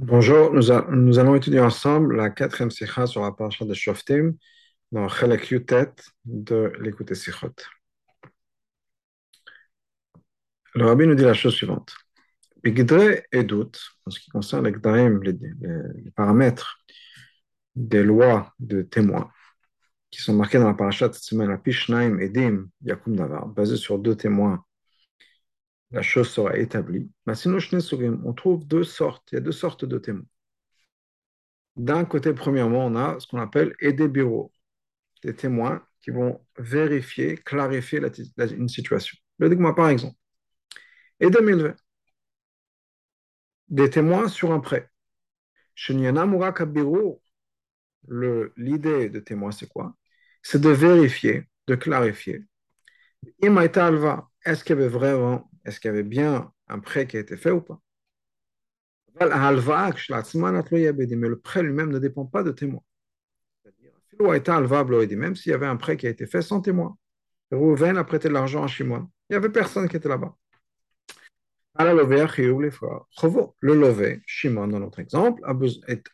Bonjour, 0.00 0.52
nous, 0.52 0.70
allons 1.18 1.34
étudier 1.34 1.58
ensemble 1.58 2.14
la 2.14 2.30
quatrième 2.30 2.70
sikha 2.70 3.08
sur 3.08 3.20
la 3.22 3.32
paracha 3.32 3.64
de 3.64 3.74
Shoftim 3.74 4.34
dans 4.92 5.08
Chelek 5.08 5.50
Yutet 5.50 5.90
de 6.24 6.72
l'écoute 6.80 7.12
Sichot. 7.14 7.52
Le 10.76 10.86
rabbi 10.86 11.04
nous 11.04 11.16
dit 11.16 11.24
la 11.24 11.34
chose 11.34 11.54
suivante. 11.54 11.96
Bigdre 12.62 13.22
et 13.32 13.42
doute, 13.42 13.80
en 14.06 14.10
ce 14.10 14.20
qui 14.20 14.30
concerne 14.30 14.66
les, 14.66 14.72
gdarim, 14.72 15.20
les, 15.24 15.34
paramètres 16.12 16.78
des 17.74 18.04
lois 18.04 18.54
de 18.60 18.82
témoins 18.82 19.32
qui 20.12 20.22
sont 20.22 20.32
marqués 20.32 20.58
dans 20.58 20.68
la 20.68 20.74
paracha 20.74 21.08
de 21.08 21.14
cette 21.14 21.24
semaine, 21.24 21.48
la 21.48 21.58
Pishnaim 21.58 22.20
Edim 22.20 22.68
Yakum 22.82 23.16
Davar, 23.16 23.48
basé 23.48 23.76
sur 23.76 23.98
deux 23.98 24.14
témoins, 24.14 24.64
la 25.90 26.02
chose 26.02 26.30
sera 26.30 26.56
établie. 26.56 27.10
On 27.26 28.32
trouve 28.32 28.66
deux 28.66 28.84
sortes, 28.84 29.28
il 29.32 29.34
y 29.36 29.38
a 29.38 29.40
deux 29.40 29.52
sortes 29.52 29.84
de 29.84 29.98
témoins. 29.98 30.24
D'un 31.76 32.04
côté, 32.04 32.34
premièrement, 32.34 32.84
on 32.86 32.94
a 32.96 33.18
ce 33.20 33.26
qu'on 33.26 33.38
appelle 33.38 33.74
aider 33.80 34.08
bureau, 34.08 34.52
des 35.24 35.34
témoins 35.34 35.82
qui 36.02 36.10
vont 36.10 36.40
vérifier, 36.58 37.36
clarifier 37.36 38.00
la, 38.00 38.10
la, 38.36 38.46
une 38.46 38.68
situation. 38.68 39.16
Le 39.38 39.54
moi 39.56 39.74
par 39.74 39.88
exemple. 39.90 40.16
Et 41.20 41.30
2020, 41.30 41.76
des 43.68 43.88
témoins 43.90 44.28
sur 44.28 44.52
un 44.52 44.60
prêt. 44.60 44.90
L'idée 48.56 49.08
de 49.10 49.20
témoin, 49.20 49.52
c'est 49.52 49.68
quoi? 49.68 49.94
C'est 50.42 50.60
de 50.60 50.70
vérifier, 50.70 51.48
de 51.68 51.74
clarifier. 51.76 52.44
Est-ce 53.42 54.64
qu'il 54.64 54.76
y 54.76 54.78
avait 54.78 54.88
vraiment, 54.88 55.50
est-ce 55.68 55.80
qu'il 55.80 55.88
y 55.88 55.92
avait 55.92 56.02
bien 56.02 56.50
un 56.68 56.78
prêt 56.78 57.06
qui 57.06 57.16
a 57.16 57.20
été 57.20 57.36
fait 57.36 57.50
ou 57.50 57.60
pas? 57.60 57.80
Mais 59.20 59.26
le 61.28 61.36
prêt 61.36 61.62
lui-même 61.62 61.90
ne 61.90 61.98
dépend 61.98 62.24
pas 62.24 62.42
de 62.42 62.52
témoin. 62.52 62.82
Même 64.20 65.36
s'il 65.36 65.52
y 65.52 65.54
avait 65.54 65.66
un 65.66 65.76
prêt 65.76 65.96
qui 65.96 66.06
a 66.06 66.10
été 66.10 66.26
fait 66.26 66.42
sans 66.42 66.60
témoin. 66.60 66.96
Rouven 67.50 67.96
a 67.96 68.04
prêté 68.04 68.28
de 68.28 68.34
l'argent 68.34 68.64
à 68.64 68.66
Shimon. 68.66 69.08
Il 69.28 69.32
n'y 69.32 69.36
avait 69.36 69.50
personne 69.50 69.88
qui 69.88 69.96
était 69.96 70.08
là-bas. 70.08 70.34
Le 73.60 73.74
lové, 73.74 74.20
Shimon, 74.26 74.68
dans 74.68 74.80
notre 74.80 74.98
exemple, 75.00 75.42
a, 75.44 75.54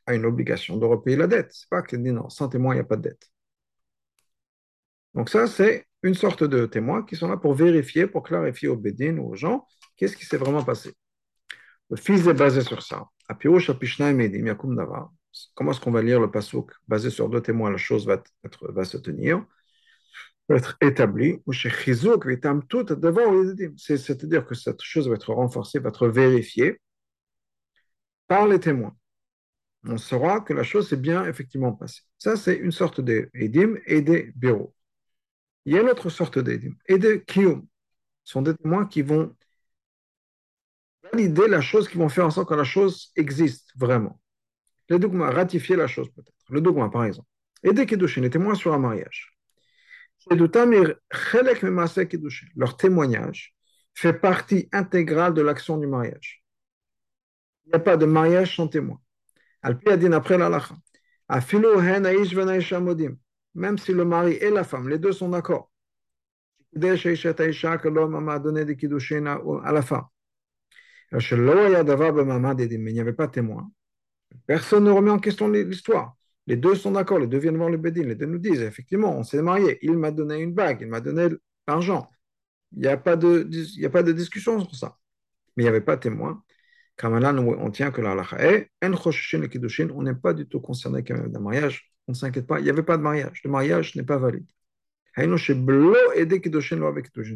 a 0.07 0.15
une 0.15 0.27
obligation 0.27 0.77
de 0.77 0.85
repayer 0.85 1.17
la 1.17 1.27
dette. 1.27 1.53
C'est 1.53 1.69
pas 1.69 1.83
qu'il 1.83 2.03
dit 2.03 2.13
non, 2.13 2.29
sans 2.29 2.49
témoin, 2.49 2.75
il 2.75 2.79
n'y 2.79 2.83
a 2.83 2.85
pas 2.85 2.97
de 2.97 3.03
dette. 3.03 3.31
Donc 5.15 5.31
ça, 5.31 5.47
c'est 5.47 5.87
une 6.05 6.15
sorte 6.15 6.45
de 6.45 6.67
témoins 6.67 7.03
qui 7.03 7.17
sont 7.17 7.29
là 7.29 7.37
pour 7.39 7.55
vérifier, 7.55 8.07
pour 8.07 8.23
clarifier 8.23 8.69
aux 8.69 8.77
bédines 8.77 9.19
ou 9.19 9.31
aux 9.31 9.35
gens 9.35 9.67
qu'est-ce 9.97 10.17
qui 10.17 10.27
s'est 10.27 10.37
vraiment 10.37 10.63
passé. 10.63 10.93
Le 11.91 11.97
fils 11.97 12.27
est 12.27 12.35
basé 12.35 12.61
sur 12.61 12.83
ça. 12.83 13.09
Comment 15.55 15.71
est-ce 15.71 15.81
qu'on 15.81 15.91
va 15.91 16.03
lire 16.03 16.21
le 16.21 16.31
pasouk 16.31 16.73
basé 16.87 17.11
sur 17.11 17.29
deux 17.29 17.41
témoins? 17.41 17.71
La 17.71 17.79
chose 17.79 18.07
va, 18.07 18.23
être, 18.45 18.73
va 18.73 18.85
se 18.85 18.99
tenir, 18.99 19.45
va 20.49 20.57
être 20.57 20.77
établie. 20.83 21.43
C'est-à-dire 23.77 24.45
que 24.47 24.55
cette 24.55 24.83
chose 24.83 25.09
va 25.09 25.15
être 25.15 25.33
renforcée, 25.33 25.79
va 25.79 25.89
être 25.89 26.09
vérifiée 26.09 26.81
par 28.27 28.47
les 28.47 28.61
témoins. 28.61 28.95
On 29.87 29.99
saura 29.99 30.41
que 30.41 30.53
la 30.53 30.63
chose 30.63 30.89
s'est 30.89 30.97
bien 30.97 31.27
effectivement 31.27 31.73
passée. 31.73 32.03
Ça, 32.19 32.37
c'est 32.37 32.57
une 32.57 32.73
sorte 32.73 33.01
d'édim 33.01 33.77
et 33.87 34.01
des 34.03 34.33
bureaux. 34.35 34.75
Il 35.65 35.73
y 35.73 35.79
a 35.79 35.81
une 35.81 35.89
autre 35.89 36.11
sorte 36.11 36.39
d'édim 36.39 36.75
et 36.87 36.99
des 36.99 37.23
kiyum. 37.25 37.67
Sont 38.25 38.43
des 38.43 38.55
témoins 38.55 38.87
qui 38.87 39.03
vont 39.03 39.35
valider 41.13 41.47
la 41.49 41.61
chose, 41.61 41.89
qui 41.89 41.99
vont 41.99 42.09
faire 42.09 42.27
en 42.27 42.31
sorte 42.31 42.49
que 42.49 42.55
la 42.55 42.65
chose 42.65 43.13
existe 43.17 43.73
vraiment. 43.77 44.21
Le 44.89 44.99
dogma, 44.99 45.31
ratifier 45.31 45.77
la 45.77 45.87
chose 45.87 46.09
peut-être. 46.11 46.33
Le 46.51 46.61
dogma, 46.61 46.89
par 46.89 47.05
exemple. 47.05 47.29
Et 47.63 47.73
des 47.73 47.87
kiddushin, 47.87 48.21
les 48.23 48.31
témoins 48.31 48.55
sur 48.55 48.75
un 48.75 48.79
mariage. 48.79 49.37
Leur 52.57 52.77
témoignage 52.77 53.55
fait 53.95 54.13
partie 54.13 54.69
intégrale 54.73 55.35
de 55.35 55.43
l'action 55.43 55.79
du 55.79 55.87
mariage. 55.87 56.45
Il 57.67 57.71
n'y 57.71 57.75
a 57.75 57.79
pas 57.79 57.97
de 57.97 58.07
mariage 58.07 58.57
sans 58.57 58.69
témoin. 58.69 59.01
Après. 59.63 59.99
Même 63.55 63.79
si 63.79 63.93
le 63.93 64.05
mari 64.05 64.35
et 64.35 64.51
la 64.51 64.65
femme, 64.65 64.89
les 64.89 64.99
deux 64.99 65.13
sont 65.13 65.29
d'accord. 65.29 65.71
que 67.79 67.89
l'homme 67.89 68.25
m'a 68.25 68.39
donné 68.39 68.65
des 68.65 68.77
kiddushin 68.77 69.27
à 69.27 69.73
la 69.73 69.83
fin. 69.83 70.09
Mais 71.13 71.19
il 71.21 72.95
n'y 72.95 73.01
avait 73.01 73.13
pas 73.13 73.27
de 73.27 73.33
témoin. 73.33 73.71
Personne 74.47 74.85
ne 74.85 74.91
remet 74.91 75.11
en 75.11 75.19
question 75.19 75.49
l'histoire. 75.49 76.17
Les 76.47 76.57
deux 76.57 76.75
sont 76.75 76.91
d'accord, 76.91 77.19
les 77.19 77.27
deux 77.27 77.39
viennent 77.39 77.57
voir 77.57 77.71
le 77.71 77.79
Bédin, 77.79 78.03
les 78.03 78.15
deux 78.17 78.27
nous 78.27 78.39
disent 78.39 78.61
effectivement, 78.61 79.17
on 79.17 79.23
s'est 79.23 79.41
marié, 79.41 79.79
il 79.83 79.97
m'a 79.97 80.11
donné 80.11 80.41
une 80.41 80.53
bague, 80.53 80.83
il 80.83 80.89
m'a 80.89 81.01
donné 81.01 81.29
l'argent. 81.67 82.11
Il 82.73 82.81
n'y 82.81 82.87
a, 82.89 82.97
pas 82.97 83.17
de, 83.17 84.13
discussion 84.13 84.61
sur 84.61 84.75
ça. 84.75 84.99
Mais 85.57 85.63
il 85.63 85.67
n'y 85.67 85.71
avait 85.71 85.81
pas 85.81 85.97
de 85.97 86.01
témoin. 86.03 86.43
Là, 87.03 87.33
on 87.35 87.71
tient 87.71 87.91
que 87.91 88.01
la 88.01 88.15
est, 88.39 88.71
on 88.83 90.03
n'est 90.03 90.15
pas 90.15 90.35
du 90.35 90.47
tout 90.47 90.61
concerné 90.61 91.03
quand 91.03 91.15
même 91.15 91.31
d'un 91.31 91.41
mariage. 91.41 91.94
On 92.07 92.13
ne 92.13 92.17
s'inquiète 92.17 92.47
pas, 92.47 92.61
il 92.61 92.65
n'y 92.65 92.71
avait 92.71 92.83
pas 92.83 92.97
de 92.97 93.03
mariage. 93.03 93.41
Le 93.45 93.51
mariage 93.51 93.95
n'est 93.97 94.03
pas 94.03 94.19
valide. 94.19 94.47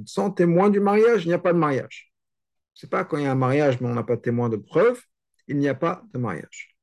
Sans 0.07 0.31
témoin 0.31 0.71
du 0.71 0.81
mariage, 0.81 1.25
il 1.25 1.29
n'y 1.29 1.35
a 1.35 1.39
pas 1.39 1.53
de 1.53 1.59
mariage. 1.59 2.13
Ce 2.75 2.87
n'est 2.87 2.91
pas 2.91 3.05
quand 3.05 3.17
il 3.17 3.25
y 3.25 3.27
a 3.27 3.33
un 3.33 3.37
mariage, 3.37 3.81
mais 3.81 3.89
on 3.89 3.95
n'a 3.95 4.03
pas 4.03 4.17
de 4.17 4.21
témoin 4.21 4.49
de 4.49 4.57
preuve, 4.57 5.01
il 5.47 5.59
n'y 5.59 5.69
a 5.69 5.75
pas 5.75 6.05
de 6.13 6.19
mariage. 6.19 6.77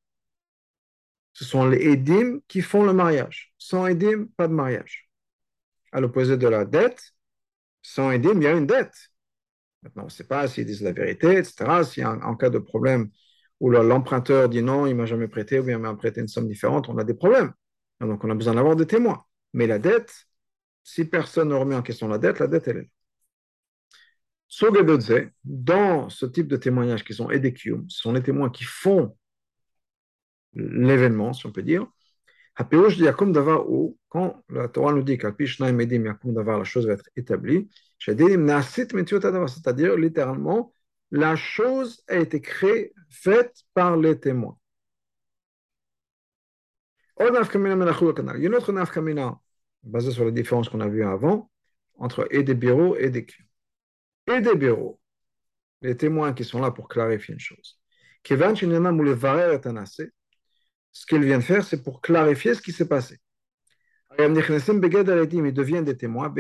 Ce 1.33 1.43
sont 1.43 1.67
les 1.67 1.77
édim 1.91 2.39
qui 2.47 2.61
font 2.61 2.83
le 2.83 2.93
mariage. 2.93 3.53
Sans 3.57 3.87
édim, 3.87 4.27
pas 4.37 4.47
de 4.47 4.53
mariage. 4.53 5.09
À 5.91 5.99
l'opposé 5.99 6.37
de 6.37 6.47
la 6.47 6.65
dette, 6.65 7.13
sans 7.81 8.11
édim, 8.11 8.35
il 8.37 8.43
y 8.43 8.47
a 8.47 8.53
une 8.53 8.65
dette. 8.65 9.11
Maintenant, 9.83 10.03
on 10.03 10.05
ne 10.05 10.11
sait 10.11 10.23
pas 10.27 10.47
s'ils 10.47 10.65
disent 10.65 10.81
la 10.81 10.93
vérité, 10.93 11.37
etc. 11.37 11.83
Si 11.83 12.03
en, 12.03 12.21
en 12.21 12.35
cas 12.35 12.49
de 12.49 12.57
problème 12.57 13.09
où 13.59 13.69
l'emprunteur 13.69 14.49
dit 14.49 14.63
non, 14.63 14.85
il 14.85 14.93
ne 14.93 14.95
m'a 14.95 15.05
jamais 15.05 15.27
prêté, 15.27 15.59
ou 15.59 15.63
bien 15.63 15.77
il 15.77 15.81
m'a 15.81 15.93
prêté 15.95 16.21
une 16.21 16.27
somme 16.27 16.47
différente, 16.47 16.89
on 16.89 16.97
a 16.97 17.03
des 17.03 17.13
problèmes. 17.13 17.53
Donc, 18.01 18.23
on 18.23 18.29
a 18.29 18.35
besoin 18.35 18.55
d'avoir 18.55 18.75
des 18.75 18.87
témoins. 18.87 19.23
Mais 19.53 19.67
la 19.67 19.79
dette, 19.79 20.27
si 20.83 21.05
personne 21.05 21.49
ne 21.49 21.55
remet 21.55 21.75
en 21.75 21.81
question 21.81 22.07
la 22.07 22.17
dette, 22.17 22.39
la 22.39 22.47
dette, 22.47 22.67
elle 22.67 22.77
est 22.77 22.81
là. 22.81 22.87
Dans 25.43 26.09
ce 26.09 26.25
type 26.25 26.47
de 26.47 26.57
témoignage 26.57 27.03
qui 27.03 27.13
sont 27.13 27.29
édekium, 27.29 27.89
ce 27.89 28.01
sont 28.01 28.13
les 28.13 28.21
témoins 28.23 28.49
qui 28.49 28.63
font 28.63 29.17
l'événement, 30.53 31.33
si 31.33 31.45
on 31.45 31.51
peut 31.51 31.63
dire. 31.63 31.87
Dit 32.57 33.03
Yakum 33.03 33.33
Davar 33.33 33.69
ou, 33.69 33.97
quand 34.07 34.43
la 34.49 34.69
Torah 34.69 34.93
nous 34.93 35.03
dit 35.03 35.17
qu'Alpishnaim 35.17 35.77
Edim 35.79 36.05
Yakum 36.05 36.33
Davar, 36.33 36.57
la 36.59 36.63
chose 36.63 36.87
va 36.87 36.93
être 36.93 37.09
établie, 37.17 37.69
c'est-à-dire 37.99 38.37
littéralement, 39.97 40.73
la 41.11 41.35
chose 41.35 42.01
a 42.07 42.15
été 42.15 42.39
créée, 42.39 42.93
faite 43.09 43.63
par 43.73 43.97
les 43.97 44.17
témoins. 44.19 44.57
Il 47.19 47.25
y 47.25 47.27
a 47.27 48.47
une 48.47 48.55
autre 48.55 48.71
nafkamina, 48.71 49.39
basée 49.83 50.11
sur 50.11 50.25
les 50.25 50.31
différences 50.31 50.69
qu'on 50.69 50.81
a 50.81 50.87
vues 50.87 51.03
avant, 51.03 51.49
entre 51.97 52.27
et 52.31 52.43
des 52.43 52.55
bureaux 52.55 52.95
et 52.97 53.09
des 53.09 53.25
Et 54.27 54.41
des 54.41 54.55
bureaux, 54.55 54.99
les 55.81 55.95
témoins 55.95 56.33
qui 56.33 56.43
sont 56.43 56.59
là 56.59 56.71
pour 56.71 56.87
clarifier 56.87 57.33
une 57.33 57.39
chose. 57.39 57.79
Ce 60.91 61.05
qu'il 61.05 61.23
vient 61.23 61.37
de 61.37 61.43
faire, 61.43 61.63
c'est 61.63 61.83
pour 61.83 62.01
clarifier 62.01 62.55
ce 62.55 62.61
qui 62.61 62.71
s'est 62.71 62.87
passé. 62.87 63.19
Ils 64.17 65.53
deviennent 65.53 65.85
des 65.85 65.97
témoins, 65.97 66.33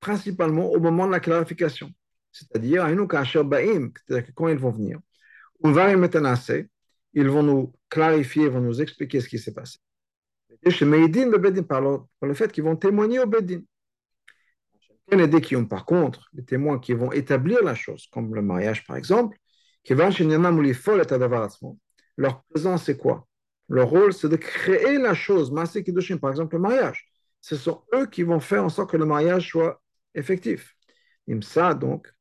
principalement 0.00 0.70
au 0.70 0.80
moment 0.80 1.06
de 1.06 1.12
la 1.12 1.20
clarification. 1.20 1.92
C'est-à-dire, 2.32 2.84
quand 4.34 4.48
ils 4.48 4.58
vont 4.58 4.70
venir, 4.70 4.98
ils 7.16 7.28
vont 7.28 7.42
nous 7.42 7.72
clarifier, 7.88 8.48
vont 8.48 8.60
nous 8.60 8.80
expliquer 8.80 9.20
ce 9.20 9.28
qui 9.28 9.38
s'est 9.38 9.54
passé. 9.54 9.78
Par 11.68 11.80
le 11.80 12.34
fait 12.34 12.52
qu'ils 12.52 12.64
vont 12.64 12.76
témoigner 12.76 13.18
au 13.18 13.26
Bedin. 13.26 13.62
Par 15.64 15.84
contre, 15.86 16.28
les 16.34 16.44
témoins 16.44 16.78
qui 16.78 16.92
vont 16.92 17.12
établir 17.12 17.62
la 17.64 17.74
chose, 17.74 18.06
comme 18.12 18.34
le 18.34 18.42
mariage 18.42 18.86
par 18.86 18.96
exemple, 18.96 19.38
leur 22.16 22.42
présence, 22.44 22.84
c'est 22.84 22.96
quoi? 22.98 23.26
Leur 23.68 23.88
rôle, 23.88 24.12
c'est 24.12 24.28
de 24.28 24.36
créer 24.36 24.98
la 24.98 25.14
chose. 25.14 25.52
par 25.54 26.30
exemple, 26.30 26.56
le 26.56 26.60
mariage. 26.60 27.06
Ce 27.40 27.56
sont 27.56 27.82
eux 27.94 28.06
qui 28.06 28.24
vont 28.24 28.40
faire 28.40 28.64
en 28.64 28.68
sorte 28.68 28.90
que 28.90 28.96
le 28.96 29.06
mariage 29.06 29.48
soit 29.48 29.80
effectif. 30.14 30.74
Imsa, 31.28 31.74
donc, 31.74 32.12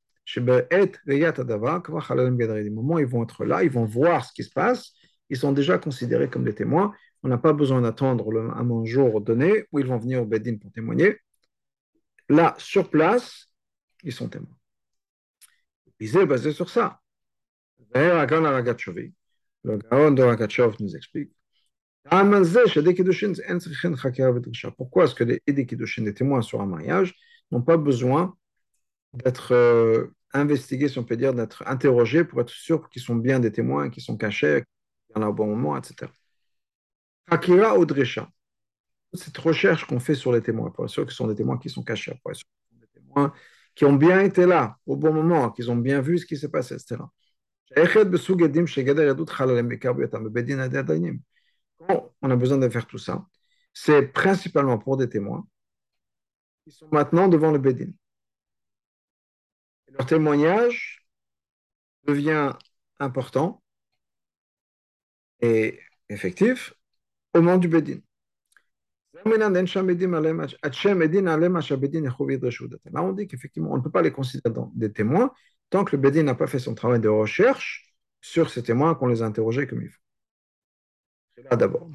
du 2.64 2.72
moment 2.72 2.96
où 2.96 3.00
ils 3.00 3.06
vont 3.06 3.24
être 3.24 3.46
là, 3.46 3.64
ils 3.64 3.70
vont 3.70 3.86
voir 3.86 4.26
ce 4.26 4.34
qui 4.34 4.44
se 4.44 4.52
passe, 4.52 4.94
ils 5.30 5.38
sont 5.38 5.52
déjà 5.52 5.78
considérés 5.78 6.30
comme 6.30 6.44
des 6.44 6.56
témoins. 6.56 6.94
On 7.24 7.28
n'a 7.28 7.38
pas 7.38 7.54
besoin 7.54 7.82
d'attendre 7.82 8.32
un 8.56 8.86
jour 8.86 9.22
donné 9.22 9.66
où 9.72 9.80
ils 9.80 9.88
vont 9.88 9.98
venir 9.98 10.22
au 10.22 10.26
Bedin 10.26 10.58
pour 10.58 10.72
témoigner. 10.72 11.18
Là, 12.30 12.56
sur 12.58 12.90
place, 12.90 13.48
ils 14.04 14.12
sont 14.12 14.30
témoins. 14.30 14.58
Ils 16.00 16.18
est 16.18 16.26
basé 16.26 16.52
sur 16.52 16.70
ça. 16.70 17.00
Le 19.64 19.78
Gaon 19.78 20.12
de 20.12 20.22
Rakachev 20.22 20.76
nous 20.80 20.96
explique. 20.96 21.32
Pourquoi 24.78 25.06
est-ce 25.06 25.16
que 25.16 25.24
les 25.24 25.42
les 25.48 26.14
témoins 26.14 26.42
sur 26.42 26.62
un 26.62 26.66
mariage, 26.68 27.16
n'ont 27.52 27.62
pas 27.64 27.78
besoin 27.78 28.36
d'être 29.14 29.54
euh, 29.54 30.15
investigués, 30.36 30.90
si 30.90 31.00
on 31.00 31.04
peut 31.04 31.18
dire, 31.18 31.34
d'être 31.34 31.64
interrogés 31.68 32.24
pour 32.24 32.42
être 32.42 32.50
sûr 32.50 32.90
qu'ils 32.90 33.02
sont 33.02 33.16
bien 33.16 33.40
des 33.40 33.52
témoins, 33.52 33.90
qu'ils 33.90 34.04
sont 34.04 34.18
cachés, 34.18 34.64
qu'il 35.08 35.16
y 35.16 35.20
en 35.20 35.24
a 35.24 35.30
au 35.30 35.34
bon 35.34 35.48
moment, 35.48 35.78
etc. 35.78 36.12
Hakira 37.28 37.78
Odresha, 37.78 38.30
cette 39.14 39.38
recherche 39.38 39.86
qu'on 39.86 40.00
fait 40.00 40.16
sur 40.16 40.32
les 40.32 40.42
témoins, 40.42 40.70
pour 40.72 40.86
être 40.86 40.92
sûr 40.92 41.10
ce 41.10 41.16
sont 41.18 41.28
des 41.28 41.36
témoins 41.36 41.58
qui 41.58 41.70
sont 41.70 41.84
cachés, 41.84 42.20
pour 42.22 42.32
être 42.32 42.38
sûr 42.38 42.46
que 42.46 42.70
ce 42.70 42.76
sont 42.76 42.82
des 42.82 43.00
témoins 43.00 43.34
qui 43.76 43.86
ont 43.86 43.94
bien 43.94 44.22
été 44.22 44.46
là 44.46 44.78
au 44.86 44.96
bon 44.96 45.14
moment, 45.14 45.52
qu'ils 45.52 45.70
ont 45.70 45.76
bien 45.76 46.02
vu 46.02 46.18
ce 46.18 46.26
qui 46.26 46.38
s'est 46.38 46.50
passé, 46.50 46.76
etc. 46.76 46.98
Quand 51.78 52.14
on 52.22 52.30
a 52.32 52.36
besoin 52.36 52.58
de 52.58 52.70
faire 52.70 52.86
tout 52.86 52.98
ça, 52.98 53.26
c'est 53.74 54.04
principalement 54.04 54.78
pour 54.78 54.98
des 54.98 55.10
témoins 55.10 55.46
qui 56.64 56.72
sont 56.72 56.88
maintenant 56.92 57.28
devant 57.28 57.52
le 57.52 57.60
Bédin. 57.60 57.92
Leur 59.92 60.06
témoignage 60.06 61.06
devient 62.06 62.54
important 63.00 63.62
et 65.42 65.80
effectif 66.10 66.74
au 67.34 67.42
nom 67.42 67.58
du 67.58 67.68
Bédin. 67.68 68.00
Là, 69.14 69.22
on 73.04 73.14
dit 73.14 73.28
qu'effectivement, 73.28 73.72
on 73.72 73.78
ne 73.78 73.82
peut 73.82 73.92
pas 73.92 74.02
les 74.02 74.12
considérer 74.12 74.54
des 74.76 74.92
témoins 74.92 75.32
tant 75.70 75.84
que 75.84 75.96
le 75.96 76.02
Bédin 76.02 76.24
n'a 76.24 76.36
pas 76.36 76.48
fait 76.48 76.60
son 76.60 76.76
travail 76.76 77.00
de 77.00 77.08
recherche 77.10 77.96
sur 78.22 78.50
ces 78.50 78.64
témoins 78.64 78.96
qu'on 78.96 79.08
les 79.08 79.22
a 79.22 79.26
interrogés 79.26 79.68
comme 79.68 79.82
il 79.82 79.90
faut. 79.90 80.02
C'est 81.36 81.44
là 81.44 81.56
d'abord. 81.56 81.90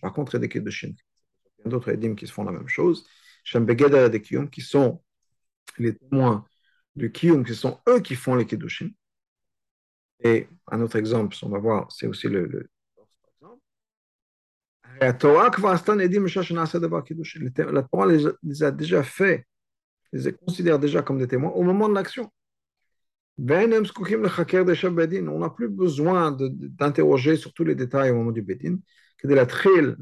Par 0.00 0.12
contre, 0.12 0.36
il 0.36 0.42
y 0.42 1.66
a 1.66 1.68
d'autres 1.70 1.90
édims 1.90 2.16
qui 2.16 2.26
font 2.26 2.44
la 2.44 2.52
même 2.52 2.68
chose. 2.68 3.06
qui 4.50 4.60
sont 4.60 5.02
les 5.78 5.94
témoins 5.96 6.44
du 6.96 7.10
Kiyum, 7.10 7.44
qui 7.44 7.54
sont 7.54 7.78
eux 7.88 8.00
qui 8.00 8.14
font 8.14 8.34
les 8.34 8.46
Kiddushin. 8.46 8.90
Et 10.20 10.48
un 10.70 10.80
autre 10.80 10.96
exemple, 10.96 11.36
on 11.42 11.48
va 11.48 11.58
voir, 11.58 11.90
c'est 11.90 12.06
aussi 12.06 12.28
le, 12.28 12.46
le 12.46 12.68
la 15.00 15.12
Torah 15.12 15.50
les, 18.06 18.24
les 18.42 18.62
a 18.62 18.70
déjà 18.70 19.02
fait, 19.02 19.46
les 20.12 20.32
considère 20.32 20.78
déjà 20.78 21.02
comme 21.02 21.18
des 21.18 21.26
témoins 21.26 21.50
au 21.50 21.62
moment 21.62 21.88
de 21.88 21.94
l'action. 21.94 22.30
On 23.38 25.38
n'a 25.38 25.50
plus 25.50 25.68
besoin 25.68 26.36
d'interroger 26.38 27.36
sur 27.36 27.52
tous 27.52 27.64
les 27.64 27.74
détails 27.74 28.10
au 28.10 28.16
moment 28.16 28.30
du 28.30 28.42
Bedin, 28.42 28.76
que 29.18 29.26
de 29.26 29.34
la 29.34 29.46
tril, 29.46 29.96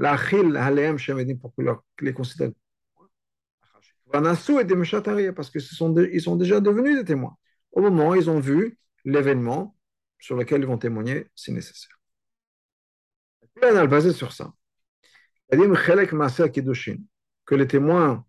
les 4.12 4.20
considèrent. 4.76 5.34
Parce 5.34 5.50
qu'ils 5.50 5.62
sont, 5.62 6.36
déjà 6.36 6.60
devenus 6.60 6.98
des 6.98 7.04
témoins. 7.04 7.36
Au 7.72 7.80
moment 7.80 8.10
où 8.10 8.14
ils 8.14 8.28
ont 8.30 8.40
vu 8.40 8.78
l'événement 9.04 9.76
sur 10.18 10.36
lequel 10.36 10.62
ils 10.62 10.66
vont 10.66 10.78
témoigner 10.78 11.26
si 11.34 11.52
nécessaire. 11.52 11.98
On 13.62 13.76
a 13.76 13.86
basé 13.86 14.12
sur 14.12 14.32
ça. 14.32 14.52
Que 17.46 17.54
les 17.54 17.66
témoins 17.66 18.24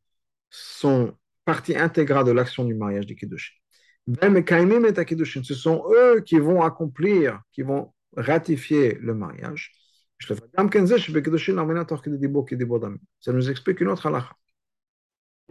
sont 0.50 1.16
partie 1.46 1.76
intégrale 1.76 2.26
de 2.26 2.32
l'action 2.32 2.64
du 2.64 2.74
mariage 2.76 3.06
du 3.06 3.16
Kiddushin. 3.16 3.54
Ce 5.44 5.54
sont 5.54 5.84
eux 5.94 6.22
qui 6.22 6.40
vont 6.40 6.62
accomplir, 6.64 7.42
qui 7.52 7.62
vont 7.62 7.94
ratifier 8.16 8.98
le 9.00 9.14
mariage. 9.14 9.72
Ça 10.20 10.36
nous 13.34 13.50
explique 13.50 13.80
une 13.82 13.88
autre 13.88 14.06
halakha. 14.08 14.36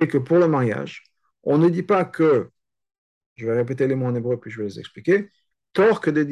Et 0.01 0.09
que 0.09 0.19
pour 0.19 0.39
le 0.39 0.49
mariage, 0.49 1.05
on 1.43 1.59
ne 1.59 1.69
dit 1.69 1.83
pas 1.83 2.05
que, 2.05 2.51
je 3.37 3.47
vais 3.47 3.55
répéter 3.55 3.87
les 3.87 3.95
mots 3.95 4.07
en 4.07 4.15
hébreu 4.15 4.39
puis 4.39 4.51
je 4.51 4.59
vais 4.59 4.69
les 4.69 4.79
expliquer, 4.79 5.31
tor 5.73 6.01
que 6.01 6.11
des 6.11 6.27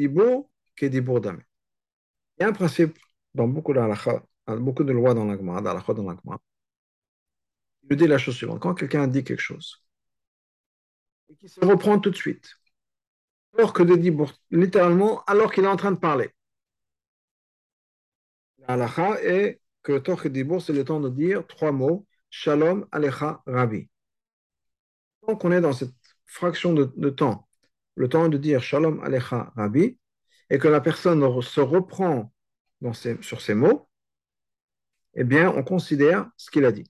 que 0.75 0.85
des 0.85 0.99
Il 0.99 2.41
y 2.41 2.43
a 2.43 2.47
un 2.47 2.53
principe 2.53 2.97
dans 3.33 3.47
beaucoup 3.47 3.73
de 3.73 3.81
beaucoup 4.57 4.83
de 4.83 4.91
lois 4.91 5.13
dans 5.13 5.25
la 5.25 5.37
Gemara, 5.37 5.61
dans 5.61 5.73
la 5.73 5.81
Gemara. 5.85 6.41
Il 7.89 7.95
dit 7.95 8.07
la 8.07 8.17
chose 8.17 8.35
suivante. 8.35 8.59
Quand 8.59 8.75
quelqu'un 8.75 9.07
dit 9.07 9.23
quelque 9.23 9.41
chose, 9.41 9.83
et 11.29 11.35
qui 11.35 11.49
se 11.49 11.59
reprend 11.63 11.99
tout 11.99 12.09
de 12.09 12.15
suite. 12.15 12.55
Alors 13.57 13.73
que 13.73 13.83
de 13.83 13.95
dire, 13.95 14.13
littéralement, 14.51 15.23
alors 15.25 15.51
qu'il 15.51 15.63
est 15.63 15.67
en 15.67 15.75
train 15.75 15.91
de 15.91 15.97
parler. 15.97 16.29
La 18.59 18.87
est 19.23 19.59
que 19.81 19.97
Torque 19.97 20.27
Dibur, 20.27 20.61
c'est 20.61 20.73
le 20.73 20.83
temps 20.83 20.99
de 20.99 21.09
dire 21.09 21.45
trois 21.47 21.71
mots 21.71 22.05
Shalom 22.29 22.87
Alecha 22.91 23.41
Rabbi. 23.45 23.89
Donc, 25.27 25.43
on 25.45 25.51
est 25.51 25.61
dans 25.61 25.73
cette 25.73 25.93
fraction 26.25 26.73
de, 26.73 27.09
temps, 27.09 27.47
le 27.95 28.09
temps 28.09 28.29
de 28.29 28.37
dire 28.37 28.61
Shalom 28.61 29.01
Alecha 29.03 29.51
Rabbi, 29.55 29.97
et 30.49 30.57
que 30.57 30.67
la 30.67 30.81
personne 30.81 31.21
se 31.41 31.61
reprend 31.61 32.33
sur 33.21 33.41
ces 33.41 33.53
mots, 33.53 33.89
eh 35.15 35.23
bien, 35.23 35.49
on 35.55 35.63
considère 35.63 36.29
ce 36.37 36.49
qu'il 36.49 36.65
a 36.65 36.71
dit 36.71 36.87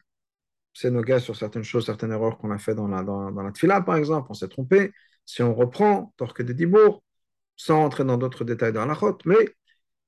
c'est 0.74 0.92
nos 0.92 1.02
gars 1.02 1.20
sur 1.20 1.36
certaines 1.36 1.64
choses, 1.64 1.86
certaines 1.86 2.12
erreurs 2.12 2.38
qu'on 2.38 2.52
a 2.52 2.58
fait 2.58 2.76
dans 2.76 2.88
la, 2.88 3.04
dans, 3.04 3.32
la 3.32 3.52
tfila, 3.52 3.82
par 3.82 3.98
exemple, 3.98 4.28
on 4.30 4.34
s'est 4.34 4.48
trompé. 4.48 4.94
Si 5.26 5.44
on 5.44 5.54
reprend, 5.54 6.14
torque 6.18 6.42
des 6.42 6.54
dibourg, 6.54 7.04
sans 7.58 7.84
entrer 7.84 8.06
dans 8.06 8.18
d'autres 8.18 8.46
détails 8.46 8.74
dans 8.74 8.86
la 8.86 8.96
chôte, 8.96 9.26
mais 9.26 9.56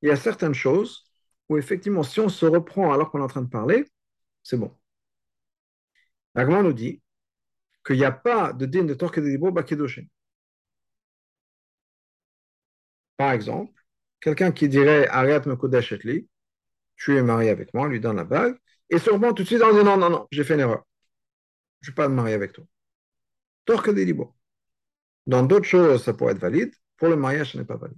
il 0.02 0.10
y 0.10 0.12
a 0.12 0.16
certaines 0.16 0.54
choses 0.54 1.06
où 1.50 1.58
effectivement, 1.58 2.04
si 2.04 2.20
on 2.22 2.30
se 2.30 2.46
reprend 2.46 2.94
alors 2.94 3.12
qu'on 3.12 3.20
est 3.20 3.24
en 3.24 3.28
train 3.28 3.42
de 3.42 3.50
parler, 3.50 3.86
c'est 4.44 4.58
bon. 4.58 4.76
L'agma 6.36 6.62
nous 6.62 6.74
dit 6.74 7.02
qu'il 7.86 7.98
n'y 7.98 8.06
a 8.06 8.12
pas 8.12 8.54
de 8.54 8.66
din 8.66 8.84
de 8.84 8.94
torque 8.94 9.20
des 9.20 9.32
dibourg 9.32 9.52
bakedoshin. 9.52 10.06
Par 13.18 13.32
exemple, 13.32 13.74
quelqu'un 14.20 14.52
qui 14.52 14.70
dirait 14.70 15.08
Ariat 15.08 15.42
tu 16.96 17.18
es 17.18 17.24
marié 17.24 17.50
avec 17.50 17.74
moi, 17.74 17.88
lui 17.88 18.00
donne 18.00 18.18
la 18.18 18.24
bague, 18.24 18.58
et 18.90 19.00
sûrement 19.00 19.34
tout 19.34 19.44
de 19.44 19.48
suite, 19.48 19.62
on 19.64 19.76
dit 19.76 19.84
non, 19.84 19.98
non, 19.98 20.10
non, 20.10 20.28
j'ai 20.32 20.44
fait 20.44 20.54
une 20.54 20.60
erreur. 20.62 20.86
Je 21.82 21.90
ne 21.90 21.94
vais 21.94 21.96
pas 21.96 22.08
me 22.10 22.16
marier 22.16 22.36
avec 22.36 22.54
toi. 22.54 22.64
Torque 23.66 23.90
des 23.92 24.06
libos. 24.06 24.36
Dans 25.26 25.44
d'autres 25.44 25.66
choses, 25.66 26.04
ça 26.04 26.14
pourrait 26.14 26.34
être 26.34 26.40
valide. 26.40 26.74
Pour 26.98 27.10
le 27.10 27.16
mariage, 27.16 27.54
ce 27.54 27.58
n'est 27.58 27.66
pas 27.66 27.78
valide. 27.78 27.98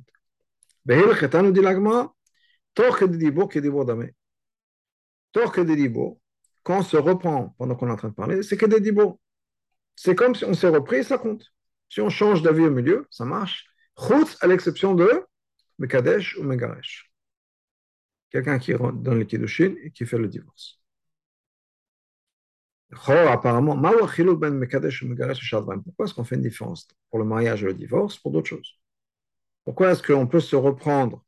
Chetan 1.20 1.44
nous 1.44 1.52
dit 1.52 1.62
l'agma, 1.62 2.14
torque 2.74 3.06
des 3.06 3.18
libos 3.18 3.48
qui 3.48 3.58
est 3.58 3.62
des 3.62 3.72
damé. 3.86 4.14
Torque 5.32 5.60
des 5.60 5.76
libos, 5.76 6.22
quand 6.64 6.80
on 6.80 6.82
se 6.82 6.98
reprend 6.98 7.56
pendant 7.58 7.76
qu'on 7.76 7.88
est 7.88 7.92
en 7.92 7.96
train 7.98 8.10
de 8.10 8.14
parler, 8.14 8.44
c'est 8.44 8.58
que 8.58 8.66
des 8.66 8.80
libos. 8.80 9.20
C'est 9.96 10.16
comme 10.16 10.36
si 10.36 10.46
on 10.46 10.54
s'est 10.54 10.70
repris, 10.70 11.04
ça 11.04 11.18
compte. 11.18 11.54
Si 11.90 12.02
on 12.02 12.10
change 12.10 12.42
d'avis 12.42 12.66
au 12.66 12.72
milieu, 12.72 13.08
ça 13.12 13.26
marche. 13.26 13.68
Chutz, 13.98 14.38
à 14.42 14.48
l'exception 14.48 14.96
de 14.96 15.26
Mekadesh 15.80 16.38
ou 16.38 16.44
Megaresh. 16.44 17.12
Quelqu'un 18.32 18.58
qui 18.58 18.74
rentre 18.74 18.98
dans 19.00 19.14
le 19.14 19.26
Kiddushin 19.26 19.76
et 19.84 19.92
qui 19.92 20.06
fait 20.06 20.18
le 20.18 20.28
divorce 20.28 20.84
apparemment, 23.08 23.76
ben 23.76 23.92
pourquoi 25.84 26.06
est-ce 26.06 26.14
qu'on 26.14 26.24
fait 26.24 26.36
une 26.36 26.42
différence 26.42 26.88
pour 27.10 27.20
le 27.20 27.26
mariage 27.26 27.64
et 27.64 27.68
le 27.68 27.74
divorce 27.74 28.18
pour 28.18 28.32
d'autres 28.32 28.48
choses? 28.48 28.80
Pourquoi 29.64 29.92
est-ce 29.92 30.04
qu'on 30.04 30.28
peut 30.28 30.40
se 30.40 30.56
reprendre 30.56 31.24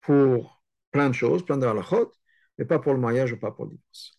pour 0.00 0.62
plein 0.90 1.08
de 1.08 1.14
choses, 1.14 1.44
plein 1.44 1.58
de 1.58 1.66
halachot, 1.66 2.12
mais 2.58 2.64
pas 2.64 2.78
pour 2.78 2.94
le 2.94 3.00
mariage 3.00 3.32
ou 3.32 3.38
pas 3.38 3.50
pour 3.50 3.66
le 3.66 3.72
divorce? 3.72 4.15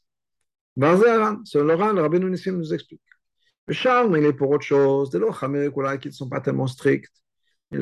C'est 0.80 1.60
le 1.64 1.74
Ran, 1.74 1.92
le 1.94 2.02
Rabbi 2.02 2.20
Nissim 2.20 2.58
nous 2.58 2.74
explique. 2.74 3.02
Le 3.66 3.74
charme, 3.74 4.16
il 4.16 4.24
est 4.26 4.34
pour 4.34 4.52
autre 4.52 4.64
chose, 4.64 5.10
des 5.10 5.20
lochs 5.20 5.40
qui 6.00 6.08
ne 6.08 6.14
sont 6.14 6.30
pas 6.30 6.40
tellement 6.40 6.68
stricts. 6.68 7.12
Quand 7.70 7.82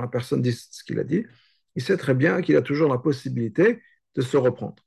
la 0.00 0.08
personne 0.08 0.42
dit 0.42 0.52
ce 0.52 0.84
qu'il 0.84 0.98
a 1.00 1.04
dit, 1.04 1.26
il 1.74 1.82
sait 1.82 1.96
très 1.96 2.14
bien 2.14 2.42
qu'il 2.42 2.56
a 2.56 2.62
toujours 2.62 2.92
la 2.92 2.98
possibilité 2.98 3.82
de 4.14 4.22
se 4.22 4.36
reprendre. 4.36 4.80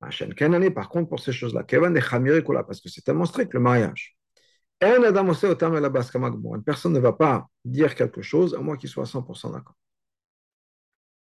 Par 0.00 0.88
contre, 0.88 1.08
pour 1.08 1.20
ces 1.20 1.32
choses-là, 1.32 1.64
parce 1.64 2.80
que 2.80 2.88
c'est 2.88 3.02
tellement 3.02 3.26
strict 3.26 3.52
le 3.52 3.60
mariage. 3.60 4.16
Une 4.80 5.12
personne 6.64 6.92
ne 6.92 7.00
va 7.00 7.12
pas 7.12 7.48
dire 7.64 7.94
quelque 7.94 8.22
chose 8.22 8.54
à 8.54 8.58
moins 8.60 8.76
qu'il 8.76 8.88
soit 8.88 9.04
100% 9.04 9.52
d'accord. 9.52 9.76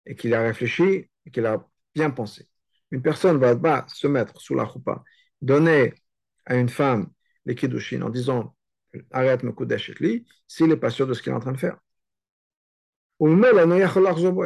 Et 0.08 0.16
qu'il 0.16 0.34
a 0.34 0.42
réfléchi 0.42 1.08
et 1.26 1.30
qu'il 1.30 1.46
a 1.46 1.64
bien 1.94 2.10
pensé. 2.10 2.48
Une 2.90 3.02
personne 3.02 3.36
ne 3.36 3.40
va 3.40 3.54
pas 3.54 3.86
se 3.88 4.06
mettre 4.06 4.40
sous 4.40 4.54
la 4.54 4.66
choupa, 4.66 5.04
donner 5.40 5.94
à 6.46 6.56
une 6.56 6.70
femme 6.70 7.10
les 7.44 7.54
kiddushin 7.54 8.02
en 8.02 8.08
disant 8.08 8.56
arrête 9.10 9.42
me 9.42 9.52
li 10.00 10.26
s'il 10.46 10.66
n'est 10.66 10.76
pas 10.76 10.90
sûr 10.90 11.06
de 11.06 11.14
ce 11.14 11.22
qu'il 11.22 11.32
est 11.32 11.36
en 11.36 11.40
train 11.40 11.52
de 11.52 11.58
faire. 11.58 11.78
Et 13.20 13.24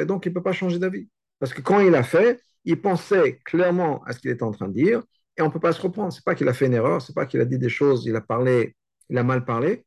donc 0.06 0.26
il 0.26 0.28
ne 0.28 0.34
peut 0.34 0.42
pas 0.42 0.52
changer 0.52 0.78
d'avis. 0.78 1.08
Parce 1.38 1.54
que 1.54 1.60
quand 1.60 1.80
il 1.80 1.94
a 1.94 2.02
fait, 2.02 2.40
il 2.64 2.80
pensait 2.80 3.38
clairement 3.44 4.02
à 4.04 4.12
ce 4.12 4.18
qu'il 4.20 4.30
était 4.30 4.42
en 4.42 4.52
train 4.52 4.68
de 4.68 4.74
dire, 4.74 5.02
et 5.36 5.42
on 5.42 5.46
ne 5.46 5.50
peut 5.52 5.60
pas 5.60 5.72
se 5.72 5.80
reprendre. 5.80 6.12
Ce 6.12 6.18
n'est 6.18 6.22
pas 6.24 6.34
qu'il 6.34 6.48
a 6.48 6.54
fait 6.54 6.66
une 6.66 6.74
erreur, 6.74 7.00
ce 7.02 7.10
n'est 7.10 7.14
pas 7.14 7.26
qu'il 7.26 7.40
a 7.40 7.44
dit 7.44 7.58
des 7.58 7.68
choses, 7.68 8.04
il 8.06 8.16
a 8.16 8.20
parlé, 8.20 8.76
il 9.08 9.18
a 9.18 9.22
mal 9.24 9.44
parlé. 9.44 9.84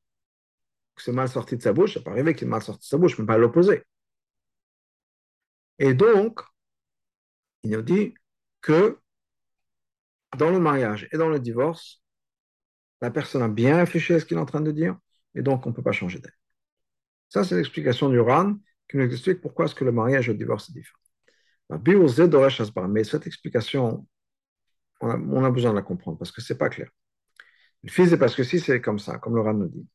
que 0.96 1.02
c'est 1.04 1.12
mal 1.12 1.30
sorti 1.30 1.58
de 1.58 1.62
sa 1.62 1.74
bouche, 1.74 1.96
ça 1.96 2.02
peut 2.02 2.12
arriver 2.12 2.34
qu'il 2.34 2.48
est 2.48 2.50
mal 2.50 2.62
sorti 2.62 2.82
de 2.82 2.90
sa 2.90 2.98
bouche, 2.98 3.18
mais 3.20 3.26
pas 3.26 3.38
l'opposé. 3.38 3.84
Et 5.80 5.94
donc, 5.94 6.42
il 7.64 7.72
nous 7.72 7.82
dit 7.82 8.14
que 8.62 9.00
dans 10.38 10.50
le 10.50 10.60
mariage 10.60 11.08
et 11.12 11.18
dans 11.18 11.30
le 11.30 11.40
divorce, 11.40 12.04
la 13.02 13.12
personne 13.12 13.42
a 13.42 13.48
bien 13.48 13.78
réfléchi 13.78 14.14
à 14.14 14.20
ce 14.20 14.26
qu'il 14.26 14.38
est 14.38 14.40
en 14.40 14.46
train 14.46 14.62
de 14.62 14.72
dire, 14.72 14.98
et 15.34 15.42
donc 15.42 15.66
on 15.66 15.70
ne 15.70 15.76
peut 15.76 15.84
pas 15.84 15.92
changer 15.92 16.20
d'elle. 16.20 16.38
Ça, 17.30 17.44
c'est 17.44 17.56
l'explication 17.56 18.10
du 18.10 18.20
RAN 18.20 18.56
qui 18.90 18.98
nous 18.98 19.04
explique 19.04 19.42
pourquoi 19.42 19.66
est-ce 19.66 19.76
que 19.76 19.84
le 19.84 19.92
mariage 19.92 20.30
et 20.30 20.32
le 20.32 20.38
divorce 20.38 20.70
est 20.70 20.74
différent. 20.74 21.00
Mais 22.88 23.04
cette 23.04 23.28
explication, 23.28 24.08
on 25.02 25.10
a, 25.10 25.18
on 25.18 25.44
a, 25.44 25.52
besoin 25.52 25.72
de 25.72 25.76
la 25.76 25.82
comprendre 25.82 26.18
parce 26.18 26.32
que 26.32 26.42
ce 26.42 26.54
n'est 26.54 26.58
pas 26.58 26.70
clair. 26.70 26.90
Le 27.84 27.90
fils 27.90 28.12
est 28.12 28.18
parce 28.18 28.36
que 28.36 28.44
si 28.44 28.60
c'est 28.60 28.82
comme 28.82 29.00
ça, 29.00 29.18
comme 29.18 29.36
le 29.36 29.42
RAN 29.42 29.54
nous 29.54 29.68
dit, 29.68 29.88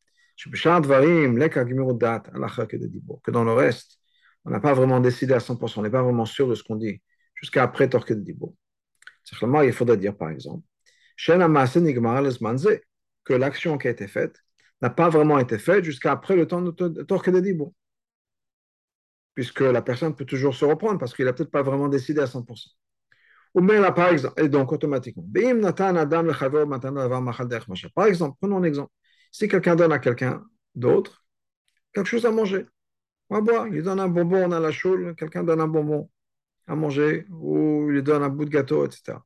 que 3.23 3.31
dans 3.31 3.43
le 3.43 3.53
reste, 3.53 4.00
on 4.45 4.49
n'a 4.49 4.59
pas 4.59 4.73
vraiment 4.73 4.99
décidé 4.99 5.33
à 5.33 5.39
100%, 5.39 5.79
on 5.79 5.83
n'est 5.83 5.89
pas 5.89 6.03
vraiment 6.03 6.25
sûr 6.25 6.47
de 6.47 6.55
ce 6.55 6.63
qu'on 6.63 6.75
dit 6.75 7.01
jusqu'à 7.35 7.63
après 7.63 7.89
Torquet 7.89 8.15
de 8.15 8.21
Dibo. 8.21 8.55
Il 9.63 9.73
faudrait 9.73 9.97
dire, 9.97 10.17
par 10.17 10.29
exemple, 10.29 10.63
que 13.23 13.33
l'action 13.33 13.77
qui 13.77 13.87
a 13.87 13.91
été 13.91 14.07
faite 14.07 14.43
n'a 14.81 14.89
pas 14.89 15.09
vraiment 15.09 15.37
été 15.37 15.59
faite 15.59 15.83
jusqu'à 15.83 16.11
après 16.11 16.35
le 16.35 16.47
temps 16.47 16.61
de 16.61 16.71
Torquet 17.03 17.31
de 17.31 17.39
Dibo. 17.39 17.75
Puisque 19.35 19.61
la 19.61 19.81
personne 19.81 20.15
peut 20.15 20.25
toujours 20.25 20.55
se 20.55 20.65
reprendre 20.65 20.99
parce 20.99 21.13
qu'il 21.13 21.25
n'a 21.25 21.33
peut-être 21.33 21.51
pas 21.51 21.61
vraiment 21.61 21.87
décidé 21.87 22.19
à 22.19 22.25
100%. 22.25 22.69
Ou 23.53 23.61
bien 23.61 23.79
là, 23.79 23.91
par 23.91 24.09
exemple, 24.09 24.41
et 24.41 24.49
donc 24.49 24.71
automatiquement. 24.71 25.23
Par 27.95 28.05
exemple, 28.05 28.37
prenons 28.39 28.57
un 28.57 28.63
exemple. 28.63 28.91
Si 29.31 29.47
quelqu'un 29.47 29.75
donne 29.75 29.91
à 29.91 29.99
quelqu'un 29.99 30.43
d'autre 30.73 31.25
quelque 31.93 32.07
chose 32.07 32.25
à 32.25 32.31
manger, 32.31 32.65
on 33.31 33.35
va 33.35 33.41
boire, 33.41 33.67
il 33.67 33.73
lui 33.73 33.81
donne 33.81 34.01
un 34.01 34.09
bonbon, 34.09 34.43
on 34.45 34.51
a 34.51 34.59
la 34.59 34.71
choule, 34.71 35.15
quelqu'un 35.15 35.43
donne 35.43 35.61
un 35.61 35.67
bonbon 35.67 36.09
à 36.67 36.75
manger, 36.75 37.25
ou 37.29 37.85
il 37.87 37.93
lui 37.93 38.03
donne 38.03 38.23
un 38.23 38.29
bout 38.29 38.43
de 38.43 38.49
gâteau, 38.49 38.85
etc. 38.85 39.19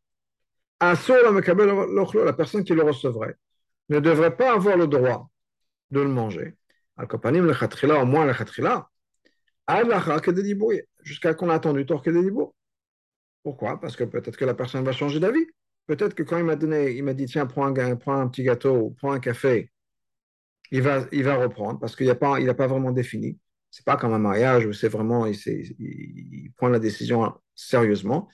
La 0.79 2.33
personne 2.33 2.63
qui 2.63 2.75
le 2.75 2.83
recevrait 2.83 3.35
ne 3.89 3.99
devrait 3.99 4.37
pas 4.37 4.53
avoir 4.53 4.77
le 4.77 4.85
droit 4.85 5.31
de 5.89 6.01
le 6.01 6.07
manger. 6.07 6.55
Au 6.97 8.05
moins 8.05 8.31
jusqu'à 11.01 11.33
qu'on 11.33 11.49
a 11.49 11.55
attendu 11.55 11.85
Torque 11.87 12.09
de 12.09 12.21
Dibour. 12.21 12.53
Pourquoi? 13.41 13.79
Parce 13.79 13.95
que 13.95 14.03
peut-être 14.03 14.37
que 14.37 14.45
la 14.45 14.53
personne 14.53 14.83
va 14.85 14.91
changer 14.91 15.19
d'avis. 15.19 15.47
Peut-être 15.87 16.13
que 16.13 16.21
quand 16.21 16.37
il 16.37 16.43
m'a 16.43 16.55
donné, 16.55 16.91
il 16.91 17.03
m'a 17.03 17.15
dit 17.15 17.25
tiens, 17.25 17.47
prends 17.47 17.65
un, 17.65 17.95
prends 17.95 18.19
un 18.19 18.27
petit 18.27 18.43
gâteau 18.43 18.75
ou 18.75 18.91
prends 18.91 19.13
un 19.13 19.19
café, 19.19 19.71
il 20.71 20.81
va, 20.81 20.99
reprendre 21.35 21.79
parce 21.79 21.95
qu'il 21.95 22.07
n'a 22.07 22.15
pas 22.15 22.67
vraiment 22.67 22.91
défini. 22.91 23.39
C'est 23.75 23.83
pas 23.83 23.97
comme 23.97 24.13
un 24.13 24.19
mariage 24.19 24.65
où 24.65 24.71
c'est 24.71 24.87
vraiment, 24.87 25.25
il, 25.25 26.49
prend 26.55 26.69
la 26.69 26.79
décision 26.79 27.33
sérieusement. 27.55 28.29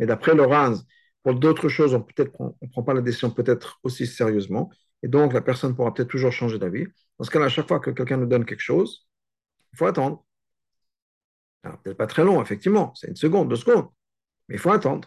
Mais 0.00 0.06
d'après 0.06 0.34
Lorenz, 0.34 0.86
pour 1.22 1.34
d'autres 1.34 1.68
choses, 1.68 1.92
on 1.94 2.00
peut-être 2.00 2.32
on 2.40 2.68
prend 2.68 2.82
pas 2.82 2.94
la 2.94 3.02
décision 3.02 3.30
peut-être 3.30 3.78
aussi 3.82 4.06
sérieusement. 4.06 4.70
Et 5.02 5.08
donc, 5.08 5.34
la 5.34 5.42
personne 5.42 5.76
pourra 5.76 5.92
peut-être 5.92 6.08
toujours 6.08 6.32
changer 6.32 6.58
d'avis. 6.58 6.86
Dans 7.18 7.26
ce 7.26 7.30
cas-là, 7.30 7.44
à 7.44 7.48
chaque 7.50 7.68
fois 7.68 7.78
que 7.78 7.90
quelqu'un 7.90 8.16
nous 8.16 8.26
donne 8.26 8.46
quelque 8.46 8.62
chose, 8.62 9.06
il 9.74 9.76
faut 9.76 9.84
attendre. 9.84 10.24
Alors, 11.62 11.78
peut-être 11.82 11.98
pas 11.98 12.06
très 12.06 12.24
long, 12.24 12.40
effectivement. 12.40 12.94
C'est 12.94 13.08
une 13.08 13.16
seconde, 13.16 13.50
deux 13.50 13.56
secondes. 13.56 13.88
Mais 14.48 14.54
il 14.54 14.58
faut 14.58 14.70
attendre. 14.70 15.06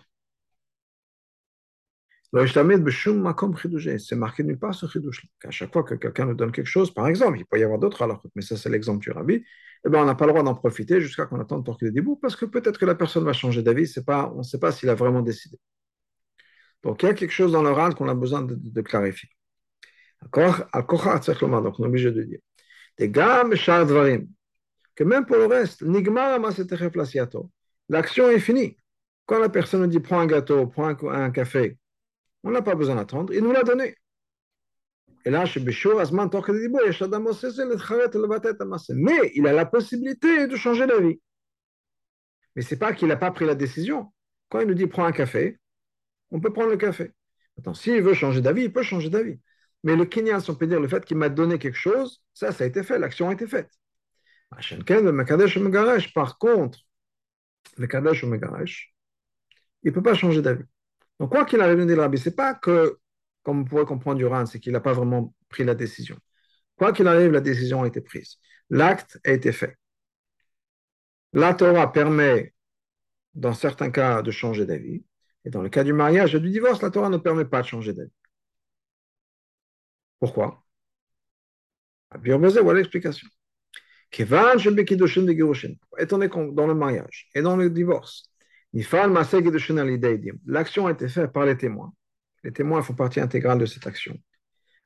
C'est 2.31 4.15
marqué 4.15 4.43
nulle 4.43 4.59
part 4.59 4.75
ce 4.75 4.85
chidouche. 4.85 5.25
À 5.43 5.49
chaque 5.49 5.73
fois 5.73 5.83
que 5.83 5.95
quelqu'un 5.95 6.25
nous 6.25 6.35
donne 6.35 6.51
quelque 6.51 6.67
chose, 6.67 6.93
par 6.93 7.07
exemple, 7.07 7.39
il 7.39 7.45
peut 7.45 7.59
y 7.59 7.63
avoir 7.63 7.79
d'autres 7.79 8.03
alors, 8.03 8.21
mais 8.35 8.43
ça 8.43 8.55
c'est 8.55 8.69
l'exemple 8.69 8.99
du 8.99 9.09
rabbi, 9.09 9.43
eh 9.85 9.89
ben, 9.89 10.01
on 10.01 10.05
n'a 10.05 10.13
pas 10.15 10.25
le 10.25 10.33
droit 10.33 10.43
d'en 10.43 10.53
profiter 10.53 11.01
jusqu'à 11.01 11.25
qu'on 11.25 11.39
attende 11.39 11.65
pour 11.65 11.77
qu'il 11.79 11.91
débouts, 11.91 12.17
parce 12.17 12.35
que 12.35 12.45
peut-être 12.45 12.77
que 12.79 12.85
la 12.85 12.95
personne 12.95 13.23
va 13.23 13.33
changer 13.33 13.63
d'avis, 13.63 13.91
pas, 14.05 14.31
on 14.35 14.39
ne 14.39 14.43
sait 14.43 14.59
pas 14.59 14.71
s'il 14.71 14.89
a 14.89 14.95
vraiment 14.95 15.21
décidé. 15.21 15.57
Donc 16.83 17.01
il 17.03 17.07
y 17.07 17.09
a 17.09 17.13
quelque 17.13 17.31
chose 17.31 17.51
dans 17.51 17.63
l'oral 17.63 17.95
qu'on 17.95 18.07
a 18.07 18.13
besoin 18.13 18.43
de, 18.43 18.81
clarifier. 18.81 19.29
Donc 20.21 20.37
on 20.37 21.83
est 21.83 21.87
obligé 21.87 22.11
de 22.11 22.23
dire. 22.23 22.39
Des 22.97 23.11
que 23.11 25.03
même 25.03 25.25
pour 25.25 25.37
le 25.37 25.45
reste, 25.45 25.81
l'action 27.89 28.29
est 28.29 28.39
finie. 28.39 28.77
Quand 29.25 29.39
la 29.39 29.49
personne 29.49 29.87
dit 29.87 29.99
prends 29.99 30.19
un 30.19 30.27
gâteau, 30.27 30.67
prends 30.67 30.87
un 30.87 31.31
café, 31.31 31.78
on 32.43 32.51
n'a 32.51 32.61
pas 32.61 32.75
besoin 32.75 32.95
d'attendre, 32.95 33.33
il 33.33 33.43
nous 33.43 33.51
l'a 33.51 33.63
donné. 33.63 33.95
Et 35.25 35.29
là, 35.29 35.45
mais 38.95 39.31
il 39.35 39.47
a 39.47 39.53
la 39.53 39.65
possibilité 39.65 40.47
de 40.47 40.55
changer 40.55 40.87
d'avis. 40.87 41.19
Mais 42.55 42.61
ce 42.61 42.73
n'est 42.73 42.79
pas 42.79 42.93
qu'il 42.93 43.07
n'a 43.07 43.17
pas 43.17 43.31
pris 43.31 43.45
la 43.45 43.55
décision. 43.55 44.11
Quand 44.49 44.61
il 44.61 44.67
nous 44.67 44.73
dit 44.73 44.87
prends 44.87 45.05
un 45.05 45.11
café, 45.11 45.59
on 46.31 46.39
peut 46.39 46.53
prendre 46.53 46.69
le 46.69 46.77
café. 46.77 47.11
Attends, 47.57 47.73
s'il 47.73 48.01
veut 48.01 48.13
changer 48.13 48.41
d'avis, 48.41 48.63
il 48.63 48.73
peut 48.73 48.83
changer 48.83 49.09
d'avis. 49.09 49.39
Mais 49.83 49.95
le 49.95 50.05
Kenyan, 50.05 50.39
si 50.39 50.49
on 50.49 50.55
peut 50.55 50.67
dire 50.67 50.79
le 50.79 50.87
fait 50.87 51.05
qu'il 51.05 51.17
m'a 51.17 51.29
donné 51.29 51.59
quelque 51.59 51.77
chose, 51.77 52.23
ça, 52.33 52.51
ça 52.51 52.63
a 52.63 52.67
été 52.67 52.83
fait, 52.83 52.99
l'action 52.99 53.29
a 53.29 53.33
été 53.33 53.47
faite. 53.47 53.69
Par 56.13 56.37
contre, 56.37 56.79
le 57.77 57.87
Kadesh 57.87 58.23
ou 58.23 58.27
Megaresh, 58.27 58.93
il 59.83 59.89
ne 59.89 59.93
peut 59.93 60.01
pas 60.01 60.13
changer 60.13 60.41
d'avis. 60.41 60.63
Donc, 61.19 61.31
quoi 61.31 61.45
qu'il 61.45 61.61
arrive, 61.61 61.85
dit 61.85 61.95
le 61.95 62.01
rabbi, 62.01 62.17
ce 62.17 62.29
n'est 62.29 62.35
pas 62.35 62.53
que, 62.53 62.99
comme 63.43 63.61
on 63.61 63.65
pourrait 63.65 63.85
comprendre 63.85 64.17
du 64.17 64.25
Ran, 64.25 64.45
c'est 64.45 64.59
qu'il 64.59 64.71
n'a 64.73 64.79
pas 64.79 64.93
vraiment 64.93 65.33
pris 65.49 65.63
la 65.63 65.75
décision. 65.75 66.17
Quoi 66.77 66.93
qu'il 66.93 67.07
arrive, 67.07 67.31
la 67.31 67.41
décision 67.41 67.83
a 67.83 67.87
été 67.87 68.01
prise. 68.01 68.37
L'acte 68.69 69.19
a 69.25 69.31
été 69.31 69.51
fait. 69.51 69.77
La 71.33 71.53
Torah 71.53 71.91
permet, 71.91 72.53
dans 73.33 73.53
certains 73.53 73.91
cas, 73.91 74.21
de 74.21 74.31
changer 74.31 74.65
d'avis. 74.65 75.03
Et 75.45 75.49
dans 75.49 75.61
le 75.61 75.69
cas 75.69 75.83
du 75.83 75.93
mariage 75.93 76.35
et 76.35 76.39
du 76.39 76.49
divorce, 76.49 76.81
la 76.81 76.89
Torah 76.91 77.09
ne 77.09 77.17
permet 77.17 77.45
pas 77.45 77.61
de 77.61 77.67
changer 77.67 77.93
d'avis. 77.93 78.11
Pourquoi? 80.19 80.63
Voilà 82.11 82.73
l'explication. 82.75 83.27
Étant 84.17 84.57
donné 84.57 86.29
que 86.29 86.51
dans 86.51 86.67
le 86.67 86.73
mariage 86.73 87.29
et 87.35 87.41
dans 87.41 87.55
le 87.55 87.69
divorce, 87.69 88.29
L'action 88.73 90.87
a 90.87 90.91
été 90.91 91.09
faite 91.09 91.31
par 91.31 91.45
les 91.45 91.57
témoins. 91.57 91.93
Les 92.43 92.51
témoins 92.51 92.81
font 92.81 92.93
partie 92.93 93.19
intégrale 93.19 93.57
de 93.57 93.65
cette 93.65 93.87
action. 93.87 94.17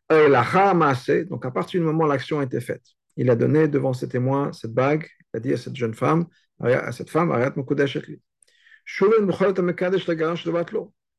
Donc, 0.09 1.45
à 1.45 1.51
partir 1.51 1.81
du 1.81 1.85
moment 1.85 2.05
où 2.05 2.07
l'action 2.07 2.39
a 2.39 2.43
été 2.43 2.61
faite, 2.61 2.83
il 3.17 3.29
a 3.29 3.35
donné 3.35 3.67
devant 3.67 3.93
ses 3.93 4.07
témoins 4.07 4.53
cette 4.53 4.73
bague, 4.73 5.07
il 5.33 5.37
a 5.37 5.39
dit 5.39 5.53
à 5.53 5.57
cette 5.57 5.75
jeune 5.75 5.93
femme, 5.93 6.27
à 6.59 6.91
cette 6.91 7.09
femme, 7.09 7.31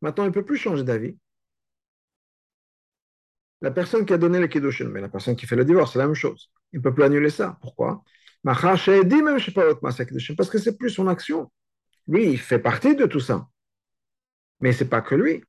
Maintenant, 0.00 0.24
il 0.24 0.28
ne 0.28 0.32
peut 0.32 0.44
plus 0.44 0.56
changer 0.56 0.84
d'avis. 0.84 1.16
La 3.60 3.70
personne 3.70 4.04
qui 4.04 4.12
a 4.12 4.18
donné 4.18 4.38
le 4.38 4.46
kiddushin, 4.46 4.88
mais 4.88 5.00
la 5.00 5.08
personne 5.08 5.36
qui 5.36 5.46
fait 5.46 5.56
le 5.56 5.64
divorce, 5.64 5.92
c'est 5.92 5.98
la 5.98 6.06
même 6.06 6.14
chose. 6.14 6.50
Il 6.72 6.78
ne 6.78 6.82
peut 6.82 6.92
plus 6.92 7.04
annuler 7.04 7.30
ça. 7.30 7.58
Pourquoi? 7.62 8.02
Parce 8.44 8.90
que 10.50 10.58
c'est 10.58 10.76
plus 10.76 10.90
son 10.90 11.08
action. 11.08 11.50
Lui, 12.08 12.30
il 12.30 12.38
fait 12.38 12.58
partie 12.58 12.96
de 12.96 13.06
tout 13.06 13.20
ça. 13.20 13.48
Mais 14.60 14.72
ce 14.72 14.84
n'est 14.84 14.90
pas 14.90 15.00
que 15.00 15.14
lui. 15.14 15.42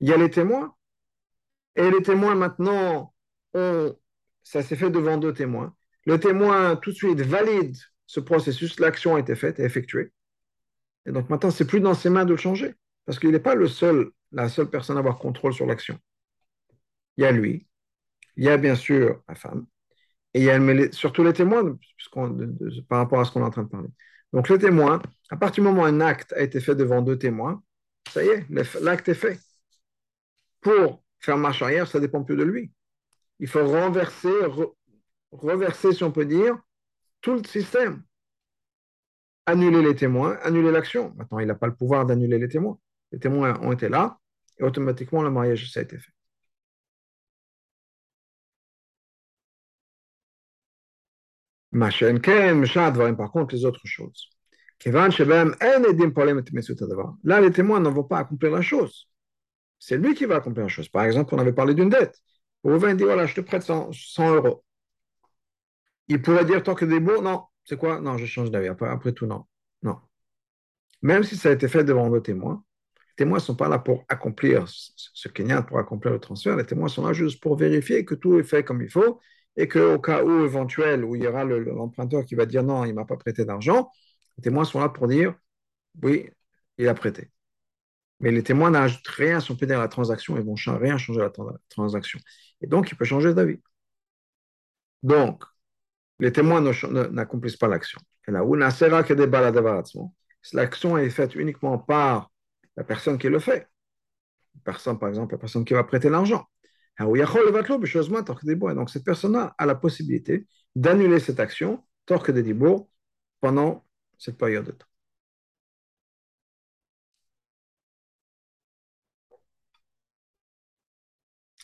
Il 0.00 0.08
y 0.08 0.12
a 0.12 0.16
les 0.16 0.30
témoins. 0.30 0.74
Et 1.74 1.90
les 1.90 2.02
témoins, 2.02 2.34
maintenant, 2.34 3.14
ça 3.52 4.62
s'est 4.62 4.76
fait 4.76 4.90
devant 4.90 5.16
deux 5.16 5.32
témoins. 5.32 5.74
Le 6.04 6.20
témoin, 6.20 6.76
tout 6.76 6.90
de 6.90 6.96
suite, 6.96 7.20
valide 7.20 7.76
ce 8.06 8.20
processus. 8.20 8.78
L'action 8.78 9.16
a 9.16 9.20
été 9.20 9.34
faite 9.34 9.58
et 9.58 9.64
effectuée. 9.64 10.12
Et 11.06 11.12
donc 11.12 11.30
maintenant, 11.30 11.50
c'est 11.50 11.66
plus 11.66 11.80
dans 11.80 11.94
ses 11.94 12.10
mains 12.10 12.24
de 12.24 12.32
le 12.32 12.36
changer. 12.36 12.74
Parce 13.04 13.18
qu'il 13.18 13.30
n'est 13.30 13.38
pas 13.38 13.54
le 13.54 13.68
seul, 13.68 14.10
la 14.32 14.48
seule 14.48 14.68
personne 14.68 14.96
à 14.96 15.00
avoir 15.00 15.18
contrôle 15.18 15.52
sur 15.52 15.66
l'action. 15.66 15.98
Il 17.16 17.22
y 17.22 17.24
a 17.24 17.32
lui, 17.32 17.66
il 18.36 18.44
y 18.44 18.48
a 18.48 18.56
bien 18.56 18.74
sûr 18.74 19.22
la 19.28 19.34
femme, 19.34 19.66
et 20.34 20.40
il 20.40 20.44
y 20.44 20.50
a 20.50 20.92
surtout 20.92 21.24
les 21.24 21.32
témoins, 21.32 21.78
par 22.88 22.98
rapport 22.98 23.20
à 23.20 23.24
ce 23.24 23.30
qu'on 23.30 23.40
est 23.40 23.44
en 23.44 23.50
train 23.50 23.62
de 23.62 23.68
parler. 23.68 23.88
Donc 24.32 24.48
le 24.48 24.58
témoin, 24.58 25.00
à 25.30 25.36
partir 25.36 25.62
du 25.62 25.68
moment 25.68 25.82
où 25.82 25.84
un 25.86 26.00
acte 26.00 26.32
a 26.34 26.40
été 26.40 26.60
fait 26.60 26.74
devant 26.74 27.02
deux 27.02 27.18
témoins, 27.18 27.62
ça 28.12 28.24
y 28.24 28.28
est, 28.28 28.46
l'acte 28.80 29.08
est 29.08 29.14
fait. 29.14 29.38
Pour 30.60 31.02
faire 31.20 31.36
marche 31.38 31.62
arrière, 31.62 31.88
ça 31.88 32.00
dépend 32.00 32.22
plus 32.24 32.36
de 32.36 32.44
lui. 32.44 32.72
Il 33.40 33.48
faut 33.48 33.66
renverser, 33.66 34.32
reverser, 35.32 35.92
si 35.92 36.04
on 36.04 36.12
peut 36.12 36.24
dire, 36.26 36.56
tout 37.20 37.34
le 37.34 37.44
système. 37.44 38.04
Annuler 39.46 39.82
les 39.82 39.94
témoins, 39.96 40.36
annuler 40.42 40.70
l'action. 40.72 41.14
Maintenant, 41.16 41.38
il 41.38 41.46
n'a 41.46 41.54
pas 41.54 41.66
le 41.66 41.74
pouvoir 41.74 42.06
d'annuler 42.06 42.38
les 42.38 42.48
témoins. 42.48 42.78
Les 43.12 43.18
témoins 43.18 43.58
ont 43.60 43.72
été 43.72 43.88
là 43.88 44.18
et 44.58 44.64
automatiquement 44.64 45.22
le 45.22 45.30
mariage, 45.30 45.70
ça 45.72 45.80
a 45.80 45.82
été 45.82 45.98
fait. 45.98 46.12
Par 53.16 53.30
contre, 53.32 53.54
les 53.54 53.64
autres 53.64 53.86
choses. 53.86 54.35
Là, 54.84 55.08
les 57.40 57.50
témoins 57.50 57.80
ne 57.80 57.88
vont 57.88 58.04
pas 58.04 58.18
accomplir 58.18 58.52
la 58.52 58.62
chose. 58.62 59.08
C'est 59.78 59.96
lui 59.96 60.14
qui 60.14 60.26
va 60.26 60.36
accomplir 60.36 60.64
la 60.64 60.68
chose. 60.68 60.88
Par 60.88 61.04
exemple, 61.04 61.34
on 61.34 61.38
avait 61.38 61.52
parlé 61.52 61.74
d'une 61.74 61.88
dette. 61.88 62.20
Rouven 62.62 62.96
dit 62.96 63.04
voilà, 63.04 63.26
je 63.26 63.34
te 63.34 63.40
prête 63.40 63.62
100, 63.62 63.90
euros. 64.34 64.64
il 66.08 66.22
pourrait 66.22 66.44
dire 66.44 66.62
tant 66.62 66.74
que 66.74 66.84
des 66.84 67.00
mots, 67.00 67.22
non, 67.22 67.44
c'est 67.64 67.76
quoi? 67.76 68.00
Non, 68.00 68.16
je 68.18 68.26
change 68.26 68.50
d'avis. 68.50 68.68
Après, 68.68 69.12
tout, 69.12 69.26
non. 69.26 69.44
Non. 69.82 69.98
Même 71.02 71.24
si 71.24 71.36
ça 71.36 71.50
a 71.50 71.52
été 71.52 71.68
fait 71.68 71.84
devant 71.84 72.08
le 72.08 72.22
témoin, 72.22 72.64
les 72.96 73.24
témoins 73.24 73.38
ne 73.38 73.42
sont 73.42 73.56
pas 73.56 73.68
là 73.68 73.78
pour 73.78 74.04
accomplir 74.08 74.64
ce 74.66 75.28
Kenyan, 75.28 75.62
pour 75.62 75.78
accomplir 75.78 76.12
le 76.12 76.20
transfert. 76.20 76.56
Les 76.56 76.66
témoins 76.66 76.88
sont 76.88 77.06
là 77.06 77.12
juste 77.12 77.42
pour 77.42 77.56
vérifier 77.56 78.04
que 78.04 78.14
tout 78.14 78.38
est 78.38 78.44
fait 78.44 78.64
comme 78.64 78.82
il 78.82 78.90
faut 78.90 79.20
et 79.56 79.68
qu'au 79.68 79.98
cas 79.98 80.22
où 80.22 80.44
éventuel, 80.44 81.04
où 81.04 81.16
il 81.16 81.22
y 81.22 81.26
aura 81.26 81.44
l'emprunteur 81.44 82.24
qui 82.24 82.34
va 82.34 82.46
dire 82.46 82.62
non, 82.62 82.84
il 82.84 82.90
ne 82.90 82.94
m'a 82.94 83.04
pas 83.04 83.16
prêté 83.16 83.44
d'argent, 83.44 83.90
les 84.38 84.42
témoins 84.42 84.64
sont 84.64 84.80
là 84.80 84.88
pour 84.88 85.08
dire 85.08 85.34
oui, 86.02 86.30
il 86.78 86.88
a 86.88 86.94
prêté. 86.94 87.30
Mais 88.20 88.30
les 88.30 88.42
témoins 88.42 88.70
n'ajoutent 88.70 89.06
rien 89.08 89.38
à 89.38 89.40
son 89.40 89.56
pédère 89.56 89.78
à 89.78 89.82
la 89.82 89.88
transaction, 89.88 90.34
ne 90.36 90.40
vont 90.40 90.54
rien 90.78 90.98
changer 90.98 91.20
à 91.20 91.24
la 91.24 91.32
transaction. 91.68 92.18
Et 92.60 92.66
donc, 92.66 92.90
il 92.90 92.96
peut 92.96 93.04
changer 93.04 93.34
d'avis. 93.34 93.60
Donc, 95.02 95.44
les 96.18 96.32
témoins 96.32 96.60
n'accomplissent 97.12 97.56
pas 97.56 97.68
l'action. 97.68 98.00
Et 98.28 98.32
l'action 100.52 100.98
est 100.98 101.10
faite 101.10 101.34
uniquement 101.34 101.78
par 101.78 102.30
la 102.76 102.84
personne 102.84 103.18
qui 103.18 103.28
le 103.28 103.38
fait. 103.38 103.68
personne, 104.64 104.98
par 104.98 105.08
exemple, 105.08 105.34
la 105.34 105.38
personne 105.38 105.64
qui 105.64 105.74
va 105.74 105.84
prêter 105.84 106.08
l'argent. 106.08 106.46
Donc, 106.98 108.90
cette 108.90 109.04
personne-là 109.04 109.54
a 109.58 109.66
la 109.66 109.74
possibilité 109.74 110.46
d'annuler 110.74 111.20
cette 111.20 111.40
action, 111.40 111.84
torque 112.06 112.30
des 112.30 112.42
dibours, 112.42 112.88
pendant 113.40 113.85
cette 114.18 114.38
période 114.38 114.66
de 114.66 114.72
temps. 114.72 114.86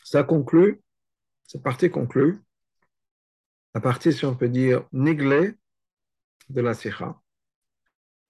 Ça 0.03 0.23
conclut, 0.23 0.81
cette 1.47 1.63
partie 1.63 1.89
conclut 1.89 2.39
la 3.73 3.81
partie, 3.81 4.13
si 4.13 4.25
on 4.25 4.35
peut 4.35 4.49
dire, 4.49 4.85
néglée 4.91 5.55
de 6.49 6.61
la 6.61 6.73
Sikha. 6.73 7.19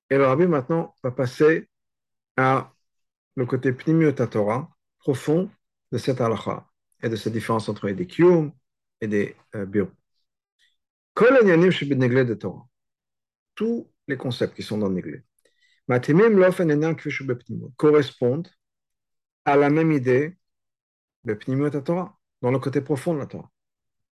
Et 0.10 0.18
le 0.18 0.26
rabbi 0.26 0.48
maintenant 0.48 0.96
va 1.04 1.12
passer 1.12 1.68
à 2.38 2.72
le 3.36 3.46
côté 3.46 3.76
Torah, 4.30 4.70
profond 5.00 5.50
de 5.92 5.98
cette 5.98 6.22
halakha 6.22 6.66
et 7.02 7.10
de 7.10 7.16
cette 7.16 7.34
différence 7.34 7.68
entre 7.68 7.88
les 7.90 8.08
kiyum 8.08 8.54
et 9.02 9.08
des 9.08 9.36
euh, 9.56 9.66
bureaux. 9.66 9.92
Tous 13.56 13.88
les 14.08 14.18
concepts 14.18 14.56
qui 14.56 14.64
sont 14.64 14.78
dans 14.78 14.90
le 14.90 14.96
correspondent 17.78 18.50
à 19.46 19.56
la 19.56 19.70
même 19.70 19.92
idée 19.92 20.38
de 21.24 21.80
Torah, 21.80 22.18
dans 22.42 22.52
le 22.52 22.60
côté 22.60 22.82
profond 22.82 23.14
de 23.14 23.20
la 23.20 23.26
Torah. 23.26 23.52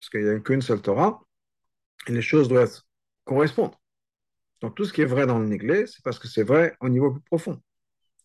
Parce 0.01 0.11
qu'il 0.11 0.25
n'y 0.25 0.31
a 0.31 0.41
qu'une 0.41 0.63
seule 0.63 0.81
Torah, 0.81 1.23
et 2.07 2.13
les 2.13 2.23
choses 2.23 2.49
doivent 2.49 2.81
correspondre. 3.25 3.81
Donc 4.61 4.75
tout 4.75 4.85
ce 4.85 4.93
qui 4.93 5.03
est 5.03 5.07
vrai 5.07 5.27
dans 5.27 5.39
le 5.39 5.47
Néglé, 5.47 5.87
c'est 5.87 6.03
parce 6.03 6.19
que 6.19 6.29
c'est 6.29 6.43
vrai 6.43 6.77
au 6.81 6.89
niveau 6.89 7.13
plus 7.13 7.23
profond. 7.23 7.61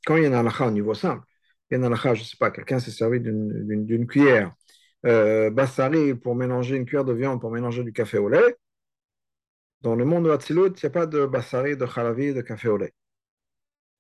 Quand 0.05 0.17
il 0.17 0.23
y 0.23 0.25
a 0.25 0.29
un 0.29 0.33
halakha 0.33 0.67
au 0.67 0.71
niveau 0.71 0.93
simple, 0.93 1.25
il 1.69 1.77
y 1.77 1.81
a 1.81 1.83
un 1.83 1.87
halakha, 1.87 2.13
je 2.13 2.21
ne 2.21 2.25
sais 2.25 2.37
pas, 2.37 2.51
quelqu'un 2.51 2.79
s'est 2.79 2.91
servi 2.91 3.19
d'une 3.19 4.07
cuillère 4.07 4.53
euh, 5.05 5.49
bassari 5.49 6.15
pour 6.15 6.35
mélanger 6.35 6.75
une 6.75 6.85
cuillère 6.85 7.05
de 7.05 7.13
viande 7.13 7.39
pour 7.39 7.51
mélanger 7.51 7.83
du 7.83 7.93
café 7.93 8.17
au 8.17 8.29
lait. 8.29 8.57
Dans 9.81 9.95
le 9.95 10.05
monde 10.05 10.25
de 10.25 10.31
Hatzilut, 10.31 10.69
il 10.69 10.85
n'y 10.85 10.87
a 10.87 10.89
pas 10.89 11.05
de 11.05 11.25
bassari, 11.25 11.77
de 11.77 11.85
khalavi, 11.85 12.33
de 12.33 12.41
café 12.41 12.67
au 12.69 12.77
lait. 12.77 12.93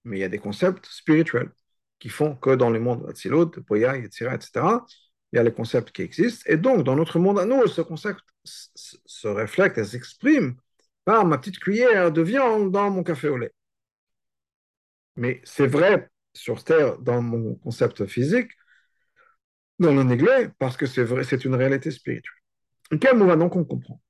Mais 0.03 0.17
il 0.17 0.21
y 0.21 0.23
a 0.23 0.29
des 0.29 0.39
concepts 0.39 0.85
spirituels 0.87 1.51
qui 1.99 2.09
font 2.09 2.35
que 2.35 2.55
dans 2.55 2.69
le 2.69 2.79
monde 2.79 3.03
de 3.03 3.09
Hatzilut, 3.09 3.47
de 3.55 3.61
Poya, 3.61 3.95
etc., 3.97 4.35
etc., 4.35 4.85
il 5.31 5.37
y 5.37 5.39
a 5.39 5.43
les 5.43 5.53
concepts 5.53 5.91
qui 5.91 6.01
existent. 6.01 6.43
Et 6.47 6.57
donc, 6.57 6.83
dans 6.83 6.95
notre 6.95 7.19
monde 7.19 7.39
à 7.39 7.45
nous, 7.45 7.67
ce 7.67 7.81
concept 7.81 8.21
se 8.43 9.27
reflète 9.27 9.77
et 9.77 9.83
s'exprime 9.83 10.55
par 11.03 11.25
ma 11.25 11.37
petite 11.37 11.59
cuillère 11.59 12.11
de 12.11 12.21
viande 12.21 12.71
dans 12.71 12.89
mon 12.89 13.03
café 13.03 13.27
au 13.29 13.37
lait. 13.37 13.53
Mais 15.15 15.41
c'est 15.43 15.67
vrai 15.67 16.09
sur 16.33 16.63
Terre 16.63 16.97
dans 16.99 17.21
mon 17.21 17.55
concept 17.55 18.05
physique, 18.05 18.51
dans 19.79 19.93
le 19.93 20.03
néglé, 20.03 20.49
parce 20.59 20.77
que 20.77 20.85
c'est 20.85 21.03
vrai, 21.03 21.23
c'est 21.23 21.45
une 21.45 21.55
réalité 21.55 21.91
spirituelle. 21.91 22.33
Quel 23.01 23.17
mot 23.17 23.35
donc 23.35 23.55
on 23.55 23.65
comprend 23.65 24.01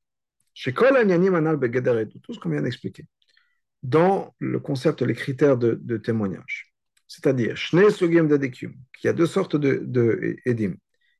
Chez 0.55 0.73
tout 2.21 2.33
ce 2.33 2.39
qu'on 2.39 2.49
vient 2.49 2.61
d'expliquer, 2.61 3.05
dans 3.83 4.33
le 4.39 4.59
concept, 4.59 5.03
les 5.03 5.13
critères 5.13 5.57
de, 5.57 5.97
témoignage, 5.97 6.73
c'est-à-dire, 7.07 7.55
qu'il 8.49 8.73
y 9.03 9.07
a 9.07 9.13
deux 9.13 9.27
sortes 9.27 9.55
de, 9.57 9.83
de 9.85 10.37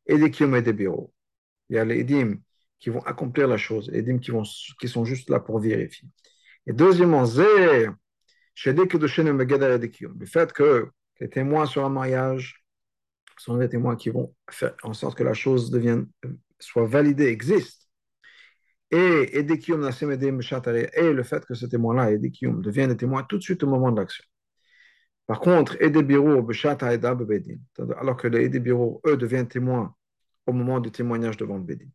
et 0.08 0.74
bureaux. 0.74 1.13
Il 1.69 1.76
y 1.76 1.80
a 1.80 1.86
les 1.86 2.00
edim 2.00 2.38
qui 2.80 2.89
vont 2.89 3.02
accomplir 3.02 3.48
la 3.48 3.58
chose, 3.58 3.89
les 3.91 4.00
edim 4.00 4.19
qui, 4.19 4.32
vont, 4.32 4.43
qui 4.80 4.88
sont 4.88 5.06
juste 5.06 5.30
là 5.30 5.39
pour 5.39 5.60
vérifier. 5.60 6.08
Et 6.65 6.74
deuxièmement, 6.74 7.26
zé, 7.26 7.88
le 10.17 10.26
fait 10.26 10.54
que 10.54 10.88
les 11.19 11.30
témoins 11.30 11.65
sur 11.65 11.84
un 11.86 11.89
mariage 11.89 12.63
sont 13.38 13.58
des 13.58 13.67
témoins 13.67 13.98
qui 13.98 14.10
vont 14.10 14.34
faire 14.50 14.76
en 14.84 14.93
sorte 14.93 15.17
que 15.17 15.24
la 15.24 15.34
chose 15.34 15.69
devienne, 15.71 16.08
soit 16.60 16.88
validée, 16.88 17.28
existe. 17.28 17.85
Et, 18.91 19.39
et 19.39 19.43
le 19.43 21.24
fait 21.24 21.45
que 21.45 21.56
ce 21.56 21.65
témoin-là, 21.65 22.12
Edekium, 22.12 22.62
devienne 22.62 22.89
des 22.89 22.98
témoins 22.98 23.24
tout 23.24 23.38
de 23.38 23.43
suite 23.43 23.63
au 23.63 23.67
moment 23.67 23.91
de 23.91 24.00
l'action. 24.00 24.24
Par 25.28 25.39
contre, 25.39 25.76
alors 27.98 28.17
que 28.17 28.28
les 28.28 28.45
Edebiro, 28.45 29.02
eux, 29.08 29.17
deviennent 29.17 29.48
témoins 29.48 29.95
au 30.45 30.54
moment 30.54 30.80
du 30.80 30.91
témoignage 30.91 31.38
devant 31.38 31.58
le 31.58 31.63
Bedin. 31.63 31.88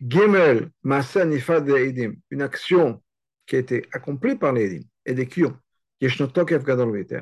Gimel, 0.00 0.70
Edim, 0.84 2.14
une 2.30 2.42
action 2.42 3.00
qui 3.46 3.54
a 3.56 3.58
été 3.60 3.86
accomplie 3.92 4.34
par 4.34 4.52
les 4.52 4.84
Edim, 5.06 5.24
Kiyom, 5.24 5.56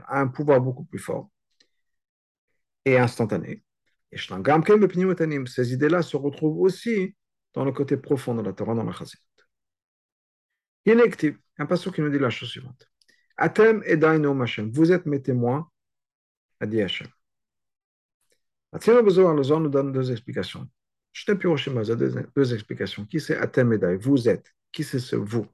a 0.06 0.20
un 0.20 0.28
pouvoir 0.28 0.60
beaucoup 0.62 0.84
plus 0.84 0.98
fort 0.98 1.30
et 2.86 2.98
instantané. 2.98 3.62
Ces 4.12 5.72
idées-là 5.74 6.02
se 6.02 6.16
retrouvent 6.16 6.60
aussi 6.60 7.14
dans 7.54 7.64
le 7.64 7.72
côté 7.72 7.96
profond 7.96 8.34
de 8.34 8.42
la 8.42 8.52
Torah, 8.52 8.74
dans 8.74 8.84
la 8.84 8.92
Chazit. 8.92 9.18
Inactive, 10.86 11.38
un 11.58 11.66
passage 11.66 11.92
qui 11.92 12.00
nous 12.00 12.10
dit 12.10 12.18
la 12.18 12.30
chose 12.30 12.48
suivante. 12.48 12.88
Atem 13.36 13.82
et 13.86 14.02
Hashem, 14.02 14.70
vous 14.70 14.92
êtes 14.92 15.06
mes 15.06 15.22
témoins, 15.22 15.70
a 16.60 16.66
dit 16.66 16.82
Hashem. 16.82 17.08
le 18.72 19.58
nous 19.58 19.68
donne 19.68 19.92
deux 19.92 20.12
explications. 20.12 20.68
Je 21.12 21.24
t'ai 21.24 21.34
deux, 21.34 22.28
deux 22.36 22.54
explications. 22.54 23.04
Qui 23.04 23.20
c'est 23.20 23.36
Atem 23.36 23.72
et 23.72 23.96
Vous 23.96 24.28
êtes. 24.28 24.54
Qui 24.72 24.84
c'est 24.84 25.00
ce 25.00 25.16
vous? 25.16 25.46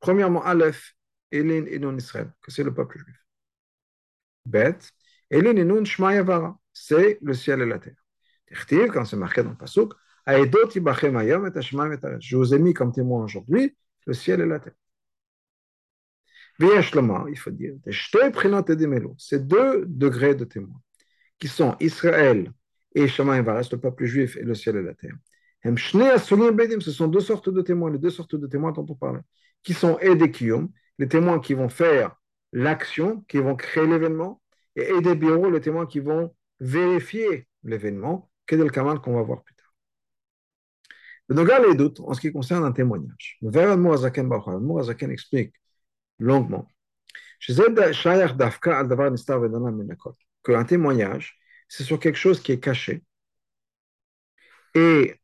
Premièrement, 0.00 0.42
Aleph, 0.44 0.94
Elin 1.30 1.66
et 1.66 1.78
non 1.78 1.96
Israël, 1.96 2.32
que 2.40 2.50
c'est 2.50 2.62
le 2.62 2.72
peuple 2.72 2.98
juif. 2.98 3.16
Bet, 4.44 4.78
Elin 5.30 5.56
et 5.56 5.64
non 5.64 5.84
Shmayavara, 5.84 6.58
c'est 6.72 7.18
le 7.20 7.34
ciel 7.34 7.62
et 7.62 7.66
la 7.66 7.78
terre. 7.78 7.96
Quand 8.92 9.04
c'est 9.04 9.16
marqué 9.16 9.42
dans 9.42 9.50
le 9.50 9.56
Pasuk, 9.56 9.92
je 10.26 12.36
vous 12.36 12.54
ai 12.54 12.58
mis 12.58 12.74
comme 12.74 12.92
témoin 12.92 13.24
aujourd'hui 13.24 13.76
le 14.06 14.12
ciel 14.12 14.40
et 14.40 14.46
la 14.46 14.58
terre. 14.58 14.74
il 16.58 17.38
faut 17.38 17.50
dire, 17.50 17.74
c'est 19.18 19.46
deux 19.46 19.84
degrés 19.86 20.34
de 20.34 20.44
témoins, 20.44 20.80
qui 21.38 21.48
sont 21.48 21.76
Israël 21.80 22.52
et 22.94 23.08
Shemaim 23.08 23.42
le 23.42 23.76
peuple 23.76 24.04
juif 24.04 24.36
et 24.36 24.42
le 24.42 24.54
ciel 24.54 24.76
et 24.76 24.82
la 24.82 24.94
terre. 24.94 25.14
Ce 25.64 26.92
sont 26.92 27.08
deux 27.08 27.20
sortes 27.20 27.50
de 27.50 27.62
témoins, 27.62 27.90
les 27.90 27.98
deux 27.98 28.10
sortes 28.10 28.36
de 28.36 28.46
témoins 28.46 28.72
dont 28.72 28.86
on 28.88 28.94
parle, 28.94 29.22
qui 29.62 29.74
sont 29.74 29.98
Edekiyum, 29.98 30.68
les 30.98 31.08
témoins 31.08 31.40
qui 31.40 31.54
vont 31.54 31.68
faire 31.68 32.16
l'action, 32.52 33.22
qui 33.28 33.38
vont 33.38 33.56
créer 33.56 33.86
l'événement, 33.86 34.40
et 34.76 34.82
Edebiru, 34.82 35.52
les 35.52 35.60
témoins 35.60 35.86
qui 35.86 36.00
vont 36.00 36.34
vérifier 36.60 37.48
l'événement, 37.64 38.30
le 38.50 38.70
Kamal 38.70 39.00
qu'on 39.00 39.14
va 39.14 39.22
voir 39.22 39.42
plus 39.42 39.55
Donc, 41.28 41.48
les 41.68 41.74
doutes 41.74 42.00
en 42.00 42.14
ce 42.14 42.20
qui 42.20 42.32
concerne 42.32 42.64
un 42.64 42.72
témoignage. 42.72 43.38
Le 43.42 43.76
Mourazaken 43.76 45.10
explique 45.10 45.54
longuement 46.18 46.68
qu'un 50.44 50.64
témoignage, 50.64 51.38
c'est 51.68 51.84
sur 51.84 51.98
quelque 51.98 52.16
chose 52.16 52.40
qui 52.40 52.52
est 52.52 52.60
caché 52.60 53.02
et 54.74 55.20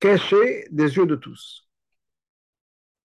caché 0.00 0.66
des 0.70 0.96
yeux 0.96 1.06
de 1.06 1.16
tous. 1.16 1.68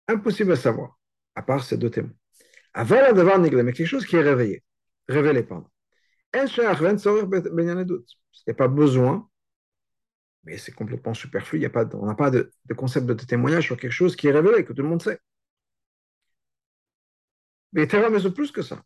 Impossible 0.07 0.51
à 0.53 0.55
savoir, 0.55 0.99
à 1.35 1.41
part 1.41 1.63
ces 1.63 1.77
deux 1.77 1.89
témoins. 1.89 2.13
Avant 2.73 3.13
d'avoir 3.13 3.39
néglé, 3.39 3.63
mais 3.63 3.73
quelque 3.73 3.87
chose 3.87 4.05
qui 4.05 4.15
est 4.15 4.21
réveillé, 4.21 4.63
révélé, 5.07 5.43
pardon. 5.43 5.67
Il 6.33 6.43
n'y 6.45 6.65
a 8.47 8.53
pas 8.55 8.67
besoin, 8.67 9.29
mais 10.43 10.57
c'est 10.57 10.71
complètement 10.71 11.13
superflu. 11.13 11.65
On 11.93 12.05
n'a 12.05 12.15
pas 12.15 12.31
de, 12.31 12.51
concept 12.75 13.05
de 13.05 13.13
témoignage 13.13 13.65
sur 13.65 13.77
quelque 13.77 13.91
chose 13.91 14.15
qui 14.15 14.27
est 14.27 14.31
révélé, 14.31 14.65
que 14.65 14.73
tout 14.73 14.81
le 14.81 14.89
monde 14.89 15.01
sait. 15.01 15.19
Mais 17.73 17.83
il 17.83 18.09
mais 18.09 18.31
plus 18.31 18.51
que 18.51 18.61
ça. 18.61 18.83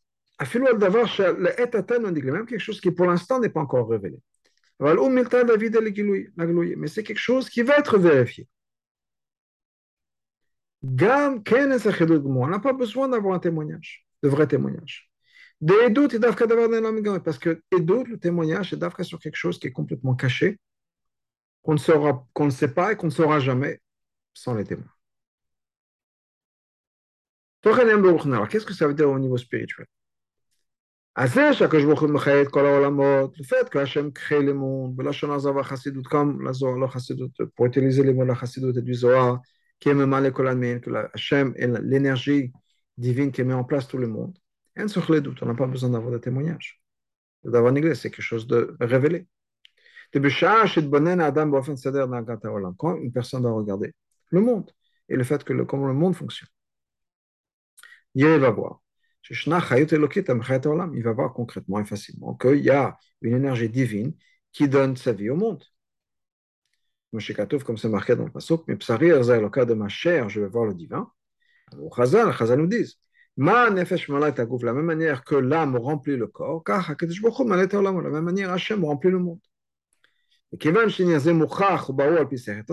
même 2.31 2.45
quelque 2.45 2.59
chose 2.59 2.81
qui 2.81 2.91
pour 2.91 3.07
l'instant 3.07 3.39
n'est 3.39 3.49
pas 3.49 3.61
encore 3.61 3.89
révélé. 3.89 4.17
Mais 4.79 4.91
c'est 6.87 7.03
quelque 7.03 7.17
chose 7.17 7.49
qui 7.49 7.61
va 7.61 7.77
être 7.77 7.97
vérifié. 7.97 8.47
On 10.83 12.47
n'a 12.47 12.59
pas 12.59 12.73
besoin 12.73 13.07
d'avoir 13.07 13.33
un 13.33 13.39
témoignage, 13.39 14.05
de 14.21 14.29
vrai 14.29 14.47
témoignage. 14.47 15.09
Des 15.61 15.89
doutes 15.89 16.13
parce 17.23 17.39
que 17.39 17.63
doutes, 17.79 18.09
le 18.09 18.19
témoignage, 18.19 18.71
c'est 18.71 18.77
d'Afka 18.77 19.03
sur 19.03 19.19
quelque 19.19 19.37
chose 19.37 19.57
qui 19.57 19.67
est 19.67 19.71
complètement 19.71 20.15
caché, 20.15 20.59
qu'on 21.65 21.73
ne, 21.73 22.11
qu'on 22.33 22.45
ne 22.45 22.51
sait 22.51 22.73
pas 22.73 22.91
et 22.91 22.95
qu'on 22.95 23.07
ne 23.07 23.11
saura 23.11 23.39
jamais 23.39 23.81
sans 24.33 24.53
les 24.53 24.65
témoins. 24.65 24.85
Qu'est-ce 27.63 28.65
que 28.65 28.73
ça 28.73 28.87
veut 28.87 28.93
dire 28.93 29.09
au 29.09 29.17
niveau 29.17 29.37
spirituel? 29.37 29.87
Le 31.17 31.27
fait 31.27 31.67
que 33.69 33.77
Hachem 33.79 34.13
crée 34.13 34.43
le 34.43 34.53
monde, 34.53 34.95
comme 36.09 36.51
pour 37.55 37.65
utiliser 37.65 38.03
les 38.03 38.13
mots 38.13 38.23
de 38.23 38.27
la 38.27 38.35
Chassidut 38.35 38.77
et 38.77 38.81
du 38.81 38.93
Zohar, 38.93 39.41
qui 39.79 39.89
est 39.89 39.93
que 39.93 41.09
Hachem 41.13 41.53
est 41.55 41.67
l'énergie 41.81 42.51
divine 42.97 43.31
qui 43.31 43.43
met 43.43 43.55
en 43.55 43.63
place 43.63 43.87
tout 43.87 43.97
le 43.97 44.07
monde. 44.07 44.37
On 44.77 45.45
n'a 45.45 45.55
pas 45.55 45.67
besoin 45.67 45.89
d'avoir 45.89 46.11
de 46.11 46.19
témoignages. 46.19 46.79
D'avoir 47.43 47.71
une 47.71 47.77
église, 47.77 48.01
c'est 48.01 48.11
quelque 48.11 48.21
chose 48.21 48.45
de 48.45 48.75
révélé. 48.79 49.25
Quand 52.77 52.95
une 52.97 53.11
personne 53.11 53.41
doit 53.41 53.51
regarder 53.51 53.93
le 54.29 54.41
monde 54.41 54.71
et 55.09 55.15
le 55.15 55.23
fait 55.23 55.43
que 55.43 55.53
le, 55.53 55.65
comment 55.65 55.87
le 55.87 55.93
monde 55.93 56.15
fonctionne, 56.15 56.49
il 58.15 58.25
va 58.25 58.49
voir. 58.49 58.81
Il 59.29 61.03
va 61.03 61.13
voir 61.13 61.33
concrètement 61.33 61.79
et 61.79 61.85
facilement 61.85 62.35
qu'il 62.35 62.63
y 62.63 62.69
a 62.69 62.97
une 63.21 63.35
énergie 63.35 63.69
divine 63.69 64.13
qui 64.51 64.69
donne 64.69 64.95
sa 64.95 65.13
vie 65.13 65.29
au 65.29 65.35
monde. 65.35 65.63
comme 67.11 67.77
c'est 67.77 67.89
marqué 67.89 68.15
dans 68.15 68.25
le 68.25 68.31
passage, 68.31 68.59
mais 68.67 68.75
de 68.77 69.73
ma 69.73 69.87
chair, 69.89 70.29
je 70.29 70.41
vais 70.41 70.47
voir 70.47 70.65
le 70.65 70.73
divin. 70.73 71.11
Au 71.79 71.89
Chazal, 71.95 72.31
Chazal 72.37 72.59
nous 72.59 72.67
dit 72.67 72.95
Ma 73.37 73.69
nefesh 73.69 74.07
la 74.09 74.73
même 74.73 74.85
manière 74.85 75.23
que 75.23 75.35
l'âme 75.35 75.75
remplit 75.75 76.15
le 76.17 76.27
corps, 76.27 76.63
car 76.63 76.95
de 76.95 78.01
la 78.01 78.09
même 78.09 78.23
manière 78.23 78.51
Hachem 78.51 78.85
remplit 78.85 79.11
le 79.11 79.19
monde. 79.19 79.39
Étant 80.51 80.71
donné 80.71 80.85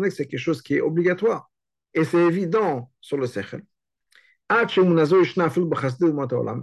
que 0.09 0.15
c'est 0.15 0.27
quelque 0.27 0.39
chose 0.39 0.63
qui 0.63 0.75
est 0.75 0.81
obligatoire, 0.81 1.51
et 1.95 2.05
c'est 2.05 2.23
évident 2.23 2.91
sur 3.01 3.17
le 3.17 3.27
Sechel, 3.27 3.63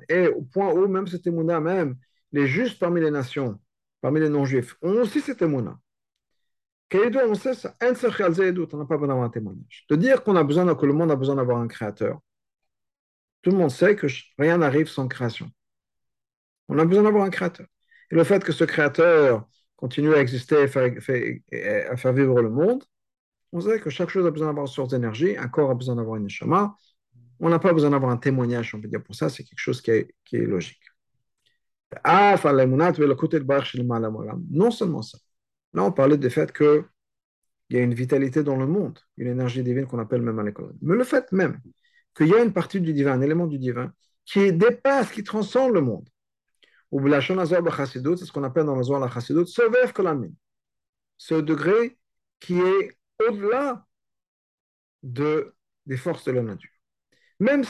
et 0.10 0.28
au 0.28 0.42
point 0.44 0.72
où 0.74 0.88
même 0.88 1.08
cet 1.08 1.26
émouna, 1.28 1.60
même 1.60 1.96
les 2.32 2.48
justes 2.48 2.80
parmi 2.80 3.02
les 3.02 3.12
nations, 3.12 3.60
parmi 4.02 4.20
les 4.20 4.30
non-juifs, 4.30 4.76
ont 4.82 5.02
aussi 5.02 5.22
cet 5.22 5.42
émouna. 5.42 5.80
On 6.92 7.36
sait 7.36 7.54
ça. 7.54 7.76
On 7.82 7.86
n'a 7.86 7.94
pas 8.86 8.98
besoin 8.98 9.08
d'avoir 9.08 9.24
un 9.24 9.30
témoignage. 9.30 9.86
De 9.90 9.96
dire 9.96 10.24
qu'on 10.24 10.36
a 10.36 10.44
besoin, 10.44 10.74
que 10.76 10.86
le 10.86 10.94
monde 10.94 11.12
a 11.12 11.16
besoin 11.16 11.36
d'avoir 11.36 11.60
un 11.60 11.68
créateur. 11.68 12.20
Tout 13.42 13.52
le 13.52 13.58
monde 13.58 13.72
sait 13.72 13.96
que 13.96 14.08
rien 14.38 14.58
n'arrive 14.58 14.88
sans 14.88 15.08
création. 15.08 15.50
On 16.68 16.78
a 16.78 16.86
besoin 16.86 17.04
d'avoir 17.04 17.24
un 17.24 17.30
créateur. 17.30 17.68
Et 18.12 18.16
le 18.16 18.24
fait 18.24 18.44
que 18.44 18.52
ce 18.52 18.64
créateur 18.64 19.48
continue 19.80 20.14
à 20.14 20.20
exister 20.20 20.56
et 20.58 21.86
à 21.86 21.96
faire 21.96 22.12
vivre 22.14 22.42
le 22.42 22.50
monde, 22.50 22.84
on 23.54 23.62
sait 23.62 23.80
que 23.80 23.90
chaque 23.90 24.10
chose 24.10 24.26
a 24.26 24.32
besoin 24.32 24.48
d'avoir 24.48 24.66
une 24.66 24.72
source 24.72 24.90
d'énergie, 24.90 25.38
un 25.38 25.48
corps 25.48 25.72
a 25.72 25.74
besoin 25.74 25.96
d'avoir 25.96 26.18
une 26.18 26.24
neshama, 26.24 26.76
on 27.40 27.48
n'a 27.48 27.60
pas 27.60 27.72
besoin 27.72 27.92
d'avoir 27.92 28.12
un 28.12 28.18
témoignage, 28.18 28.76
on 28.76 28.82
peut 28.82 28.90
dire 28.90 29.02
pour 29.02 29.16
ça, 29.16 29.30
c'est 29.30 29.46
quelque 29.46 29.60
chose 29.60 29.82
qui 29.82 29.92
est, 29.92 30.14
qui 30.26 30.36
est 30.36 30.46
logique. 30.46 30.84
Non 34.52 34.70
seulement 34.70 35.02
ça. 35.02 35.18
Là, 35.74 35.84
on 35.86 35.94
parlait 35.94 36.18
du 36.18 36.30
fait 36.30 36.52
qu'il 36.52 36.84
y 37.70 37.78
a 37.78 37.82
une 37.82 37.94
vitalité 37.94 38.44
dans 38.44 38.58
le 38.58 38.68
monde, 38.68 39.00
une 39.16 39.28
énergie 39.28 39.64
divine 39.64 39.86
qu'on 39.86 40.00
appelle 40.00 40.22
même 40.22 40.40
à 40.40 40.44
l'école. 40.44 40.74
Mais 40.82 40.96
le 40.96 41.06
fait 41.06 41.32
même 41.32 41.58
qu'il 42.16 42.28
y 42.28 42.34
a 42.34 42.44
une 42.44 42.52
partie 42.52 42.82
du 42.82 42.92
divin, 42.92 43.14
un 43.14 43.22
élément 43.22 43.48
du 43.48 43.58
divin, 43.58 43.94
qui 44.26 44.52
dépasse, 44.52 45.10
qui 45.12 45.24
transcende 45.24 45.74
le 45.74 45.82
monde. 45.82 46.10
Ou 46.92 47.08
c'est 47.08 48.26
ce 48.26 48.32
qu'on 48.32 48.44
appelle 48.44 48.66
dans 48.66 48.76
le 48.76 48.84
Zohar 48.84 49.00
la 49.00 49.10
Chassidut, 49.10 49.46
ce 49.46 51.36
degré 51.36 51.98
qui 52.40 52.60
est 52.60 52.98
au-delà 53.28 53.86
de, 55.04 55.54
des 55.86 55.98
forces 55.98 56.24
de 56.26 56.32
la 56.32 56.42
nature. 56.42 56.72
Même 57.40 57.64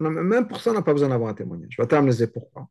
même 0.00 0.46
pour 0.46 0.60
ça, 0.60 0.70
on 0.70 0.74
n'a 0.74 0.82
pas 0.82 0.92
besoin 0.92 1.08
d'avoir 1.08 1.30
un 1.30 1.34
témoignage. 1.34 1.70
Je 1.70 1.80
vais 1.80 1.88
t'amener 1.88 2.26
pourquoi. 2.26 2.68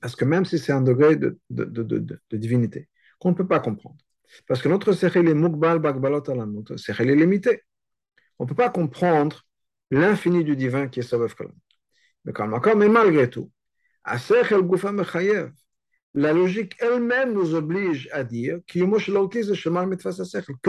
Parce 0.00 0.16
que 0.16 0.24
même 0.24 0.44
si 0.44 0.58
c'est 0.58 0.72
un 0.72 0.82
degré 0.82 1.16
de, 1.16 1.38
de, 1.50 1.64
de, 1.64 2.36
divinité, 2.36 2.88
qu'on 3.18 3.30
ne 3.30 3.34
peut 3.34 3.46
pas 3.46 3.60
comprendre. 3.60 3.98
Parce 4.46 4.62
que 4.62 4.68
notre 4.68 4.92
sechel 4.92 5.28
est 5.28 5.34
mukbal 5.34 5.80
sechel 6.76 7.10
est 7.10 7.16
limité. 7.16 7.62
On 8.38 8.44
ne 8.44 8.48
peut 8.48 8.54
pas 8.54 8.70
comprendre 8.70 9.44
l'infini 9.90 10.44
du 10.44 10.56
divin 10.56 10.88
qui 10.88 11.00
est 11.00 11.02
Savev 11.02 11.34
Kalam. 11.34 11.54
Mais 12.24 12.88
malgré 12.88 13.30
tout, 13.30 13.50
la 16.14 16.32
logique 16.32 16.76
elle-même 16.80 17.32
nous 17.32 17.54
oblige 17.54 18.08
à 18.12 18.24
dire 18.24 18.58
qu'il 18.66 18.88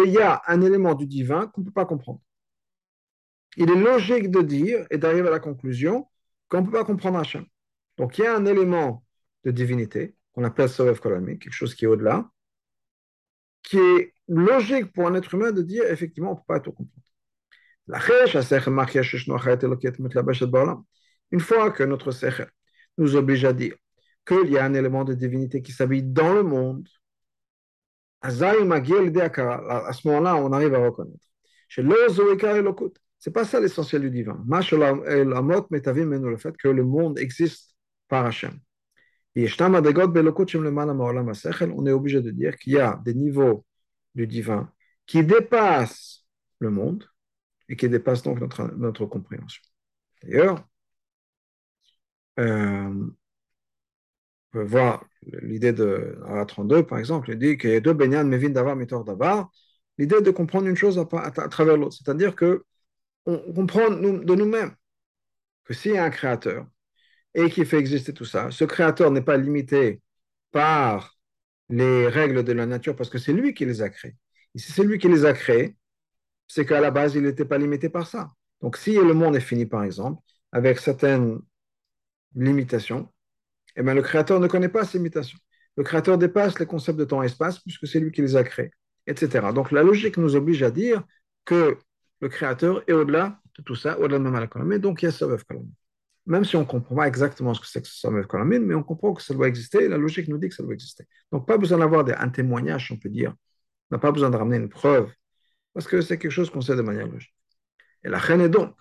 y 0.05 0.17
a 0.19 0.41
un 0.47 0.61
élément 0.61 0.95
du 0.95 1.07
divin 1.07 1.47
qu'on 1.47 1.61
ne 1.61 1.65
peut 1.65 1.71
pas 1.71 1.85
comprendre. 1.85 2.21
Il 3.57 3.69
est 3.69 3.75
logique 3.75 4.31
de 4.31 4.41
dire 4.41 4.85
et 4.89 4.97
d'arriver 4.97 5.27
à 5.27 5.31
la 5.31 5.39
conclusion 5.39 6.07
qu'on 6.47 6.61
ne 6.61 6.65
peut 6.65 6.71
pas 6.71 6.85
comprendre 6.85 7.19
Hachem. 7.19 7.45
Donc 7.97 8.17
il 8.17 8.23
y 8.23 8.27
a 8.27 8.35
un 8.35 8.45
élément 8.45 9.03
de 9.43 9.51
divinité 9.51 10.15
qu'on 10.33 10.43
appelle 10.43 10.69
Sorev 10.69 10.99
Kolami, 10.99 11.37
quelque 11.39 11.53
chose 11.53 11.75
qui 11.75 11.85
est 11.85 11.87
au-delà, 11.87 12.29
qui 13.63 13.77
est 13.77 14.13
logique 14.27 14.93
pour 14.93 15.07
un 15.07 15.15
être 15.15 15.33
humain 15.33 15.51
de 15.51 15.61
dire 15.61 15.83
effectivement 15.85 16.31
on 16.31 16.33
ne 16.35 16.39
peut 16.39 16.45
pas 16.47 16.59
tout 16.59 16.71
comprendre. 16.71 17.10
Une 21.31 21.39
fois 21.39 21.71
que 21.71 21.83
notre 21.83 22.11
sechel 22.11 22.49
nous 22.97 23.15
oblige 23.15 23.45
à 23.45 23.53
dire 23.53 23.75
qu'il 24.25 24.49
y 24.49 24.57
a 24.57 24.65
un 24.65 24.73
élément 24.73 25.03
de 25.03 25.13
divinité 25.13 25.61
qui 25.61 25.71
s'habille 25.71 26.03
dans 26.03 26.33
le 26.33 26.43
monde, 26.43 26.87
à 28.21 28.29
ce 28.31 30.07
moment-là, 30.07 30.35
on 30.35 30.51
arrive 30.53 30.75
à 30.75 30.79
reconnaître. 30.79 31.25
Ce 31.69 31.81
n'est 31.81 33.33
pas 33.33 33.45
ça 33.45 33.59
l'essentiel 33.59 34.01
du 34.01 34.11
divin. 34.11 34.41
Le 34.47 36.37
fait 36.37 36.55
que 36.57 36.67
le 36.67 36.83
monde 36.83 37.19
existe 37.19 37.75
par 38.07 38.25
Hachem. 38.25 38.59
On 39.35 39.43
est 41.85 41.91
obligé 41.91 42.21
de 42.21 42.31
dire 42.31 42.57
qu'il 42.57 42.73
y 42.73 42.79
a 42.79 42.99
des 43.03 43.13
niveaux 43.13 43.65
du 44.15 44.27
divin 44.27 44.71
qui 45.05 45.23
dépassent 45.23 46.25
le 46.59 46.69
monde 46.69 47.10
et 47.71 47.75
qui 47.77 47.89
dépassent 47.89 48.21
donc 48.21 48.41
notre, 48.41 49.05
compréhension. 49.05 49.63
D'ailleurs, 50.23 50.67
euh, 52.39 52.89
on 52.89 53.13
peut 54.51 54.63
voir 54.63 55.05
l'idée 55.41 55.71
de 55.71 56.17
la 56.27 56.45
32, 56.45 56.85
par 56.85 56.99
exemple, 56.99 57.31
il 57.31 57.39
dit 57.39 57.67
a 57.67 57.79
deux 57.79 57.93
Benyan 57.93 58.25
Mevin 58.25 58.49
Davar 58.49 58.75
Mitor 58.75 59.05
Davar, 59.05 59.49
l'idée 59.97 60.21
de 60.21 60.31
comprendre 60.31 60.67
une 60.67 60.75
chose 60.75 60.99
à, 60.99 61.31
travers 61.47 61.77
l'autre, 61.77 61.95
c'est-à-dire 61.97 62.35
que 62.35 62.65
on 63.25 63.53
comprend 63.53 63.89
de 63.89 64.35
nous-mêmes 64.35 64.75
que 65.63 65.73
s'il 65.73 65.93
y 65.93 65.97
a 65.97 66.03
un 66.03 66.09
créateur 66.09 66.65
et 67.33 67.49
qui 67.49 67.65
fait 67.65 67.77
exister 67.77 68.13
tout 68.13 68.25
ça, 68.25 68.51
ce 68.51 68.65
créateur 68.65 69.11
n'est 69.11 69.21
pas 69.21 69.37
limité 69.37 70.01
par 70.51 71.17
les 71.69 72.07
règles 72.09 72.43
de 72.43 72.51
la 72.51 72.65
nature 72.65 72.95
parce 72.97 73.09
que 73.09 73.19
c'est 73.19 73.31
lui 73.31 73.53
qui 73.53 73.65
les 73.65 73.81
a 73.81 73.89
créés. 73.89 74.17
Et 74.55 74.59
si 74.59 74.73
c'est 74.73 74.83
lui 74.83 74.97
qui 74.97 75.07
les 75.07 75.23
a 75.23 75.33
créés, 75.33 75.77
c'est 76.53 76.65
qu'à 76.65 76.81
la 76.81 76.91
base, 76.91 77.15
il 77.15 77.23
n'était 77.23 77.45
pas 77.45 77.57
limité 77.57 77.87
par 77.87 78.05
ça. 78.05 78.33
Donc 78.61 78.75
si 78.75 78.93
le 78.95 79.13
monde 79.13 79.37
est 79.37 79.39
fini, 79.39 79.65
par 79.65 79.83
exemple, 79.83 80.21
avec 80.51 80.79
certaines 80.79 81.39
limitations, 82.35 83.09
eh 83.77 83.83
bien, 83.83 83.93
le 83.93 84.01
créateur 84.01 84.41
ne 84.41 84.47
connaît 84.47 84.67
pas 84.67 84.83
ces 84.83 84.97
limitations. 84.97 85.37
Le 85.77 85.83
créateur 85.83 86.17
dépasse 86.17 86.59
les 86.59 86.65
concepts 86.65 86.99
de 86.99 87.05
temps 87.05 87.23
et 87.23 87.27
espace 87.27 87.59
puisque 87.59 87.87
c'est 87.87 88.01
lui 88.01 88.11
qui 88.11 88.21
les 88.21 88.35
a 88.35 88.43
créés, 88.43 88.71
etc. 89.07 89.47
Donc 89.55 89.71
la 89.71 89.81
logique 89.81 90.17
nous 90.17 90.35
oblige 90.35 90.61
à 90.61 90.71
dire 90.71 91.03
que 91.45 91.77
le 92.19 92.27
créateur 92.27 92.83
est 92.85 92.91
au-delà 92.91 93.39
de 93.57 93.63
tout 93.63 93.75
ça, 93.75 93.97
au-delà 93.97 94.19
de 94.19 94.23
même 94.23 94.33
la 94.33 94.77
donc 94.77 95.01
il 95.01 95.05
y 95.05 95.07
a 95.07 95.11
Savev 95.11 95.45
Kalamid. 95.45 95.71
Même 96.25 96.43
si 96.43 96.57
on 96.57 96.61
ne 96.61 96.65
comprend 96.65 96.95
pas 96.95 97.07
exactement 97.07 97.53
ce 97.53 97.61
que 97.61 97.67
c'est 97.67 97.81
que 97.81 97.87
Savev 97.87 98.27
Kalamid, 98.27 98.61
mais 98.61 98.75
on 98.75 98.83
comprend 98.83 99.13
que 99.13 99.23
ça 99.23 99.33
doit 99.33 99.47
exister, 99.47 99.87
la 99.87 99.97
logique 99.97 100.27
nous 100.27 100.37
dit 100.37 100.49
que 100.49 100.55
ça 100.55 100.63
doit 100.63 100.73
exister. 100.73 101.05
Donc 101.31 101.47
pas 101.47 101.57
besoin 101.57 101.77
d'avoir 101.77 102.05
un 102.05 102.29
témoignage, 102.29 102.91
on 102.91 102.97
peut 102.97 103.09
dire. 103.09 103.33
On 103.89 103.95
n'a 103.95 103.99
pas 103.99 104.11
besoin 104.11 104.29
de 104.29 104.35
ramener 104.35 104.57
une 104.57 104.69
preuve, 104.69 105.09
parce 105.73 105.87
que 105.87 106.01
c'est 106.01 106.17
quelque 106.17 106.31
chose 106.31 106.49
qu'on 106.49 106.61
sait 106.61 106.75
de 106.75 106.81
manière 106.81 107.07
logique. 107.07 107.33
Et 108.03 108.09
la 108.09 108.17
reine 108.17 108.41
est 108.41 108.49
donc, 108.49 108.75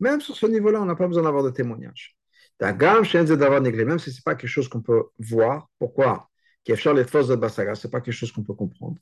même 0.00 0.20
sur 0.20 0.36
ce 0.36 0.46
niveau-là, 0.46 0.80
on 0.80 0.86
n'a 0.86 0.94
pas 0.94 1.06
besoin 1.06 1.24
d'avoir 1.24 1.42
de 1.42 1.50
témoignage. 1.50 2.16
Même 2.58 3.04
si 3.04 3.10
ce 3.10 4.16
n'est 4.16 4.22
pas 4.24 4.34
quelque 4.34 4.48
chose 4.48 4.68
qu'on 4.68 4.80
peut 4.80 5.02
voir, 5.18 5.68
pourquoi 5.78 6.30
les 6.66 7.04
forces 7.04 7.28
de 7.28 7.34
Basaga, 7.36 7.74
ce 7.74 7.86
n'est 7.86 7.90
pas 7.90 8.00
quelque 8.00 8.14
chose 8.14 8.32
qu'on 8.32 8.44
peut 8.44 8.54
comprendre. 8.54 8.96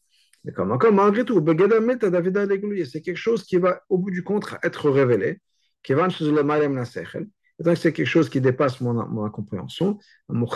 Mais 0.45 0.53
comme 0.53 0.73
encore, 0.73 0.93
malgré 0.93 1.25
tout, 1.25 1.41
c'est 1.41 3.03
quelque 3.03 3.17
chose 3.17 3.45
qui 3.45 3.57
va, 3.59 3.83
au 3.89 3.99
bout 3.99 4.11
du 4.11 4.25
compte, 4.25 4.47
être 4.63 4.91
révélé. 4.91 5.41
Donc, 5.89 7.77
c'est 7.77 7.93
quelque 7.93 8.07
chose 8.07 8.29
qui 8.31 8.41
dépasse 8.41 8.81
mon, 8.81 8.95
mon 9.07 9.31
compréhension. 9.31 9.99
Mais 10.29 10.47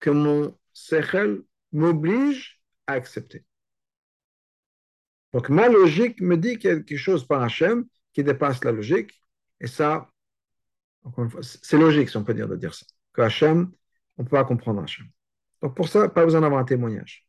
que 0.00 0.10
mon 0.10 0.56
Sechel 0.74 1.42
m'oblige 1.74 2.60
à 2.86 2.94
accepter. 2.94 3.44
Donc 5.32 5.48
ma 5.48 5.68
logique 5.68 6.20
me 6.20 6.36
dit 6.36 6.58
quelque 6.58 6.96
chose 6.96 7.26
par 7.26 7.42
Hachem 7.42 7.84
qui 8.12 8.22
dépasse 8.22 8.62
la 8.64 8.72
logique, 8.72 9.20
et 9.60 9.66
ça, 9.66 10.10
c'est 11.42 11.76
logique, 11.76 12.08
si 12.08 12.16
on 12.16 12.24
peut 12.24 12.34
dire 12.34 12.48
de 12.48 12.56
dire 12.56 12.72
ça, 12.72 12.86
que 13.12 13.20
Hachem, 13.22 13.72
on 14.16 14.22
ne 14.22 14.28
peut 14.28 14.36
pas 14.36 14.44
comprendre 14.44 14.82
Hachem. 14.82 15.06
Donc 15.60 15.76
pour 15.76 15.88
ça, 15.88 16.08
pas 16.08 16.24
besoin 16.24 16.40
d'avoir 16.40 16.60
un 16.60 16.64
témoignage. 16.64 17.26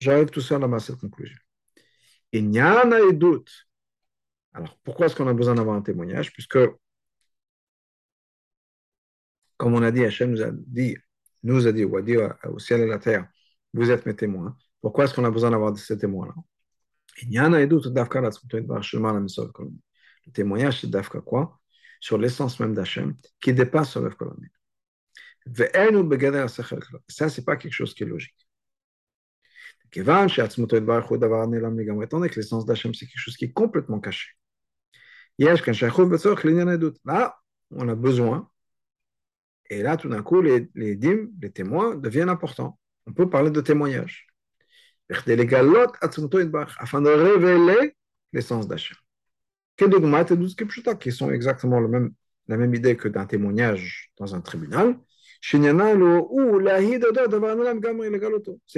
J'arrive 0.00 0.30
tout 0.30 0.40
seul 0.40 0.64
à 0.64 0.68
ma 0.68 0.78
seule 0.78 0.96
conclusion. 0.96 1.38
Il 2.32 2.48
n'y 2.48 2.62
en 2.62 2.90
a 2.92 3.00
et 3.00 3.12
doute. 3.12 3.68
Alors 4.54 4.78
pourquoi 4.82 5.06
est-ce 5.06 5.16
qu'on 5.16 5.28
a 5.28 5.34
besoin 5.34 5.54
d'avoir 5.54 5.76
un 5.76 5.82
témoignage? 5.82 6.32
Puisque, 6.32 6.58
comme 9.56 9.74
on 9.74 9.82
a 9.82 9.90
dit, 9.90 10.04
Hachem 10.04 10.30
nous 10.30 10.42
a 10.42 10.50
dit, 10.52 10.96
nous 11.42 11.66
a 11.66 11.72
dit, 11.72 11.84
ou 11.84 11.96
a 11.96 12.02
dit 12.02 12.16
au 12.16 12.58
ciel 12.58 12.80
et 12.80 12.84
à 12.84 12.86
la 12.86 12.98
terre, 12.98 13.28
vous 13.74 13.90
êtes 13.90 14.06
mes 14.06 14.16
témoins. 14.16 14.56
Pourquoi 14.80 15.04
est-ce 15.04 15.14
qu'on 15.14 15.24
a 15.24 15.30
besoin 15.30 15.50
d'avoir 15.50 15.76
ces 15.76 15.98
témoins-là? 15.98 16.34
Il 17.22 17.32
y 17.32 17.40
en 17.40 17.52
a 17.52 17.60
et 17.60 17.66
doute. 17.66 17.86
Le 17.86 17.92
témoignage, 20.32 20.80
c'est 20.80 20.90
d'Afka 20.90 21.20
quoi? 21.20 21.60
Sur 22.00 22.18
l'essence 22.18 22.60
même 22.60 22.74
d'Hachem, 22.74 23.16
qui 23.40 23.52
dépasse 23.52 23.96
le 23.96 24.10
Kolamid. 24.10 24.50
Ça, 27.08 27.28
c'est 27.28 27.44
pas 27.44 27.56
quelque 27.56 27.72
chose 27.72 27.92
qui 27.94 28.04
est 28.04 28.06
logique. 28.06 28.48
Étant 29.90 30.26
donné 30.26 32.28
que 32.28 32.36
l'essence 32.36 32.66
d'Hachem, 32.66 32.94
c'est 32.94 33.06
quelque 33.06 33.18
chose 33.18 33.36
qui 33.36 33.46
est 33.46 33.52
complètement 33.52 33.98
caché. 34.00 34.28
Là, 35.38 35.54
on 37.70 37.88
a 37.88 37.94
besoin. 37.94 38.50
Et 39.70 39.82
là, 39.82 39.96
tout 39.96 40.08
d'un 40.08 40.22
coup, 40.22 40.42
les 40.42 40.68
témoins 41.54 41.96
deviennent 41.96 42.28
importants. 42.28 42.77
On 43.08 43.12
peut 43.12 43.28
parler 43.30 43.50
de 43.50 43.60
témoignage. 43.60 44.26
Afin 45.10 47.00
de 47.00 47.08
révéler 47.08 47.96
l'essence 48.32 48.68
d'Hachem. 48.68 48.96
Qui 51.00 51.12
sont 51.12 51.30
exactement 51.30 51.80
la 51.80 52.56
même 52.56 52.74
idée 52.74 52.96
que 52.96 53.08
d'un 53.08 53.24
témoignage 53.24 54.12
dans 54.18 54.34
un 54.34 54.40
tribunal. 54.42 54.98
C'est 55.40 55.60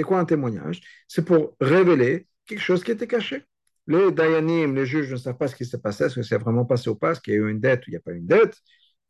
quoi 0.03 0.19
un 0.19 0.25
témoignage? 0.25 0.81
C'est 1.07 1.25
pour 1.25 1.55
révéler 1.59 2.27
quelque 2.45 2.61
chose 2.61 2.83
qui 2.83 2.91
était 2.91 3.07
caché. 3.07 3.43
Les 3.87 4.11
Dayanim, 4.11 4.75
les 4.75 4.85
juges 4.85 5.11
ne 5.11 5.17
savent 5.17 5.37
pas 5.37 5.47
ce 5.47 5.55
qui 5.55 5.65
s'est 5.65 5.79
passé, 5.79 6.05
est-ce 6.05 6.15
que 6.15 6.21
c'est 6.21 6.37
vraiment 6.37 6.65
passé 6.65 6.89
ou 6.89 6.95
pas, 6.95 7.11
est-ce 7.11 7.19
qu'il 7.19 7.33
y 7.33 7.35
a 7.35 7.39
eu 7.39 7.49
une 7.49 7.59
dette 7.59 7.81
ou 7.81 7.89
il 7.89 7.91
n'y 7.91 7.97
a 7.97 7.99
pas 7.99 8.11
eu 8.11 8.17
une 8.17 8.27
dette, 8.27 8.55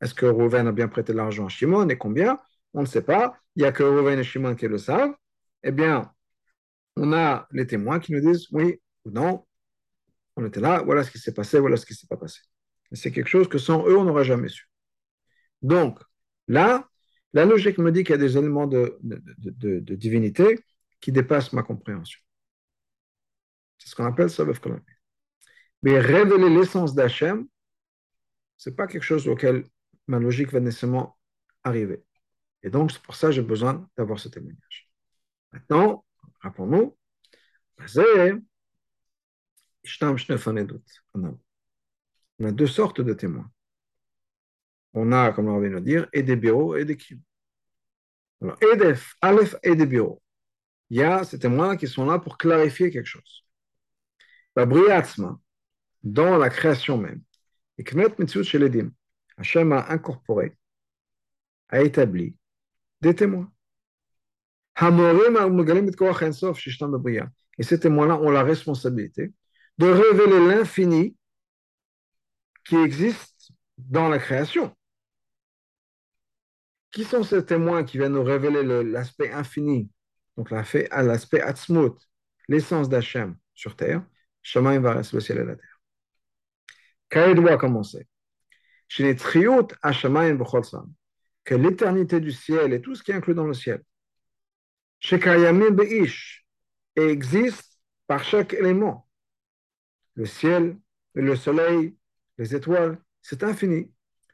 est-ce 0.01 0.13
que 0.13 0.25
Rouven 0.25 0.65
a 0.65 0.71
bien 0.71 0.87
prêté 0.87 1.11
l'argent 1.13 1.45
à 1.45 1.49
Shimon 1.49 1.89
et 1.89 1.97
combien? 1.97 2.39
On 2.73 2.81
ne 2.81 2.85
sait 2.85 3.01
pas, 3.01 3.37
il 3.55 3.63
n'y 3.63 3.67
a 3.67 3.71
que 3.71 3.83
Rouven 3.83 4.19
et 4.19 4.23
Shimon 4.23 4.55
qui 4.55 4.67
le 4.67 4.77
savent. 4.77 5.13
Eh 5.63 5.71
bien, 5.71 6.11
on 6.95 7.13
a 7.13 7.47
les 7.51 7.67
témoins 7.67 7.99
qui 7.99 8.13
nous 8.13 8.21
disent 8.21 8.47
oui 8.51 8.79
ou 9.05 9.11
non, 9.11 9.45
on 10.35 10.45
était 10.45 10.59
là, 10.59 10.81
voilà 10.83 11.03
ce 11.03 11.11
qui 11.11 11.19
s'est 11.19 11.33
passé, 11.33 11.59
voilà 11.59 11.77
ce 11.77 11.85
qui 11.85 11.93
ne 11.93 11.97
s'est 11.97 12.07
pas 12.07 12.17
passé. 12.17 12.41
C'est 12.93 13.11
quelque 13.11 13.29
chose 13.29 13.47
que 13.47 13.57
sans 13.57 13.85
eux, 13.87 13.97
on 13.97 14.03
n'aurait 14.03 14.25
jamais 14.25 14.49
su. 14.49 14.69
Donc, 15.61 15.99
là, 16.47 16.89
la 17.33 17.45
logique 17.45 17.77
me 17.77 17.91
dit 17.91 18.03
qu'il 18.03 18.11
y 18.11 18.15
a 18.15 18.17
des 18.17 18.37
éléments 18.37 18.67
de, 18.67 18.97
divinité 19.95 20.59
qui 20.99 21.11
dépassent 21.11 21.53
ma 21.53 21.63
compréhension. 21.63 22.19
C'est 23.77 23.89
ce 23.89 23.95
qu'on 23.95 24.05
appelle 24.05 24.29
Sabev 24.29 24.59
Kolamid. 24.59 24.83
Mais 25.83 25.99
révéler 25.99 26.49
l'essence 26.49 26.93
d'Hachem, 26.93 27.47
ce 28.57 28.69
n'est 28.69 28.75
pas 28.75 28.87
quelque 28.87 29.03
chose 29.03 29.27
auquel 29.27 29.63
ma 30.07 30.19
logique 30.19 30.51
va 30.51 30.59
nécessairement 30.59 31.17
arriver. 31.63 32.03
Et 32.63 32.69
donc, 32.69 32.91
c'est 32.91 33.01
pour 33.01 33.15
ça 33.15 33.27
que 33.27 33.33
j'ai 33.33 33.41
besoin 33.41 33.89
d'avoir 33.97 34.19
ce 34.19 34.29
témoignage. 34.29 34.89
Maintenant, 35.51 36.05
rappelons-nous, 36.41 36.97
on 42.39 42.45
a 42.45 42.51
deux 42.51 42.67
sortes 42.67 43.01
de 43.01 43.13
témoins 43.13 43.51
on 44.93 45.11
a, 45.11 45.31
comme 45.31 45.47
on 45.47 45.59
vient 45.59 45.69
de 45.69 45.79
dire, 45.79 46.07
et 46.13 46.23
des 46.23 46.35
bureaux 46.35 46.75
et 46.75 46.85
des 46.85 46.97
crimes. 46.97 47.21
Alors, 48.41 48.57
EDF, 48.61 49.15
Aleph 49.21 49.55
et 49.63 49.75
des 49.75 49.85
bureaux. 49.85 50.21
Il 50.89 50.97
y 50.97 51.03
a 51.03 51.23
ces 51.23 51.39
témoins 51.39 51.77
qui 51.77 51.87
sont 51.87 52.05
là 52.05 52.19
pour 52.19 52.37
clarifier 52.37 52.91
quelque 52.91 53.07
chose. 53.07 53.45
La 54.55 54.65
briatzma, 54.65 55.39
dans 56.03 56.37
la 56.37 56.49
création 56.49 56.97
même, 56.97 57.21
et 57.77 57.83
les 57.83 58.83
Hachem 59.37 59.71
a 59.71 59.89
incorporé, 59.91 60.57
a 61.69 61.81
établi 61.81 62.35
des 63.01 63.15
témoins. 63.15 63.51
Et 67.57 67.63
ces 67.63 67.79
témoins-là 67.79 68.15
ont 68.15 68.31
la 68.31 68.43
responsabilité 68.43 69.33
de 69.77 69.87
révéler 69.87 70.39
l'infini 70.47 71.15
qui 72.65 72.75
existe 72.75 73.51
dans 73.77 74.09
la 74.09 74.19
création. 74.19 74.75
Qui 76.91 77.03
sont 77.03 77.23
ces 77.23 77.45
témoins 77.45 77.83
qui 77.83 77.97
viennent 77.97 78.13
nous 78.13 78.23
révéler 78.23 78.83
l'aspect 78.83 79.31
infini, 79.31 79.89
donc 80.37 80.51
l'aspect 80.51 81.41
Atzmut, 81.41 81.95
l'essence 82.47 82.89
d'Hachem 82.89 83.37
sur 83.53 83.75
terre 83.75 84.03
Shamaim 84.41 84.79
va 84.79 84.93
rester 84.93 85.17
le 85.17 85.21
ciel 85.21 85.37
et 85.39 85.45
la 85.45 85.55
terre. 85.55 85.79
Quand 87.09 87.33
doit 87.35 87.57
commencer 87.57 88.07
que 91.43 91.55
l'éternité 91.55 92.19
du 92.19 92.31
ciel 92.31 92.73
et 92.73 92.81
tout 92.81 92.95
ce 92.95 93.03
qui 93.03 93.11
est 93.11 93.15
inclus 93.15 93.33
dans 93.33 93.47
le 93.47 93.53
ciel, 93.53 93.83
Beish, 95.71 96.45
existe 96.95 97.79
par 98.07 98.23
chaque 98.23 98.53
élément. 98.53 99.07
Le 100.15 100.25
ciel, 100.25 100.77
le 101.13 101.35
soleil, 101.35 101.95
les 102.37 102.55
étoiles, 102.55 102.97
c'est 103.21 103.43
infini 103.43 103.91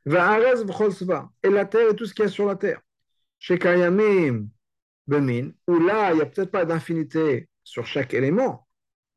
et 0.08 1.50
la 1.50 1.66
terre 1.66 1.90
et 1.90 1.96
tout 1.96 2.06
ce 2.06 2.14
qu'il 2.14 2.24
y 2.24 2.28
a 2.28 2.32
sur 2.32 2.46
la 2.46 2.56
terre. 2.56 2.82
Chez 3.40 3.60
Kayamim, 3.60 4.48
Bemin, 5.06 5.52
où 5.68 5.80
là, 5.80 6.12
il 6.12 6.16
n'y 6.16 6.22
a 6.22 6.26
peut-être 6.26 6.52
pas 6.52 6.66
d'infinité 6.66 7.50
sur 7.64 7.86
chaque 7.86 8.14
élément, 8.14 8.68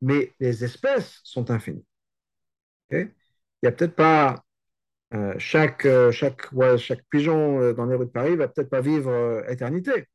mais 0.01 0.33
les 0.39 0.63
espèces 0.63 1.21
sont 1.23 1.49
infinies. 1.49 1.85
il 2.91 3.09
n'y 3.63 3.69
a 3.69 3.71
peut-être 3.71 3.95
pas 3.95 4.43
euh, 5.13 5.35
chaque, 5.39 5.85
euh, 5.85 6.11
chaque, 6.11 6.53
pigeon 7.09 7.59
euh, 7.61 7.73
dans 7.73 7.85
les 7.85 7.95
rues 7.95 8.05
de 8.05 8.11
Paris 8.11 8.35
va 8.37 8.47
peut-être 8.47 8.69
pas 8.69 8.81
vivre 8.81 9.43
éternité. 9.49 10.07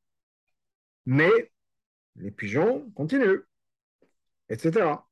Mais 1.07 1.31
les 2.17 2.31
pigeons 2.31 2.91
continuent, 2.95 3.43
etc. 4.49 5.07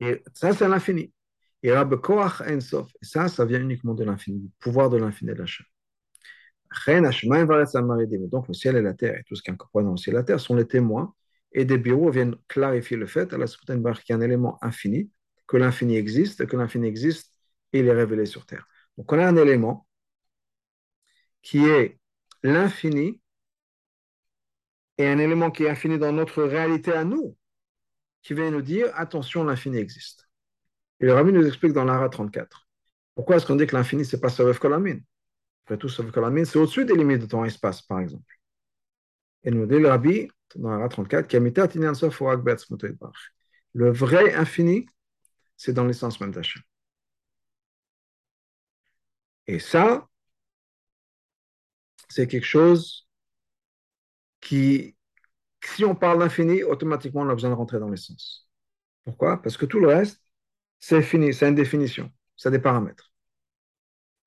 Et 0.00 0.22
ça, 0.34 0.52
c'est 0.52 0.68
l'infini. 0.68 1.12
Et 1.62 1.70
ça, 3.02 3.28
ça 3.28 3.44
vient 3.44 3.60
uniquement 3.60 3.94
de 3.94 4.04
l'infini, 4.04 4.40
du 4.40 4.50
pouvoir 4.58 4.90
de 4.90 4.96
l'infini 4.96 5.32
de 5.32 5.38
l'Hachem. 5.38 5.66
Donc 8.28 8.48
le 8.48 8.54
ciel 8.54 8.76
et 8.76 8.82
la 8.82 8.94
terre 8.94 9.18
et 9.18 9.22
tout 9.24 9.36
ce 9.36 9.42
qui 9.42 9.50
est 9.50 9.52
incorporé 9.52 9.84
dans 9.84 9.92
le 9.92 9.96
ciel 9.96 10.14
et 10.14 10.18
la 10.18 10.24
terre 10.24 10.40
sont 10.40 10.56
les 10.56 10.66
témoins 10.66 11.14
et 11.52 11.64
des 11.64 11.78
bureaux 11.78 12.10
viennent 12.10 12.36
clarifier 12.48 12.96
le 12.96 13.06
fait 13.06 13.32
à 13.32 13.38
la 13.38 13.46
qu'il 13.46 13.66
y 14.08 14.12
a 14.12 14.16
un 14.16 14.20
élément 14.20 14.58
infini, 14.62 15.10
que 15.46 15.56
l'infini 15.56 15.96
existe, 15.96 16.46
que 16.46 16.56
l'infini 16.56 16.88
existe 16.88 17.31
il 17.72 17.86
est 17.86 17.92
révélé 17.92 18.26
sur 18.26 18.46
terre. 18.46 18.66
Donc 18.96 19.10
on 19.12 19.18
a 19.18 19.26
un 19.26 19.36
élément 19.36 19.86
qui 21.42 21.64
est 21.64 21.98
l'infini 22.42 23.20
et 24.98 25.06
un 25.06 25.18
élément 25.18 25.50
qui 25.50 25.64
est 25.64 25.70
infini 25.70 25.98
dans 25.98 26.12
notre 26.12 26.42
réalité 26.42 26.92
à 26.92 27.04
nous, 27.04 27.36
qui 28.22 28.34
vient 28.34 28.50
nous 28.50 28.62
dire 28.62 28.92
attention, 28.94 29.44
l'infini 29.44 29.78
existe. 29.78 30.28
Et 31.00 31.06
le 31.06 31.14
Rabbi 31.14 31.32
nous 31.32 31.46
explique 31.46 31.72
dans 31.72 31.84
l'Ara 31.84 32.08
34. 32.08 32.68
Pourquoi 33.14 33.36
est-ce 33.36 33.46
qu'on 33.46 33.56
dit 33.56 33.66
que 33.66 33.74
l'infini, 33.74 34.04
n'est 34.10 34.20
pas 34.20 34.28
Savev 34.28 34.58
Kolamin 34.58 34.98
Après 35.64 35.76
tout, 35.76 35.88
Savev 35.88 36.12
Kolamin, 36.12 36.44
c'est 36.44 36.58
au-dessus 36.58 36.84
des 36.84 36.94
limites 36.94 37.22
de 37.22 37.26
temps 37.26 37.44
et 37.44 37.48
espace, 37.48 37.82
par 37.82 38.00
exemple. 38.00 38.38
Et 39.42 39.50
nous 39.50 39.66
dit 39.66 39.78
le 39.78 39.88
Rabbi, 39.88 40.28
dans 40.54 40.70
l'Ara 40.70 40.88
34, 40.88 41.28
le 43.74 43.90
vrai 43.90 44.34
infini, 44.34 44.86
c'est 45.56 45.72
dans 45.72 45.84
l'essence 45.84 46.20
même 46.20 46.30
d'Hachem. 46.30 46.62
Et 49.46 49.58
ça, 49.58 50.08
c'est 52.08 52.26
quelque 52.26 52.46
chose 52.46 53.08
qui, 54.40 54.96
si 55.64 55.84
on 55.84 55.94
parle 55.94 56.18
d'infini, 56.18 56.62
automatiquement, 56.62 57.22
on 57.22 57.28
a 57.28 57.34
besoin 57.34 57.50
de 57.50 57.54
rentrer 57.54 57.78
dans 57.78 57.88
l'essence. 57.88 58.48
Pourquoi? 59.04 59.40
Parce 59.40 59.56
que 59.56 59.66
tout 59.66 59.80
le 59.80 59.88
reste, 59.88 60.22
c'est 60.78 61.02
fini, 61.02 61.32
c'est 61.32 61.48
une 61.48 61.54
définition, 61.54 62.10
c'est 62.36 62.50
des 62.50 62.58
paramètres. 62.58 63.12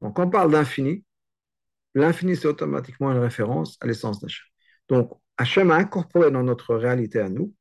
Donc, 0.01 0.15
quand 0.15 0.25
on 0.25 0.29
parle 0.29 0.51
d'infini, 0.51 1.05
l'infini, 1.93 2.35
c'est 2.35 2.47
automatiquement 2.47 3.11
une 3.11 3.19
référence 3.19 3.77
à 3.81 3.87
l'essence 3.87 4.19
d'Hachem. 4.19 4.45
Donc, 4.89 5.11
Hachem 5.37 5.71
a 5.71 5.75
incorporé 5.75 6.31
dans 6.31 6.43
notre 6.43 6.75
réalité 6.75 7.19
à 7.19 7.29
nous 7.29 7.53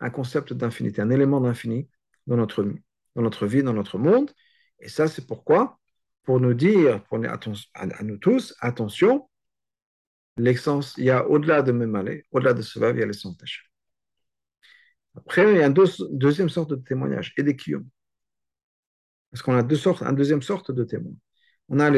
un 0.00 0.10
concept 0.10 0.52
d'infinité, 0.52 1.00
un 1.00 1.10
élément 1.10 1.40
d'infini 1.40 1.88
dans 2.26 2.36
notre, 2.36 2.64
dans 2.64 3.22
notre 3.22 3.46
vie, 3.46 3.62
dans 3.62 3.72
notre 3.72 3.98
monde. 3.98 4.32
Et 4.80 4.88
ça, 4.88 5.06
c'est 5.06 5.26
pourquoi 5.26 5.78
Pour 6.24 6.40
nous 6.40 6.54
dire, 6.54 7.02
pour 7.04 7.18
à, 7.24 7.38
à 7.74 8.02
nous 8.02 8.16
tous, 8.16 8.54
attention, 8.60 9.28
l'essence, 10.36 10.94
il 10.96 11.04
y 11.04 11.10
a 11.10 11.26
au-delà 11.26 11.62
de 11.62 11.72
Memale, 11.72 12.22
au-delà 12.30 12.54
de 12.54 12.62
Sevav, 12.62 12.96
il 12.96 13.00
y 13.00 13.02
a 13.02 13.06
l'essence 13.06 13.36
d'Hachem. 13.36 13.64
Après, 15.16 15.52
il 15.52 15.58
y 15.58 15.62
a 15.62 15.66
une 15.66 15.74
deuxième 16.12 16.48
sorte 16.48 16.70
de 16.70 16.76
témoignage, 16.76 17.34
et 17.36 17.42
des 17.42 17.56
Parce 19.30 19.42
qu'on 19.42 19.54
a 19.54 19.62
deux 19.62 19.76
sortes, 19.76 20.02
une 20.02 20.16
deuxième 20.16 20.42
sorte 20.42 20.70
de 20.70 20.84
témoins. 20.84 21.16
On 21.68 21.80
a, 21.80 21.90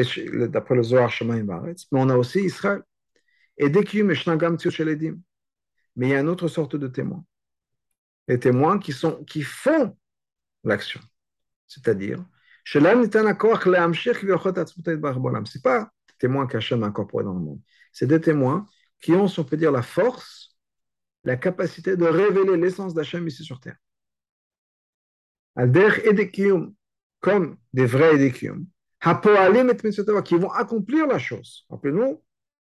d'après 0.47 0.75
le 0.75 0.83
Zohar, 0.83 1.09
Shemaim 1.09 1.43
Baretz, 1.43 1.87
mais 1.91 1.99
on 1.99 2.09
a 2.09 2.17
aussi 2.17 2.39
Israël. 2.39 2.81
Et 3.57 3.69
des 3.69 3.79
et 3.79 4.15
Shnagam 4.15 4.57
Edim. 4.57 5.17
Mais 5.95 6.07
il 6.07 6.09
y 6.11 6.15
a 6.15 6.19
une 6.19 6.27
autre 6.29 6.47
sorte 6.49 6.75
de 6.75 6.87
témoins. 6.87 7.23
Les 8.27 8.39
témoins 8.39 8.79
qui, 8.79 8.91
sont, 8.91 9.23
qui 9.23 9.43
font 9.43 9.97
l'action. 10.63 10.99
C'est-à-dire, 11.67 12.25
ce 12.65 12.79
n'est 12.79 13.09
pas 15.61 15.91
des 16.07 16.13
témoins 16.17 16.47
qu'Hachem 16.47 16.83
a 16.83 16.87
incorporés 16.87 17.23
dans 17.23 17.33
le 17.33 17.39
monde. 17.39 17.61
C'est 17.91 18.07
des 18.07 18.19
témoins 18.19 18.67
qui 19.01 19.13
ont, 19.13 19.27
si 19.27 19.39
on 19.39 19.43
peut 19.43 19.57
dire, 19.57 19.71
la 19.71 19.83
force, 19.83 20.57
la 21.23 21.37
capacité 21.37 21.95
de 21.95 22.05
révéler 22.05 22.57
l'essence 22.57 22.93
d'Hachem 22.93 23.27
ici 23.27 23.43
sur 23.43 23.59
terre. 23.59 23.77
Alder 25.55 25.89
Edekium, 26.05 26.73
comme 27.21 27.57
des 27.71 27.85
vrais 27.85 28.15
Edekium, 28.15 28.65
qui 30.23 30.35
vont 30.35 30.51
accomplir 30.51 31.07
la 31.07 31.19
chose. 31.19 31.65
Rappelez-nous, 31.69 32.23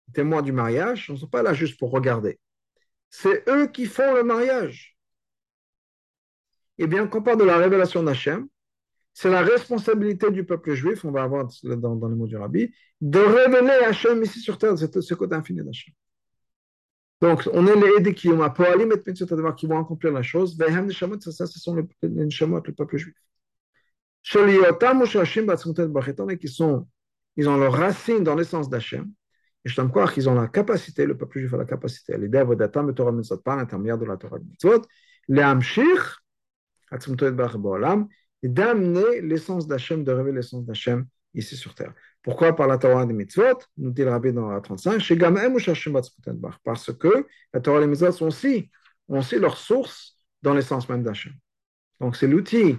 les 0.07 0.13
témoins 0.13 0.43
du 0.43 0.51
mariage 0.51 1.09
ne 1.09 1.17
sont 1.17 1.27
pas 1.27 1.41
là 1.41 1.53
juste 1.53 1.79
pour 1.79 1.91
regarder. 1.91 2.39
C'est 3.09 3.43
eux 3.49 3.67
qui 3.67 3.87
font 3.87 4.13
le 4.13 4.23
mariage. 4.23 4.95
Eh 6.77 6.85
bien, 6.85 7.07
quand 7.07 7.19
on 7.19 7.23
parle 7.23 7.39
de 7.39 7.43
la 7.43 7.57
révélation 7.57 8.03
d'Hachem, 8.03 8.47
c'est 9.19 9.29
la 9.29 9.41
responsabilité 9.41 10.31
du 10.31 10.45
peuple 10.45 10.73
juif, 10.75 11.03
on 11.03 11.11
va 11.11 11.23
avoir 11.23 11.45
dans, 11.63 11.97
dans 11.97 12.07
les 12.07 12.15
mots 12.15 12.25
du 12.25 12.37
rabbi, 12.37 12.73
de 13.01 13.19
révéler 13.19 13.83
Hachem 13.85 14.23
ici 14.23 14.39
sur 14.39 14.57
terre, 14.57 14.77
ce 14.77 15.13
côté 15.13 15.35
infini 15.35 15.61
d'Hachem. 15.61 15.93
Donc, 17.19 17.49
on 17.51 17.67
est 17.67 17.75
les 17.75 17.97
aidés 17.97 18.13
qui 18.13 18.29
ont 18.29 18.41
qui 19.57 19.67
vont 19.67 19.77
accomplir 19.77 20.13
la 20.13 20.21
chose. 20.21 20.57
Ça, 20.57 21.47
ce 21.47 21.59
sont 21.59 21.75
les, 21.75 21.83
le 22.01 22.71
peuple 22.71 22.95
juif. 22.95 23.13
Qui 26.39 26.47
sont, 26.47 26.87
ils 27.35 27.49
ont 27.49 27.57
leur 27.57 27.73
racine 27.73 28.23
dans 28.23 28.35
l'essence 28.35 28.69
d'Hachem. 28.69 29.11
Et 29.65 29.69
je 29.69 29.81
croire 29.81 30.13
qu'ils 30.13 30.29
ont 30.29 30.35
la 30.35 30.47
capacité, 30.47 31.05
le 31.05 31.17
peuple 31.17 31.39
juif 31.39 31.53
a 31.53 31.57
la 31.57 31.65
capacité, 31.65 32.17
l'idée 32.17 32.45
de 32.45 32.91
Torah 32.93 33.11
Mitzvot, 33.11 33.39
par 33.39 33.57
l'intermédiaire 33.57 33.97
de 33.97 34.05
la 34.05 34.15
Torah 34.15 34.39
Mitzvot, 34.39 34.83
les 35.27 35.41
Amshir, 35.41 36.23
et 38.43 38.49
d'amener 38.49 39.21
l'essence 39.21 39.67
d'Hachem, 39.67 40.03
de 40.03 40.11
révéler 40.11 40.37
l'essence 40.37 40.65
d'Hachem 40.65 41.05
ici 41.33 41.55
sur 41.55 41.75
terre. 41.75 41.93
Pourquoi? 42.21 42.55
Par 42.55 42.67
la 42.67 42.77
Torah 42.77 43.05
des 43.05 43.13
mitzvot 43.13 43.59
Nous 43.77 43.91
dit 43.91 44.03
le 44.03 44.09
rabbi 44.09 44.33
dans 44.33 44.49
la 44.49 44.61
35, 44.61 45.01
parce 46.63 46.93
que 46.93 47.27
la 47.53 47.59
Torah 47.59 47.79
des 47.79 47.87
mitzvot 47.87 48.11
sont 48.11 48.27
aussi, 48.27 48.69
ont 49.07 49.19
aussi 49.19 49.37
leur 49.39 49.57
source 49.57 50.17
dans 50.41 50.53
l'essence 50.53 50.87
même 50.89 51.03
d'Hachem. 51.03 51.33
Donc 51.99 52.15
c'est 52.15 52.27
l'outil 52.27 52.77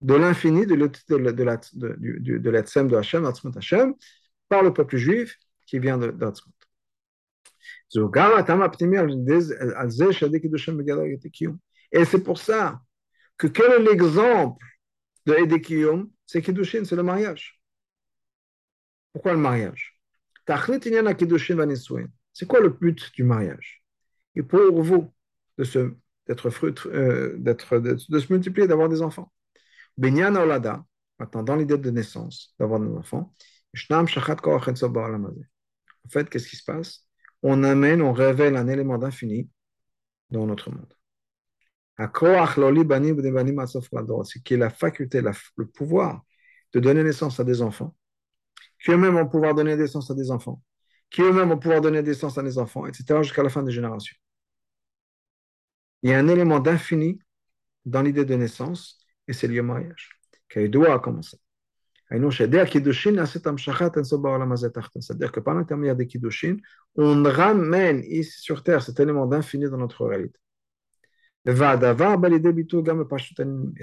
de 0.00 0.14
l'infini, 0.14 0.66
de 0.66 0.74
l'outil 0.74 1.02
de, 1.08 2.56
Hachem, 2.56 3.24
Hachem, 3.56 3.94
par 4.48 4.62
le 4.62 4.72
peuple 4.72 4.96
juif 4.96 5.36
qui 5.66 5.78
vient 5.78 5.98
d'Atzmut. 5.98 6.54
Et 11.92 12.04
c'est 12.04 12.22
pour 12.22 12.38
ça 12.38 12.80
que 13.38 13.46
quel 13.46 13.72
est 13.72 13.82
l'exemple 13.82 14.64
de 15.26 15.34
Edekiyom 15.34 16.10
C'est 16.26 16.42
Kiddushin, 16.42 16.84
c'est 16.84 16.96
le 16.96 17.02
mariage. 17.02 17.60
Pourquoi 19.12 19.32
le 19.32 19.38
mariage? 19.38 19.98
C'est 20.46 20.54
quoi 22.46 22.60
le 22.60 22.68
but 22.68 23.12
du 23.14 23.24
mariage? 23.24 23.82
Et 24.34 24.42
pour 24.42 24.82
vous, 24.82 25.12
de 25.58 25.64
se, 25.64 25.94
d'être 26.26 26.50
euh, 26.86 27.36
d'être, 27.38 28.30
multiplier, 28.30 28.68
d'avoir 28.68 28.88
des 28.88 29.02
enfants. 29.02 29.32
Benyan 29.96 30.36
Olada, 30.36 30.84
maintenant 31.18 31.42
dans 31.42 31.56
l'idée 31.56 31.78
de 31.78 31.90
naissance, 31.90 32.54
d'avoir 32.58 32.80
des 32.80 32.94
enfants, 32.94 33.32
en 33.90 34.06
fait, 36.08 36.30
qu'est-ce 36.30 36.48
qui 36.48 36.56
se 36.56 36.64
passe? 36.64 37.06
On 37.42 37.62
amène, 37.62 38.02
on 38.02 38.12
révèle 38.12 38.56
un 38.56 38.68
élément 38.68 38.98
d'infini 38.98 39.48
dans 40.30 40.46
notre 40.46 40.70
monde 40.70 40.92
c'est 44.24 44.42
qui 44.42 44.54
est 44.54 44.58
la 44.58 44.70
faculté, 44.70 45.22
le 45.56 45.66
pouvoir 45.66 46.24
de 46.72 46.80
donner 46.80 47.02
naissance 47.02 47.40
à 47.40 47.44
des 47.44 47.62
enfants, 47.62 47.94
qui 48.82 48.90
eux-mêmes 48.90 49.14
vont 49.14 49.26
pouvoir 49.26 49.54
donner 49.54 49.76
naissance 49.76 50.10
à 50.10 50.14
des 50.14 50.30
enfants, 50.30 50.62
qui 51.10 51.22
eux-mêmes 51.22 51.48
vont 51.48 51.58
pouvoir 51.58 51.80
donner 51.80 52.02
naissance 52.02 52.36
à 52.36 52.42
des 52.42 52.58
enfants, 52.58 52.86
etc., 52.86 53.22
jusqu'à 53.22 53.42
la 53.42 53.48
fin 53.48 53.62
des 53.62 53.72
générations. 53.72 54.16
Il 56.02 56.10
y 56.10 56.12
a 56.12 56.18
un 56.18 56.28
élément 56.28 56.60
d'infini 56.60 57.18
dans 57.84 58.02
l'idée 58.02 58.24
de 58.24 58.34
naissance, 58.34 58.98
et 59.26 59.32
c'est 59.32 59.48
au 59.58 59.62
mariage. 59.62 60.10
doit 60.70 60.98
commencer. 61.00 61.38
C'est-à-dire 65.00 65.32
que 65.32 65.40
par 65.40 65.54
l'intermédiaire 65.54 65.96
des 65.96 66.06
Kiddushin, 66.06 66.58
on 66.94 67.22
ramène 67.24 68.04
ici 68.04 68.40
sur 68.40 68.62
terre 68.62 68.82
cet 68.82 69.00
élément 69.00 69.26
d'infini 69.26 69.68
dans 69.68 69.78
notre 69.78 70.06
réalité. 70.06 70.38
Et 71.46 71.54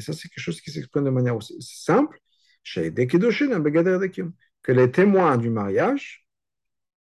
ça, 0.02 0.14
c'est 0.14 0.28
quelque 0.28 0.40
chose 0.40 0.62
qui 0.62 0.72
s'exprime 0.72 1.06
de 1.06 1.10
manière 1.10 1.36
aussi 1.36 1.56
simple 1.62 2.20
que 4.64 4.72
les 4.72 4.92
témoins 4.92 5.38
du 5.38 5.50
mariage 5.50 6.28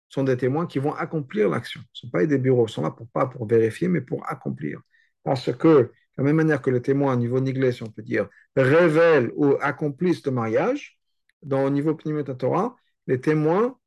sont 0.09 0.23
des 0.23 0.37
témoins 0.37 0.65
qui 0.67 0.79
vont 0.79 0.93
accomplir 0.93 1.49
l'action. 1.49 1.81
Ce 1.91 2.05
ne 2.05 2.09
sont 2.09 2.11
pas 2.11 2.25
des 2.25 2.37
bureaux, 2.37 2.67
ils 2.67 2.71
sont 2.71 2.83
là 2.83 2.91
pour, 2.91 3.07
pas 3.09 3.25
pour 3.25 3.47
vérifier, 3.47 3.87
mais 3.87 4.01
pour 4.01 4.29
accomplir. 4.29 4.81
Parce 5.23 5.51
que, 5.51 5.67
de 5.67 5.91
la 6.17 6.23
même 6.23 6.35
manière 6.37 6.61
que 6.61 6.69
les 6.69 6.81
témoins 6.81 7.13
au 7.13 7.17
niveau 7.17 7.39
niglé, 7.39 7.71
si 7.71 7.83
on 7.83 7.89
peut 7.91 8.03
dire, 8.03 8.29
révèlent 8.55 9.31
ou 9.35 9.55
accomplissent 9.61 10.25
le 10.25 10.31
mariage, 10.31 10.99
dans, 11.41 11.65
au 11.65 11.69
niveau 11.69 11.93
Torah, 11.93 12.75
les 13.07 13.19
témoins, 13.19 13.77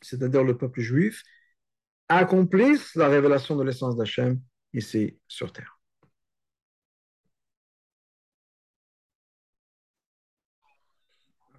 c'est-à-dire 0.00 0.44
le 0.44 0.56
peuple 0.56 0.80
juif, 0.80 1.22
accomplissent 2.08 2.94
la 2.94 3.08
révélation 3.08 3.56
de 3.56 3.64
l'essence 3.64 3.96
d'Hachem 3.96 4.40
ici 4.72 5.18
sur 5.28 5.52
terre. 5.52 5.77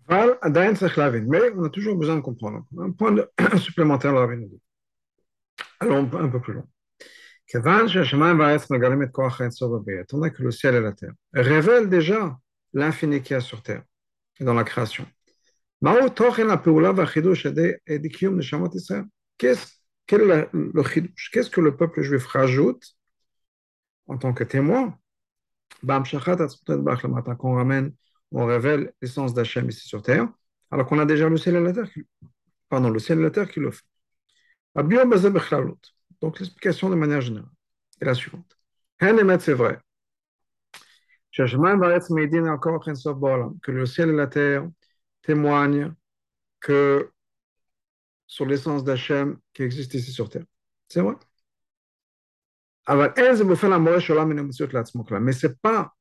Mais 0.10 1.52
on 1.56 1.64
a 1.64 1.70
toujours 1.70 1.96
besoin 1.96 2.16
de 2.16 2.22
comprendre. 2.22 2.66
Un 2.80 2.92
point 2.92 3.16
supplémentaire, 3.58 4.14
la 4.14 4.26
nous 4.36 4.60
Allons 5.80 6.10
un 6.14 6.30
peu 6.30 6.40
plus 6.42 6.54
loin. 6.54 6.66
Tandis 10.08 10.32
que 10.32 10.44
le 10.44 10.52
ciel 10.52 10.76
et 10.76 10.82
la 10.82 10.92
terre 10.94 11.14
révèlent 11.34 11.90
déjà 11.90 12.38
l'infini 12.74 13.22
qu'il 13.22 13.34
y 13.34 13.38
a 13.38 13.40
sur 13.40 13.64
terre 13.64 13.84
et 14.40 14.44
dans 14.44 14.54
la 14.54 14.64
création. 14.64 15.06
Qu'est-ce 19.38 19.68
le 20.12 20.50
Qu'est-ce 21.32 21.50
que 21.50 21.62
le 21.62 21.76
peuple 21.78 22.02
juif 22.02 22.26
rajoute 22.26 22.84
en 24.08 24.18
tant 24.18 24.34
que 24.34 24.44
témoin? 24.44 24.98
Qu'on 25.84 27.56
ramène 27.56 27.94
on 28.32 28.46
révèle 28.46 28.94
l'essence 29.02 29.34
d'Hachem 29.34 29.70
ici 29.70 29.88
sur 29.88 30.02
terre, 30.02 30.28
alors 30.72 30.86
qu'on 30.88 31.00
a 31.00 31.06
déjà 31.06 31.30
le 31.30 31.38
ciel 31.38 31.56
et 31.56 31.62
la 31.62 31.74
terre 31.74 31.92
qui, 31.92 32.06
pardon, 32.70 32.90
le 32.90 33.00
ciel 33.00 33.20
et 33.20 33.24
la 33.24 33.32
terre 33.32 33.50
qui 33.50 33.60
le 33.60 33.72
font. 33.72 33.86
Donc 36.22 36.40
l'explication 36.40 36.90
de 36.90 36.96
manière 36.96 37.22
générale 37.22 37.50
est 38.02 38.06
la 38.06 38.14
suivante. 38.14 38.58
C'est 39.00 39.54
vrai. 39.54 39.80
Que 41.36 41.44
le 43.72 43.86
ciel 43.86 44.10
et 44.10 44.14
la 44.14 44.28
terre 44.28 44.68
témoignent 45.22 45.94
que 46.60 47.12
sur 48.28 48.46
l'essence 48.46 48.84
d'Hachem 48.84 49.40
qui 49.54 49.64
existe 49.64 49.94
ici 49.94 50.12
sur 50.12 50.30
terre. 50.30 50.44
C'est 50.88 51.02
vrai. 51.02 51.16
Mais 52.88 53.14
ce 55.34 55.48
n'est 55.48 55.56
pas 55.62 55.96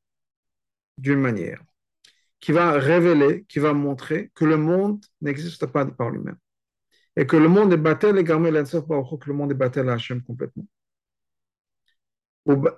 d'une 0.96 1.20
manière 1.20 1.62
qui 2.40 2.52
va 2.52 2.72
révéler, 2.72 3.44
qui 3.48 3.58
va 3.58 3.72
montrer 3.72 4.30
que 4.34 4.44
le 4.44 4.56
monde 4.56 5.04
n'existe 5.20 5.66
pas 5.66 5.84
par 5.86 6.10
lui-même. 6.10 6.36
Et 7.16 7.26
que 7.26 7.36
le 7.36 7.48
monde 7.48 7.72
est 7.72 7.78
battel 7.78 8.16
et 8.18 8.24
garmé 8.24 8.50
que 8.50 9.26
le 9.26 9.32
monde 9.32 9.50
est 9.50 9.54
battel 9.54 9.88
à 9.88 9.94
Hachem 9.94 10.22
complètement. 10.22 10.66
Qu'est-ce 12.46 12.76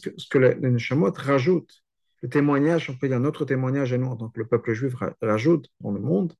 que, 0.00 0.10
ce 0.16 0.28
que 0.28 0.38
les, 0.38 0.54
les 0.56 0.70
Neshamot 0.70 1.12
rajoutent? 1.16 1.84
Le 2.22 2.28
témoignage, 2.28 2.90
on 2.90 2.96
peut 2.96 3.08
dire 3.08 3.20
notre 3.20 3.44
témoignage 3.44 3.92
à 3.92 3.98
nous 3.98 4.06
en 4.06 4.16
tant 4.16 4.28
que 4.28 4.40
le 4.40 4.46
peuple 4.46 4.72
juif 4.74 4.94
rajoute 5.20 5.68
dans 5.80 5.92
le 5.92 6.00
monde, 6.00 6.34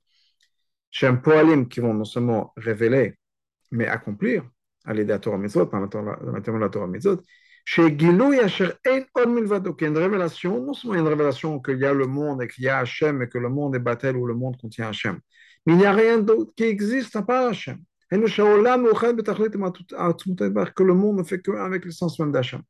un 1.02 1.16
poalim 1.16 1.68
qui 1.68 1.80
vont 1.80 1.94
non 1.94 2.04
seulement 2.04 2.52
révéler, 2.56 3.18
mais 3.70 3.86
accomplir, 3.86 4.44
à 4.84 4.94
l'aider 4.94 5.12
à 5.12 5.18
Torah 5.18 5.38
Mitzvot, 5.38 5.66
par 5.66 5.80
la 5.80 5.88
Torah 5.88 6.86
Mitzvot, 6.86 7.22
Chez 7.64 7.96
Gilou, 7.96 8.32
il 8.32 8.38
y 8.38 8.40
a 8.40 8.48
une 9.86 9.98
révélation, 9.98 10.60
non 10.62 10.74
seulement 10.74 10.98
une 10.98 11.06
révélation 11.06 11.60
qu'il 11.60 11.78
y 11.78 11.84
a 11.84 11.92
le 11.92 12.06
monde 12.06 12.42
et 12.42 12.48
qu'il 12.48 12.64
y 12.64 12.68
a 12.68 12.78
Hachem 12.78 13.22
et 13.22 13.28
que 13.28 13.38
le 13.38 13.48
monde 13.48 13.76
est 13.76 13.78
battel 13.78 14.16
ou 14.16 14.26
le 14.26 14.34
monde 14.34 14.56
contient 14.60 14.88
Hachem, 14.88 15.20
mais 15.66 15.74
il 15.74 15.78
n'y 15.78 15.86
a 15.86 15.92
rien 15.92 16.18
d'autre 16.18 16.52
qui 16.56 16.64
existe 16.64 17.14
à 17.16 17.22
part 17.22 17.48
Hachem. 17.48 17.78
Et 18.10 18.16
que 18.16 20.82
le 20.82 20.94
monde 20.94 21.18
ne 21.18 21.22
fait 21.22 21.40
qu'avec 21.40 21.84
l'essence 21.86 22.18
même 22.18 22.32
d'Hachem. 22.32 22.62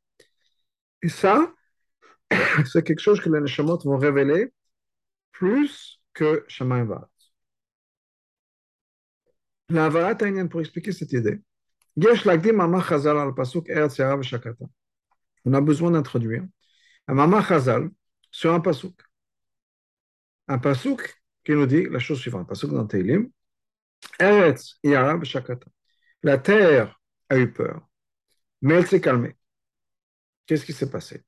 Et 1.03 1.09
ça, 1.09 1.53
c'est 2.65 2.85
quelque 2.85 3.01
chose 3.01 3.21
que 3.21 3.29
les 3.29 3.41
Neshamot 3.41 3.79
vont 3.85 3.99
révéler 3.99 4.53
plus 5.33 6.01
que 6.15 6.45
Shemaim 6.49 6.85
Varat. 6.85 7.11
La 9.71 9.89
Varat 9.89 10.15
pour 10.49 10.61
expliquer 10.61 10.93
cette 10.93 11.13
idée. 11.13 11.41
On 15.45 15.55
a 15.55 15.61
besoin 15.61 15.91
d'introduire 15.91 16.45
un 17.09 17.15
Mama 17.15 17.43
Chazal 17.43 17.91
sur 18.31 18.53
un 18.53 18.61
pasuk. 18.61 18.95
Un 20.49 20.59
pasuk 20.59 21.23
qui 21.45 21.53
nous 21.53 21.67
dit 21.67 21.85
la 21.89 21.99
chose 21.99 22.21
suivante. 22.21 22.49
Pasuk 22.49 22.71
dans 22.71 22.87
Teilim. 22.87 23.29
Eretz 24.19 24.79
Yara 24.83 25.23
Shakata. 25.23 25.67
La 26.23 26.39
terre 26.39 27.01
a 27.29 27.39
eu 27.39 27.53
peur, 27.53 27.89
mais 28.61 28.75
elle 28.75 28.87
s'est 28.87 29.01
calmée. 29.01 29.37
Qu'est-ce 30.47 30.65
qui 30.65 30.73
s'est 30.73 30.91
passé? 30.91 31.25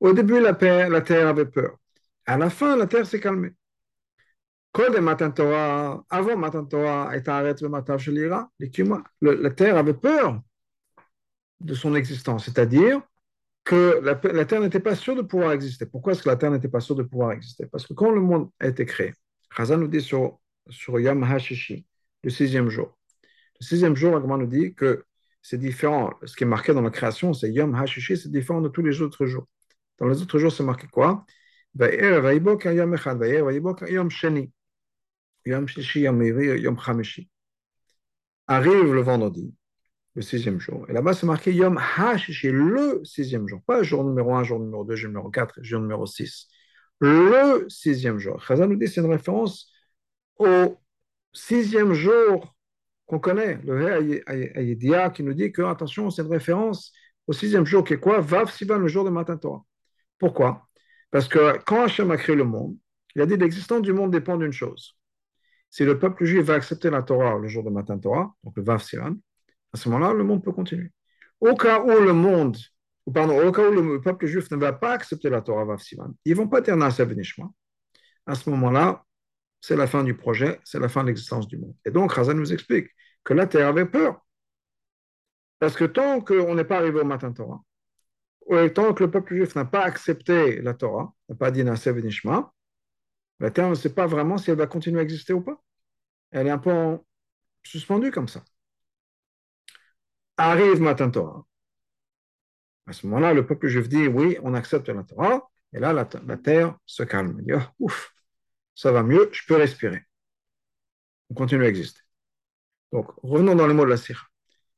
Au 0.00 0.12
début, 0.12 0.40
la 0.40 0.54
terre, 0.54 1.28
avait 1.28 1.46
peur. 1.46 1.78
À 2.24 2.38
la 2.38 2.50
fin, 2.50 2.76
la 2.76 2.86
terre 2.86 3.06
s'est 3.06 3.20
calmée. 3.20 3.52
Avant 4.74 5.02
Matan 5.02 5.30
Torah, 5.30 7.12
la 9.20 9.50
terre 9.50 9.76
avait 9.76 9.94
peur 9.94 10.40
de 11.60 11.74
son 11.74 11.94
existence, 11.94 12.44
c'est-à-dire 12.44 13.00
que 13.64 14.00
la, 14.02 14.44
terre 14.46 14.60
n'était 14.60 14.80
pas 14.80 14.94
sûre 14.94 15.14
de 15.14 15.22
pouvoir 15.22 15.52
exister. 15.52 15.84
Pourquoi 15.84 16.12
est-ce 16.12 16.22
que 16.22 16.28
la 16.28 16.36
terre 16.36 16.50
n'était 16.50 16.68
pas 16.68 16.80
sûre 16.80 16.96
de 16.96 17.02
pouvoir 17.02 17.32
exister? 17.32 17.66
Parce 17.66 17.86
que 17.86 17.92
quand 17.92 18.10
le 18.10 18.20
monde 18.20 18.50
a 18.60 18.68
été 18.68 18.86
créé, 18.86 19.12
Khazan 19.54 19.76
nous 19.76 19.88
dit 19.88 20.00
sur, 20.00 20.40
sur 20.70 20.98
Yom 20.98 21.22
HaShishi, 21.22 21.84
le 22.22 22.30
sixième 22.30 22.70
jour, 22.70 22.96
le 23.60 23.66
sixième 23.66 23.94
jour, 23.94 24.16
Agman 24.16 24.38
nous 24.38 24.46
dit 24.46 24.74
que 24.74 25.04
c'est 25.42 25.58
différent. 25.58 26.14
Ce 26.24 26.34
qui 26.34 26.44
est 26.44 26.46
marqué 26.46 26.72
dans 26.72 26.80
la 26.80 26.90
création, 26.90 27.34
c'est 27.34 27.50
Yom 27.50 27.74
HaShishi, 27.74 28.16
c'est 28.16 28.30
différent 28.30 28.60
de 28.60 28.68
tous 28.68 28.82
les 28.82 29.02
autres 29.02 29.26
jours. 29.26 29.46
Dans 29.98 30.06
les 30.06 30.22
autres 30.22 30.38
jours, 30.38 30.52
c'est 30.52 30.64
marqué 30.64 30.86
quoi? 30.86 31.26
Arrive 38.46 38.94
le 38.94 39.00
vendredi, 39.02 39.54
le 40.18 40.22
sixième 40.22 40.58
jour. 40.58 40.84
Et 40.88 40.92
là-bas, 40.92 41.14
c'est 41.14 41.26
marqué 41.26 41.52
Yom 41.52 41.78
HaShishi, 41.78 42.50
le 42.50 43.00
sixième 43.04 43.46
jour. 43.46 43.62
Pas 43.64 43.84
jour 43.84 44.02
numéro 44.02 44.34
1, 44.34 44.42
jour 44.42 44.58
numéro 44.58 44.84
2, 44.84 44.96
jour 44.96 45.10
numéro 45.10 45.30
4, 45.30 45.62
jour 45.62 45.80
numéro 45.80 46.06
6. 46.06 46.48
Le 46.98 47.66
sixième 47.68 48.18
jour. 48.18 48.42
Chazan 48.42 48.66
nous 48.66 48.74
dit 48.74 48.88
c'est 48.88 49.00
une 49.00 49.12
référence 49.12 49.72
au 50.36 50.76
sixième 51.32 51.92
jour 51.92 52.52
qu'on 53.06 53.20
connaît, 53.20 53.60
le 53.62 54.28
Ayédia 54.58 55.10
qui 55.10 55.22
nous 55.22 55.34
dit 55.34 55.52
que, 55.52 55.62
attention, 55.62 56.10
c'est 56.10 56.22
une 56.22 56.32
référence 56.32 56.92
au 57.28 57.32
sixième 57.32 57.64
jour 57.64 57.84
qui 57.84 57.94
est 57.94 57.98
quoi? 57.98 58.20
Vav 58.20 58.50
Sivan, 58.50 58.78
le 58.78 58.88
jour 58.88 59.04
de 59.04 59.10
matin 59.10 59.36
Torah. 59.36 59.64
Pourquoi? 60.18 60.68
Parce 61.12 61.28
que 61.28 61.58
quand 61.64 61.84
Hachem 61.84 62.10
a 62.10 62.16
créé 62.16 62.34
le 62.34 62.44
monde, 62.44 62.76
il 63.14 63.22
a 63.22 63.26
dit 63.26 63.36
l'existence 63.36 63.82
du 63.82 63.92
monde 63.92 64.10
dépend 64.10 64.36
d'une 64.36 64.52
chose. 64.52 64.98
Si 65.70 65.84
le 65.84 65.96
peuple 65.96 66.24
juif 66.24 66.44
va 66.44 66.54
accepter 66.54 66.90
la 66.90 67.02
Torah 67.02 67.38
le 67.38 67.46
jour 67.46 67.62
de 67.62 67.70
matin 67.70 67.98
Torah, 67.98 68.34
donc 68.42 68.56
le 68.56 68.64
Vav 68.64 68.82
Sivan, 68.82 69.14
à 69.72 69.76
ce 69.76 69.88
moment-là, 69.88 70.12
le 70.12 70.24
monde 70.24 70.42
peut 70.42 70.52
continuer. 70.52 70.90
Au 71.40 71.54
cas 71.54 71.82
où 71.82 71.90
le 71.90 72.12
monde, 72.12 72.56
ou 73.06 73.12
pardon, 73.12 73.40
au 73.46 73.52
cas 73.52 73.68
où 73.68 73.72
le 73.72 74.00
peuple 74.00 74.26
juif 74.26 74.50
ne 74.50 74.56
va 74.56 74.72
pas 74.72 74.92
accepter 74.92 75.30
la 75.30 75.40
Torah 75.40 75.76
ils 76.24 76.32
ne 76.32 76.36
vont 76.36 76.48
pas 76.48 76.60
dire 76.60 76.76
Venishma. 76.76 77.48
À 78.26 78.34
ce 78.34 78.50
moment-là, 78.50 79.04
c'est 79.60 79.76
la 79.76 79.86
fin 79.86 80.04
du 80.04 80.14
projet, 80.14 80.60
c'est 80.64 80.78
la 80.78 80.88
fin 80.88 81.02
de 81.02 81.08
l'existence 81.08 81.48
du 81.48 81.58
monde. 81.58 81.74
Et 81.84 81.90
donc, 81.90 82.12
Razan 82.12 82.34
nous 82.34 82.52
explique 82.52 82.88
que 83.24 83.34
la 83.34 83.46
terre 83.46 83.68
avait 83.68 83.86
peur. 83.86 84.20
Parce 85.58 85.74
que 85.76 85.84
tant 85.84 86.20
qu'on 86.20 86.54
n'est 86.54 86.64
pas 86.64 86.78
arrivé 86.78 87.00
au 87.00 87.04
matin 87.04 87.32
Torah, 87.32 87.62
ou 88.46 88.68
tant 88.68 88.94
que 88.94 89.04
le 89.04 89.10
peuple 89.10 89.34
juif 89.34 89.54
n'a 89.54 89.64
pas 89.64 89.82
accepté 89.84 90.62
la 90.62 90.74
Torah, 90.74 91.12
n'a 91.28 91.34
pas 91.34 91.50
dit 91.50 91.64
Naseh 91.64 91.92
Venishma, 91.92 92.52
la 93.40 93.50
terre 93.50 93.68
ne 93.68 93.74
sait 93.74 93.94
pas 93.94 94.06
vraiment 94.06 94.38
si 94.38 94.50
elle 94.50 94.58
va 94.58 94.66
continuer 94.66 95.00
à 95.00 95.02
exister 95.02 95.32
ou 95.32 95.40
pas. 95.40 95.62
Elle 96.30 96.46
est 96.46 96.50
un 96.50 96.58
peu 96.58 96.98
suspendue 97.62 98.10
comme 98.10 98.28
ça 98.28 98.42
arrive 100.38 100.80
Matan 100.80 101.10
Torah. 101.10 101.44
À 102.86 102.92
ce 102.92 103.06
moment-là, 103.06 103.34
le 103.34 103.46
peuple 103.46 103.68
juif 103.68 103.88
dit 103.88 104.06
oui, 104.06 104.38
on 104.42 104.54
accepte 104.54 104.88
la 104.88 105.02
Torah, 105.02 105.50
et 105.74 105.78
là, 105.78 105.92
la, 105.92 106.04
terre 106.36 106.76
se 106.86 107.02
calme. 107.02 107.36
Il 107.40 107.44
dit 107.44 107.52
oh, 107.52 107.60
ouf, 107.80 108.14
ça 108.74 108.92
va 108.92 109.02
mieux, 109.02 109.28
je 109.32 109.42
peux 109.46 109.56
respirer. 109.56 110.02
On 111.28 111.34
continue 111.34 111.64
à 111.64 111.68
exister. 111.68 112.00
Donc, 112.92 113.10
revenons 113.22 113.54
dans 113.54 113.66
les 113.66 113.74
mots 113.74 113.84
de 113.84 113.90
la 113.90 113.98
Sire. 113.98 114.30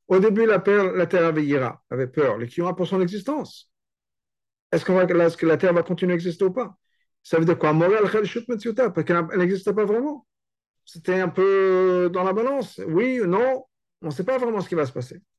Au 0.09 0.19
début, 0.19 0.45
la, 0.45 0.57
la 0.57 1.07
terre 1.07 1.25
avait 1.25 1.53
avait 1.89 2.07
peur, 2.07 2.37
les 2.37 2.61
ont 2.61 2.73
pour 2.73 2.87
son 2.87 2.99
existence. 2.99 3.71
Est-ce, 4.73 4.83
qu'on 4.83 5.05
que 5.05 5.45
la 5.45 5.57
terre 5.57 5.73
va 5.73 5.83
continuer 5.83 6.13
à 6.13 6.15
exister 6.15 6.43
ou 6.43 6.51
pas? 6.51 6.77
Ça 7.23 7.37
veut 7.37 7.45
dire 7.45 7.57
quoi? 7.57 7.73
Parce 7.73 9.05
qu'elle 9.05 9.27
n'existait 9.37 9.73
pas 9.73 9.85
vraiment. 9.85 10.25
C'était 10.85 11.19
un 11.19 11.29
peu 11.29 12.09
dans 12.11 12.23
la 12.23 12.33
balance. 12.33 12.81
Oui 12.87 13.21
ou 13.21 13.27
non, 13.27 13.65
on 14.01 14.07
ne 14.07 14.11
sait 14.11 14.23
pas 14.23 14.37
vraiment 14.37 14.61
ce 14.61 14.67
qui 14.67 14.75
va 14.75 14.85
se 14.85 14.91
passer. 14.91 15.21
La 15.21 15.21
Israël 15.21 15.21
est 15.21 15.21
Torah. 15.21 15.31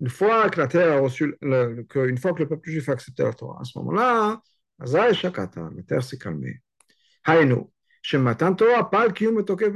Une 0.00 0.08
fois 0.08 0.48
que 0.50 0.60
la 0.60 0.66
terre 0.66 0.92
a 0.96 1.00
reçu, 1.00 1.34
que, 1.40 2.08
une 2.08 2.18
fois 2.18 2.32
que 2.32 2.38
le 2.40 2.48
peuple 2.48 2.70
juif 2.70 2.88
a 2.88 2.92
accepté 2.92 3.22
la 3.22 3.32
Torah, 3.32 3.60
à 3.60 3.64
ce 3.64 3.78
moment-là, 3.78 4.40
la 4.78 5.82
terre 5.86 6.02
s'est 6.02 6.18
calmée. 6.18 6.62
Haïno, 7.24 7.70
chez 8.02 8.18
Matan 8.18 8.54
Torah, 8.54 8.88
pas 8.88 9.10
qui 9.10 9.26
me 9.26 9.42
toquait 9.44 9.70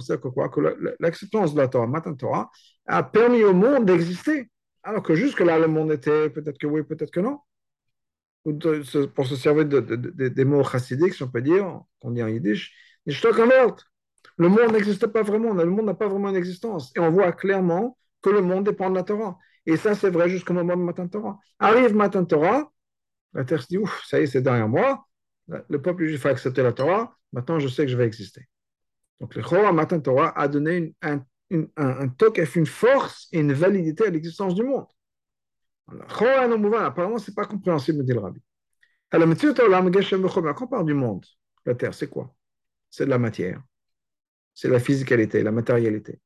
c'est 0.00 0.20
quoi 0.20 0.48
Que 0.50 0.60
l'acceptance 1.00 1.54
de 1.54 1.60
la 1.60 1.68
Torah, 1.68 1.86
Matan 1.86 2.14
Torah, 2.14 2.50
a 2.86 3.02
permis 3.02 3.42
au 3.44 3.54
monde 3.54 3.86
d'exister. 3.86 4.50
Alors 4.82 5.02
que 5.02 5.14
jusque-là, 5.14 5.58
le 5.58 5.66
monde 5.68 5.92
était 5.92 6.30
peut-être 6.30 6.58
que 6.58 6.66
oui, 6.66 6.82
peut-être 6.82 7.10
que 7.10 7.20
non. 7.20 7.38
pour 9.14 9.26
se 9.26 9.36
servir 9.36 9.64
de, 9.66 9.80
des 10.28 10.44
mots 10.44 10.64
chassidiques, 10.64 11.14
si 11.14 11.22
on 11.22 11.30
peut 11.30 11.42
dire, 11.42 11.80
qu'on 12.00 12.10
dit 12.10 12.22
en 12.22 12.28
yiddish, 12.28 12.74
le 14.40 14.48
monde 14.48 14.72
n'existe 14.72 15.06
pas 15.06 15.22
vraiment, 15.22 15.52
le 15.52 15.66
monde 15.66 15.84
n'a 15.84 15.94
pas 15.94 16.08
vraiment 16.08 16.32
d'existence. 16.32 16.92
Et 16.96 16.98
on 16.98 17.10
voit 17.10 17.30
clairement 17.32 17.98
que 18.22 18.30
le 18.30 18.40
monde 18.40 18.64
dépend 18.64 18.88
de 18.88 18.94
la 18.94 19.02
Torah. 19.02 19.38
Et 19.66 19.76
ça, 19.76 19.94
c'est 19.94 20.08
vrai 20.08 20.30
jusqu'au 20.30 20.54
moment 20.54 20.74
de 20.78 20.82
Matan 20.82 21.08
Torah. 21.08 21.38
Arrive 21.58 21.94
Matan 21.94 22.24
Torah, 22.24 22.72
la 23.34 23.44
terre 23.44 23.60
se 23.60 23.66
dit, 23.68 23.76
ouf, 23.76 24.02
ça 24.06 24.18
y 24.18 24.22
est, 24.22 24.26
c'est 24.26 24.40
derrière 24.40 24.66
moi. 24.66 25.04
Le 25.46 25.82
peuple 25.82 26.06
juif 26.06 26.24
a 26.24 26.30
accepté 26.30 26.62
la 26.62 26.72
Torah, 26.72 27.14
maintenant 27.34 27.58
je 27.58 27.68
sais 27.68 27.84
que 27.84 27.90
je 27.92 27.98
vais 27.98 28.06
exister. 28.06 28.48
Donc 29.20 29.34
le 29.34 29.42
Chora 29.42 29.72
Matan 29.72 30.00
Torah 30.00 30.32
a 30.34 30.48
donné 30.48 30.94
un, 31.02 31.18
un, 31.52 31.66
un, 31.76 32.08
une 32.54 32.66
force 32.66 33.28
et 33.32 33.40
une 33.40 33.52
validité 33.52 34.06
à 34.06 34.10
l'existence 34.10 34.54
du 34.54 34.62
monde. 34.62 34.86
Apparemment, 35.86 37.18
ce 37.18 37.30
n'est 37.30 37.34
pas 37.34 37.44
compréhensible, 37.44 38.02
dit 38.04 38.14
le 38.14 38.20
rabbi. 38.20 38.40
Alors, 39.10 39.28
quand 39.28 40.62
on 40.62 40.66
parle 40.66 40.86
du 40.86 40.94
monde, 40.94 41.26
la 41.66 41.74
terre, 41.74 41.92
c'est 41.92 42.08
quoi? 42.08 42.32
C'est 42.88 43.04
de 43.04 43.10
la 43.10 43.18
matière 43.18 43.60
c'est 44.54 44.68
la 44.68 44.80
physicalité, 44.80 45.42
la 45.42 45.52
matérialité. 45.52 46.20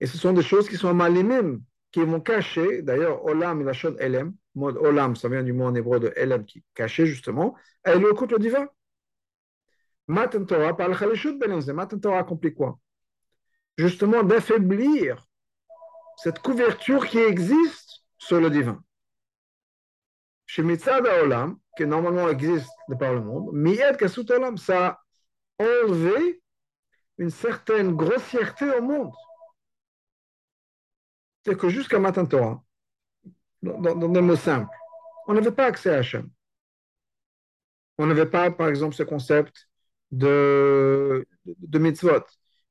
Et 0.00 0.06
ce 0.06 0.18
sont 0.18 0.32
des 0.32 0.42
choses 0.42 0.68
qui 0.68 0.76
sont 0.76 0.92
mal 0.94 1.14
les 1.14 1.22
mêmes, 1.22 1.62
qui 1.92 2.00
vont 2.00 2.20
cacher, 2.20 2.82
d'ailleurs, 2.82 3.24
Olam, 3.24 3.60
il 3.60 3.68
achète 3.68 3.94
Elem, 4.00 4.34
Olam, 4.56 5.14
ça 5.14 5.28
vient 5.28 5.42
du 5.42 5.52
mot 5.52 5.64
en 5.64 5.74
hébreu 5.74 6.00
de 6.00 6.12
Elem, 6.16 6.44
qui 6.44 6.64
caché 6.74 7.06
justement, 7.06 7.54
et 7.86 7.98
le 7.98 8.10
écoute 8.10 8.32
le 8.32 8.38
divin. 8.38 8.68
Matan 10.08 10.44
Torah, 10.44 10.76
par 10.76 10.88
le 10.88 11.72
Matan 11.72 11.98
Torah 11.98 12.18
accomplit 12.18 12.52
quoi? 12.54 12.78
Justement, 13.76 14.22
d'affaiblir 14.22 15.26
cette 16.16 16.40
couverture 16.40 17.06
qui 17.06 17.18
existe 17.18 18.02
sur 18.18 18.40
le 18.40 18.50
divin. 18.50 18.82
Chez 20.46 20.62
Mitzad 20.62 21.06
Olam, 21.06 21.56
qui 21.76 21.86
normalement 21.86 22.28
existe 22.28 22.68
de 22.88 22.94
par 22.94 23.14
le 23.14 23.22
monde, 23.22 23.50
Miyad 23.52 23.96
Kasut 23.96 24.30
Olam, 24.30 24.58
ça 24.58 24.86
a 24.86 25.04
enlevé 25.58 26.41
une 27.18 27.30
certaine 27.30 27.94
grossièreté 27.94 28.70
au 28.70 28.82
monde. 28.82 29.12
C'est 31.44 31.56
que 31.56 31.68
jusqu'à 31.68 31.98
Matin 31.98 32.24
Torah, 32.24 32.62
dans, 33.62 34.08
des 34.08 34.20
mots 34.20 34.36
simples, 34.36 34.74
on 35.26 35.34
n'avait 35.34 35.52
pas 35.52 35.66
accès 35.66 35.90
à 35.90 35.98
Hachem. 35.98 36.28
On 37.98 38.06
n'avait 38.06 38.26
pas, 38.26 38.50
par 38.50 38.68
exemple, 38.68 38.94
ce 38.94 39.02
concept 39.02 39.68
de, 40.10 41.26
mitzvot, 41.72 42.24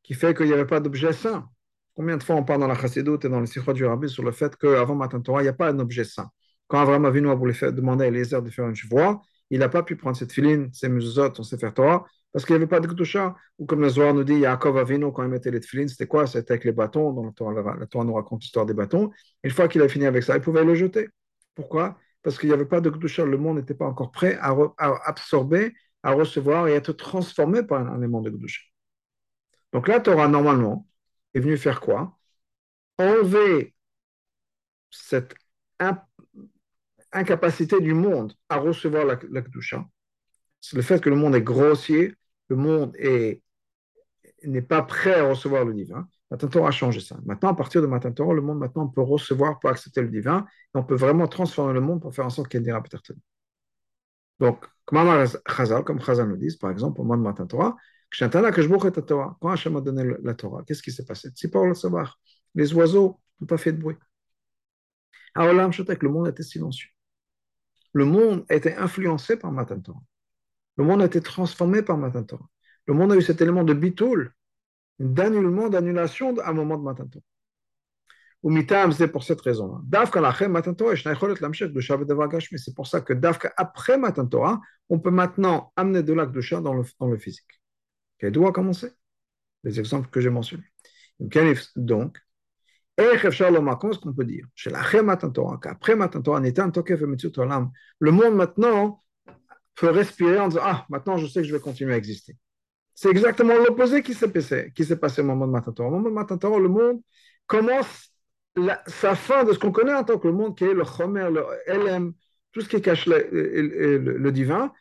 qui 0.03 0.13
fait 0.13 0.35
qu'il 0.35 0.47
n'y 0.47 0.53
avait 0.53 0.65
pas 0.65 0.79
d'objet 0.79 1.13
saint. 1.13 1.49
Combien 1.93 2.17
de 2.17 2.23
fois 2.23 2.35
on 2.35 2.43
parle 2.43 2.61
dans 2.61 2.67
la 2.67 2.75
chassidoute 2.75 3.25
et 3.25 3.29
dans 3.29 3.39
les 3.39 3.47
sikhot 3.47 3.73
du 3.73 3.85
rabbi 3.85 4.09
sur 4.09 4.23
le 4.23 4.31
fait 4.31 4.55
qu'avant 4.55 4.95
Matin 4.95 5.21
Torah, 5.21 5.41
il 5.41 5.43
n'y 5.43 5.49
a 5.49 5.53
pas 5.53 5.71
d'objet 5.73 6.03
saint. 6.03 6.29
Quand 6.67 6.79
Abraham 6.79 7.05
Avinu 7.05 7.29
a 7.29 7.35
voulu 7.35 7.53
demander 7.73 8.05
à 8.05 8.07
Eliezer 8.07 8.41
de 8.41 8.49
faire 8.49 8.67
une 8.67 8.75
chevoie, 8.75 9.21
il 9.49 9.59
n'a 9.59 9.69
pas 9.69 9.83
pu 9.83 9.97
prendre 9.97 10.15
cette 10.15 10.31
filine, 10.31 10.71
ses 10.73 10.87
mezuzot, 10.87 11.35
son 11.35 11.43
sefer 11.43 11.73
Torah, 11.73 12.05
Parce 12.31 12.45
qu'il 12.45 12.55
n'y 12.55 12.61
avait 12.61 12.67
pas 12.67 12.79
de 12.79 12.87
Kedusha. 12.87 13.35
Ou 13.59 13.65
comme 13.65 13.81
le 13.81 13.89
Zohar 13.89 14.13
nous 14.13 14.23
dit, 14.23 14.39
Yaakov 14.39 14.77
Avino, 14.77 15.11
quand 15.11 15.23
il 15.23 15.29
mettait 15.29 15.51
les 15.51 15.59
tefilines, 15.59 15.89
c'était 15.89 16.07
quoi? 16.07 16.27
C'était 16.27 16.53
avec 16.53 16.63
les 16.63 16.71
bâtons. 16.71 17.11
Dans 17.11 17.25
la 17.25 17.85
Torah, 17.87 18.05
nous 18.05 18.13
raconte 18.13 18.41
l'histoire 18.41 18.65
des 18.65 18.73
bâtons. 18.73 19.11
Une 19.43 19.51
fois 19.51 19.67
qu'il 19.67 19.81
a 19.81 19.89
fini 19.89 20.05
avec 20.05 20.23
ça, 20.23 20.35
il 20.35 20.41
pouvait 20.41 20.63
le 20.63 20.75
jeter. 20.75 21.09
Pourquoi? 21.55 21.97
Parce 22.23 22.37
qu'il 22.37 22.49
n'y 22.49 22.53
avait 22.53 22.65
pas 22.65 22.79
de 22.79 22.89
Kedusha. 22.89 23.25
Le 23.25 23.37
monde 23.37 23.57
n'était 23.57 23.73
pas 23.73 23.85
encore 23.85 24.11
prêt 24.11 24.37
à, 24.39 24.55
absorber, 25.05 25.73
à 26.03 26.13
recevoir 26.13 26.67
et 26.67 26.73
à 26.73 26.75
être 26.75 26.93
transformé 26.93 27.63
par 27.63 27.85
un 27.85 27.97
élément 27.97 28.21
de 28.21 28.29
Kedusha. 28.29 28.61
Donc 29.73 29.87
la 29.87 29.99
Torah, 29.99 30.27
normalement, 30.27 30.87
est 31.33 31.39
venue 31.39 31.57
faire 31.57 31.81
quoi? 31.81 32.17
Enlever 32.97 33.73
cette 34.89 35.33
incapacité 37.11 37.79
du 37.81 37.93
monde 37.93 38.33
à 38.47 38.57
recevoir 38.57 39.05
la, 39.05 39.19
la 39.29 39.41
Kedusha. 39.41 39.85
Le 40.73 40.81
fait 40.81 41.01
que 41.01 41.09
le 41.09 41.15
monde 41.15 41.35
est 41.35 41.41
grossier, 41.41 42.15
le 42.51 42.57
monde 42.57 42.93
n'est 44.43 44.61
pas 44.61 44.81
prêt 44.81 45.15
à 45.21 45.29
recevoir 45.29 45.63
le 45.63 45.73
divin. 45.73 46.05
Matan 46.29 46.49
Torah 46.49 46.67
a 46.67 46.71
changé 46.71 46.99
ça. 46.99 47.17
Maintenant, 47.23 47.49
à 47.49 47.55
partir 47.55 47.81
de 47.81 47.87
Matan 47.87 48.11
Torah, 48.11 48.33
le 48.33 48.41
monde 48.41 48.59
maintenant 48.59 48.87
peut 48.89 49.01
recevoir, 49.01 49.57
peut 49.59 49.69
accepter 49.69 50.01
le 50.01 50.09
divin, 50.09 50.45
et 50.75 50.77
on 50.77 50.83
peut 50.83 50.95
vraiment 50.95 51.27
transformer 51.27 51.73
le 51.73 51.79
monde 51.79 52.01
pour 52.01 52.13
faire 52.13 52.25
en 52.25 52.29
sorte 52.29 52.49
qu'il 52.49 52.59
y 52.59 52.69
ait 52.69 52.73
des 52.73 52.77
Donc, 54.39 54.65
comme 54.85 56.01
Chazal 56.01 56.27
nous 56.27 56.35
dit, 56.35 56.57
par 56.59 56.71
exemple, 56.71 56.99
au 56.99 57.03
moment 57.05 57.17
de 57.17 57.23
Matan 57.23 57.47
Torah, 57.47 57.77
quand 58.19 59.49
Hachem 59.49 59.77
a 59.77 59.81
donné 59.81 60.03
la 60.21 60.33
Torah, 60.33 60.63
qu'est-ce 60.65 60.83
qui 60.83 60.91
s'est 60.91 61.05
passé? 61.05 61.29
Les 62.55 62.73
oiseaux 62.73 63.21
n'ont 63.39 63.47
pas 63.47 63.57
fait 63.57 63.71
de 63.71 63.81
bruit. 63.81 63.95
le 65.37 66.09
monde 66.09 66.27
était 66.27 66.43
silencieux. 66.43 66.89
Le 67.93 68.03
monde 68.03 68.45
était 68.49 68.75
influencé 68.75 69.37
par 69.37 69.53
Matan 69.53 69.79
Torah. 69.79 70.01
Le 70.77 70.83
monde 70.83 71.01
a 71.01 71.05
été 71.05 71.21
transformé 71.21 71.81
par 71.81 71.97
Matan 71.97 72.23
Torah. 72.23 72.47
Le 72.87 72.93
monde 72.93 73.11
a 73.11 73.15
eu 73.15 73.21
cet 73.21 73.41
élément 73.41 73.63
de 73.63 73.73
bitoul, 73.73 74.33
d'annulement, 74.99 75.69
d'annulation 75.69 76.37
à 76.39 76.49
un 76.49 76.53
moment 76.53 76.77
de 76.77 76.83
Matan 76.83 77.07
Torah. 77.07 77.23
Ou 78.43 78.49
mitam, 78.49 78.91
c'est 78.91 79.07
pour 79.07 79.23
cette 79.23 79.41
raison. 79.41 79.79
Davka 79.83 80.19
Matan 80.47 80.73
Torah, 80.73 80.95
c'est 80.95 82.75
pour 82.75 82.87
ça 82.87 83.01
que 83.01 83.13
Davka 83.13 83.53
après 83.55 83.97
Matan 83.99 84.25
Torah, 84.25 84.59
on 84.89 84.99
peut 84.99 85.11
maintenant 85.11 85.71
amener 85.75 86.01
de 86.01 86.13
l'acte 86.13 86.33
dans 86.33 86.73
le, 86.73 86.83
dans 86.99 87.07
le 87.07 87.17
physique. 87.17 87.61
Quel 88.17 88.31
doit 88.31 88.51
commencer? 88.51 88.91
Les 89.63 89.79
exemples 89.79 90.09
que 90.09 90.19
j'ai 90.21 90.31
mentionnés. 90.31 90.63
Donc, 91.19 91.33
comment 92.97 93.91
est-ce 93.91 93.99
qu'on 93.99 94.13
peut 94.13 94.25
dire? 94.25 94.47
Après 94.73 95.03
Matan 95.03 95.31
Torah, 95.31 95.59
le 97.99 98.11
monde 98.11 98.35
maintenant 98.35 99.03
peut 99.75 99.89
respirer 99.89 100.39
en 100.39 100.47
disant 100.47 100.61
Ah, 100.63 100.85
maintenant 100.89 101.17
je 101.17 101.27
sais 101.27 101.41
que 101.41 101.47
je 101.47 101.53
vais 101.53 101.61
continuer 101.61 101.93
à 101.93 101.97
exister. 101.97 102.35
C'est 102.93 103.09
exactement 103.09 103.55
l'opposé 103.55 104.03
qui 104.03 104.13
s'est 104.13 104.31
passé, 104.31 104.71
qui 104.75 104.85
s'est 104.85 104.97
passé 104.97 105.21
au 105.21 105.25
moment 105.25 105.47
de 105.47 105.51
Matan 105.51 105.71
Torah. 105.71 105.89
Au 105.89 105.91
moment 105.91 106.09
de 106.09 106.13
Matan 106.13 106.37
Torah, 106.37 106.59
le 106.59 106.69
monde 106.69 107.01
commence 107.47 108.13
sa 108.87 109.15
fin 109.15 109.43
de 109.43 109.53
ce 109.53 109.59
qu'on 109.59 109.71
connaît 109.71 109.93
en 109.93 110.03
tant 110.03 110.19
que 110.19 110.27
le 110.27 110.33
monde, 110.33 110.57
qui 110.57 110.65
est 110.65 110.73
le 110.73 110.83
Chomer, 110.83 111.29
le 111.31 111.45
LM, 111.67 112.13
tout 112.51 112.61
ce 112.61 112.69
qui 112.69 112.81
cache 112.81 113.07
le, 113.07 114.29
divin, 114.31 114.71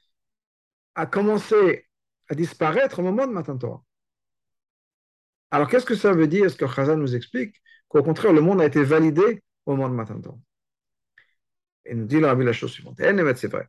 a 0.95 1.07
commencé 1.07 1.87
à 2.29 2.35
disparaître 2.35 2.99
au 2.99 3.03
moment 3.03 3.27
de 3.27 3.33
Matan 3.33 3.57
Torah. 3.57 3.83
Alors, 5.51 5.69
qu'est-ce 5.69 5.87
que 5.87 5.95
ça 5.95 6.13
veut 6.13 6.29
dire? 6.29 6.47
Est-ce 6.47 6.57
que 6.57 6.67
Chazan 6.67 6.97
nous 6.97 7.17
explique 7.17 7.61
qu'au 7.89 8.03
contraire, 8.03 8.33
le 8.33 8.41
monde 8.41 8.61
a 8.61 8.67
été 8.67 8.83
validé 8.85 9.43
au 9.67 9.77
moment 9.77 9.89
de 9.89 9.95
Matan 9.95 10.21
Torah 10.21 10.39
Et 11.85 11.95
nous 11.95 12.07
dit 12.07 12.21
la, 12.21 12.35
la 12.35 12.53
chose 12.53 12.73
suivante. 12.73 12.97
C'est 12.99 13.49
vrai. 13.49 13.69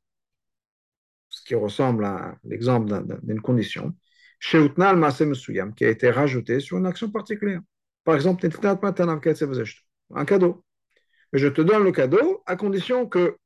ce 1.31 1.43
qui 1.43 1.55
ressemble 1.55 2.05
à 2.05 2.37
l'exemple 2.43 3.03
d'une 3.23 3.41
condition, 3.41 3.95
qui 4.39 4.57
a 4.57 5.89
été 5.89 6.11
rajouté 6.11 6.59
sur 6.59 6.77
une 6.77 6.85
action 6.85 7.09
particulière. 7.09 7.61
Par 8.03 8.15
exemple, 8.15 8.47
un 10.13 10.25
cadeau. 10.25 10.63
Je 11.33 11.47
te 11.47 11.61
donne 11.61 11.83
le 11.83 11.91
cadeau 11.91 12.43
à 12.45 12.55
condition 12.55 13.07
que 13.07 13.37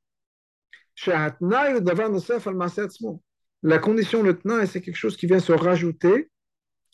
la 3.64 3.80
condition, 3.80 4.24
le 4.24 4.38
tenant, 4.38 4.66
c'est 4.66 4.82
quelque 4.82 4.96
chose 4.96 5.18
qui 5.18 5.28
vient 5.28 5.40
se 5.40 5.52
rajouter 5.52 6.32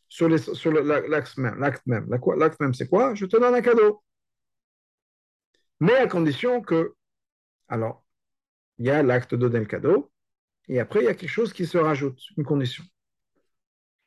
sur, 0.09 0.27
même. 0.27 1.59
L'acte 1.59 1.85
même, 1.85 2.09
l'acte 2.09 2.59
même 2.59 2.73
c'est 2.73 2.89
quoi? 2.89 3.15
Je 3.15 3.25
te 3.25 3.37
donne 3.37 3.55
un 3.55 3.61
cadeau. 3.61 4.03
Mais 5.79 5.95
à 5.95 6.07
condition 6.07 6.61
que, 6.61 6.93
alors, 7.69 8.03
il 8.77 8.87
y 8.87 8.89
a 8.89 9.03
l'acte 9.03 9.31
de 9.33 9.37
donner 9.37 9.59
le 9.59 9.65
cadeau, 9.65 10.10
et 10.71 10.79
après, 10.79 11.01
il 11.01 11.05
y 11.05 11.09
a 11.09 11.13
quelque 11.13 11.29
chose 11.29 11.51
qui 11.51 11.65
se 11.65 11.77
rajoute, 11.77 12.17
une 12.37 12.45
condition. 12.45 12.85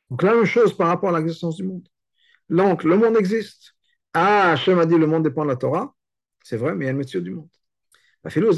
Donc, 0.09 0.23
la 0.23 0.33
même 0.33 0.45
chose 0.45 0.75
par 0.75 0.87
rapport 0.87 1.15
à 1.15 1.19
l'existence 1.19 1.57
du 1.57 1.63
monde. 1.63 1.87
Donc, 2.49 2.83
le 2.83 2.97
monde 2.97 3.15
existe. 3.17 3.75
Ah, 4.13 4.53
Hachem 4.53 4.79
a 4.79 4.87
dit 4.87 4.97
le 4.97 5.05
monde 5.05 5.21
dépend 5.21 5.43
de 5.43 5.49
la 5.49 5.57
Torah. 5.57 5.93
C'est 6.43 6.57
vrai, 6.57 6.73
mais 6.73 6.85
il 6.85 6.87
y 6.87 6.89
a 6.89 6.93
le 6.93 6.97
métier 6.97 7.21
du 7.21 7.29
monde. 7.29 7.49
Maintenant, 8.23 8.51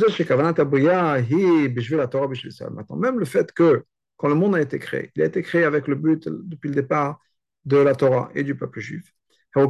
même 2.95 3.19
le 3.19 3.25
fait 3.25 3.51
que 3.51 3.83
quand 4.15 4.29
le 4.29 4.35
monde 4.35 4.55
a 4.55 4.61
été 4.61 4.79
créé, 4.79 5.11
il 5.13 5.21
a 5.21 5.25
été 5.25 5.41
créé 5.41 5.65
avec 5.65 5.89
le 5.89 5.95
but 5.95 6.29
depuis 6.29 6.69
le 6.69 6.75
départ 6.75 7.19
de 7.65 7.75
la 7.75 7.93
Torah 7.93 8.31
et 8.35 8.45
du 8.45 8.55
peuple 8.55 8.79
juif. 8.79 9.13
Mais 9.53 9.67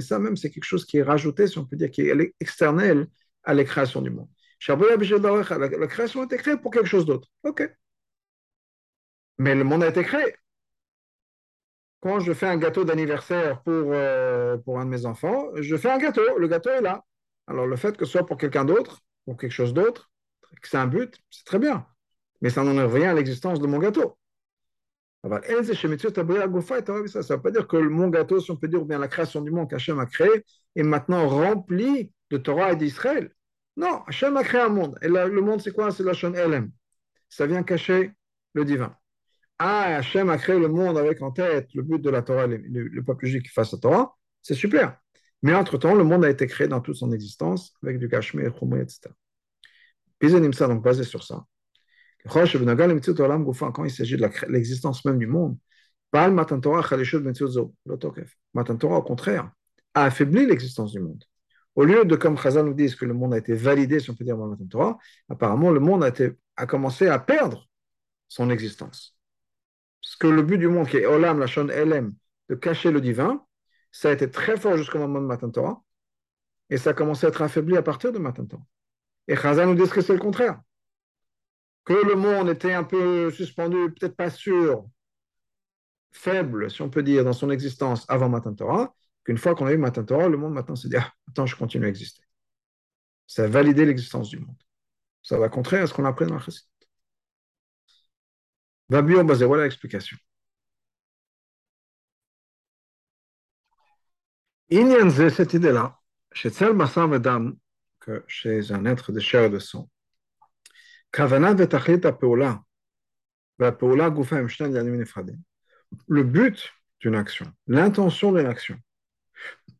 ça 0.00 0.18
même, 0.18 0.38
c'est 0.38 0.50
quelque 0.50 0.64
chose 0.64 0.86
qui 0.86 0.96
est 0.96 1.02
rajouté, 1.02 1.48
si 1.48 1.58
on 1.58 1.66
peut 1.66 1.76
dire, 1.76 1.90
qui 1.90 2.08
est 2.08 2.34
externel 2.40 3.08
à 3.42 3.52
la 3.52 3.64
création 3.64 4.00
du 4.00 4.08
monde. 4.08 4.28
La 4.68 5.86
création 5.88 6.20
a 6.20 6.24
été 6.24 6.36
créée 6.36 6.56
pour 6.56 6.70
quelque 6.70 6.88
chose 6.88 7.06
d'autre. 7.06 7.28
OK. 7.44 7.68
Mais 9.38 9.54
le 9.54 9.64
monde 9.64 9.82
a 9.82 9.88
été 9.88 10.02
créé. 10.04 10.36
Quand 12.00 12.20
je 12.20 12.32
fais 12.32 12.46
un 12.46 12.56
gâteau 12.56 12.84
d'anniversaire 12.84 13.62
pour, 13.62 13.92
euh, 13.92 14.56
pour 14.58 14.80
un 14.80 14.84
de 14.84 14.90
mes 14.90 15.06
enfants, 15.06 15.50
je 15.56 15.76
fais 15.76 15.90
un 15.90 15.98
gâteau. 15.98 16.38
Le 16.38 16.48
gâteau 16.48 16.70
est 16.70 16.80
là. 16.80 17.04
Alors 17.46 17.66
le 17.66 17.76
fait 17.76 17.96
que 17.96 18.04
ce 18.04 18.12
soit 18.12 18.26
pour 18.26 18.38
quelqu'un 18.38 18.64
d'autre, 18.64 19.00
pour 19.24 19.36
quelque 19.36 19.52
chose 19.52 19.74
d'autre, 19.74 20.10
que 20.60 20.68
c'est 20.68 20.76
un 20.76 20.86
but, 20.86 21.18
c'est 21.30 21.44
très 21.44 21.58
bien. 21.58 21.86
Mais 22.40 22.50
ça 22.50 22.62
n'enlève 22.62 22.92
rien 22.92 23.10
à 23.10 23.14
l'existence 23.14 23.60
de 23.60 23.66
mon 23.66 23.78
gâteau. 23.78 24.18
Ça 25.22 25.28
ne 25.28 25.34
veut 25.36 25.40
pas 27.40 27.50
dire 27.50 27.68
que 27.68 27.76
mon 27.76 28.08
gâteau, 28.08 28.40
si 28.40 28.50
on 28.50 28.56
peut 28.56 28.68
dire, 28.68 28.82
ou 28.82 28.84
bien 28.84 28.98
la 28.98 29.08
création 29.08 29.40
du 29.40 29.52
monde 29.52 29.70
qu'Hachem 29.70 30.00
a 30.00 30.06
créé, 30.06 30.44
est 30.74 30.82
maintenant 30.82 31.28
rempli 31.28 32.12
de 32.30 32.36
Torah 32.38 32.72
et 32.72 32.76
d'Israël. 32.76 33.32
Non, 33.76 34.02
Hachem 34.06 34.36
a 34.36 34.44
créé 34.44 34.60
un 34.60 34.68
monde. 34.68 34.98
Et 35.02 35.08
le 35.08 35.40
monde, 35.40 35.60
c'est 35.60 35.72
quoi? 35.72 35.90
C'est 35.90 36.02
la 36.02 36.12
chaîne 36.12 36.36
LM. 36.36 36.70
Ça 37.28 37.46
vient 37.46 37.62
cacher 37.62 38.12
le 38.54 38.64
divin. 38.64 38.96
Ah, 39.58 39.96
Hachem 39.96 40.28
a 40.30 40.38
créé 40.38 40.58
le 40.58 40.68
monde 40.68 40.98
avec 40.98 41.22
en 41.22 41.30
tête 41.30 41.68
le 41.74 41.82
but 41.82 42.00
de 42.00 42.10
la 42.10 42.22
Torah, 42.22 42.46
le, 42.46 43.02
peuple 43.02 43.26
juif 43.26 43.42
qui 43.42 43.50
fasse 43.50 43.72
la 43.72 43.78
Torah. 43.78 44.16
C'est 44.42 44.54
super. 44.54 44.98
Mais 45.42 45.54
entre-temps, 45.54 45.94
le 45.94 46.04
monde 46.04 46.24
a 46.24 46.30
été 46.30 46.46
créé 46.46 46.68
dans 46.68 46.80
toute 46.80 46.96
son 46.96 47.12
existence 47.12 47.74
avec 47.82 47.98
du 47.98 48.08
Kashmir, 48.08 48.54
etc. 48.80 49.10
ça 50.52 50.68
donc 50.68 50.82
basé 50.82 51.04
sur 51.04 51.22
ça. 51.22 51.44
Quand 52.28 52.44
il 52.44 53.90
s'agit 53.90 54.16
de 54.16 54.48
l'existence 54.48 55.04
même 55.04 55.18
du 55.18 55.26
monde, 55.26 55.58
Matan 56.12 56.60
Torah, 56.60 56.82
au 58.98 59.02
contraire, 59.02 59.50
a 59.94 60.04
affaibli 60.04 60.46
l'existence 60.46 60.92
du 60.92 61.00
monde. 61.00 61.24
Au 61.74 61.84
lieu 61.84 62.04
de, 62.04 62.16
comme 62.16 62.36
Chazal 62.36 62.66
nous 62.66 62.74
dit, 62.74 62.94
que 62.94 63.04
le 63.04 63.14
monde 63.14 63.34
a 63.34 63.38
été 63.38 63.54
validé, 63.54 64.00
si 64.00 64.10
on 64.10 64.14
peut 64.14 64.24
dire, 64.24 64.36
dans 64.36 64.46
Matan 64.46 64.66
Torah, 64.66 64.98
apparemment, 65.28 65.70
le 65.70 65.80
monde 65.80 66.04
a, 66.04 66.66
commencé 66.66 67.08
à 67.08 67.18
perdre 67.18 67.68
son 68.28 68.50
existence. 68.50 69.16
Parce 70.02 70.16
que 70.16 70.26
le 70.26 70.42
but 70.42 70.58
du 70.58 70.68
monde, 70.68 70.88
qui 70.88 70.98
est 70.98 71.06
Olam, 71.06 71.38
la 71.38 71.46
Shon 71.46 71.68
Elem, 71.68 72.14
de 72.48 72.54
cacher 72.54 72.90
le 72.90 73.00
divin, 73.00 73.44
ça 73.90 74.10
a 74.10 74.12
été 74.12 74.30
très 74.30 74.56
fort 74.56 74.76
jusqu'au 74.76 74.98
moment 74.98 75.20
de 75.20 75.26
Matan 75.26 75.50
Torah, 75.50 75.82
et 76.70 76.76
ça 76.76 76.90
a 76.90 76.92
commencé 76.94 77.26
à 77.26 77.30
être 77.30 77.42
affaibli 77.42 77.76
à 77.76 77.82
partir 77.82 78.12
de 78.12 78.18
Matan 78.18 78.46
Torah. 78.46 78.64
Et 79.28 79.36
Chazal 79.36 79.68
nous 79.68 79.74
dit 79.74 79.88
que 79.88 80.00
c'est 80.00 80.12
le 80.12 80.18
contraire 80.18 80.60
que 81.84 81.92
le 81.92 82.14
monde 82.14 82.48
était 82.48 82.72
un 82.72 82.84
peu 82.84 83.30
suspendu, 83.30 83.92
peut-être 83.98 84.16
pas 84.16 84.30
sûr, 84.30 84.86
faible, 86.12 86.70
si 86.70 86.82
on 86.82 86.90
peut 86.90 87.02
dire, 87.02 87.24
dans 87.24 87.32
son 87.32 87.50
existence 87.50 88.04
avant 88.08 88.28
Matan 88.28 88.54
Torah, 88.54 88.94
qu'une 89.24 89.38
fois 89.38 89.54
qu'on 89.54 89.66
a 89.66 89.72
eu 89.72 89.78
Matan 89.78 90.04
Torah, 90.04 90.28
le 90.28 90.36
monde 90.36 90.54
maintenant 90.54 90.76
se 90.76 90.88
dit 90.88 90.96
Ah, 90.96 91.12
attends, 91.28 91.46
je 91.46 91.56
continue 91.56 91.86
à 91.86 91.88
exister. 91.88 92.22
Ça 93.26 93.44
a 93.44 93.46
validé 93.46 93.84
l'existence 93.84 94.28
du 94.28 94.38
monde. 94.38 94.56
Ça 95.22 95.38
va 95.38 95.48
contraire 95.48 95.84
à 95.84 95.86
ce 95.86 95.94
qu'on 95.94 96.04
a 96.04 96.08
appris 96.08 96.26
dans 96.26 96.34
la 96.34 96.40
Chassid. 96.40 96.66
Va 98.88 99.02
bien 99.02 99.24
basé, 99.24 99.44
voilà 99.46 99.64
l'explication. 99.64 100.16
Inyan 104.70 105.10
cette 105.10 105.54
idée-là, 105.54 105.98
chez 106.32 106.50
Tsel 106.50 106.72
Bassam 106.72 107.12
Vedam, 107.12 107.56
que 108.00 108.24
chez 108.26 108.72
un 108.72 108.84
être 108.86 109.12
de 109.12 109.20
chair 109.20 109.44
et 109.44 109.50
de 109.50 109.58
sang, 109.58 109.88
Kavana 111.12 111.54
Vetachlit 111.54 112.06
Apeola, 112.06 112.62
Vapeola 113.58 114.10
Gufam 114.10 114.48
Shnan 114.48 114.72
Yanim 114.72 114.96
Nefradim. 114.96 115.38
Le 116.08 116.22
but 116.22 116.72
d'une 117.00 117.14
action, 117.14 117.52
l'intention 117.66 118.32
d'une 118.32 118.46
action 118.46 118.78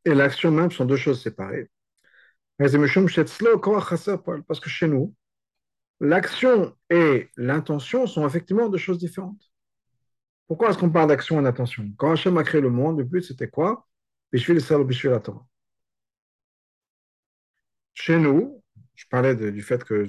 et 0.04 0.14
l'action 0.14 0.50
même 0.50 0.70
sont 0.70 0.84
deux 0.84 0.96
choses 0.96 1.22
séparées. 1.22 1.70
Parce 2.58 2.72
que 4.60 4.68
chez 4.68 4.88
nous, 4.88 5.14
l'action 6.00 6.76
et 6.90 7.30
l'intention 7.36 8.06
sont 8.06 8.26
effectivement 8.26 8.68
deux 8.68 8.78
choses 8.78 8.98
différentes. 8.98 9.50
Pourquoi 10.46 10.70
est-ce 10.70 10.78
qu'on 10.78 10.90
parle 10.90 11.08
d'action 11.08 11.40
et 11.40 11.42
d'intention? 11.42 11.90
Quand 11.96 12.12
Hachem 12.12 12.36
a 12.36 12.44
créé 12.44 12.60
le 12.60 12.70
monde, 12.70 12.98
le 12.98 13.04
but 13.04 13.22
c'était 13.22 13.48
quoi? 13.48 13.86
Chez 17.94 18.18
nous, 18.18 18.62
je 18.94 19.04
parlais 19.08 19.34
du 19.34 19.62
fait 19.62 19.84
que 19.84 20.06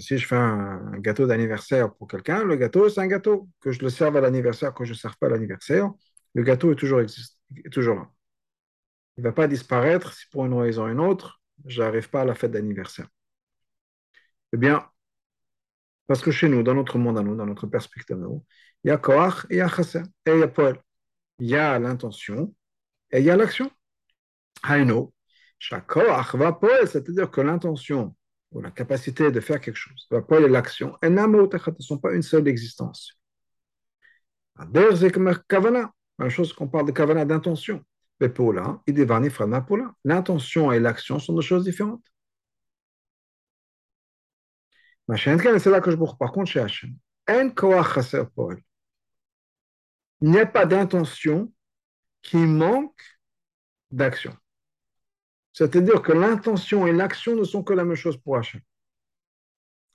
si 0.00 0.18
je 0.18 0.26
fais 0.26 0.36
un, 0.36 0.98
gâteau 0.98 1.26
d'anniversaire 1.26 1.94
pour 1.94 2.08
quelqu'un, 2.08 2.44
le 2.44 2.56
gâteau 2.56 2.88
c'est 2.88 3.00
un 3.00 3.06
gâteau. 3.06 3.48
Que 3.60 3.72
je 3.72 3.80
le 3.80 3.90
serve 3.90 4.16
à 4.16 4.20
l'anniversaire, 4.20 4.74
que 4.74 4.84
je 4.84 4.92
ne 4.92 4.96
serve 4.96 5.16
pas 5.18 5.26
à 5.26 5.30
l'anniversaire, 5.30 5.90
le 6.34 6.42
gâteau 6.42 6.72
est 6.72 6.76
toujours, 6.76 7.00
existe, 7.00 7.38
est 7.64 7.70
toujours 7.70 7.96
là. 7.96 8.10
Il 9.18 9.22
ne 9.22 9.28
va 9.30 9.32
pas 9.32 9.48
disparaître 9.48 10.12
si 10.12 10.26
pour 10.28 10.46
une 10.46 10.54
raison 10.54 10.84
ou 10.84 10.88
une 10.88 11.00
autre, 11.00 11.42
je 11.66 11.82
n'arrive 11.82 12.08
pas 12.08 12.20
à 12.20 12.24
la 12.24 12.36
fête 12.36 12.52
d'anniversaire. 12.52 13.08
Eh 14.52 14.56
bien, 14.56 14.88
parce 16.06 16.22
que 16.22 16.30
chez 16.30 16.48
nous, 16.48 16.62
dans 16.62 16.74
notre 16.74 16.98
monde 16.98 17.18
à 17.18 17.22
nous, 17.22 17.34
dans 17.34 17.44
notre 17.44 17.66
perspective 17.66 18.14
à 18.14 18.18
nous, 18.20 18.44
il 18.84 18.88
y 18.88 18.90
a 18.92 18.96
Koach 18.96 19.44
et 19.50 19.56
il 19.56 19.58
y 19.58 19.60
a 19.60 19.68
Chasser, 19.68 20.02
et 20.24 20.30
il 20.30 20.38
y 20.38 20.42
a 20.42 20.48
Poel. 20.48 20.80
Il 21.40 21.48
y 21.48 21.56
a 21.56 21.76
l'intention 21.80 22.54
et 23.10 23.18
il 23.18 23.24
y 23.24 23.30
a 23.30 23.36
l'action. 23.36 23.68
Haino, 24.64 25.12
Koach 25.88 26.36
va 26.36 26.52
Poel, 26.52 26.86
c'est-à-dire 26.86 27.28
que 27.28 27.40
l'intention 27.40 28.14
ou 28.52 28.60
la 28.60 28.70
capacité 28.70 29.32
de 29.32 29.40
faire 29.40 29.60
quelque 29.60 29.76
chose, 29.76 30.06
va 30.12 30.22
Poel 30.22 30.44
et 30.44 30.48
l'action, 30.48 30.96
ne 31.02 31.82
sont 31.82 31.98
pas 31.98 32.14
une 32.14 32.22
seule 32.22 32.46
existence. 32.46 33.20
La 34.56 36.28
chose 36.28 36.52
qu'on 36.52 36.68
parle 36.68 36.86
de 36.86 36.92
Kavana 36.92 37.24
d'intention. 37.24 37.84
Pour 38.26 38.52
là, 38.52 38.82
il 38.86 39.06
L'intention 40.04 40.72
et 40.72 40.80
l'action 40.80 41.18
sont 41.20 41.34
deux 41.34 41.40
choses 41.40 41.64
différentes. 41.64 42.04
c'est 45.16 45.66
là 45.66 45.80
que 45.80 45.90
je 45.90 45.96
Par 46.18 46.32
contre, 46.32 46.50
chez 46.50 46.60
Hachem, 46.60 46.96
il 50.20 50.30
n'y 50.30 50.38
a 50.38 50.46
pas 50.46 50.66
d'intention 50.66 51.52
qui 52.22 52.38
manque 52.38 53.20
d'action. 53.90 54.36
C'est-à-dire 55.52 56.02
que 56.02 56.12
l'intention 56.12 56.86
et 56.86 56.92
l'action 56.92 57.36
ne 57.36 57.44
sont 57.44 57.62
que 57.62 57.72
la 57.72 57.84
même 57.84 57.96
chose 57.96 58.16
pour 58.16 58.36
Hachem. 58.36 58.60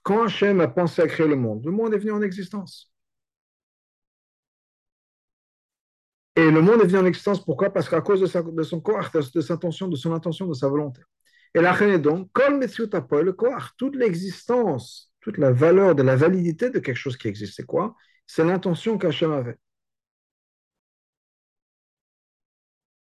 Quand 0.01 0.23
Hachem 0.23 0.61
a 0.61 0.67
pensé 0.67 1.01
à 1.01 1.07
créer 1.07 1.27
le 1.27 1.35
monde, 1.35 1.65
le 1.65 1.71
monde 1.71 1.93
est 1.93 1.97
venu 1.97 2.11
en 2.11 2.21
existence. 2.21 2.92
Et 6.35 6.49
le 6.49 6.61
monde 6.61 6.81
est 6.81 6.87
venu 6.87 6.97
en 6.97 7.05
existence, 7.05 7.43
pourquoi? 7.43 7.71
Parce 7.71 7.87
qu'à 7.89 8.01
cause 8.01 8.21
de, 8.21 8.63
son 8.63 8.81
corps, 8.81 9.09
de, 9.13 9.41
sa 9.41 9.53
intention, 9.53 9.87
de 9.87 9.95
son 9.95 10.13
intention, 10.13 10.47
de 10.47 10.53
sa 10.53 10.67
volonté. 10.67 11.01
Et 11.53 11.61
la 11.61 11.71
reine 11.71 11.91
est 11.91 11.99
donc, 11.99 12.29
comme 12.33 12.59
le 12.59 13.31
corps, 13.31 13.71
toute 13.77 13.95
l'existence, 13.95 15.11
toute 15.21 15.37
la 15.37 15.51
valeur 15.51 15.93
de 15.93 16.01
la 16.01 16.15
validité 16.15 16.71
de 16.71 16.79
quelque 16.79 16.97
chose 16.97 17.17
qui 17.17 17.27
existe, 17.27 17.55
c'est 17.55 17.65
quoi? 17.65 17.95
C'est 18.25 18.43
l'intention 18.43 18.97
qu'Hachem 18.97 19.31
avait. 19.31 19.57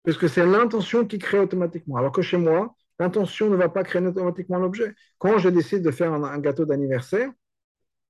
Parce 0.04 0.18
que 0.18 0.28
c'est 0.28 0.46
l'intention 0.46 1.04
qui 1.04 1.18
crée 1.18 1.40
automatiquement. 1.40 1.96
Alors 1.96 2.12
que 2.12 2.22
chez 2.22 2.36
moi, 2.36 2.76
l'intention 3.00 3.50
ne 3.50 3.56
va 3.56 3.68
pas 3.68 3.82
créer 3.82 4.06
automatiquement 4.06 4.58
l'objet. 4.58 4.94
Quand 5.18 5.38
je 5.38 5.48
décide 5.48 5.82
de 5.82 5.90
faire 5.90 6.12
un, 6.12 6.38
gâteau 6.38 6.64
d'anniversaire 6.64 7.30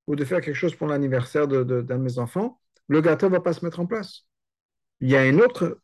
ou 0.06 0.14
de 0.14 0.24
faire 0.24 0.42
quelque 0.42 0.54
chose 0.56 0.74
pour 0.74 0.88
l'anniversaire 0.88 1.48
d'un 1.48 1.64
de, 1.64 1.94
mes 1.94 2.18
enfants, 2.18 2.60
le 2.88 3.00
gâteau 3.00 3.26
ne 3.28 3.32
va 3.32 3.40
pas 3.40 3.54
se 3.54 3.64
mettre 3.64 3.80
en 3.80 3.86
place 3.86 4.26
il 5.00 5.10
y 5.10 5.16
a 5.16 5.20
un 5.20 5.38
autre, 5.38 5.80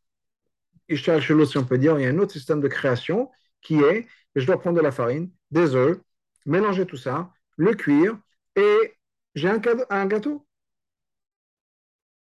peut 0.89 1.79
dire, 1.79 1.99
il 1.99 2.03
y 2.03 2.07
a 2.07 2.09
un 2.09 2.19
autre 2.19 2.33
système 2.33 2.61
de 2.61 2.69
création 2.69 3.31
qui 3.61 3.81
est, 3.81 4.07
je 4.35 4.47
dois 4.47 4.61
prendre 4.61 4.77
de 4.77 4.83
la 4.83 4.93
farine, 4.93 5.31
des 5.51 5.75
œufs, 5.75 5.99
mélanger 6.47 6.87
tout 6.87 6.97
ça, 6.97 7.33
le 7.57 7.75
cuire, 7.75 8.19
et 8.57 8.95
j'ai 9.35 9.49
un, 9.49 9.59
gâteau. 10.07 10.47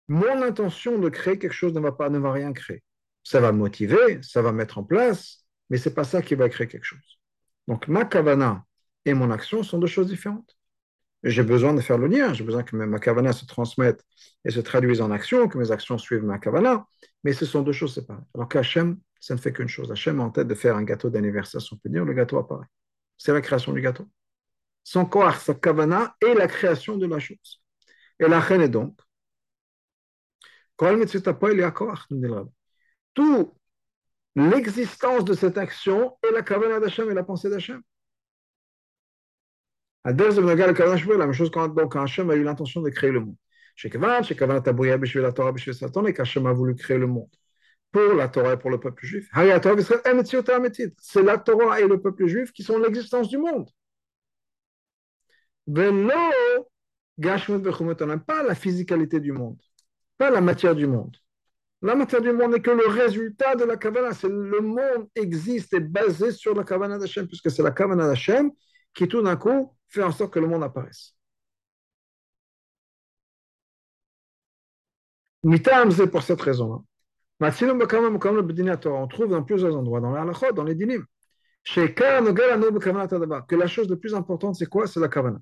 Mon 0.07 0.41
intention 0.41 0.99
de 0.99 1.09
créer 1.09 1.39
quelque 1.39 1.53
chose 1.53 1.73
ne 1.73 1.79
va, 1.79 1.91
pas, 1.91 2.09
ne 2.09 2.19
va 2.19 2.31
rien 2.31 2.51
créer. 2.53 2.83
Ça 3.23 3.39
va 3.39 3.51
motiver, 3.51 4.21
ça 4.23 4.41
va 4.41 4.51
mettre 4.51 4.77
en 4.77 4.83
place, 4.83 5.45
mais 5.69 5.77
ce 5.77 5.89
n'est 5.89 5.95
pas 5.95 6.03
ça 6.03 6.21
qui 6.21 6.35
va 6.35 6.49
créer 6.49 6.67
quelque 6.67 6.83
chose. 6.83 7.19
Donc 7.67 7.87
ma 7.87 8.05
kavana 8.05 8.65
et 9.05 9.13
mon 9.13 9.31
action 9.31 9.63
sont 9.63 9.79
deux 9.79 9.87
choses 9.87 10.07
différentes 10.07 10.57
j'ai 11.23 11.43
besoin 11.43 11.73
de 11.73 11.81
faire 11.81 11.97
le 11.97 12.07
lien, 12.07 12.33
j'ai 12.33 12.43
besoin 12.43 12.63
que 12.63 12.75
ma 12.75 12.99
kavana 12.99 13.31
se 13.33 13.45
transmette 13.45 14.03
et 14.43 14.51
se 14.51 14.59
traduise 14.59 15.01
en 15.01 15.11
action, 15.11 15.47
que 15.47 15.57
mes 15.57 15.71
actions 15.71 15.97
suivent 15.97 16.23
ma 16.23 16.39
kavana, 16.39 16.85
mais 17.23 17.33
ce 17.33 17.45
sont 17.45 17.61
deux 17.61 17.73
choses 17.73 17.93
séparées. 17.93 18.23
Alors 18.33 18.49
qu'Hachem, 18.49 18.97
ça 19.19 19.35
ne 19.35 19.39
fait 19.39 19.53
qu'une 19.53 19.67
chose. 19.67 19.91
Hachem 19.91 20.19
a 20.19 20.23
en 20.23 20.31
tête 20.31 20.47
de 20.47 20.55
faire 20.55 20.75
un 20.75 20.83
gâteau 20.83 21.09
d'anniversaire, 21.09 21.61
si 21.61 21.73
on 21.73 21.79
le 21.87 22.13
gâteau 22.13 22.39
apparaît. 22.39 22.65
C'est 23.17 23.33
la 23.33 23.41
création 23.41 23.71
du 23.71 23.81
gâteau. 23.81 24.07
Son 24.83 25.05
corps, 25.05 25.35
sa 25.35 25.53
kavana 25.53 26.15
et 26.21 26.33
la 26.33 26.47
création 26.47 26.97
de 26.97 27.05
la 27.05 27.19
chose. 27.19 27.61
Et 28.19 28.27
la 28.27 28.39
reine 28.39 28.61
est 28.61 28.69
donc, 28.69 28.97
tout 33.13 33.53
l'existence 34.35 35.25
de 35.25 35.33
cette 35.33 35.57
action 35.59 36.17
est 36.23 36.31
la 36.31 36.41
kavana 36.41 36.79
d'Hachem 36.79 37.11
et 37.11 37.13
la 37.13 37.23
pensée 37.23 37.49
d'Hachem. 37.51 37.81
La 40.03 40.13
même 40.13 41.33
chose 41.33 41.51
quand, 41.51 41.67
donc, 41.67 41.91
quand 41.91 42.01
Hachem 42.03 42.29
a 42.29 42.35
eu 42.35 42.43
l'intention 42.43 42.81
de 42.81 42.89
créer 42.89 43.11
le 43.11 43.19
monde. 43.19 43.35
Chez 43.75 43.89
Kavan, 43.89 44.23
chez 44.23 44.35
Kavan, 44.35 44.55
la 44.55 45.31
Torah, 45.31 45.53
Satan, 45.57 46.05
et 46.05 46.13
qu'Hachem 46.13 46.45
a 46.47 46.53
voulu 46.53 46.75
créer 46.75 46.97
le 46.97 47.07
monde 47.07 47.29
pour 47.91 48.13
la 48.13 48.27
Torah 48.29 48.53
et 48.53 48.57
pour 48.57 48.69
le 48.69 48.79
peuple 48.79 49.05
juif. 49.05 49.29
C'est 49.33 51.23
la 51.23 51.37
Torah 51.37 51.81
et 51.81 51.87
le 51.87 52.01
peuple 52.01 52.25
juif 52.27 52.51
qui 52.51 52.63
sont 52.63 52.79
l'existence 52.79 53.27
du 53.29 53.37
monde. 53.37 53.69
Pas 58.25 58.43
la 58.43 58.55
physicalité 58.55 59.19
du 59.19 59.31
monde, 59.31 59.61
pas 60.17 60.31
la 60.31 60.41
matière 60.41 60.75
du 60.75 60.87
monde. 60.87 61.15
La 61.83 61.95
matière 61.95 62.21
du 62.21 62.31
monde 62.31 62.51
n'est 62.51 62.61
que 62.61 62.71
le 62.71 62.87
résultat 62.87 63.55
de 63.55 63.63
la 63.63 63.75
Kavana. 63.75 64.09
Le 64.23 64.61
monde 64.61 65.07
existe 65.15 65.73
et 65.73 65.79
basé 65.79 66.31
sur 66.31 66.53
la 66.53 66.63
Kavana 66.63 66.99
d'Hachem, 66.99 67.27
puisque 67.27 67.49
c'est 67.49 67.63
la 67.63 67.71
Kavana 67.71 68.07
d'Hachem 68.07 68.51
qui 68.93 69.07
tout 69.07 69.21
d'un 69.21 69.35
coup 69.35 69.75
fait 69.87 70.03
en 70.03 70.11
sorte 70.11 70.33
que 70.33 70.39
le 70.39 70.47
monde 70.47 70.63
apparaisse. 70.63 71.15
Mitam, 75.43 75.91
c'est 75.91 76.07
pour 76.07 76.23
cette 76.23 76.41
raison-là. 76.41 76.79
On 77.43 79.07
trouve 79.07 79.29
dans 79.29 79.43
plusieurs 79.43 79.75
endroits, 79.75 79.99
dans 79.99 80.11
l'Alachot, 80.11 80.51
dans 80.51 80.63
les 80.63 80.75
dinim, 80.75 81.03
que 81.63 83.55
la 83.55 83.67
chose 83.67 83.89
la 83.89 83.95
plus 83.95 84.13
importante, 84.13 84.55
c'est 84.55 84.67
quoi? 84.67 84.85
C'est 84.85 84.99
la 84.99 85.07
kavana. 85.07 85.41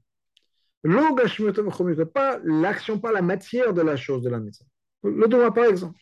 Pas 0.81 2.39
l'action, 2.43 2.99
pas 2.99 3.11
la 3.11 3.21
matière 3.21 3.73
de 3.73 3.81
la 3.81 3.97
chose 3.97 4.21
de 4.21 4.29
la 4.29 4.39
mitzvah. 4.39 4.65
Le 5.03 5.27
doigt, 5.27 5.53
par 5.53 5.65
exemple. 5.65 5.99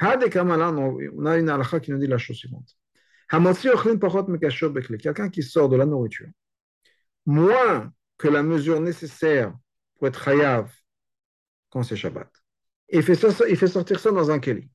On 0.00 1.26
a 1.26 1.38
une 1.38 1.48
halakha 1.48 1.80
qui 1.80 1.92
nous 1.92 1.98
dit 1.98 2.06
la 2.06 2.18
chose 2.18 2.36
suivante. 2.36 2.76
Quelqu'un 3.30 5.30
qui 5.30 5.42
sort 5.42 5.70
de 5.70 5.76
la 5.76 5.86
nourriture 5.86 6.28
moins 7.28 7.92
que 8.16 8.26
la 8.26 8.42
mesure 8.42 8.80
nécessaire 8.80 9.54
pour 9.94 10.08
être 10.08 10.26
hayav 10.26 10.72
quand 11.68 11.82
c'est 11.82 11.94
Shabbat. 11.94 12.30
il 12.88 13.02
fait, 13.02 13.14
ça, 13.14 13.28
il 13.46 13.56
fait 13.56 13.66
sortir 13.66 14.00
ça 14.00 14.10
dans 14.10 14.30
un 14.30 14.38
keli. 14.38 14.70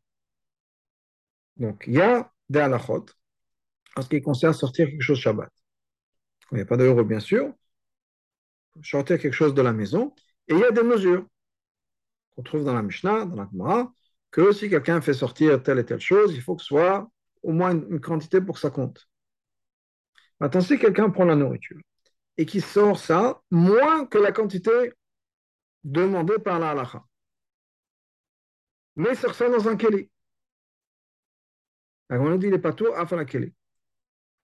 Donc, 1.58 1.86
il 1.88 1.94
y 1.94 2.02
a 2.02 2.32
des 2.50 2.60
halachot 2.60 3.06
en 3.96 4.02
ce 4.04 4.08
qui 4.08 4.22
concerne 4.22 4.54
sortir 4.54 4.88
quelque 4.88 5.02
chose 5.02 5.18
Shabbat. 5.18 5.52
Il 6.52 6.56
n'y 6.56 6.62
a 6.62 6.66
pas 6.66 6.78
d'euro, 6.78 7.04
bien 7.04 7.20
sûr, 7.20 7.52
sortir 8.84 9.20
quelque 9.20 9.34
chose 9.34 9.56
de 9.56 9.62
la 9.64 9.74
maison, 9.74 10.14
et 10.48 10.54
il 10.54 10.60
y 10.60 10.64
a 10.64 10.72
des 10.72 10.84
mesures 10.84 11.26
qu'on 12.36 12.44
trouve 12.44 12.64
dans 12.64 12.74
la 12.74 12.84
Mishnah, 12.84 13.26
dans 13.26 13.36
la 13.36 13.50
Gemara, 13.52 13.92
que 14.30 14.52
si 14.52 14.70
quelqu'un 14.70 15.02
fait 15.02 15.14
sortir 15.14 15.62
telle 15.64 15.80
et 15.80 15.86
telle 15.86 16.00
chose, 16.00 16.36
il 16.36 16.42
faut 16.42 16.56
que 16.56 16.62
ce 16.62 16.68
soit 16.68 17.10
au 17.42 17.52
moins 17.52 17.72
une 17.72 18.00
quantité 18.00 18.42
pour 18.42 18.56
que 18.56 18.62
ça 18.62 18.70
compte. 18.70 19.08
Maintenant, 20.40 20.62
si 20.62 20.78
quelqu'un 20.78 21.10
prend 21.10 21.26
la 21.26 21.36
nourriture, 21.36 21.80
et 22.38 22.46
qui 22.46 22.62
sort 22.62 23.00
ça 23.00 23.42
moins 23.52 24.06
que 24.06 24.18
la 24.18 24.32
quantité 24.32 24.94
demandée 25.84 26.40
par 26.40 26.60
la 26.60 26.72
halakha. 26.72 27.04
Mais 28.96 29.16
ça 29.16 29.50
dans 29.50 29.68
un 29.68 29.76
keli. 29.76 30.10
on 32.10 32.32
a 32.32 32.38
dit 32.38 32.48
il 32.48 32.54
est 32.54 32.60
pas 32.60 32.74
tôt, 32.74 32.94
afin 32.94 33.16
la 33.16 33.26
keli. 33.26 33.54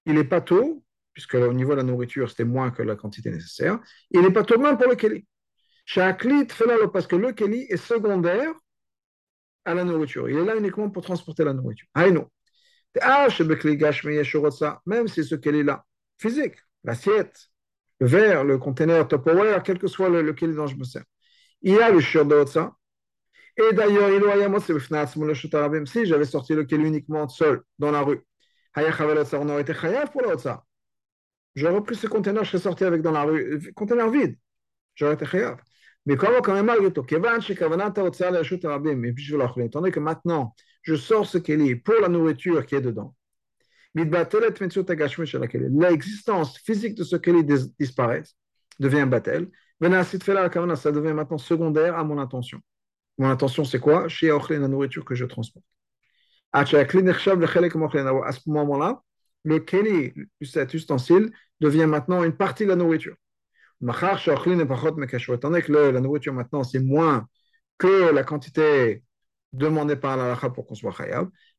Il 0.05 0.17
est 0.17 0.23
pas 0.23 0.41
tôt, 0.41 0.83
puisque 1.13 1.35
au 1.35 1.53
niveau 1.53 1.71
de 1.71 1.77
la 1.77 1.83
nourriture, 1.83 2.29
c'était 2.29 2.45
moins 2.45 2.71
que 2.71 2.81
la 2.81 2.95
quantité 2.95 3.29
nécessaire. 3.29 3.79
Il 4.11 4.21
n'est 4.21 4.33
pas 4.33 4.43
tôt 4.43 4.57
même 4.57 4.77
pour 4.77 4.87
le 4.87 4.95
keli. 4.95 5.27
parce 6.91 7.07
que 7.07 7.15
le 7.15 7.31
keli 7.33 7.61
est 7.69 7.77
secondaire 7.77 8.53
à 9.65 9.73
la 9.73 9.83
nourriture. 9.83 10.29
Il 10.29 10.37
est 10.37 10.45
là 10.45 10.55
uniquement 10.55 10.89
pour 10.89 11.03
transporter 11.03 11.43
la 11.43 11.53
nourriture. 11.53 11.87
Même 14.85 15.07
si 15.07 15.23
ce 15.23 15.35
keli-là, 15.35 15.85
physique, 16.17 16.55
l'assiette, 16.83 17.51
le 17.99 18.07
verre, 18.07 18.43
le 18.43 18.57
conteneur 18.57 19.07
Tupperware, 19.07 19.61
quel 19.63 19.77
que 19.79 19.87
soit 19.87 20.09
le, 20.09 20.21
le 20.21 20.33
keli 20.33 20.55
dont 20.55 20.67
je 20.67 20.75
me 20.75 20.83
sers. 20.83 21.03
Il 21.61 21.75
y 21.75 21.79
a 21.79 21.91
le 21.91 21.99
shiur 21.99 22.25
de 22.25 22.45
ça. 22.45 22.73
Et 23.57 23.73
d'ailleurs, 23.73 24.09
il 24.09 24.15
y 24.15 25.87
si 25.87 26.05
j'avais 26.05 26.25
sorti 26.25 26.53
le 26.53 26.63
keli 26.63 26.87
uniquement 26.87 27.27
seul 27.27 27.61
dans 27.77 27.91
la 27.91 28.01
rue, 28.01 28.21
on 28.75 29.49
aurait 29.49 29.61
été 29.61 29.73
chayav 29.73 30.11
pour 30.11 30.21
l'otsa. 30.21 30.63
J'aurais 31.55 31.75
repris 31.75 31.95
ce 31.95 32.07
conteneur, 32.07 32.45
je 32.45 32.51
serais 32.51 32.63
sorti 32.63 32.85
avec 32.85 33.01
dans 33.01 33.11
la 33.11 33.23
rue, 33.23 33.73
conteneur 33.73 34.09
vide. 34.09 34.37
J'aurais 34.95 35.15
été 35.15 35.25
chayav. 35.25 35.57
Mais 36.05 36.15
comment 36.15 36.41
quand 36.41 36.53
même 36.53 36.67
malgré 36.67 36.93
tout, 36.93 37.03
étant 37.03 37.19
donné 39.81 39.91
que 39.91 39.99
maintenant, 39.99 40.55
je 40.81 40.95
sors 40.95 41.25
ce 41.25 41.37
keli 41.37 41.75
pour 41.75 41.95
la 42.01 42.07
nourriture 42.07 42.65
qui 42.65 42.75
est 42.75 42.81
dedans, 42.81 43.13
l'existence 45.69 46.57
physique 46.59 46.95
de 46.95 47.03
ce 47.03 47.15
keli 47.15 47.43
disparaît, 47.79 48.23
devient 48.79 49.07
batel. 49.09 49.49
Ça 49.81 50.91
devient 50.91 51.13
maintenant 51.13 51.37
secondaire 51.37 51.97
à 51.97 52.03
mon 52.03 52.17
intention. 52.17 52.59
Mon 53.17 53.29
intention, 53.29 53.63
c'est 53.65 53.79
quoi 53.79 54.07
Chez 54.07 54.27
la 54.27 54.67
nourriture 54.67 55.05
que 55.05 55.15
je 55.15 55.25
transporte. 55.25 55.65
À 56.51 56.65
ce 56.65 58.49
moment-là, 58.49 59.03
le 59.43 59.59
keli, 59.59 60.13
cet 60.41 60.73
ustensile, 60.73 61.31
devient 61.59 61.85
maintenant 61.85 62.23
une 62.23 62.35
partie 62.35 62.63
de 62.63 62.69
la 62.69 62.75
nourriture. 62.75 63.15
Étant 63.81 65.49
donné 65.49 65.61
que 65.61 65.71
la 65.71 66.01
nourriture 66.01 66.33
maintenant, 66.33 66.63
c'est 66.63 66.79
moins 66.79 67.27
que 67.77 68.11
la 68.11 68.23
quantité 68.23 69.03
demandée 69.53 69.95
par 69.95 70.17
la 70.17 70.35
pour 70.49 70.67
qu'on 70.67 70.75
soit 70.75 70.91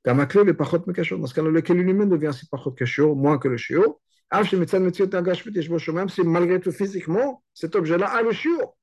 chayav, 0.04 1.18
dans 1.20 1.26
ce 1.26 1.34
cas-là, 1.34 1.50
le 1.50 1.60
keli 1.60 1.82
lui-même 1.82 2.08
devient 2.08 2.28
aussi 2.28 2.46
pachot 2.46 2.72
kashur, 2.72 3.14
moins 3.16 3.38
que 3.38 3.48
le 3.48 3.56
shiur. 3.56 4.00
Même 4.32 6.08
si 6.08 6.22
malgré 6.22 6.60
tout 6.60 6.72
physiquement, 6.72 7.42
cet 7.52 7.74
objet-là 7.74 8.06
a 8.08 8.22
le 8.22 8.32
shiur. 8.32 8.76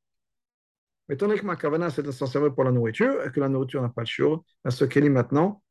Mais 1.07 1.15
étant 1.15 1.27
donné 1.27 1.39
que 1.39 1.45
ma 1.45 1.55
kavana, 1.55 1.89
c'est 1.89 2.03
de 2.03 2.49
pour 2.49 2.63
la 2.65 2.71
nourriture, 2.71 3.23
et 3.25 3.31
que 3.31 3.39
la 3.39 3.47
nourriture 3.47 3.81
n'a 3.81 3.89
pas 3.89 4.01
le 4.01 4.07
shiur, 4.07 4.43
ce 4.69 4.85
keli 4.85 5.09
maintenant, 5.09 5.63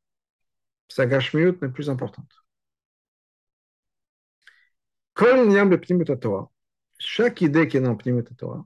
sa 0.87 1.05
gashmiut 1.05 1.57
n'est 1.61 1.69
plus 1.69 1.89
importante. 1.89 2.31
Chaque 6.99 7.41
idée 7.41 7.67
qui 7.67 7.77
est 7.77 7.81
dans 7.81 7.95
Pnimut 7.95 8.35
Torah, 8.37 8.65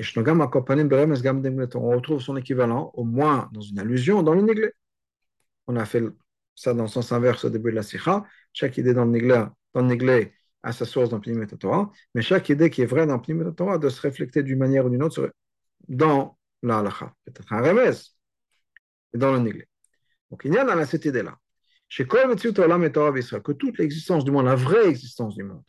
on 0.00 1.90
retrouve 1.90 2.20
son 2.20 2.36
équivalent, 2.36 2.90
au 2.94 3.04
moins 3.04 3.48
dans 3.52 3.60
une 3.60 3.78
allusion, 3.78 4.22
dans 4.22 4.34
le 4.34 4.42
Niglé. 4.42 4.72
On 5.68 5.76
a 5.76 5.84
fait 5.84 6.02
ça 6.54 6.74
dans 6.74 6.84
le 6.84 6.88
sens 6.88 7.12
inverse 7.12 7.44
au 7.44 7.50
début 7.50 7.70
de 7.70 7.76
la 7.76 7.82
Sikha. 7.82 8.24
Chaque 8.52 8.76
idée 8.78 8.94
dans 8.94 9.04
le 9.04 9.12
Niglé, 9.12 9.44
dans 9.74 9.82
le 9.82 9.86
Niglé 9.86 10.34
a 10.62 10.72
sa 10.72 10.84
source 10.84 11.10
dans 11.10 11.20
Pnimut 11.20 11.56
Torah, 11.56 11.92
mais 12.14 12.22
chaque 12.22 12.48
idée 12.48 12.68
qui 12.68 12.82
est 12.82 12.86
vraie 12.86 13.06
dans 13.06 13.20
Pnimut 13.20 13.54
Torah 13.54 13.78
doit 13.78 13.90
se 13.90 14.00
refléter 14.00 14.42
d'une 14.42 14.58
manière 14.58 14.86
ou 14.86 14.90
d'une 14.90 15.04
autre 15.04 15.32
dans 15.86 16.36
la 16.62 16.78
halacha. 16.78 17.14
Peut-être 17.24 17.52
un 17.52 17.62
remez, 17.62 17.92
dans 19.14 19.32
le 19.32 19.38
Niglé. 19.38 19.68
Donc 20.30 20.42
il 20.44 20.52
y 20.52 20.58
a 20.58 20.64
dans 20.64 20.84
cette 20.84 21.04
idée-là. 21.04 21.38
Chez 21.88 22.06
que 22.06 23.52
toute 23.52 23.78
l'existence 23.78 24.24
du 24.24 24.30
monde, 24.30 24.46
la 24.46 24.56
vraie 24.56 24.88
existence 24.88 25.36
du 25.36 25.44
monde, 25.44 25.64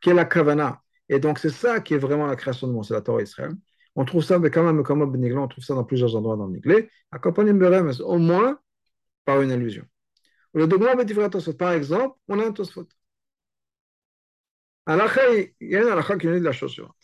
qui 0.00 0.10
est 0.10 0.14
la 0.14 0.24
Kavana, 0.24 0.82
et 1.08 1.18
donc 1.18 1.38
c'est 1.38 1.50
ça 1.50 1.80
qui 1.80 1.94
est 1.94 1.98
vraiment 1.98 2.26
la 2.26 2.36
création 2.36 2.68
du 2.68 2.74
monde, 2.74 2.84
c'est 2.84 2.94
la 2.94 3.00
Torah 3.00 3.22
Israël. 3.22 3.52
On 3.96 4.04
trouve 4.04 4.22
ça, 4.22 4.38
mais 4.38 4.50
quand 4.50 4.62
même, 4.62 4.82
comme 4.84 5.02
on 5.02 5.48
trouve 5.48 5.64
ça 5.64 5.74
dans 5.74 5.84
plusieurs 5.84 6.14
endroits 6.14 6.36
dans 6.36 6.46
l'Iglé, 6.46 6.88
au 7.12 8.18
moins 8.18 8.60
par 9.24 9.40
une 9.42 9.52
allusion. 9.52 9.84
Le 10.54 10.66
par 11.52 11.72
exemple, 11.72 12.18
on 12.28 12.38
a 12.40 12.46
un 12.46 12.52
Tosfot. 12.52 12.88
Il 14.88 15.52
y 15.60 15.76
a 15.76 15.82
une 15.82 15.88
halakha 15.88 16.18
qui 16.18 16.26
nous 16.26 16.34
dit 16.34 16.40
la 16.40 16.52
chose 16.52 16.72
suivante. 16.72 16.96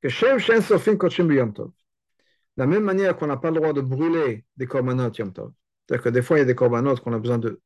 Que 0.00 0.08
Shem 0.08 0.38
Shen 0.38 0.62
Sofim 0.62 0.96
Yom 1.32 1.52
Tov. 1.52 1.68
De 1.68 2.62
la 2.62 2.66
même 2.66 2.84
manière 2.84 3.16
qu'on 3.16 3.26
n'a 3.26 3.36
pas 3.36 3.50
le 3.50 3.56
droit 3.56 3.72
de 3.72 3.80
brûler 3.80 4.44
des 4.56 4.66
korbanot 4.66 5.10
Yom 5.10 5.32
Tov. 5.32 5.52
C'est-à-dire 5.86 6.04
que 6.04 6.08
des 6.10 6.22
fois, 6.22 6.36
il 6.36 6.40
y 6.40 6.42
a 6.42 6.44
des 6.44 6.54
korbanot 6.54 6.96
qu'on 6.96 7.12
a 7.12 7.18
besoin 7.18 7.38
de, 7.38 7.60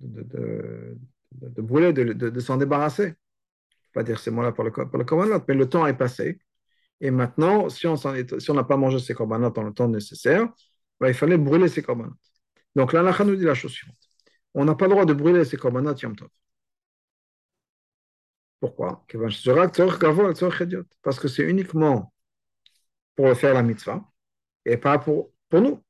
de, 0.00 0.22
de, 0.22 0.98
de 1.32 1.62
brûler, 1.62 1.92
de, 1.92 2.40
s'en 2.40 2.56
débarrasser. 2.56 3.04
Je 3.04 3.08
ne 3.08 3.92
pas 3.94 4.02
dire 4.02 4.18
ces 4.18 4.30
mots-là 4.30 4.52
pour 4.52 4.64
le, 4.64 4.70
pour 4.70 4.98
le 4.98 5.04
korbanot, 5.04 5.42
mais 5.46 5.54
le 5.54 5.68
temps 5.68 5.86
est 5.86 5.96
passé. 5.96 6.40
Et 7.00 7.10
maintenant, 7.10 7.68
si 7.68 7.86
on 7.86 7.96
si 7.96 8.52
n'a 8.52 8.64
pas 8.64 8.76
mangé 8.76 8.98
ces 8.98 9.14
korbanot 9.14 9.50
dans 9.50 9.64
le 9.64 9.72
temps 9.72 9.88
nécessaire, 9.88 10.48
ben, 11.00 11.08
il 11.08 11.14
fallait 11.14 11.38
brûler 11.38 11.68
ces 11.68 11.82
korbanot. 11.82 12.14
Donc 12.74 12.92
là, 12.92 13.02
nous 13.24 13.36
dit 13.36 13.44
la 13.44 13.54
chose 13.54 13.72
suivante. 13.72 13.96
On 14.54 14.64
n'a 14.64 14.74
pas 14.74 14.86
le 14.86 14.92
droit 14.92 15.04
de 15.04 15.12
brûler 15.12 15.44
ces 15.44 15.56
korbanot 15.56 15.94
Yom 15.94 16.16
Tov. 16.16 16.28
Pourquoi? 18.60 19.04
Parce 21.02 21.18
que 21.18 21.28
c'est 21.28 21.42
uniquement 21.42 22.12
pour 23.16 23.34
faire 23.36 23.54
la 23.54 23.62
mitzvah 23.62 24.04
et 24.64 24.76
pas 24.76 24.98
pour, 24.98 25.32
pour 25.48 25.60
nous. 25.60 25.82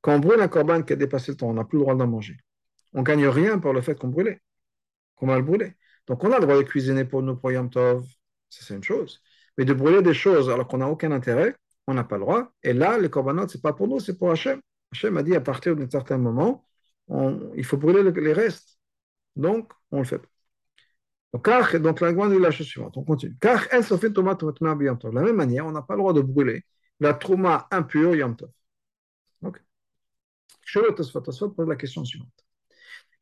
Quand 0.00 0.14
on 0.16 0.18
brûle 0.18 0.40
un 0.40 0.48
korban 0.48 0.82
qui 0.82 0.92
a 0.94 0.96
dépassé 0.96 1.32
le 1.32 1.36
temps, 1.36 1.48
on 1.48 1.54
n'a 1.54 1.64
plus 1.64 1.78
le 1.78 1.82
droit 1.84 1.94
d'en 1.94 2.06
manger. 2.06 2.36
On 2.92 3.00
ne 3.00 3.04
gagne 3.04 3.26
rien 3.26 3.58
pour 3.58 3.72
le 3.72 3.80
fait 3.82 3.94
qu'on 3.94 4.08
brûlait, 4.08 4.40
qu'on 5.16 5.26
va 5.26 5.36
le 5.36 5.42
brûler. 5.44 5.76
Donc 6.06 6.24
on 6.24 6.32
a 6.32 6.38
le 6.38 6.46
droit 6.46 6.56
de 6.56 6.62
cuisiner 6.62 7.04
pour 7.04 7.22
nous 7.22 7.36
pour 7.36 7.52
Yom 7.52 7.70
Tov, 7.70 8.04
ça 8.48 8.64
c'est 8.64 8.74
une 8.74 8.84
chose. 8.84 9.22
Mais 9.56 9.64
de 9.64 9.74
brûler 9.74 10.02
des 10.02 10.14
choses 10.14 10.50
alors 10.50 10.66
qu'on 10.68 10.78
n'a 10.78 10.88
aucun 10.88 11.12
intérêt, 11.12 11.54
on 11.86 11.94
n'a 11.94 12.04
pas 12.04 12.16
le 12.16 12.22
droit. 12.22 12.52
Et 12.62 12.72
là, 12.72 12.98
les 12.98 13.10
korbanot, 13.10 13.48
ce 13.48 13.56
n'est 13.56 13.60
pas 13.60 13.72
pour 13.72 13.88
nous, 13.88 14.00
c'est 14.00 14.16
pour 14.16 14.30
Hachem. 14.30 14.60
Hachem 14.92 15.16
a 15.16 15.22
dit 15.22 15.34
à 15.34 15.40
partir 15.40 15.76
d'un 15.76 15.88
certain 15.88 16.18
moment, 16.18 16.66
il 17.56 17.64
faut 17.64 17.76
brûler 17.76 18.10
les 18.10 18.32
restes. 18.32 18.78
Donc, 19.36 19.72
on 19.90 19.98
le 19.98 20.04
fait. 20.04 20.22
Donc, 21.32 21.46
donc 21.76 22.00
la 22.00 22.12
dit 22.12 22.38
la 22.38 22.50
chose 22.50 22.66
suivante, 22.66 22.96
on 22.96 23.04
continue. 23.04 23.36
De 23.40 23.48
la 25.14 25.22
même 25.22 25.36
manière, 25.36 25.66
on 25.66 25.72
n'a 25.72 25.82
pas 25.82 25.94
le 25.94 26.00
droit 26.00 26.12
de 26.12 26.22
brûler 26.22 26.64
la 27.00 27.14
trauma 27.14 27.68
impure 27.70 28.14
Yom 28.14 28.36
Tov. 28.36 28.50
Pose 31.54 31.68
la 31.68 31.76
question 31.76 32.04
suivante. 32.04 32.28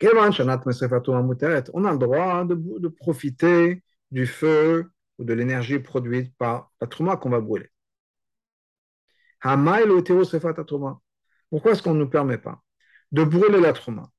On 0.03 1.85
a 1.85 1.93
le 1.93 1.99
droit 1.99 2.45
de, 2.45 2.89
profiter 2.89 3.83
du 4.11 4.27
feu 4.27 4.91
ou 5.19 5.25
de 5.25 5.33
l'énergie 5.33 5.79
produite 5.79 6.35
par 6.37 6.71
la 6.81 6.87
trauma 6.87 7.17
qu'on 7.17 7.31
va 7.31 7.41
brûler. 7.41 7.71
Pourquoi 11.57 11.73
est-ce 11.73 11.83
qu'on 11.83 11.95
ne 11.95 12.01
nous 12.01 12.11
permet 12.11 12.37
pas 12.37 12.63
de 13.13 13.25
brûler 13.25 13.61
la 13.61 13.73
trauma 13.73 14.11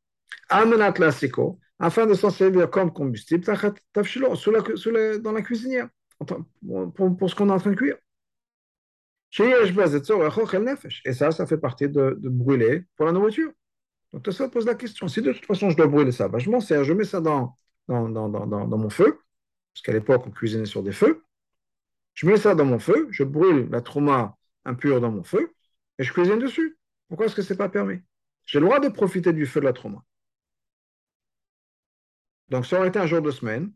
afin 0.49 2.07
de 2.07 2.15
s'en 2.15 2.31
servir 2.31 2.67
comme 2.71 2.91
combustible 2.91 3.45
dans 3.45 5.31
la 5.31 5.41
cuisinière, 5.43 5.87
pour, 6.17 7.29
ce 7.29 7.35
qu'on 7.35 7.49
est 7.49 7.51
en 7.51 7.59
train 7.59 7.69
de 7.69 7.75
cuire. 7.75 7.95
Et 11.05 11.13
ça, 11.13 11.29
ça 11.29 11.45
fait 11.45 11.59
partie 11.59 11.87
de, 11.87 12.17
brûler 12.23 12.85
pour 12.95 13.05
la 13.05 13.11
nourriture. 13.11 13.51
Donc, 14.13 14.25
ça 14.33 14.49
pose 14.49 14.65
la 14.65 14.73
question. 14.73 15.07
Si 15.07 15.21
de 15.21 15.31
toute 15.31 15.45
façon 15.45 15.69
je 15.69 15.77
dois 15.77 15.85
brûler 15.85 16.11
ça, 16.11 16.27
bah, 16.27 16.39
je 16.39 16.49
m'en 16.49 16.59
sers, 16.59 16.83
je 16.83 16.93
mets 16.93 17.03
ça 17.03 17.21
dans, 17.21 17.55
dans 17.87 18.67
mon 18.79 18.89
feu, 18.89 19.19
parce 19.75 19.83
qu'à 19.83 19.93
l'époque 19.93 20.23
on 20.25 20.31
cuisinait 20.31 20.65
sur 20.65 20.81
des 20.81 20.91
feux. 20.91 21.21
Je 22.15 22.25
mets 22.25 22.37
ça 22.37 22.55
dans 22.55 22.65
mon 22.65 22.79
feu, 22.79 23.07
je 23.11 23.23
brûle 23.23 23.69
la 23.69 23.81
trauma 23.81 24.35
impure 24.65 24.99
dans 25.01 25.11
mon 25.11 25.23
feu, 25.23 25.53
et 25.99 26.03
je 26.03 26.11
cuisine 26.11 26.39
dessus. 26.39 26.77
Pourquoi 27.07 27.25
est-ce 27.25 27.35
que 27.35 27.41
ce 27.41 27.53
n'est 27.53 27.57
pas 27.57 27.69
permis? 27.69 27.99
J'ai 28.45 28.59
le 28.59 28.65
droit 28.65 28.79
de 28.79 28.89
profiter 28.89 29.33
du 29.33 29.45
feu 29.45 29.59
de 29.59 29.65
la 29.65 29.73
trauma. 29.73 30.03
Donc, 32.49 32.65
ça 32.65 32.77
aurait 32.77 32.87
été 32.87 32.99
un 32.99 33.07
jour 33.07 33.21
de 33.21 33.31
semaine. 33.31 33.73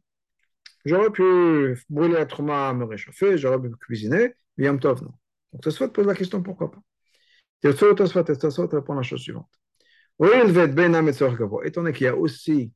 J'aurais 0.86 1.12
pu 1.12 1.78
brûler 1.90 2.14
la 2.14 2.26
trauma, 2.26 2.74
me 2.74 2.86
réchauffer, 2.86 3.38
j'aurais 3.38 3.62
pu 3.62 3.70
cuisiner, 3.78 4.34
mais 4.58 4.78
Tov, 4.80 5.04
non. 5.04 5.14
Donc, 5.52 5.62
Tosfot 5.62 5.90
pose 5.90 6.08
la 6.08 6.16
question 6.16 6.42
pourquoi 6.42 6.72
pas? 6.72 6.82
Tosfot 7.62 8.68
répond 8.68 8.94
la 8.94 9.04
chose 9.04 9.22
suivante. 9.22 9.52
Étant 10.20 11.82
donné 11.82 11.94
qu'il 11.94 12.06
y 12.06 12.08
a 12.08 12.16
aussi 12.16 12.72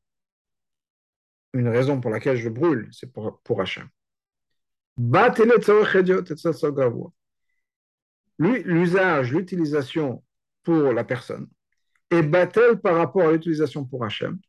une 1.54 1.70
raison 1.70 2.02
pour 2.02 2.12
laquelle 2.12 2.38
je 2.38 2.50
brûle, 2.50 2.90
c'est 2.92 3.12
pour, 3.12 3.40
pour 3.42 3.62
Hachem. 3.62 3.88
L'usage, 8.38 9.32
l'utilisation 9.32 10.24
pour 10.66 10.92
la 10.92 11.06
personne 11.06 11.48
est 12.12 12.24
battel 12.24 12.80
par 12.82 12.96
rapport 12.96 13.28
à 13.28 13.32
l'utilisation 13.32 13.86
pour 13.86 14.04
Hachem. 14.04 14.40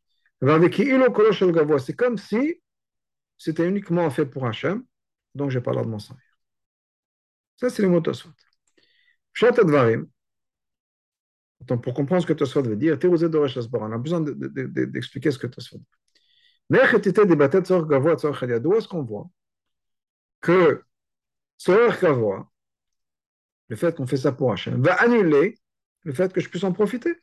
C'est 0.41 1.95
comme 1.95 2.17
si 2.17 2.61
c'était 3.37 3.67
uniquement 3.67 4.09
fait 4.09 4.25
pour 4.25 4.45
Hachem, 4.45 4.83
donc 5.33 5.51
je 5.51 5.57
n'ai 5.57 5.63
pas 5.63 5.71
l'air 5.71 5.85
de 5.85 5.89
m'en 5.89 5.99
servir. 5.99 6.23
Ça, 7.55 7.69
c'est 7.69 7.81
le 7.81 7.89
mot 7.89 8.01
Tosfot. 8.01 8.29
Advarim, 9.41 10.07
pour 11.65 11.93
comprendre 11.93 12.21
ce 12.21 12.27
que 12.27 12.33
Tosfot 12.33 12.61
veut 12.61 12.75
dire, 12.75 12.97
on 13.01 13.91
a 13.91 13.97
besoin 13.97 14.21
d'expliquer 14.21 15.31
ce 15.31 15.39
que 15.39 15.47
Tosfot 15.47 15.77
dit. 15.77 15.85
D'où 16.69 16.79
est-ce 18.75 18.87
qu'on 18.87 19.03
voit 19.03 19.29
que 20.41 20.83
Gavoa, 21.65 22.51
le 23.69 23.75
fait 23.75 23.95
qu'on 23.95 24.05
fait 24.05 24.17
ça 24.17 24.31
pour 24.31 24.51
Hachem, 24.51 24.81
va 24.81 24.93
annuler 24.95 25.57
le 26.07 26.13
fait 26.13 26.31
que 26.31 26.39
je 26.39 26.47
puisse 26.47 26.63
en 26.63 26.71
profiter. 26.71 27.13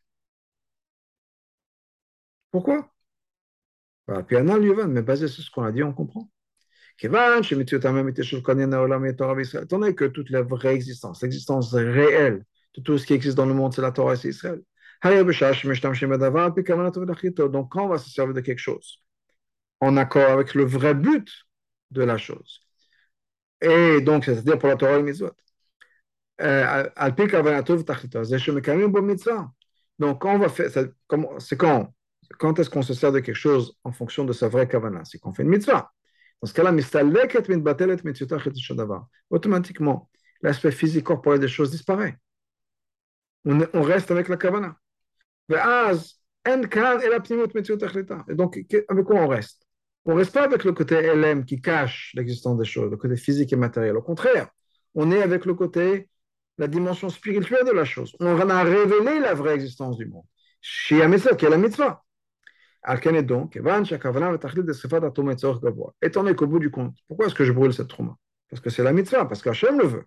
Pourquoi? 2.51 2.91
Bah, 4.07 4.23
Puis 4.23 4.37
mais 4.37 5.03
basé 5.03 5.27
sur 5.27 5.43
ce 5.43 5.51
qu'on 5.51 5.65
a 5.65 5.73
dit, 5.73 5.83
on 5.83 5.95
comprend. 5.95 6.29
Étant 7.03 7.41
donné 9.79 9.95
que 9.95 10.05
toute 10.05 10.29
la 10.29 10.43
vraie 10.43 10.75
existence, 10.75 11.23
l'existence 11.23 11.73
réelle 11.73 12.45
de 12.77 12.83
tout 12.83 12.99
ce 12.99 13.07
qui 13.07 13.15
existe 13.15 13.39
dans 13.39 13.47
le 13.47 13.55
monde, 13.55 13.73
c'est 13.73 13.81
la 13.81 13.91
Torah 13.91 14.13
et 14.13 14.17
c'est 14.17 14.29
Israël. 14.29 14.61
Donc, 15.03 15.33
quand 17.73 17.85
on 17.85 17.89
va 17.89 17.99
se 17.99 18.11
servir 18.11 18.35
de 18.35 18.41
quelque 18.43 18.59
chose, 18.59 19.03
en 19.81 19.97
accord 19.97 20.31
avec 20.31 20.55
le 20.55 20.65
vrai 20.65 20.95
but 20.95 21.31
de 21.91 22.03
la 22.03 22.19
chose, 22.19 22.61
et 23.63 24.03
donc, 24.03 24.27
c'est-à-dire 24.27 24.59
pour 24.59 24.69
la 24.69 24.77
Torah 24.77 24.99
et 24.99 25.03
les 25.03 25.23
euh, 25.23 25.31
donc, 29.99 30.23
quand 30.23 30.35
on 30.35 30.39
va 30.39 30.49
faire, 30.49 30.71
c'est 31.39 31.57
quand 31.57 31.93
Quand 32.39 32.59
est-ce 32.59 32.71
qu'on 32.71 32.83
se 32.83 32.95
sert 32.95 33.13
de 33.13 33.21
quelque 33.21 33.37
chose 33.37 33.77
en 33.85 33.93
fonction 33.93 34.25
de 34.25 34.33
sa 34.33 34.49
vraie 34.49 34.67
kavana? 34.67 35.05
C'est 35.05 35.19
qu'on 35.19 35.33
fait 35.33 35.43
une 35.43 35.51
mitzvah. 35.51 35.93
Dans 36.43 36.49
ce 36.49 36.55
cas-là, 36.55 36.73
automatiquement, 39.31 40.11
l'aspect 40.43 40.73
physique 40.73 41.05
corporel 41.05 41.41
des 41.41 41.49
choses 41.49 41.71
disparaît. 41.71 42.19
On, 43.45 43.67
on 43.73 43.83
reste 43.83 44.11
avec 44.11 44.29
la 44.29 44.37
kavana. 44.37 44.77
Et 45.49 45.55
donc, 48.35 48.59
avec 48.89 49.05
quoi 49.05 49.17
on 49.17 49.29
reste? 49.29 49.67
On 50.07 50.13
ne 50.13 50.19
reste 50.19 50.35
pas 50.35 50.45
avec 50.45 50.65
le 50.65 50.73
côté 50.73 51.01
LM 51.01 51.45
qui 51.45 51.61
cache 51.61 52.13
l'existence 52.15 52.59
des 52.59 52.65
choses, 52.65 52.91
le 52.91 52.97
côté 52.97 53.17
physique 53.17 53.53
et 53.53 53.57
matériel. 53.57 53.97
Au 53.97 54.03
contraire, 54.03 54.49
on 54.95 55.11
est 55.11 55.23
avec 55.23 55.47
le 55.47 55.55
côté 55.55 56.09
la 56.59 56.69
dimension 56.69 57.09
spirituelle 57.09 57.65
de 57.65 57.73
la 57.73 57.85
chose. 57.85 58.15
On 58.21 58.49
a 58.51 58.63
révélé 58.63 59.21
la 59.21 59.35
vraie 59.35 59.55
existence 59.55 59.97
du 59.97 60.07
monde. 60.07 60.25
Shia 60.61 61.09
qui 61.37 61.45
est 61.45 61.51
la 61.51 61.59
mitzvah. 61.59 62.03
donc, 63.23 63.61
étant 66.03 66.23
donné 66.23 66.35
qu'au 66.35 66.47
bout 66.47 66.59
du 66.59 66.71
compte, 66.71 66.97
pourquoi 67.09 67.27
est-ce 67.27 67.35
que 67.35 67.45
je 67.45 67.53
brûle 67.53 67.73
cette 67.73 67.89
trauma? 67.89 68.17
Parce 68.49 68.63
que 68.63 68.71
c'est 68.71 68.83
la 68.83 68.93
mitzvah, 68.93 69.25
parce 69.25 69.43
qu'Hachem 69.43 69.79
le 69.79 69.87
veut. 69.87 70.05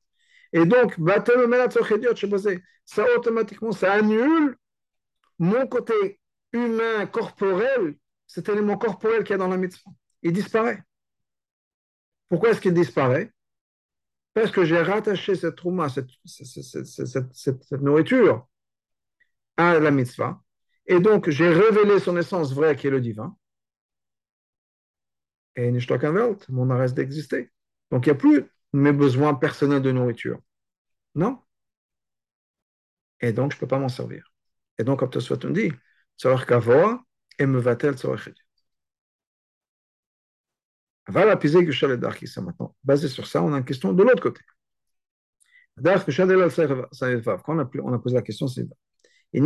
Et 0.53 0.65
donc, 0.65 0.95
ça 2.85 3.05
automatiquement, 3.17 3.71
ça 3.71 3.93
annule 3.93 4.55
mon 5.39 5.67
côté 5.67 6.19
humain, 6.53 7.05
corporel, 7.07 7.95
cet 8.25 8.49
élément 8.49 8.77
corporel 8.77 9.23
qu'il 9.23 9.31
y 9.31 9.35
a 9.35 9.37
dans 9.37 9.47
la 9.47 9.57
mitzvah. 9.57 9.91
Il 10.23 10.33
disparaît. 10.33 10.81
Pourquoi 12.29 12.49
est-ce 12.49 12.61
qu'il 12.61 12.73
disparaît? 12.73 13.31
Parce 14.41 14.51
que 14.51 14.65
j'ai 14.65 14.79
rattaché 14.79 15.33
cette 15.33 15.55
trauma, 15.55 15.89
cette, 15.89 16.09
nourriture 17.71 18.47
à 19.57 19.79
la 19.79 19.89
mitzvah, 19.89 20.39
et 20.85 20.99
donc 20.99 21.27
j'ai 21.29 21.49
révélé 21.49 21.99
son 21.99 22.15
essence 22.17 22.53
vraie 22.53 22.75
qui 22.75 22.85
est 22.85 22.91
le 22.91 23.01
divin, 23.01 23.35
et 25.55 25.71
Welt, 25.71 26.47
mon 26.49 26.69
arrêt 26.69 26.91
d'exister. 26.91 27.51
Donc 27.89 28.05
il 28.05 28.09
n'y 28.09 28.15
a 28.15 28.19
plus 28.19 28.45
mes 28.73 28.91
besoins 28.91 29.33
personnels 29.33 29.81
de 29.81 29.91
nourriture. 29.91 30.39
Non. 31.15 31.39
Et 33.21 33.31
donc 33.31 33.53
je 33.53 33.57
ne 33.57 33.59
peux 33.61 33.67
pas 33.67 33.79
m'en 33.79 33.89
servir. 33.89 34.31
Et 34.77 34.83
donc, 34.83 34.99
comme 34.99 35.11
soit 35.19 35.43
on 35.45 35.49
dit, 35.49 35.71
et 37.39 37.45
me 37.47 37.57
va-t-elle 37.57 37.97
voilà, 41.07 41.37
pisé 41.37 41.65
que 41.65 41.71
Shal 41.71 41.91
et 41.91 42.27
ça 42.27 42.41
maintenant. 42.41 42.75
Basé 42.83 43.07
sur 43.07 43.25
ça, 43.27 43.41
on 43.41 43.53
a 43.53 43.57
une 43.57 43.65
question 43.65 43.93
de 43.93 44.03
l'autre 44.03 44.21
côté. 44.21 44.41
Quand 45.81 45.95
on 47.47 47.59
a, 47.59 47.69
on 47.83 47.93
a 47.93 47.99
posé 47.99 48.15
la 48.15 48.21
question, 48.21 48.47
c'est 48.47 48.67
le 49.33 49.41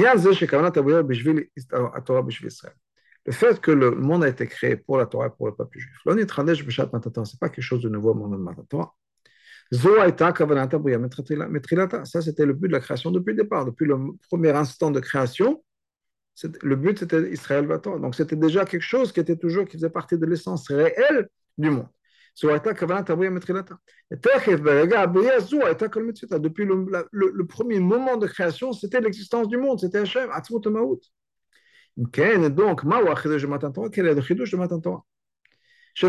fait 3.32 3.60
que 3.60 3.72
le 3.72 3.92
monde 3.92 4.24
a 4.24 4.28
été 4.28 4.48
créé 4.48 4.78
pour 4.78 4.98
la 4.98 5.06
Torah 5.06 5.28
et 5.28 5.30
pour 5.30 5.46
le 5.48 5.56
peuple 5.56 5.80
juif. 5.80 5.94
Ce 6.04 6.10
n'est 6.12 6.26
pas 6.26 6.44
quelque 7.50 7.62
chose 7.62 7.82
de 7.82 7.90
nouveau 7.90 8.12
au 8.12 8.16
monde 8.16 8.56
de 8.56 8.62
Torah. 8.64 8.96
Ça, 9.74 9.82
c'était 12.22 12.46
le 12.46 12.54
but 12.54 12.68
de 12.68 12.74
la 12.74 12.80
création 12.80 13.12
depuis 13.12 13.32
le 13.32 13.44
départ. 13.44 13.66
Depuis 13.66 13.86
le 13.86 13.98
premier 14.30 14.52
instant 14.52 14.92
de 14.92 15.00
création, 15.00 15.64
le 16.62 16.76
but, 16.76 17.00
c'était 17.00 17.32
Israël 17.32 17.68
Torah. 17.82 18.00
Donc, 18.00 18.16
c'était 18.16 18.36
déjà 18.36 18.66
quelque 18.66 18.82
chose 18.82 19.12
qui 19.12 19.20
était 19.20 19.38
toujours, 19.38 19.66
qui 19.66 19.78
faisait 19.78 19.90
partie 19.90 20.18
de 20.18 20.26
l'essence 20.26 20.68
réelle 20.70 21.30
du 21.62 21.70
monde. 21.70 21.88
Depuis 22.34 22.48
le, 26.66 27.08
le, 27.12 27.32
le, 27.34 27.46
premier 27.46 27.80
moment 27.80 28.18
de 28.18 28.26
création, 28.28 28.74
c'était 28.74 29.00
l'existence 29.02 29.48
du 29.48 29.58
monde, 29.58 29.80
c'était 29.80 30.00
Hachem, 30.00 30.30
Atzmut 30.32 30.66
Maout. 30.68 31.02
Donc, 31.98 32.12
quel 32.14 32.44
est 32.44 32.50
le 34.16 34.22
chidouche 34.22 34.52
de 34.52 34.58
Matan 34.58 34.80
Torah? 34.80 35.04
C'est 35.94 36.08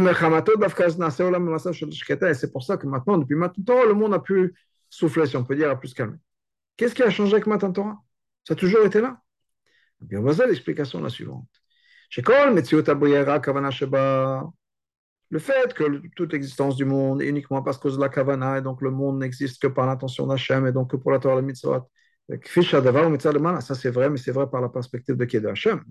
pour 2.52 2.62
ça 2.62 2.76
que 2.76 2.86
maintenant, 2.86 3.18
depuis 3.18 3.34
Matan 3.34 3.62
Torah, 3.66 3.84
le 3.84 3.94
monde 3.94 4.14
a 4.14 4.20
pu 4.20 4.54
souffler, 4.88 5.26
si 5.26 5.36
on 5.36 5.44
peut 5.44 5.56
dire, 5.56 5.70
a 5.70 5.78
pu 5.78 5.88
se 5.88 5.94
calmer. 5.94 6.18
Qu'est-ce 6.76 6.94
qui 6.94 7.02
a 7.02 7.10
changé 7.10 7.32
avec 7.32 7.46
Matan 7.46 7.72
Torah? 7.72 7.98
Ça 8.46 8.54
a 8.54 8.56
toujours 8.56 8.86
été 8.86 9.00
là. 9.00 9.20
Bien, 10.00 10.20
voilà 10.20 10.46
l'explication 10.46 11.00
la 11.00 11.08
suivante. 11.08 11.48
Le 15.32 15.38
fait 15.38 15.72
que 15.72 15.84
toute 16.14 16.34
l'existence 16.34 16.76
du 16.76 16.84
monde 16.84 17.22
est 17.22 17.26
uniquement 17.26 17.62
parce 17.62 17.80
de 17.80 17.98
la 17.98 18.10
kavana, 18.10 18.58
et 18.58 18.60
donc 18.60 18.82
le 18.82 18.90
monde 18.90 19.18
n'existe 19.18 19.62
que 19.62 19.66
par 19.66 19.86
l'intention 19.86 20.26
d'Hachem, 20.26 20.66
et 20.66 20.72
donc 20.72 20.90
que 20.90 20.96
pour 20.96 21.10
la 21.10 21.18
Torah, 21.18 21.36
le 21.36 21.40
mitzvot. 21.40 21.90
Ça, 22.28 23.74
c'est 23.74 23.90
vrai, 23.90 24.10
mais 24.10 24.18
c'est 24.18 24.30
vrai 24.30 24.50
par 24.50 24.60
la 24.60 24.68
perspective 24.68 25.16
de 25.16 25.24
qui 25.24 25.40
de 25.40 25.48
Hachem. 25.48 25.82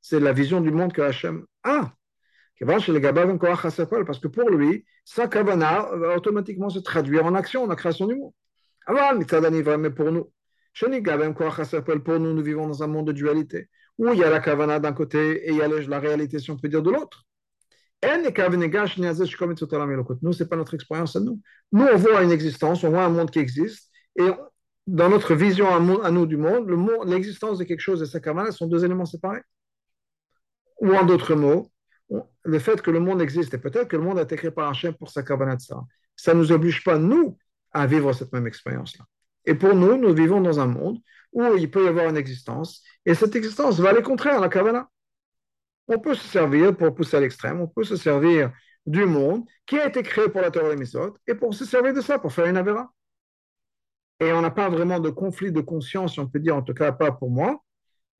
C'est 0.00 0.20
la 0.20 0.32
vision 0.32 0.60
du 0.60 0.70
monde 0.70 0.92
que 0.92 1.02
Hachem 1.02 1.44
a. 1.64 1.92
Parce 2.64 2.86
que 2.86 4.28
pour 4.28 4.48
lui, 4.48 4.84
sa 5.04 5.26
kavana 5.26 5.88
va 5.96 6.16
automatiquement 6.16 6.70
se 6.70 6.78
traduire 6.78 7.26
en 7.26 7.34
action, 7.34 7.64
en 7.64 7.66
la 7.66 7.74
création 7.74 8.06
du 8.06 8.14
monde. 8.14 8.32
mais 8.86 9.90
pour 9.90 10.12
nous, 10.12 10.32
pour 12.04 12.20
nous, 12.20 12.32
nous 12.32 12.42
vivons 12.44 12.68
dans 12.68 12.82
un 12.84 12.86
monde 12.86 13.08
de 13.08 13.12
dualité, 13.12 13.68
où 13.98 14.12
il 14.12 14.20
y 14.20 14.22
a 14.22 14.30
la 14.30 14.38
kavana 14.38 14.78
d'un 14.78 14.92
côté 14.92 15.48
et 15.48 15.50
il 15.50 15.56
y 15.56 15.62
a 15.62 15.66
la 15.66 15.98
réalité, 15.98 16.38
si 16.38 16.52
on 16.52 16.56
peut 16.56 16.68
dire, 16.68 16.82
de 16.84 16.90
l'autre. 16.92 17.26
Nous, 18.04 20.32
ce 20.32 20.42
n'est 20.42 20.48
pas 20.48 20.56
notre 20.56 20.74
expérience 20.74 21.16
à 21.16 21.20
nous. 21.20 21.40
Nous, 21.70 21.84
on 21.84 21.96
voit 21.96 22.22
une 22.22 22.32
existence, 22.32 22.82
on 22.82 22.90
voit 22.90 23.04
un 23.04 23.08
monde 23.08 23.30
qui 23.30 23.38
existe, 23.38 23.90
et 24.16 24.28
dans 24.86 25.08
notre 25.08 25.34
vision 25.34 25.68
à 26.02 26.10
nous 26.10 26.26
du 26.26 26.36
monde, 26.36 26.68
l'existence 27.06 27.58
de 27.58 27.64
quelque 27.64 27.80
chose 27.80 28.02
et 28.02 28.06
sa 28.06 28.18
kavana 28.18 28.50
sont 28.50 28.66
deux 28.66 28.84
éléments 28.84 29.04
séparés. 29.04 29.42
Ou 30.80 30.92
en 30.94 31.04
d'autres 31.04 31.36
mots, 31.36 31.70
le 32.42 32.58
fait 32.58 32.82
que 32.82 32.90
le 32.90 32.98
monde 32.98 33.22
existe, 33.22 33.54
et 33.54 33.58
peut-être 33.58 33.86
que 33.86 33.96
le 33.96 34.02
monde 34.02 34.18
a 34.18 34.22
été 34.22 34.34
créé 34.34 34.50
par 34.50 34.68
Hachem 34.68 34.94
pour 34.94 35.10
sa 35.10 35.22
kavana 35.22 35.54
de 35.54 35.60
ça, 35.60 35.80
ça 36.16 36.34
ne 36.34 36.40
nous 36.40 36.50
oblige 36.50 36.82
pas, 36.82 36.98
nous, 36.98 37.38
à 37.70 37.86
vivre 37.86 38.12
cette 38.12 38.32
même 38.32 38.48
expérience-là. 38.48 39.04
Et 39.44 39.54
pour 39.54 39.74
nous, 39.74 39.96
nous 39.96 40.12
vivons 40.12 40.40
dans 40.40 40.58
un 40.58 40.66
monde 40.66 40.98
où 41.32 41.44
il 41.56 41.70
peut 41.70 41.84
y 41.84 41.88
avoir 41.88 42.08
une 42.08 42.16
existence, 42.16 42.82
et 43.06 43.14
cette 43.14 43.36
existence 43.36 43.78
va 43.78 43.90
aller 43.90 44.02
contraire 44.02 44.38
à 44.38 44.40
la 44.40 44.48
kavana. 44.48 44.88
On 45.92 45.98
peut 45.98 46.14
se 46.14 46.26
servir, 46.26 46.74
pour 46.74 46.94
pousser 46.94 47.18
à 47.18 47.20
l'extrême, 47.20 47.60
on 47.60 47.68
peut 47.68 47.84
se 47.84 47.96
servir 47.96 48.50
du 48.86 49.04
monde 49.04 49.44
qui 49.66 49.78
a 49.78 49.86
été 49.86 50.02
créé 50.02 50.26
pour 50.28 50.40
la 50.40 50.50
Torah 50.50 50.74
des 50.74 50.96
et 51.26 51.34
pour 51.34 51.52
se 51.52 51.66
servir 51.66 51.92
de 51.92 52.00
ça, 52.00 52.18
pour 52.18 52.32
faire 52.32 52.46
une 52.46 52.56
avéra. 52.56 52.90
Et 54.18 54.32
on 54.32 54.40
n'a 54.40 54.50
pas 54.50 54.70
vraiment 54.70 55.00
de 55.00 55.10
conflit 55.10 55.52
de 55.52 55.60
conscience, 55.60 56.16
on 56.16 56.26
peut 56.26 56.38
dire, 56.38 56.56
en 56.56 56.62
tout 56.62 56.72
cas 56.72 56.92
pas 56.92 57.12
pour 57.12 57.30
moi, 57.30 57.62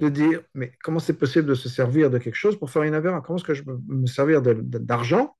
de 0.00 0.10
dire, 0.10 0.42
mais 0.52 0.72
comment 0.82 0.98
c'est 0.98 1.16
possible 1.16 1.46
de 1.46 1.54
se 1.54 1.70
servir 1.70 2.10
de 2.10 2.18
quelque 2.18 2.34
chose 2.34 2.58
pour 2.58 2.70
faire 2.70 2.82
une 2.82 2.94
avéra? 2.94 3.22
Comment 3.22 3.38
est-ce 3.38 3.44
que 3.44 3.54
je 3.54 3.62
peux 3.62 3.78
me 3.88 4.06
servir 4.06 4.42
d'argent 4.42 5.34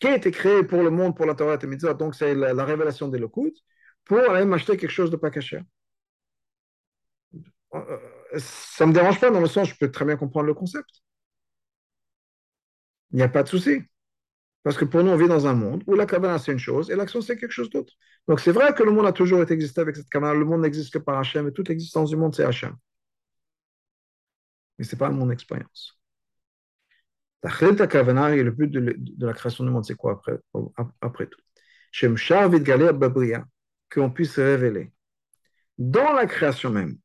qui 0.00 0.08
a 0.08 0.16
été 0.16 0.32
créé 0.32 0.64
pour 0.64 0.82
le 0.82 0.90
monde, 0.90 1.16
pour 1.16 1.26
la 1.26 1.34
Torah 1.34 1.58
et 1.62 1.94
donc 1.94 2.14
c'est 2.16 2.34
la, 2.34 2.64
révélation 2.64 3.06
des 3.06 3.18
Lokut, 3.18 3.54
pour 4.04 4.18
aller 4.18 4.44
m'acheter 4.44 4.76
quelque 4.76 4.90
chose 4.90 5.10
de 5.12 5.16
pas 5.16 5.30
caché 5.30 5.60
ça 8.36 8.86
me 8.86 8.92
dérange 8.92 9.20
pas 9.20 9.30
dans 9.30 9.40
le 9.40 9.46
sens, 9.46 9.68
je 9.68 9.74
peux 9.78 9.90
très 9.90 10.04
bien 10.04 10.16
comprendre 10.16 10.46
le 10.46 10.54
concept. 10.54 11.02
Il 13.10 13.16
n'y 13.16 13.22
a 13.22 13.28
pas 13.28 13.42
de 13.42 13.48
souci. 13.48 13.82
Parce 14.62 14.76
que 14.76 14.84
pour 14.84 15.02
nous, 15.02 15.10
on 15.10 15.16
vit 15.16 15.28
dans 15.28 15.46
un 15.46 15.54
monde 15.54 15.82
où 15.86 15.94
la 15.94 16.04
cabane 16.04 16.38
c'est 16.38 16.52
une 16.52 16.58
chose 16.58 16.90
et 16.90 16.96
l'action, 16.96 17.20
c'est 17.20 17.36
quelque 17.38 17.52
chose 17.52 17.70
d'autre. 17.70 17.94
Donc, 18.26 18.40
c'est 18.40 18.52
vrai 18.52 18.74
que 18.74 18.82
le 18.82 18.90
monde 18.90 19.06
a 19.06 19.12
toujours 19.12 19.40
été 19.42 19.54
existé 19.54 19.80
avec 19.80 19.96
cette 19.96 20.10
cabane. 20.10 20.38
Le 20.38 20.44
monde 20.44 20.62
n'existe 20.62 20.92
que 20.92 20.98
par 20.98 21.18
Hachem 21.18 21.48
et 21.48 21.52
toute 21.52 21.68
l'existence 21.68 22.10
du 22.10 22.16
monde, 22.16 22.34
c'est 22.34 22.44
Hachem. 22.44 22.76
Mais 24.78 24.84
ce 24.84 24.94
n'est 24.94 24.98
pas 24.98 25.10
mon 25.10 25.30
expérience. 25.30 25.98
La 27.42 27.50
kavana 27.86 28.34
et 28.34 28.42
le 28.42 28.50
but 28.50 28.68
de, 28.68 29.24
la 29.24 29.32
création 29.32 29.64
du 29.64 29.70
monde, 29.70 29.84
c'est 29.84 29.94
quoi 29.94 30.12
après, 30.12 30.38
après 31.00 31.26
tout? 31.26 31.40
Qu'on 33.90 34.10
puisse 34.10 34.36
révéler 34.36 34.92
dans 35.78 36.12
la 36.12 36.26
création 36.26 36.70
même 36.70 36.98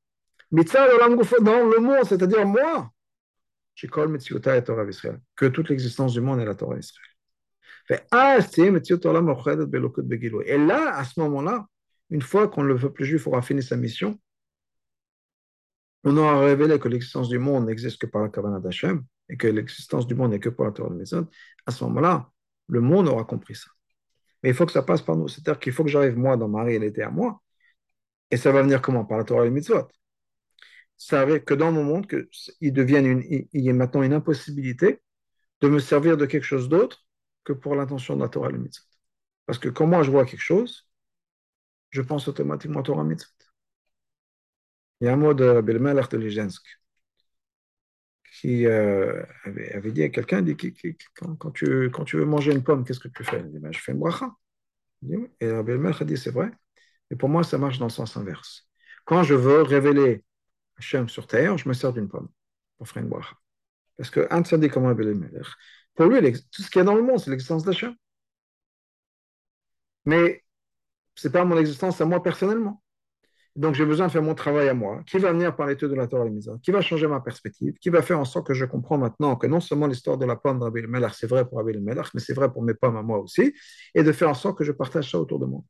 dans 0.53 1.65
le 1.67 1.79
monde, 1.79 2.05
c'est-à-dire 2.05 2.45
moi, 2.45 2.91
que 5.35 5.45
toute 5.47 5.69
l'existence 5.69 6.13
du 6.13 6.21
monde 6.21 6.39
est 6.39 6.45
la 6.45 6.55
Torah 6.55 6.75
d'Israël. 6.75 7.09
ah, 8.11 8.37
Et 10.45 10.57
là, 10.57 10.95
à 10.95 11.03
ce 11.03 11.19
moment-là, 11.19 11.65
une 12.09 12.21
fois 12.21 12.47
qu'on 12.47 12.63
le 12.63 12.77
peuple 12.77 13.03
juif 13.03 13.25
aura 13.27 13.41
fini 13.41 13.63
sa 13.63 13.75
mission, 13.75 14.19
on 16.03 16.15
aura 16.17 16.41
révélé 16.41 16.79
que 16.79 16.87
l'existence 16.87 17.29
du 17.29 17.39
monde 17.39 17.65
n'existe 17.65 17.99
que 17.99 18.05
par 18.05 18.21
la 18.21 18.29
Kavanah 18.29 18.59
d'Hachem 18.59 19.03
et 19.29 19.37
que 19.37 19.47
l'existence 19.47 20.05
du 20.05 20.15
monde 20.15 20.31
n'est 20.31 20.39
que 20.39 20.49
par 20.49 20.67
la 20.67 20.71
Torah 20.73 20.89
de 20.89 20.95
Mézod. 20.95 21.27
À 21.65 21.71
ce 21.71 21.83
moment-là, 21.85 22.29
le 22.67 22.81
monde 22.81 23.07
aura 23.07 23.23
compris 23.23 23.55
ça. 23.55 23.69
Mais 24.43 24.49
il 24.49 24.55
faut 24.55 24.65
que 24.65 24.71
ça 24.73 24.83
passe 24.83 25.01
par 25.01 25.15
nous. 25.15 25.29
C'est-à-dire 25.29 25.59
qu'il 25.59 25.71
faut 25.73 25.83
que 25.83 25.89
j'arrive, 25.89 26.17
moi, 26.17 26.37
dans 26.37 26.49
ma 26.49 26.63
réalité 26.63 27.01
à 27.01 27.09
moi. 27.09 27.41
Et 28.29 28.37
ça 28.37 28.51
va 28.51 28.61
venir 28.61 28.81
comment? 28.81 29.05
Par 29.05 29.17
la 29.17 29.23
Torah 29.23 29.43
et 29.43 29.47
le 29.47 29.51
mitzvot. 29.51 29.87
Ça 31.03 31.19
arrive 31.19 31.43
que 31.43 31.53
dans 31.53 31.73
mon 31.73 31.83
monde, 31.83 32.07
que 32.07 32.29
il, 32.61 32.71
devienne 32.71 33.21
y 33.27 33.69
ait 33.69 33.73
maintenant 33.73 34.03
une 34.03 34.13
impossibilité 34.13 35.01
de 35.59 35.67
me 35.67 35.79
servir 35.79 36.15
de 36.15 36.25
quelque 36.25 36.45
chose 36.45 36.69
d'autre 36.69 37.05
que 37.43 37.51
pour 37.51 37.75
l'intention 37.75 38.15
de 38.15 38.21
la 38.21 38.29
Torah 38.29 38.47
et 38.47 38.53
le 38.53 38.59
mitzvot. 38.59 38.85
Parce 39.45 39.59
que 39.59 39.67
quand 39.67 39.85
moi 39.85 40.03
je 40.03 40.11
vois 40.11 40.25
quelque 40.25 40.39
chose, 40.39 40.87
je 41.89 42.01
pense 42.01 42.29
automatiquement 42.29 42.79
à 42.79 42.83
Torah 42.83 43.03
mitzvot. 43.03 43.33
Il 45.01 45.07
y 45.07 45.09
a 45.09 45.13
un 45.13 45.17
mot 45.17 45.33
de 45.33 45.59
Belmelech 45.59 46.07
de 46.09 46.17
Lijensk 46.19 46.63
qui 48.39 48.65
euh, 48.65 49.25
avait, 49.43 49.91
dit 49.91 50.03
à 50.03 50.09
quelqu'un 50.09 50.41
quand, 51.37 51.51
tu, 51.51 51.65
veux 51.65 52.25
manger 52.25 52.53
une 52.53 52.63
pomme, 52.63 52.85
qu'est-ce 52.85 53.01
que 53.01 53.09
tu 53.09 53.25
fais? 53.25 53.43
Ben, 53.43 53.73
Je 53.73 53.79
fais 53.79 53.91
une 53.91 53.99
bracha. 53.99 54.33
Et 55.41 55.51
Rabbi 55.51 55.73
a 55.73 56.05
dit 56.05 56.15
C'est 56.15 56.31
vrai, 56.31 56.49
mais 57.11 57.17
pour 57.17 57.27
moi, 57.27 57.43
ça 57.43 57.57
marche 57.57 57.77
dans 57.77 57.87
le 57.87 57.91
sens 57.91 58.15
inverse. 58.15 58.69
Quand 59.03 59.23
je 59.23 59.33
veux 59.33 59.63
révéler 59.63 60.23
Hachem 60.83 61.09
sur 61.09 61.27
terre, 61.27 61.57
je 61.57 61.67
me 61.67 61.73
sers 61.73 61.93
d'une 61.93 62.09
pomme 62.09 62.29
pour 62.77 62.87
faire 62.87 63.03
une 63.03 63.09
bracha. 63.09 63.35
Parce 63.97 64.09
que 64.09 64.27
un 64.29 64.41
dit 64.41 64.69
comme 64.69 64.85
Rabbi 64.85 65.03
pour 65.95 66.05
lui, 66.07 66.33
tout 66.51 66.61
ce 66.63 66.69
qu'il 66.69 66.79
y 66.79 66.81
a 66.81 66.83
dans 66.83 66.95
le 66.95 67.03
monde, 67.03 67.19
c'est 67.19 67.29
l'existence 67.29 67.63
d'Hachem. 67.63 67.93
Mais 70.05 70.43
ce 71.15 71.27
n'est 71.27 71.31
pas 71.31 71.45
mon 71.45 71.57
existence 71.57 72.01
à 72.01 72.05
moi 72.05 72.21
personnellement. 72.21 72.81
Donc 73.55 73.75
j'ai 73.75 73.85
besoin 73.85 74.07
de 74.07 74.11
faire 74.11 74.23
mon 74.23 74.33
travail 74.33 74.67
à 74.67 74.73
moi, 74.73 75.03
qui 75.05 75.19
va 75.19 75.31
venir 75.31 75.55
par 75.55 75.67
l'étude 75.67 75.89
de 75.89 75.95
la 75.95 76.07
Torah 76.07 76.25
et 76.25 76.39
qui 76.63 76.71
va 76.71 76.81
changer 76.81 77.05
ma 77.05 77.19
perspective, 77.19 77.75
qui 77.75 77.89
va 77.89 78.01
faire 78.01 78.19
en 78.19 78.25
sorte 78.25 78.47
que 78.47 78.55
je 78.55 78.65
comprends 78.65 78.97
maintenant 78.97 79.35
que 79.35 79.45
non 79.45 79.59
seulement 79.59 79.85
l'histoire 79.85 80.17
de 80.17 80.25
la 80.25 80.35
pomme 80.35 80.63
Rabbi 80.63 80.81
Melach, 80.87 81.13
c'est 81.13 81.27
vrai 81.27 81.47
pour 81.47 81.59
Rabbi 81.59 81.77
Melach, 81.77 82.07
mais 82.15 82.19
c'est 82.19 82.33
vrai 82.33 82.51
pour 82.51 82.63
mes 82.63 82.73
pommes 82.73 82.97
à 82.97 83.03
moi 83.03 83.19
aussi, 83.19 83.53
et 83.93 84.01
de 84.01 84.11
faire 84.11 84.29
en 84.29 84.33
sorte 84.33 84.57
que 84.57 84.63
je 84.63 84.71
partage 84.71 85.11
ça 85.11 85.19
autour 85.19 85.37
de 85.37 85.45
moi. 85.45 85.61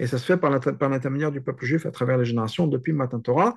Et 0.00 0.08
ça 0.08 0.18
se 0.18 0.24
fait 0.24 0.36
par 0.36 0.50
l'intermédiaire 0.50 1.30
du 1.30 1.40
peuple 1.42 1.64
juif 1.64 1.86
à 1.86 1.92
travers 1.92 2.18
les 2.18 2.24
générations, 2.24 2.66
depuis 2.66 2.92
Matan 2.92 3.20
Torah, 3.20 3.54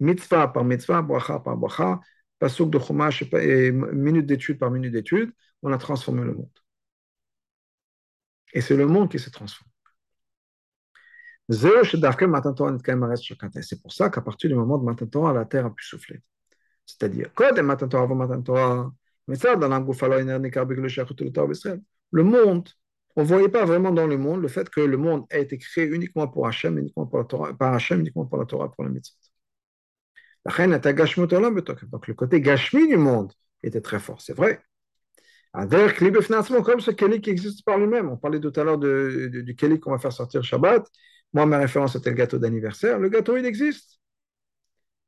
mitzvah 0.00 0.48
par 0.48 0.64
mitzvah, 0.64 1.02
bracha 1.02 1.40
par 1.40 1.56
bracha, 1.56 2.00
pasuk 2.38 2.70
de 2.70 2.78
chumash 2.78 3.22
et 3.34 3.72
minute 3.72 4.26
d'étude 4.26 4.58
par 4.58 4.70
minute 4.70 4.92
d'étude, 4.92 5.32
on 5.62 5.72
a 5.72 5.78
transformé 5.78 6.24
le 6.24 6.34
monde. 6.34 6.50
Et 8.52 8.60
c'est 8.60 8.76
le 8.76 8.86
monde 8.86 9.10
qui 9.10 9.18
se 9.18 9.30
transforme. 9.30 9.70
C'est 11.52 13.82
pour 13.82 13.92
ça 13.92 14.10
qu'à 14.10 14.20
partir 14.20 14.50
du 14.50 14.56
moment 14.56 14.78
de 14.78 14.84
Matan 14.84 15.06
Torah, 15.06 15.32
la 15.32 15.44
terre 15.44 15.66
a 15.66 15.74
pu 15.74 15.84
souffler. 15.84 16.20
C'est-à-dire, 16.86 17.28
le 22.12 22.22
monde, 22.22 22.68
on 23.16 23.22
ne 23.22 23.26
voyait 23.26 23.48
pas 23.48 23.64
vraiment 23.64 23.90
dans 23.90 24.06
le 24.06 24.16
monde 24.16 24.42
le 24.42 24.48
fait 24.48 24.70
que 24.70 24.80
le 24.80 24.96
monde 24.96 25.26
a 25.30 25.38
été 25.38 25.58
créé 25.58 25.86
uniquement 25.86 26.28
pour 26.28 26.46
Hachem, 26.46 26.78
uniquement 26.78 27.06
pour 27.06 27.18
la 27.18 27.24
Torah, 27.24 27.52
par 27.54 27.74
Hachem, 27.74 28.00
uniquement 28.00 28.26
pour 28.26 28.38
la 28.38 28.44
Torah, 28.44 28.70
pour 28.70 28.84
la 28.84 28.90
mitzvah. 28.90 29.29
Donc 30.44 32.06
le 32.08 32.14
côté 32.14 32.40
gashmi 32.40 32.88
du 32.88 32.96
monde 32.96 33.32
était 33.62 33.80
très 33.80 33.98
fort, 33.98 34.20
c'est 34.20 34.32
vrai. 34.32 34.62
Comme 35.52 36.80
ce 36.80 36.90
Keli 36.92 37.20
qui 37.20 37.30
existe 37.30 37.64
par 37.64 37.78
lui-même. 37.78 38.08
On 38.08 38.16
parlait 38.16 38.40
tout 38.40 38.52
à 38.56 38.64
l'heure 38.64 38.78
du 38.78 39.56
Keli 39.56 39.80
qu'on 39.80 39.90
va 39.90 39.98
faire 39.98 40.12
sortir 40.12 40.42
Shabbat. 40.42 40.86
Moi, 41.32 41.46
ma 41.46 41.58
référence 41.58 41.94
était 41.96 42.10
le 42.10 42.16
gâteau 42.16 42.38
d'anniversaire. 42.38 42.98
Le 42.98 43.08
gâteau, 43.08 43.36
il 43.36 43.44
existe. 43.44 44.00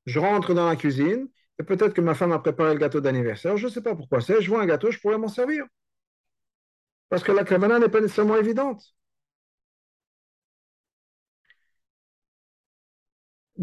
Je 0.06 0.18
rentre 0.18 0.52
dans 0.54 0.68
la 0.68 0.76
cuisine 0.76 1.28
et 1.58 1.62
peut-être 1.62 1.94
que 1.94 2.00
ma 2.00 2.14
femme 2.14 2.32
a 2.32 2.38
préparé 2.38 2.74
le 2.74 2.78
gâteau 2.80 3.00
d'anniversaire. 3.00 3.56
Je 3.56 3.66
ne 3.66 3.72
sais 3.72 3.82
pas 3.82 3.94
pourquoi 3.94 4.20
c'est. 4.20 4.40
Je 4.40 4.48
vois 4.50 4.62
un 4.62 4.66
gâteau, 4.66 4.90
je 4.90 4.98
pourrais 4.98 5.18
m'en 5.18 5.28
servir. 5.28 5.64
Parce 7.08 7.22
que 7.22 7.32
la 7.32 7.44
kavana 7.44 7.78
n'est 7.78 7.88
pas 7.88 8.00
nécessairement 8.00 8.36
évidente. 8.36 8.82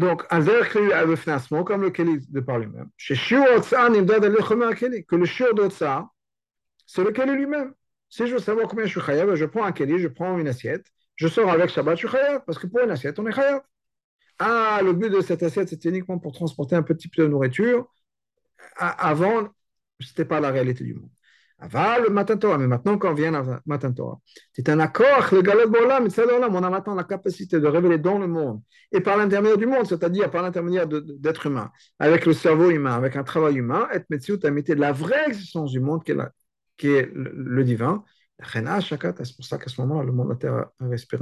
Donc, 0.00 0.24
un 0.30 0.40
verre 0.40 0.66
créé 0.66 0.94
à 0.94 1.04
financement, 1.14 1.62
comme 1.62 1.82
le 1.82 1.90
Keli 1.90 2.26
de 2.26 2.40
par 2.40 2.58
lui-même. 2.58 2.88
Chez 2.96 3.14
que 3.14 5.14
le 5.14 5.24
Shiur 5.26 5.54
d'Otsa, 5.54 6.08
c'est 6.86 7.04
le 7.04 7.12
Keli 7.12 7.32
lui-même. 7.32 7.74
Si 8.08 8.26
je 8.26 8.32
veux 8.32 8.38
savoir 8.38 8.66
combien 8.66 8.86
je 8.86 8.92
suis 8.92 9.00
chayav, 9.02 9.34
je 9.34 9.44
prends 9.44 9.62
un 9.62 9.72
Keli, 9.72 9.98
je 9.98 10.08
prends 10.08 10.38
une 10.38 10.48
assiette, 10.48 10.86
je 11.16 11.28
sors 11.28 11.50
avec 11.50 11.68
Shabbat, 11.68 11.98
je 11.98 12.08
suis 12.08 12.16
parce 12.46 12.58
que 12.58 12.66
pour 12.66 12.80
une 12.80 12.90
assiette, 12.90 13.18
on 13.18 13.26
est 13.26 13.32
chayav. 13.32 13.60
Ah, 14.38 14.80
le 14.82 14.94
but 14.94 15.10
de 15.10 15.20
cette 15.20 15.42
assiette, 15.42 15.68
c'était 15.68 15.90
uniquement 15.90 16.18
pour 16.18 16.32
transporter 16.32 16.76
un 16.76 16.82
petit 16.82 17.08
peu 17.08 17.24
de 17.24 17.28
nourriture. 17.28 17.86
Avant, 18.78 19.50
ce 20.00 20.08
n'était 20.08 20.24
pas 20.24 20.40
la 20.40 20.50
réalité 20.50 20.82
du 20.82 20.94
monde. 20.94 21.10
Avant 21.62 22.02
le 22.02 22.08
matin 22.08 22.38
Torah, 22.38 22.56
mais 22.56 22.66
maintenant, 22.66 22.96
quand 22.96 23.12
vient 23.12 23.30
le 23.30 23.58
matin 23.66 23.92
Torah, 23.92 24.18
c'est 24.54 24.70
un 24.70 24.80
accord, 24.80 25.28
le 25.30 26.48
on 26.48 26.62
a 26.62 26.70
maintenant 26.70 26.94
la 26.94 27.04
capacité 27.04 27.60
de 27.60 27.66
révéler 27.66 27.98
dans 27.98 28.18
le 28.18 28.26
monde 28.26 28.62
et 28.90 29.00
par 29.00 29.18
l'intermédiaire 29.18 29.58
du 29.58 29.66
monde, 29.66 29.86
c'est-à-dire 29.86 30.30
par 30.30 30.42
l'intermédiaire 30.42 30.88
d'êtres 30.88 31.46
humains, 31.46 31.70
avec 31.98 32.24
le 32.24 32.32
cerveau 32.32 32.70
humain, 32.70 32.94
avec 32.96 33.14
un 33.16 33.24
travail 33.24 33.56
humain, 33.56 33.86
être 33.92 34.08
metziut, 34.08 34.38
de 34.38 34.74
la 34.74 34.92
vraie 34.92 35.26
existence 35.26 35.70
du 35.70 35.80
monde 35.80 36.02
qui 36.02 36.12
est, 36.88 37.10
le 37.12 37.62
divin, 37.62 38.04
c'est 38.42 39.36
pour 39.36 39.44
ça 39.44 39.58
qu'à 39.58 39.68
ce 39.68 39.82
moment-là, 39.82 40.04
le 40.04 40.12
monde 40.12 40.28
de 40.28 40.32
la 40.32 40.38
Terre 40.38 40.66
respire 40.80 41.20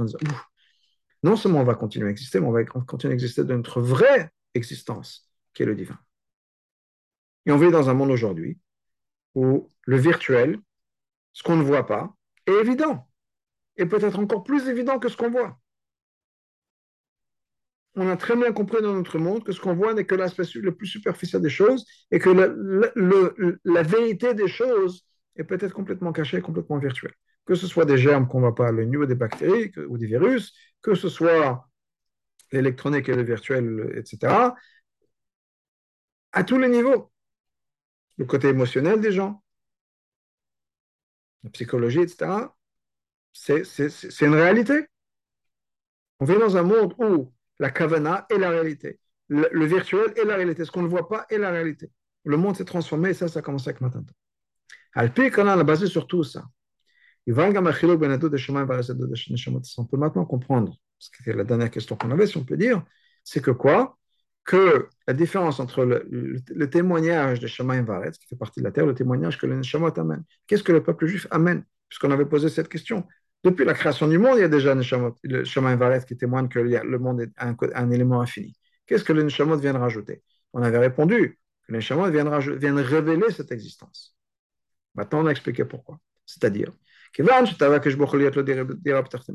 Non 1.21 1.35
seulement 1.35 1.59
on 1.59 1.65
va 1.65 1.75
continuer 1.75 2.07
à 2.07 2.11
exister, 2.11 2.39
mais 2.39 2.47
on 2.47 2.53
va 2.53 2.63
continuer 2.63 3.11
à 3.11 3.15
exister 3.15 3.43
de 3.43 3.53
notre 3.53 3.81
vraie 3.81 4.31
existence, 4.53 5.29
qui 5.53 5.63
est 5.63 5.65
le 5.65 5.75
divin. 5.75 5.99
Et 7.45 7.51
on 7.51 7.57
vit 7.57 7.71
dans 7.71 7.89
un 7.89 7.93
monde 7.93 8.11
aujourd'hui 8.11 8.57
où 9.35 9.69
le 9.83 9.97
virtuel, 9.97 10.59
ce 11.33 11.43
qu'on 11.43 11.55
ne 11.55 11.63
voit 11.63 11.85
pas, 11.85 12.13
est 12.45 12.53
évident. 12.53 13.07
Et 13.77 13.85
peut-être 13.85 14.19
encore 14.19 14.43
plus 14.43 14.67
évident 14.67 14.99
que 14.99 15.09
ce 15.09 15.17
qu'on 15.17 15.29
voit. 15.29 15.59
On 17.95 18.07
a 18.07 18.17
très 18.17 18.35
bien 18.35 18.51
compris 18.51 18.81
dans 18.81 18.93
notre 18.93 19.17
monde 19.17 19.43
que 19.43 19.51
ce 19.51 19.59
qu'on 19.59 19.73
voit 19.73 19.93
n'est 19.93 20.05
que 20.05 20.15
l'aspect 20.15 20.43
le 20.55 20.75
plus 20.75 20.87
superficiel 20.87 21.41
des 21.41 21.49
choses 21.49 21.85
et 22.11 22.19
que 22.19 22.29
la 23.65 23.83
vérité 23.83 24.33
des 24.33 24.47
choses 24.47 25.05
est 25.35 25.43
peut-être 25.43 25.73
complètement 25.73 26.11
caché, 26.11 26.41
complètement 26.41 26.77
virtuel. 26.77 27.13
Que 27.45 27.55
ce 27.55 27.67
soit 27.67 27.85
des 27.85 27.97
germes 27.97 28.27
qu'on 28.27 28.39
ne 28.39 28.43
voit 28.43 28.55
pas 28.55 28.67
à 28.67 28.71
l'œil 28.71 28.89
des 29.07 29.15
bactéries 29.15 29.71
ou 29.87 29.97
des 29.97 30.05
virus, 30.05 30.53
que 30.81 30.93
ce 30.93 31.09
soit 31.09 31.67
l'électronique 32.51 33.09
et 33.09 33.15
le 33.15 33.23
virtuel, 33.23 33.93
etc. 33.95 34.53
À 36.31 36.43
tous 36.43 36.57
les 36.57 36.69
niveaux. 36.69 37.11
Le 38.19 38.25
côté 38.25 38.49
émotionnel 38.49 39.01
des 39.01 39.11
gens, 39.11 39.43
la 41.43 41.49
psychologie, 41.49 42.01
etc. 42.01 42.53
C'est 43.33 43.63
une 44.21 44.35
réalité. 44.35 44.85
On 46.19 46.25
vit 46.25 46.37
dans 46.37 46.57
un 46.57 46.63
monde 46.63 46.93
où 46.97 47.33
la 47.59 47.71
kavana 47.71 48.25
est 48.29 48.37
la 48.37 48.49
réalité. 48.49 48.99
Le, 49.29 49.65
virtuel 49.65 50.13
est 50.17 50.25
la 50.25 50.35
réalité. 50.35 50.65
Ce 50.65 50.71
qu'on 50.71 50.81
ne 50.81 50.87
voit 50.87 51.07
pas 51.07 51.27
est 51.29 51.37
la 51.37 51.51
réalité. 51.51 51.91
Le 52.25 52.35
monde 52.35 52.57
s'est 52.57 52.65
transformé 52.65 53.11
et 53.11 53.13
ça, 53.13 53.27
ça 53.27 53.39
a 53.39 53.41
commencé 53.41 53.69
avec 53.69 53.79
maintenant. 53.79 54.03
Alpi 54.93 55.31
on 55.37 55.47
a 55.47 55.63
basé 55.63 55.87
sur 55.87 56.07
tout 56.07 56.23
ça. 56.23 56.43
On 57.27 57.33
peut 57.35 57.51
maintenant 59.97 60.25
comprendre, 60.25 60.75
ce 60.97 61.11
qui 61.11 61.29
est 61.29 61.33
la 61.33 61.43
dernière 61.43 61.69
question 61.69 61.95
qu'on 61.95 62.09
avait, 62.11 62.25
si 62.25 62.37
on 62.37 62.43
peut 62.43 62.57
dire, 62.57 62.83
c'est 63.23 63.41
que 63.41 63.51
quoi? 63.51 63.98
Que 64.49 64.89
la 65.07 65.13
différence 65.13 65.59
entre 65.59 65.85
le, 65.85 66.69
témoignage 66.71 67.39
de 67.39 67.45
Shemaim 67.45 67.83
Varetz, 67.83 68.17
qui 68.17 68.25
fait 68.25 68.35
partie 68.35 68.61
de 68.61 68.65
la 68.65 68.71
terre, 68.71 68.87
le 68.87 68.95
témoignage 68.95 69.37
que 69.37 69.45
le 69.45 69.55
Neshamot 69.55 69.93
amène. 69.99 70.23
Qu'est-ce 70.47 70.63
que 70.63 70.71
le 70.71 70.81
peuple 70.81 71.05
juif 71.05 71.27
amène? 71.29 71.63
Puisqu'on 71.87 72.09
avait 72.09 72.25
posé 72.25 72.49
cette 72.49 72.67
question. 72.67 73.05
Depuis 73.43 73.63
la 73.63 73.75
création 73.75 74.07
du 74.07 74.17
monde, 74.17 74.37
il 74.37 74.41
y 74.41 74.43
a 74.43 74.47
déjà 74.47 74.73
le 74.73 75.43
Shemaim 75.43 75.75
Varetz 75.75 76.03
qui 76.03 76.17
témoigne 76.17 76.47
que 76.47 76.57
le 76.57 76.97
monde 76.97 77.21
est 77.21 77.31
un, 77.37 77.91
élément 77.91 78.21
infini. 78.21 78.55
Qu'est-ce 78.87 79.03
que 79.03 79.13
le 79.13 79.21
Neshamot 79.21 79.57
vient 79.57 79.77
rajouter? 79.77 80.23
On 80.53 80.63
avait 80.63 80.79
répondu 80.79 81.37
que 81.67 81.71
le 81.71 81.77
Neshamot 81.77 82.09
vient 82.09 82.23
de 82.25 82.81
révéler 82.81 83.29
cette 83.29 83.51
existence. 83.51 84.15
Maintenant, 84.95 85.21
on 85.21 85.27
a 85.27 85.31
expliqué 85.31 85.63
pourquoi. 85.63 85.99
C'est-à-dire, 86.25 86.71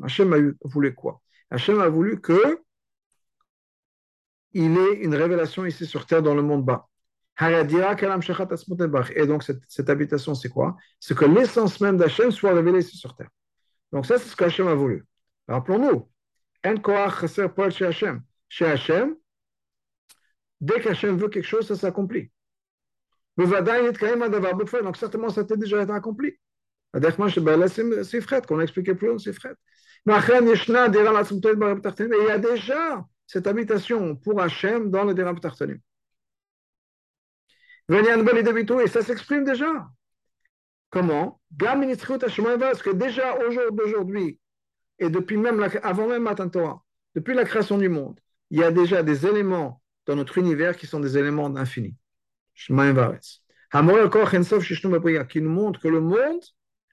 Hachem 0.02 0.32
a 0.32 0.38
voulu 0.64 0.92
quoi? 0.92 1.20
Hachem 1.50 1.80
a 1.80 1.88
voulu 1.88 2.20
que 2.20 2.63
il 4.54 4.78
ait 4.78 5.02
une 5.02 5.14
révélation 5.14 5.66
ici 5.66 5.86
sur 5.86 6.06
terre 6.06 6.22
dans 6.22 6.34
le 6.34 6.42
monde 6.42 6.64
bas. 6.64 6.88
Et 7.40 7.64
donc, 9.26 9.42
cette, 9.42 9.90
habitation, 9.90 10.34
c'est 10.34 10.48
quoi? 10.48 10.76
C'est 11.00 11.16
que 11.16 11.24
l'essence 11.24 11.80
même 11.80 11.96
d'Hachem 11.96 12.30
soit 12.30 12.54
révélée 12.54 12.78
ici 12.78 12.96
sur 12.96 13.16
terre. 13.16 13.30
Donc, 13.92 14.06
ça, 14.06 14.18
c'est 14.18 14.28
ce 14.28 14.36
qu'Hachem 14.36 14.68
a 14.68 14.74
voulu. 14.74 15.04
Rappelons-nous, 15.48 16.08
chez 18.48 18.66
Hachem, 18.66 19.16
dès 20.60 20.80
qu'Hachem 20.80 21.16
veut 21.16 21.28
quelque 21.28 21.46
chose, 21.46 21.66
ça 21.66 21.76
s'accomplit. 21.76 22.30
Donc 23.36 24.96
certainement, 24.96 25.28
ça 25.28 25.40
a 25.40 25.56
déjà 25.56 25.82
été 25.82 25.92
accompli. 25.92 26.38
C'est 26.94 28.20
qu'on 28.46 28.60
a 28.60 28.62
expliqué 28.62 28.94
plus 28.94 29.10
c'est. 29.18 29.32
Mais 30.06 30.14
il 30.14 30.28
y 32.26 32.30
a 32.30 32.38
déjà 32.38 33.04
cette 33.26 33.46
habitation 33.46 34.16
pour 34.16 34.40
Hachem 34.40 34.90
dans 34.90 35.04
le 35.04 35.14
Deram 35.14 35.40
Tartanim. 35.40 35.78
Et 37.90 38.88
ça 38.88 39.02
s'exprime 39.02 39.44
déjà. 39.44 39.86
Comment? 40.90 41.40
Parce 41.58 42.82
que 42.82 42.90
déjà 42.90 43.36
aujourd'hui, 43.36 44.38
et 44.98 45.10
depuis 45.10 45.36
même 45.36 45.58
la, 45.58 45.66
avant 45.82 46.06
même 46.06 46.22
Matan 46.22 46.48
Torah, 46.48 46.82
depuis 47.14 47.34
la 47.34 47.44
création 47.44 47.78
du 47.78 47.88
monde, 47.88 48.18
il 48.50 48.58
y 48.58 48.64
a 48.64 48.70
déjà 48.70 49.02
des 49.02 49.26
éléments 49.26 49.82
dans 50.06 50.16
notre 50.16 50.38
univers 50.38 50.76
qui 50.76 50.86
sont 50.86 51.00
des 51.00 51.18
éléments 51.18 51.50
d'infini. 51.50 51.96
Qui 52.54 52.72
nous 52.72 52.76
montre 55.50 55.80
que 55.80 55.88
le 55.88 56.00
monde 56.00 56.42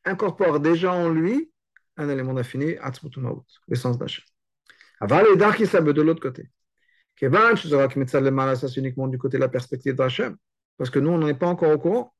incorpore 0.03 0.59
déjà 0.59 0.91
en 0.91 1.09
lui 1.09 1.51
un 1.97 2.09
élément 2.09 2.33
d'infini, 2.33 2.75
l'essence 3.67 3.97
d'Hachem. 3.97 4.25
Aval 5.01 5.25
et 5.33 5.35
Dar 5.35 5.55
qui 5.55 5.63
de 5.63 6.01
l'autre 6.01 6.21
côté. 6.21 6.49
Kevan, 7.15 7.55
je 7.57 7.67
saurais 7.67 7.87
que 7.87 8.05
ça 8.07 8.67
c'est 8.67 8.77
uniquement 8.77 9.07
du 9.07 9.17
côté 9.17 9.37
de 9.37 9.41
la 9.41 9.49
perspective 9.49 9.95
d'Hachem, 9.95 10.37
parce 10.77 10.91
que 10.91 10.99
nous, 10.99 11.09
on 11.09 11.17
n'en 11.17 11.27
est 11.27 11.33
pas 11.33 11.47
encore 11.47 11.71
au 11.71 11.79
courant. 11.79 12.13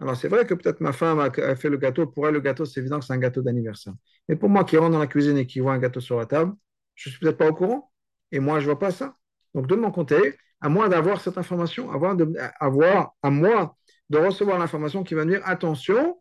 Alors, 0.00 0.16
c'est 0.16 0.28
vrai 0.28 0.46
que 0.46 0.54
peut-être 0.54 0.80
ma 0.80 0.92
femme 0.92 1.18
a 1.18 1.56
fait 1.56 1.68
le 1.68 1.76
gâteau. 1.76 2.06
Pour 2.06 2.26
elle, 2.26 2.34
le 2.34 2.40
gâteau, 2.40 2.64
c'est 2.64 2.80
évident 2.80 3.00
que 3.00 3.04
c'est 3.04 3.12
un 3.12 3.18
gâteau 3.18 3.42
d'anniversaire. 3.42 3.94
Mais 4.28 4.36
pour 4.36 4.48
moi 4.48 4.64
qui 4.64 4.76
rentre 4.76 4.92
dans 4.92 4.98
la 4.98 5.06
cuisine 5.06 5.38
et 5.38 5.46
qui 5.46 5.60
voit 5.60 5.72
un 5.72 5.78
gâteau 5.78 6.00
sur 6.00 6.18
la 6.18 6.26
table, 6.26 6.52
je 6.94 7.08
ne 7.08 7.12
suis 7.12 7.20
peut-être 7.20 7.36
pas 7.36 7.48
au 7.48 7.54
courant. 7.54 7.92
Et 8.32 8.38
moi, 8.40 8.60
je 8.60 8.66
ne 8.66 8.70
vois 8.70 8.78
pas 8.78 8.90
ça. 8.90 9.16
Donc, 9.54 9.66
de 9.66 9.74
mon 9.74 9.90
côté, 9.90 10.36
à 10.60 10.68
moi 10.68 10.88
d'avoir 10.88 11.20
cette 11.20 11.38
information, 11.38 11.90
avoir, 11.90 12.16
de, 12.16 12.32
avoir 12.60 13.14
à 13.22 13.30
moi 13.30 13.76
de 14.10 14.18
recevoir 14.18 14.58
l'information 14.58 15.02
qui 15.04 15.14
va 15.14 15.24
me 15.24 15.30
dire 15.30 15.42
attention, 15.44 16.20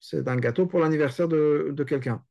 c'est 0.00 0.26
un 0.28 0.36
gâteau 0.36 0.66
pour 0.66 0.80
l'anniversaire 0.80 1.28
de 1.28 1.84
quelqu'un. 1.84 2.22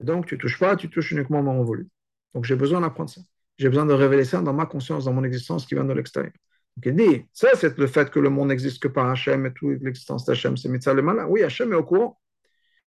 Donc, 0.00 0.26
tu 0.26 0.34
ne 0.34 0.40
touches 0.40 0.58
pas, 0.58 0.76
tu 0.76 0.90
touches 0.90 1.12
uniquement 1.12 1.40
au 1.40 1.42
moment 1.42 1.62
voulu. 1.64 1.88
Donc, 2.34 2.44
j'ai 2.44 2.56
besoin 2.56 2.80
d'apprendre 2.80 3.10
ça. 3.10 3.20
J'ai 3.58 3.68
besoin 3.68 3.86
de 3.86 3.94
révéler 3.94 4.24
ça 4.24 4.42
dans 4.42 4.52
ma 4.52 4.66
conscience, 4.66 5.04
dans 5.06 5.12
mon 5.12 5.24
existence 5.24 5.66
qui 5.66 5.74
vient 5.74 5.84
de 5.84 5.92
l'extérieur. 5.92 6.32
Donc, 6.76 6.86
il 6.86 6.94
dit, 6.94 7.24
ça, 7.32 7.48
c'est 7.54 7.78
le 7.78 7.86
fait 7.86 8.10
que 8.10 8.18
le 8.20 8.28
monde 8.28 8.48
n'existe 8.48 8.82
que 8.82 8.88
par 8.88 9.08
Hachem 9.08 9.46
et 9.46 9.52
toute 9.52 9.80
l'existence 9.82 10.26
d'Hachem, 10.26 10.56
c'est 10.56 10.68
Mitzvah 10.68 10.94
le 10.94 11.02
malin. 11.02 11.26
Oui, 11.26 11.42
Hachem 11.42 11.72
est 11.72 11.76
au 11.76 11.84
courant. 11.84 12.20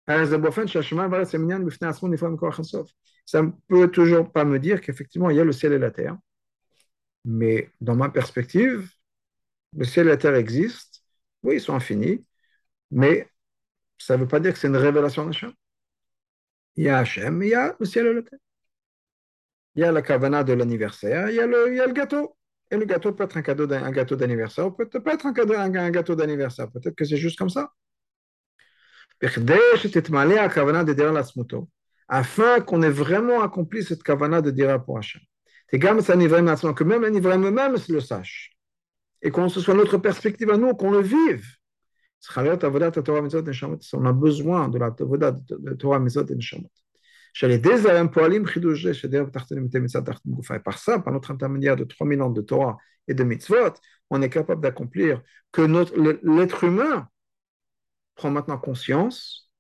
Ça 0.08 0.26
ne 3.42 3.52
peut 3.68 3.92
toujours 3.92 4.32
pas 4.32 4.46
me 4.46 4.58
dire 4.58 4.80
qu'effectivement, 4.82 5.30
il 5.30 5.36
y 5.36 5.40
a 5.40 5.44
le 5.44 5.52
ciel 5.52 5.74
et 5.74 5.80
la 5.80 5.92
terre. 5.92 6.18
Mais 7.26 7.70
dans 7.82 7.96
ma 7.96 8.10
perspective, 8.10 8.90
le 9.76 9.84
ciel 9.84 10.08
et 10.08 10.12
la 10.12 10.18
terre 10.18 10.36
existent. 10.36 11.00
Oui, 11.44 11.56
ils 11.56 11.62
sont 11.62 11.76
infinis. 11.76 12.26
Mais 12.90 13.30
ça 13.98 14.16
ne 14.16 14.22
veut 14.22 14.28
pas 14.28 14.40
dire 14.40 14.54
que 14.54 14.60
c'est 14.60 14.68
une 14.68 14.78
révélation 14.78 15.26
d'Hachem. 15.26 15.52
Il 16.78 16.86
y 16.86 16.90
a 16.90 17.00
Hachem, 17.00 17.42
il 17.44 17.50
y 17.50 17.56
a 17.56 17.76
le 17.80 17.86
ciel 17.86 18.08
la. 18.08 18.22
Il 19.76 19.82
y 19.82 19.84
a 19.84 19.92
la 19.92 20.02
kavana 20.02 20.44
de 20.44 20.54
l'anniversaire, 20.54 21.30
il, 21.30 21.36
y 21.36 21.40
a 21.40 21.48
le, 21.48 21.92
gâteau. 21.92 22.36
Et 22.72 22.78
le 22.78 22.86
gâteau 22.86 23.14
peut 23.14 23.24
être 23.24 23.38
un, 23.38 23.42
cadeau 23.42 23.72
un 23.72 23.92
gâteau 23.92 24.16
d'anniversaire, 24.16 24.74
peut 24.76 24.88
peut 24.88 25.12
être 25.12 25.26
un, 25.26 25.34
cadeau, 25.34 25.54
un, 25.54 25.90
gâteau 25.92 26.16
d'anniversaire. 26.16 26.70
Peut-être 26.72 26.96
que 26.96 27.06
c'est 27.06 27.18
juste 27.18 27.38
comme 27.38 27.50
ça. 27.50 27.74
Afin 32.08 32.60
qu'on 32.62 32.82
ait 32.84 32.90
vraiment 32.90 33.42
accompli 33.42 33.84
cette 33.84 34.04
kavana 34.04 34.42
de 34.42 34.52
dire 34.52 34.84
pour 34.84 34.98
Hachem. 34.98 35.22
Que 35.70 35.78
même 36.84 37.04
un 37.04 37.14
ivraim 37.14 37.38
même 37.38 37.78
le 37.90 38.00
sache. 38.00 38.52
Et 39.22 39.32
qu'on 39.32 39.50
ce 39.50 39.60
soit 39.60 39.74
notre 39.74 39.98
perspective 39.98 40.50
à 40.52 40.58
nous, 40.58 40.74
qu'on 40.76 40.92
le 40.92 41.02
vive. 41.02 41.57
On 43.94 44.06
a 44.06 44.14
besoin 44.14 44.68
de 44.70 44.78
la 44.78 44.92
Torah 44.92 46.00
Mitzvot 46.00 46.26
et 46.26 46.36
Neshamot. 46.36 46.72
Et 47.44 47.60
par 50.64 50.80
ça, 50.80 51.00
par 51.00 51.14
notre 51.14 51.32
intermédiaire 51.32 51.76
de 51.76 51.84
3000 51.84 52.22
ans 52.22 52.30
de 52.32 52.42
Torah 52.42 52.78
et 53.08 53.14
de 53.14 53.24
mitzvot, 53.24 53.74
on 54.10 54.22
est 54.22 54.30
capable 54.30 54.62
d'accomplir 54.62 55.22
que 55.52 55.62
l'être 55.62 56.64
humain 56.64 57.08
prend 58.16 58.32
maintenant 58.32 58.58
conscience 58.58 59.52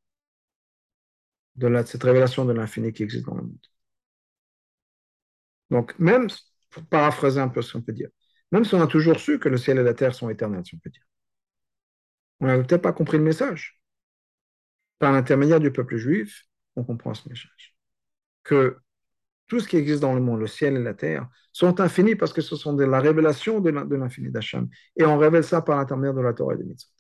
de 1.56 1.84
cette 1.86 2.04
révélation 2.04 2.46
de 2.46 2.54
l'infini 2.54 2.92
qui 2.94 3.04
existe 3.04 3.26
dans 3.26 3.36
le 3.36 3.44
monde. 3.44 3.68
Donc, 5.70 5.98
même, 6.00 6.28
pour 6.70 6.86
paraphraser 6.86 7.42
un 7.42 7.50
peu 7.50 7.62
ce 7.62 7.74
qu'on 7.74 7.82
peut 7.82 7.94
dire, 7.94 8.10
même 8.52 8.66
si 8.66 8.74
on 8.76 8.82
a 8.82 8.88
toujours 8.88 9.20
su 9.20 9.40
que 9.40 9.50
le 9.50 9.58
ciel 9.58 9.78
et 9.78 9.84
la 9.84 9.94
terre 9.94 10.16
sont 10.16 10.30
éternels, 10.30 10.64
si 10.66 10.76
on 10.76 10.80
peut 10.80 10.90
dire, 10.90 11.04
on 12.40 12.48
n'a 12.48 12.58
peut-être 12.58 12.82
pas 12.82 12.94
compris 12.94 13.18
le 13.18 13.24
message. 13.24 13.82
Par 15.00 15.12
l'intermédiaire 15.12 15.60
du 15.60 15.72
peuple 15.72 15.98
juif, 15.98 16.46
on 16.76 16.84
comprend 16.84 17.14
ce 17.14 17.28
message. 17.30 17.76
Que 18.44 18.78
tout 19.48 19.60
ce 19.60 19.68
qui 19.68 19.78
existe 19.78 20.02
dans 20.02 20.14
le 20.14 20.22
monde, 20.22 20.40
le 20.40 20.48
ciel 20.48 20.76
et 20.76 20.84
la 20.84 20.94
terre, 20.94 21.28
sont 21.54 21.80
infinis 21.80 22.16
parce 22.16 22.34
que 22.34 22.42
ce 22.42 22.56
sont 22.56 22.74
de 22.74 22.84
la 22.84 23.00
révélation 23.00 23.62
de 23.62 23.70
l'infini 23.96 24.30
d'Hachem. 24.30 24.68
Et 24.96 25.06
on 25.06 25.18
révèle 25.18 25.44
ça 25.44 25.62
par 25.62 25.78
l'intermédiaire 25.78 26.14
de 26.14 26.22
la 26.22 26.34
Torah 26.34 26.54
et 26.54 26.58
des 26.58 26.64
mitzvot. 26.64 26.92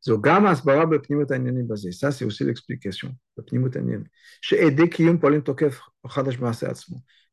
Ça, 0.00 0.12
c'est 2.12 2.24
aussi 2.24 2.44
l'explication. 2.44 3.16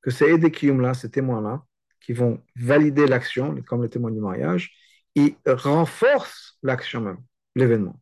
Que 0.02 0.12
ces 0.12 0.26
Edekiyum-là, 0.26 0.94
ces 0.94 1.12
témoins-là, 1.12 1.64
qui 2.02 2.14
vont 2.14 2.44
valider 2.56 3.08
l'action, 3.08 3.56
comme 3.68 3.82
le 3.84 3.90
témoin 3.90 4.12
du 4.12 4.20
mariage, 4.20 4.74
ils 5.16 5.36
renforcent 5.48 6.58
l'action 6.64 7.02
même, 7.02 7.18
l'événement. 7.56 8.00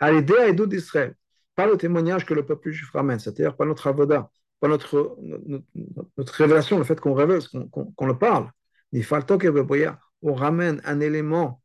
À 0.00 0.10
l'idée 0.12 0.36
à 0.36 0.52
d'Israël, 0.52 1.14
par 1.54 1.66
le 1.66 1.76
témoignage 1.76 2.24
que 2.24 2.34
le 2.34 2.46
peuple 2.46 2.70
juif 2.70 2.90
ramène, 2.92 3.18
c'est-à-dire 3.18 3.56
par 3.56 3.66
notre 3.66 3.86
avoda, 3.86 4.30
par 4.60 4.70
notre, 4.70 5.16
notre, 6.16 6.34
révélation, 6.34 6.78
le 6.78 6.84
fait 6.84 7.00
qu'on 7.00 7.14
révèle, 7.14 7.42
qu'on 7.72 8.06
le 8.06 8.18
parle. 8.18 8.50
On 10.22 10.34
ramène 10.34 10.80
un 10.84 11.00
élément 11.00 11.62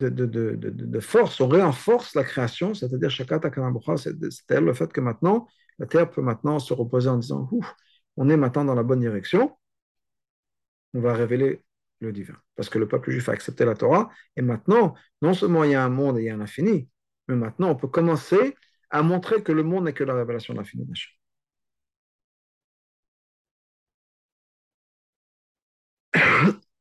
de, 0.00 0.08
de, 0.08 0.56
de, 0.56 1.00
force, 1.00 1.40
on 1.40 1.48
renforce 1.48 2.14
la 2.14 2.24
création, 2.24 2.74
c'est-à-dire 2.74 3.10
c'est-à-dire 3.10 4.60
le 4.60 4.74
fait 4.74 4.92
que 4.92 5.00
maintenant, 5.00 5.46
la 5.78 5.86
terre 5.86 6.10
peut 6.10 6.22
maintenant 6.22 6.58
se 6.58 6.74
reposer 6.74 7.08
en 7.08 7.18
disant 7.18 7.48
on 8.16 8.28
est 8.28 8.36
maintenant 8.36 8.64
dans 8.64 8.74
la 8.74 8.82
bonne 8.82 9.00
direction, 9.00 9.56
on 10.94 11.00
va 11.00 11.14
révéler 11.14 11.64
le 12.02 12.12
divin. 12.12 12.36
Parce 12.56 12.68
que 12.68 12.78
le 12.78 12.88
peuple 12.88 13.10
juif 13.10 13.28
a 13.28 13.32
accepté 13.32 13.64
la 13.64 13.74
Torah, 13.74 14.10
et 14.36 14.42
maintenant, 14.42 14.94
non 15.22 15.34
seulement 15.34 15.64
il 15.64 15.72
y 15.72 15.74
a 15.74 15.84
un 15.84 15.88
monde 15.88 16.18
et 16.18 16.22
il 16.22 16.26
y 16.26 16.30
a 16.30 16.34
un 16.34 16.40
infini, 16.40 16.88
mais 17.28 17.36
maintenant 17.36 17.70
on 17.70 17.76
peut 17.76 17.88
commencer 17.88 18.56
à 18.90 19.02
montrer 19.02 19.42
que 19.42 19.52
le 19.52 19.62
monde 19.62 19.84
n'est 19.84 19.92
que 19.94 20.04
la 20.04 20.14
révélation 20.14 20.54
de 20.54 20.58
l'infini 20.58 20.84
d'Hachem. 20.84 21.12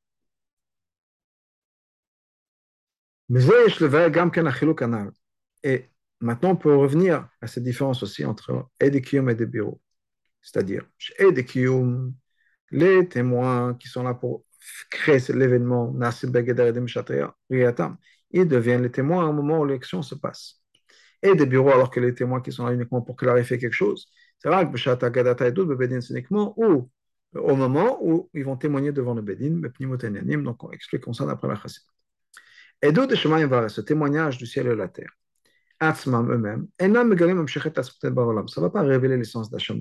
Et 5.63 5.89
maintenant, 6.19 6.49
on 6.51 6.55
peut 6.55 6.75
revenir 6.75 7.29
à 7.41 7.47
cette 7.47 7.63
différence 7.63 8.03
aussi 8.03 8.25
entre 8.25 8.69
Edekiyum 8.79 9.29
et 9.29 9.35
Debiru. 9.35 9.73
C'est-à-dire, 10.41 10.85
chez 10.97 11.13
Edekiyum, 11.19 12.13
les 12.71 13.07
témoins 13.07 13.75
qui 13.75 13.87
sont 13.87 14.03
là 14.03 14.13
pour 14.13 14.43
créer 14.89 15.19
l'événement, 15.33 15.93
ils 18.33 18.47
deviennent 18.47 18.83
les 18.83 18.91
témoins 18.91 19.27
au 19.27 19.33
moment 19.33 19.59
où 19.59 19.65
l'élection 19.65 20.01
se 20.01 20.15
passe 20.15 20.61
et 21.21 21.35
des 21.35 21.45
bureaux 21.45 21.69
alors 21.69 21.91
que 21.91 21.99
les 21.99 22.13
témoins 22.13 22.41
qui 22.41 22.51
sont 22.51 22.65
là 22.65 22.73
uniquement 22.73 23.01
pour 23.01 23.15
clarifier 23.15 23.57
quelque 23.57 23.73
chose. 23.73 24.07
C'est 24.39 24.49
vrai 24.49 24.69
que 24.69 24.77
c'est 24.77 26.09
uniquement 26.09 26.53
où, 26.57 26.89
au 27.35 27.55
moment 27.55 27.99
où 28.01 28.29
ils 28.33 28.43
vont 28.43 28.57
témoigner 28.57 28.91
devant 28.91 29.13
le 29.13 29.21
Bedin, 29.21 29.61
donc 30.41 30.63
on 30.63 30.71
explique 30.71 31.03
ça 31.13 31.25
d'après 31.25 31.47
la 31.47 31.55
chassid. 31.55 31.83
Et 32.81 32.91
d'autres 32.91 33.15
chemins, 33.15 33.69
ce 33.69 33.81
témoignage 33.81 34.37
du 34.37 34.47
ciel 34.47 34.65
et 34.65 34.69
de 34.69 34.75
la 34.75 34.87
terre, 34.87 35.11
eux-mêmes, 35.79 36.67
ça 36.79 36.87
ne 36.87 38.61
va 38.61 38.69
pas 38.69 38.81
révéler 38.81 39.17
l'essence 39.17 39.49
d'Hachem 39.51 39.79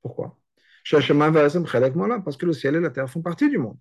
Pourquoi? 0.00 0.36
Parce 0.84 2.36
que 2.36 2.46
le 2.46 2.52
ciel 2.52 2.74
et 2.74 2.80
la 2.80 2.90
terre 2.90 3.08
font 3.08 3.22
partie 3.22 3.48
du 3.48 3.58
monde. 3.58 3.78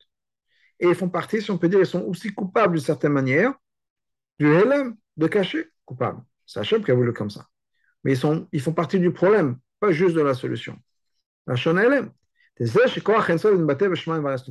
Et 0.81 0.87
ils 0.87 0.95
font 0.95 1.09
partie, 1.09 1.41
si 1.41 1.51
on 1.51 1.57
peut 1.57 1.69
dire, 1.69 1.79
ils 1.79 1.85
sont 1.85 2.01
aussi 2.01 2.33
coupables 2.33 2.73
d'une 2.75 2.83
certaine 2.83 3.13
manière 3.13 3.53
du 4.39 4.47
Helem, 4.47 4.97
de 5.17 5.27
cacher, 5.27 5.69
coupables. 5.85 6.21
C'est 6.45 6.59
Hachem 6.59 6.83
qui 6.83 6.91
a 6.91 6.95
voulu 6.95 7.13
comme 7.13 7.29
ça. 7.29 7.47
Mais 8.03 8.13
ils, 8.13 8.17
sont, 8.17 8.47
ils 8.51 8.59
font 8.59 8.73
partie 8.73 8.99
du 8.99 9.13
problème, 9.13 9.57
pas 9.79 9.91
juste 9.91 10.15
de 10.15 10.21
la 10.21 10.33
solution. 10.33 10.77
Le 11.45 11.55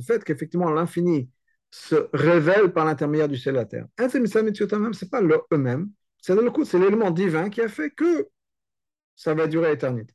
fait 0.01 0.23
qu'effectivement 0.23 0.71
l'infini 0.71 1.29
se 1.69 2.09
révèle 2.13 2.71
par 2.71 2.85
l'intermédiaire 2.85 3.27
du 3.27 3.37
ciel 3.37 3.55
et 3.55 3.57
de 3.57 3.61
la 3.63 3.65
terre. 3.65 3.85
Ce 3.99 4.17
n'est 4.17 5.09
pas 5.09 5.21
eux-mêmes, 5.53 5.89
c'est 6.21 6.79
l'élément 6.79 7.11
divin 7.11 7.49
qui 7.49 7.61
a 7.61 7.67
fait 7.67 7.91
que 7.91 8.29
ça 9.15 9.33
va 9.33 9.47
durer 9.47 9.71
l'éternité. 9.71 10.13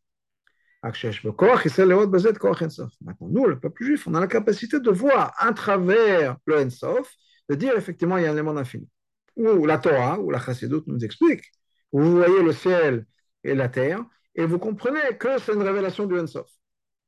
Maintenant, 3.00 3.28
nous, 3.28 3.46
le 3.46 3.58
peuple 3.58 3.84
juif, 3.84 4.06
on 4.06 4.14
a 4.14 4.20
la 4.20 4.26
capacité 4.26 4.80
de 4.80 4.90
voir 4.90 5.34
à 5.38 5.52
travers 5.52 6.36
le 6.46 6.58
Ensof, 6.58 7.12
de 7.48 7.54
dire 7.54 7.76
effectivement 7.76 8.16
il 8.18 8.24
y 8.24 8.26
a 8.26 8.30
un 8.30 8.34
élément 8.34 8.54
d'infini. 8.54 8.88
ou 9.36 9.66
la 9.66 9.78
Torah, 9.78 10.18
ou 10.20 10.30
la 10.30 10.40
Chassidut 10.40 10.82
nous 10.86 11.04
explique. 11.04 11.44
Vous 11.92 12.16
voyez 12.16 12.42
le 12.42 12.52
ciel 12.52 13.06
et 13.44 13.54
la 13.54 13.68
terre, 13.68 14.04
et 14.34 14.44
vous 14.46 14.58
comprenez 14.58 15.16
que 15.18 15.38
c'est 15.38 15.52
une 15.54 15.62
révélation 15.62 16.06
du 16.06 16.18
Ensof. 16.18 16.48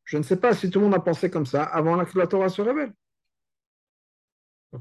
Je 0.05 0.17
ne 0.19 0.23
sais 0.23 0.37
pas 0.37 0.55
si 0.55 0.71
tout 0.71 0.79
le 0.81 0.87
monde 0.87 0.95
a 0.95 1.01
pensé 1.01 1.31
comme 1.31 1.47
ça 1.47 1.63
avant 1.65 2.03
que 2.05 2.19
la 2.19 2.27
Torah 2.27 2.49
se 2.49 2.63
révèle. 2.63 2.93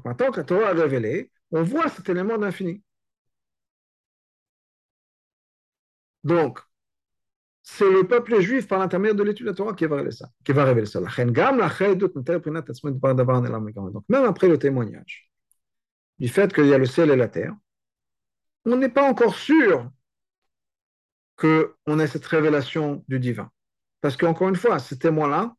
Maintenant 0.04 0.30
que 0.30 0.38
la 0.38 0.44
Torah 0.44 0.70
est 0.70 0.80
révélée, 0.80 1.30
on 1.50 1.62
voit 1.62 1.88
cet 1.90 2.08
élément 2.08 2.38
d'infini. 2.38 2.82
Donc, 6.24 6.60
c'est 7.70 7.90
le 7.90 8.04
peuple 8.04 8.40
juif 8.40 8.66
par 8.66 8.78
l'intermédiaire 8.78 9.14
de 9.14 9.22
l'étude 9.22 9.44
de 9.44 9.50
la 9.50 9.54
Torah 9.54 9.74
qui 9.74 9.84
va 9.84 9.96
révéler 9.96 10.16
ça. 10.16 10.30
Qui 10.42 10.52
va 10.52 10.64
révéler 10.64 10.86
ça. 10.86 11.00
Donc, 11.00 11.10
même 14.08 14.24
après 14.24 14.48
le 14.48 14.58
témoignage 14.58 15.30
du 16.18 16.28
fait 16.28 16.52
qu'il 16.52 16.66
y 16.66 16.72
a 16.72 16.78
le 16.78 16.86
ciel 16.86 17.10
et 17.10 17.16
la 17.16 17.28
terre, 17.28 17.54
on 18.64 18.76
n'est 18.76 18.88
pas 18.88 19.08
encore 19.08 19.34
sûr 19.34 19.90
qu'on 21.36 21.98
ait 22.00 22.06
cette 22.06 22.24
révélation 22.24 23.04
du 23.06 23.20
divin. 23.20 23.50
Parce 24.00 24.16
qu'encore 24.16 24.48
une 24.48 24.56
fois, 24.56 24.78
ces 24.78 24.98
témoins-là, 24.98 25.54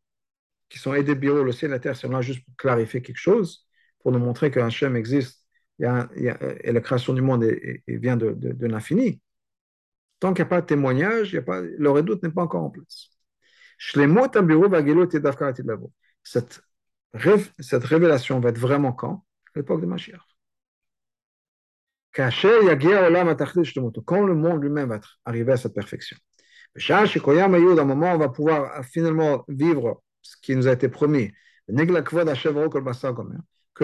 qui 0.67 0.79
sont 0.79 0.95
aidés 0.95 1.13
bureau, 1.13 1.43
le 1.43 1.51
ciel 1.51 1.69
et 1.69 1.75
la 1.75 1.79
terre, 1.79 1.95
sont 1.95 2.09
là 2.09 2.21
juste 2.21 2.43
pour 2.43 2.55
clarifier 2.57 3.03
quelque 3.03 3.17
chose, 3.17 3.67
pour 3.99 4.11
nous 4.11 4.19
montrer 4.19 4.49
qu'un 4.49 4.65
Hachem 4.65 4.95
existe 4.95 5.45
et 5.79 6.71
la 6.71 6.81
création 6.81 7.13
du 7.13 7.21
monde 7.21 7.45
vient 7.87 8.17
de, 8.17 8.65
l'infini. 8.65 9.21
Tant 10.19 10.33
qu'il 10.33 10.43
n'y 10.43 10.47
a 10.47 10.49
pas 10.49 10.61
de 10.61 10.65
témoignage, 10.65 11.31
il 11.31 11.35
y 11.35 11.39
a 11.39 11.41
pas, 11.41 11.61
le 11.61 12.01
doute 12.01 12.23
n'est 12.23 12.31
pas 12.31 12.43
encore 12.43 12.63
en 12.63 12.69
place. 12.69 13.09
Cette, 16.23 16.61
cette 17.59 17.83
révélation 17.83 18.39
va 18.39 18.49
être 18.49 18.57
vraiment 18.57 18.91
quand? 18.91 19.25
À 19.55 19.59
l'époque 19.59 19.81
de 19.81 19.85
Mashiach. 19.85 20.19
Quand 22.11 22.29
le 24.25 24.35
monde 24.35 24.63
lui-même 24.63 24.89
va 24.89 24.99
arriver 25.25 25.53
à 25.53 25.57
sa 25.57 25.69
perfection. 25.69 26.17
À 26.87 27.03
un 27.03 27.85
moment, 27.85 28.13
on 28.13 28.17
va 28.17 28.29
pouvoir 28.29 28.83
finalement 28.85 29.43
vivre 29.47 30.01
ce 30.21 30.35
qui 30.41 30.55
nous 30.55 30.67
a 30.67 30.73
été 30.73 30.89
promis. 30.89 31.31
Que 31.67 31.73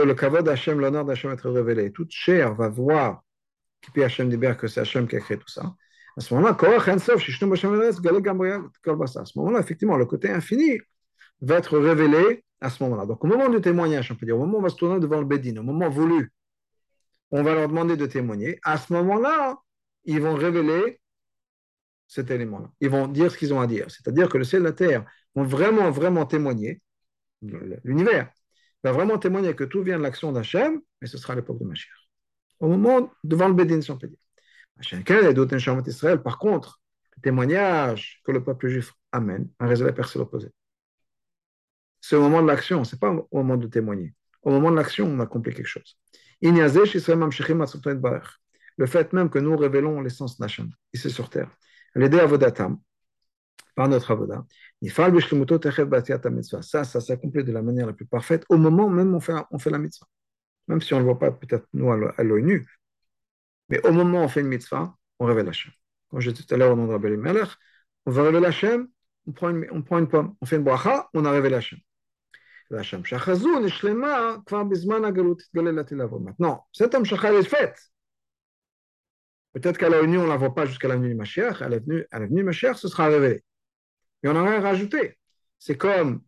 le 0.01 0.13
kavod 0.13 0.43
d'Hachem, 0.43 0.79
l'honneur 0.79 1.05
d'Hachem 1.05 1.31
être 1.31 1.49
révélé. 1.49 1.91
Toute 1.91 2.11
chair 2.11 2.53
va 2.55 2.69
voir 2.69 3.23
que 3.93 4.67
c'est 4.67 4.81
Hachem 4.81 5.07
qui 5.07 5.15
a 5.15 5.19
créé 5.19 5.37
tout 5.37 5.47
ça. 5.47 5.75
À 6.17 6.21
ce 6.21 6.33
moment-là, 6.33 6.55
à 6.55 6.99
ce 9.25 9.37
moment-là, 9.37 9.59
effectivement, 9.59 9.97
le 9.97 10.05
côté 10.05 10.29
infini 10.29 10.79
va 11.41 11.55
être 11.55 11.77
révélé 11.77 12.43
à 12.61 12.69
ce 12.69 12.81
moment-là. 12.83 13.05
Donc, 13.05 13.23
au 13.23 13.27
moment 13.27 13.49
du 13.49 13.59
témoignage, 13.61 14.11
on 14.11 14.15
peut 14.15 14.25
dire, 14.25 14.37
au 14.37 14.39
moment 14.39 14.57
où 14.57 14.59
on 14.59 14.63
va 14.63 14.69
se 14.69 14.75
tourner 14.75 14.99
devant 14.99 15.19
le 15.19 15.25
Bédine, 15.25 15.59
au 15.59 15.63
moment 15.63 15.89
voulu, 15.89 16.31
on 17.31 17.43
va 17.43 17.53
leur 17.53 17.67
demander 17.67 17.97
de 17.97 18.05
témoigner. 18.05 18.59
À 18.63 18.77
ce 18.77 18.93
moment-là, 18.93 19.57
ils 20.05 20.21
vont 20.21 20.35
révéler 20.35 21.01
cet 22.07 22.31
élément-là. 22.31 22.71
Ils 22.79 22.89
vont 22.89 23.07
dire 23.07 23.31
ce 23.31 23.37
qu'ils 23.37 23.53
ont 23.53 23.59
à 23.59 23.67
dire. 23.67 23.89
C'est-à-dire 23.89 24.29
que 24.29 24.37
le 24.37 24.43
ciel 24.43 24.61
et 24.61 24.65
la 24.65 24.71
terre 24.71 25.05
vont 25.35 25.43
vraiment, 25.43 25.91
vraiment 25.91 26.25
témoigner, 26.25 26.81
l'univers 27.41 28.29
va 28.83 28.91
vraiment 28.91 29.17
témoigner 29.17 29.55
que 29.55 29.63
tout 29.63 29.81
vient 29.81 29.97
de 29.97 30.03
l'action 30.03 30.31
d'Hachem, 30.31 30.79
mais 31.01 31.07
ce 31.07 31.17
sera 31.17 31.35
l'époque 31.35 31.59
de 31.59 31.65
Mashiach. 31.65 32.09
Au 32.59 32.67
moment, 32.67 33.11
devant 33.23 33.47
le 33.47 33.53
Bédine, 33.53 33.81
on 33.89 33.97
peut 33.97 34.07
dire. 34.07 34.17
Par 36.23 36.37
contre, 36.37 36.81
le 37.15 37.21
témoignage 37.21 38.21
que 38.25 38.31
le 38.31 38.43
peuple 38.43 38.67
juif 38.67 38.93
amène 39.11 39.49
a 39.59 39.67
réservé 39.67 39.93
personne 39.93 40.21
l'opposé. 40.21 40.49
C'est 42.01 42.15
au 42.15 42.21
moment 42.21 42.41
de 42.41 42.47
l'action, 42.47 42.83
ce 42.83 42.95
n'est 42.95 42.99
pas 42.99 43.09
au 43.09 43.37
moment 43.37 43.57
de 43.57 43.67
témoigner. 43.67 44.13
Au 44.41 44.51
moment 44.51 44.69
de 44.71 44.75
l'action, 44.75 45.07
on 45.07 45.19
accomplit 45.19 45.53
quelque 45.53 45.67
chose. 45.67 45.97
Le 48.77 48.85
fait 48.85 49.13
même 49.13 49.29
que 49.29 49.39
nous 49.39 49.57
révélons 49.57 50.01
l'essence 50.01 50.37
d'Hachem, 50.37 50.69
ici 50.93 51.09
sur 51.09 51.29
terre, 51.29 51.49
l'aider 51.95 52.19
à 52.19 52.25
Vodatam, 52.25 52.77
par 53.75 53.89
notre 53.89 54.11
avoda, 54.11 54.45
ça, 56.61 56.83
ça 56.83 57.01
s'accomplit 57.01 57.43
de 57.43 57.51
la 57.51 57.61
manière 57.61 57.87
la 57.87 57.93
plus 57.93 58.05
parfaite 58.05 58.45
au 58.49 58.57
moment 58.57 58.89
même 58.89 59.13
où 59.13 59.17
on 59.17 59.19
fait, 59.19 59.33
on 59.51 59.59
fait 59.59 59.69
la 59.69 59.77
mitzvah. 59.77 60.07
Même 60.67 60.81
si 60.81 60.93
on 60.93 60.97
ne 60.97 61.01
le 61.01 61.05
voit 61.05 61.19
pas 61.19 61.31
peut-être 61.31 61.67
nous 61.73 61.91
à 61.91 62.23
l'œil 62.23 62.43
nu, 62.43 62.67
mais 63.69 63.85
au 63.85 63.91
moment 63.91 64.21
où 64.21 64.23
on 64.23 64.27
fait 64.27 64.41
une 64.41 64.47
mitzvah, 64.47 64.95
on 65.19 65.25
révèle 65.25 65.47
Hachem. 65.49 65.71
Je 66.17 66.31
disais 66.31 66.43
tout 66.43 66.53
à 66.53 66.57
l'heure 66.57 66.73
au 66.73 66.75
nom 66.75 66.87
de 66.87 66.91
Rabbi 66.93 67.17
Melech, 67.17 67.49
on 68.05 68.11
va 68.11 68.23
révéler 68.23 68.47
Hachem, 68.47 68.87
on 69.27 69.31
prend, 69.31 69.49
une, 69.49 69.67
on 69.71 69.81
prend 69.81 69.97
une 69.99 70.07
pomme, 70.07 70.35
on 70.41 70.45
fait 70.45 70.57
une 70.57 70.63
bracha, 70.63 71.09
on 71.13 71.25
a 71.25 71.31
révélé 71.31 71.55
Hachem. 71.55 71.79
Maintenant, 76.19 76.67
cette 76.71 76.95
Amshacha 76.95 77.33
est 77.33 77.43
faite. 77.43 77.79
Peut-être 79.53 79.77
qu'à 79.77 79.89
l'œil 79.89 80.07
nu, 80.07 80.17
on 80.17 80.23
ne 80.23 80.27
la 80.27 80.37
voit 80.37 80.53
pas 80.53 80.65
jusqu'à 80.65 80.87
la 80.87 80.95
venue 80.95 81.09
du 81.09 81.15
Mashiach. 81.15 81.61
À 81.61 81.69
la 81.69 81.79
venue, 81.79 82.05
à 82.11 82.19
la 82.19 82.25
venue 82.25 82.43
Mashiach, 82.43 82.75
ce 82.77 82.87
sera 82.87 83.07
révélé. 83.07 83.43
Et 84.23 84.27
on 84.27 84.33
n'a 84.33 84.43
rien 84.43 84.59
rajouté. 84.59 85.17
C'est 85.59 85.77
comme 85.77 86.23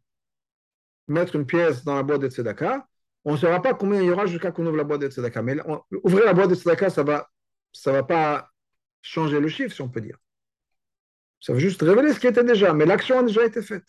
mettre 1.07 1.35
une 1.35 1.45
pièce 1.45 1.83
dans 1.83 1.95
la 1.95 2.03
boîte 2.03 2.21
de 2.21 2.29
Tzedaka. 2.29 2.87
On 3.27 3.33
ne 3.33 3.37
saura 3.37 3.61
pas 3.61 3.73
combien 3.73 4.01
il 4.01 4.07
y 4.07 4.09
aura 4.09 4.25
jusqu'à 4.25 4.53
qu'on 4.53 4.65
ouvre 4.65 4.77
la 4.77 4.85
boîte 4.85 5.01
de 5.01 5.09
Tzedaka. 5.09 5.41
Mais 5.41 5.57
ouvrir 6.01 6.23
la 6.23 6.33
boîte 6.33 6.49
de 6.49 6.55
Tzedaka, 6.55 6.89
ça 6.89 7.01
ne 7.01 7.07
va, 7.07 7.29
ça 7.73 7.91
va 7.91 8.01
pas 8.01 8.49
changer 9.01 9.41
le 9.41 9.49
chiffre, 9.49 9.75
si 9.75 9.81
on 9.81 9.89
peut 9.89 9.99
dire. 9.99 10.17
Ça 11.41 11.51
va 11.51 11.59
juste 11.59 11.81
révéler 11.81 12.13
ce 12.13 12.21
qui 12.21 12.27
était 12.27 12.45
déjà. 12.45 12.73
Mais 12.73 12.85
l'action 12.85 13.19
a 13.19 13.23
déjà 13.23 13.43
été 13.43 13.61
faite. 13.61 13.83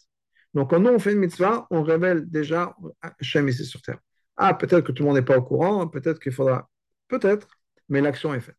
Donc, 0.55 0.71
quand 0.71 0.81
nous, 0.81 0.91
on 0.91 0.99
fait 0.99 1.13
une 1.13 1.21
mitzvah, 1.21 1.69
on 1.71 1.85
révèle 1.85 2.29
déjà 2.29 2.75
Hachem 3.01 3.49
ici 3.49 3.65
sur 3.65 3.81
terre. 3.81 4.01
Ah, 4.37 4.55
peut-être 4.55 4.85
que 4.85 4.91
tout 4.91 5.05
le 5.05 5.07
monde 5.07 5.19
n'est 5.19 5.25
pas 5.25 5.39
au 5.39 5.43
courant, 5.43 5.87
peut-être 5.87 6.19
qu'il 6.19 6.33
faudra. 6.33 6.69
Peut-être, 7.07 7.47
mais 7.89 8.01
l'action 8.01 8.35
est 8.35 8.41
faite. 8.41 8.59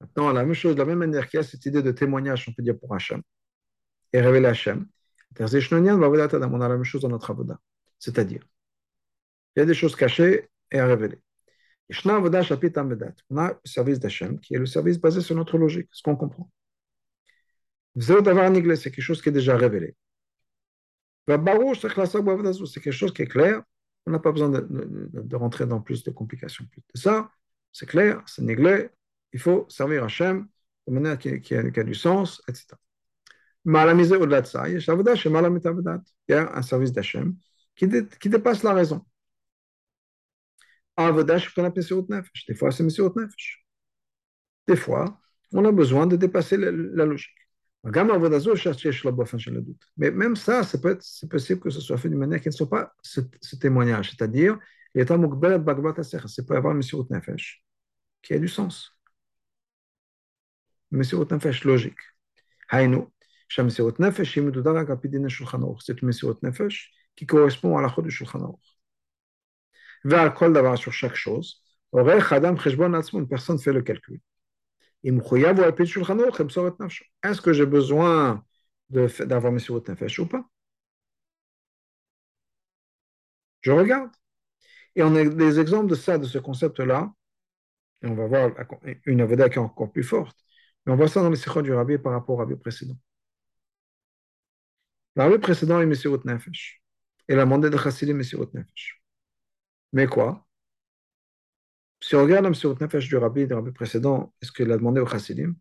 Maintenant, 0.00 0.32
la 0.32 0.44
même 0.44 0.54
chose, 0.54 0.74
de 0.74 0.80
la 0.80 0.86
même 0.86 0.98
manière 0.98 1.28
qu'il 1.28 1.38
y 1.38 1.40
a 1.40 1.44
cette 1.44 1.64
idée 1.66 1.82
de 1.82 1.92
témoignage, 1.92 2.46
on 2.48 2.52
peut 2.52 2.64
dire 2.64 2.76
pour 2.76 2.92
Hachem, 2.92 3.22
et 4.12 4.20
révéler 4.20 4.48
Hachem, 4.48 4.88
on 5.38 6.60
a 6.60 6.68
la 6.68 6.68
même 6.68 6.84
chose 6.84 7.02
dans 7.02 7.08
notre 7.08 7.30
avoda. 7.30 7.60
C'est-à-dire, 7.98 8.46
il 9.54 9.60
y 9.60 9.62
a 9.62 9.66
des 9.66 9.74
choses 9.74 9.96
cachées 9.96 10.48
et 10.70 10.78
à 10.78 10.86
révéler. 10.86 11.20
On 12.04 12.10
a 12.10 13.48
le 13.48 13.58
service 13.64 13.98
d'Hachem, 13.98 14.38
qui 14.40 14.54
est 14.54 14.58
le 14.58 14.66
service 14.66 14.98
basé 14.98 15.20
sur 15.20 15.34
notre 15.34 15.58
logique, 15.58 15.88
ce 15.92 16.02
qu'on 16.02 16.16
comprend. 16.16 16.50
C'est 17.98 18.90
quelque 18.90 19.00
chose 19.00 19.20
qui 19.20 19.28
est 19.28 19.32
déjà 19.32 19.56
révélé. 19.56 19.96
C'est 21.26 21.36
quelque 22.80 22.92
chose 22.92 23.12
qui 23.12 23.22
est 23.22 23.26
clair. 23.26 23.62
On 24.06 24.12
n'a 24.12 24.18
pas 24.18 24.32
besoin 24.32 24.48
de, 24.48 25.36
rentrer 25.36 25.66
dans 25.66 25.80
plus 25.80 26.02
de 26.04 26.10
complications. 26.10 26.64
Ça, 26.94 27.30
c'est 27.72 27.86
clair, 27.86 28.22
c'est 28.26 28.42
néglé, 28.42 28.88
il 29.32 29.40
faut 29.40 29.66
servir 29.68 30.04
Hachem 30.04 30.48
de 30.86 30.92
manière 30.92 31.18
qui 31.18 31.54
a, 31.54 31.84
du 31.84 31.94
sens, 31.94 32.42
etc. 32.48 32.76
Au-delà 33.64 34.42
il 36.28 36.32
y 36.32 36.34
a 36.34 36.56
un 36.56 36.62
service 36.62 36.92
d'Hachem 36.92 37.36
qui, 37.76 37.88
qui 38.20 38.28
dépasse 38.28 38.62
la 38.62 38.72
raison. 38.72 39.04
Des 42.48 42.54
fois, 42.54 42.72
c'est 42.72 42.82
Des 44.66 44.76
fois, 44.76 45.20
on 45.52 45.64
a 45.64 45.72
besoin 45.72 46.06
de 46.06 46.16
dépasser 46.16 46.56
la, 46.56 46.70
la 46.70 47.06
logique. 47.06 47.36
Mais 47.82 48.04
même 50.10 50.36
ça, 50.36 50.62
c'est 50.64 50.80
possible 51.28 51.60
que 51.60 51.70
ce 51.70 51.80
soit 51.80 51.96
fait 51.96 52.10
d'une 52.10 52.18
manière 52.18 52.40
qui 52.40 52.48
ne 52.48 52.52
soit 52.52 52.68
pas 52.68 52.94
ce, 53.02 53.20
témoignage. 53.56 54.10
C'est-à-dire, 54.10 54.58
il 54.94 54.98
y 54.98 55.00
a 55.00 55.04
un 55.14 55.18
c'est 56.02 56.18
peut 56.46 56.56
avoir 56.56 56.74
Messirut 56.74 57.06
Nefesh 57.10 57.64
qui 58.22 58.34
a 58.34 58.38
du 58.38 58.48
sens. 58.48 58.94
Messirut 60.90 61.26
Nefesh 61.30 61.64
logique. 61.64 62.00
Shamserot 63.50 63.92
Nefesh 63.98 64.38
est 64.38 65.28
Shulchan 65.28 65.76
qui 67.16 67.26
correspond 67.26 67.76
à 67.76 67.82
la 67.82 67.88
du 68.00 68.10
Shulchan 68.10 68.44
Aruch. 68.44 68.78
Vers 70.04 70.32
Kol 70.34 70.52
Davar 70.52 70.78
sur 70.78 70.92
chaque 70.92 71.16
chose, 71.16 71.60
une 71.92 73.26
personne 73.28 73.58
fait 73.58 73.72
le 73.72 73.82
calcul. 73.82 74.20
Est-ce 75.02 75.80
que 77.40 77.52
j'ai 77.52 77.66
besoin 77.66 78.44
d'avoir 78.88 79.52
Meserot 79.52 79.82
Nefesh 79.88 80.20
ou 80.20 80.28
pas 80.28 80.44
Je 83.62 83.72
regarde. 83.72 84.10
Et 84.94 85.02
on 85.02 85.12
a 85.16 85.24
des 85.24 85.58
exemples 85.58 85.90
de 85.90 85.96
ça, 85.96 86.18
de 86.18 86.24
ce 86.24 86.38
concept-là. 86.38 87.12
Et 88.02 88.06
on 88.06 88.14
va 88.14 88.28
voir 88.28 88.52
une 89.06 89.20
avoda 89.20 89.48
qui 89.48 89.56
est 89.56 89.58
encore 89.58 89.90
plus 89.90 90.04
forte. 90.04 90.38
Mais 90.86 90.92
on 90.92 90.96
voit 90.96 91.08
ça 91.08 91.20
dans 91.20 91.30
les 91.30 91.36
sikhot 91.36 91.62
du 91.62 91.72
rabbi 91.72 91.98
par 91.98 92.12
rapport 92.12 92.36
au 92.36 92.38
rabbi 92.38 92.54
précédent. 92.54 92.94
Le 95.16 95.22
rabbi 95.22 95.38
précédent 95.38 95.80
est 95.80 95.86
Messirut 95.86 96.20
Nefesh. 96.24 96.82
Il 97.28 97.38
a 97.38 97.44
demandé 97.44 97.70
de 97.70 97.76
Chassidim 97.76 98.14
Messirut 98.14 98.48
Nefesh. 98.54 99.02
Mais 99.92 100.06
quoi? 100.06 100.46
Si 102.00 102.14
on 102.14 102.22
regarde 102.22 102.44
le 102.44 102.50
Messirut 102.50 102.76
Nefesh 102.80 103.08
du 103.08 103.16
rabbi 103.16 103.46
du 103.46 103.54
rabbi 103.54 103.72
précédent, 103.72 104.34
est-ce 104.42 104.52
qu'il 104.52 104.70
a 104.72 104.76
demandé 104.76 105.00
au 105.00 105.06
Chassidim 105.06 105.54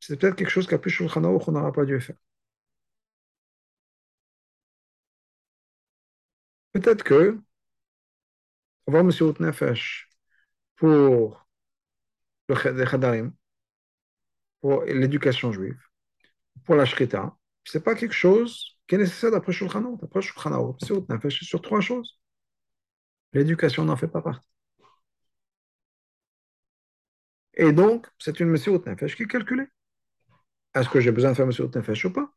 C'est 0.00 0.18
peut-être 0.18 0.36
quelque 0.36 0.50
chose 0.50 0.66
qu'a 0.66 0.78
pu 0.78 0.90
Shulchan 0.90 1.38
qu'on 1.38 1.52
n'aura 1.52 1.72
pas 1.72 1.84
dû 1.84 2.00
faire. 2.00 2.16
Peut-être 6.72 7.02
que 7.04 7.38
avoir 8.86 9.04
Messiot 9.04 9.34
Nefesh 9.40 10.08
pour 10.76 11.46
le 12.48 12.84
Khadarim, 12.84 13.32
pour 14.60 14.82
l'éducation 14.84 15.52
juive, 15.52 15.80
pour 16.64 16.74
la 16.76 16.84
Shrita, 16.84 17.36
ce 17.64 17.78
n'est 17.78 17.84
pas 17.84 17.94
quelque 17.94 18.14
chose 18.14 18.73
qui 18.86 18.94
est 18.94 18.98
nécessaire 18.98 19.30
d'après 19.30 19.52
Shulchan 19.52 19.84
Aruch? 19.84 20.00
D'après 20.00 20.22
Shulchan 20.22 20.52
Aruch, 20.52 20.90
Nefesh, 21.08 21.42
sur 21.44 21.62
trois 21.62 21.80
choses. 21.80 22.18
L'éducation 23.32 23.84
n'en 23.84 23.96
fait 23.96 24.08
pas 24.08 24.22
partie. 24.22 24.48
Et 27.54 27.72
donc, 27.72 28.06
c'est 28.18 28.40
une 28.40 28.48
Messiot 28.48 28.82
Nefesh 28.86 29.16
qui 29.16 29.24
est 29.24 29.26
calculée. 29.26 29.66
Est-ce 30.74 30.88
que 30.88 31.00
j'ai 31.00 31.12
besoin 31.12 31.30
de 31.30 31.36
faire 31.36 31.46
Messiot 31.46 31.70
Nefesh 31.74 32.04
ou 32.04 32.12
pas? 32.12 32.32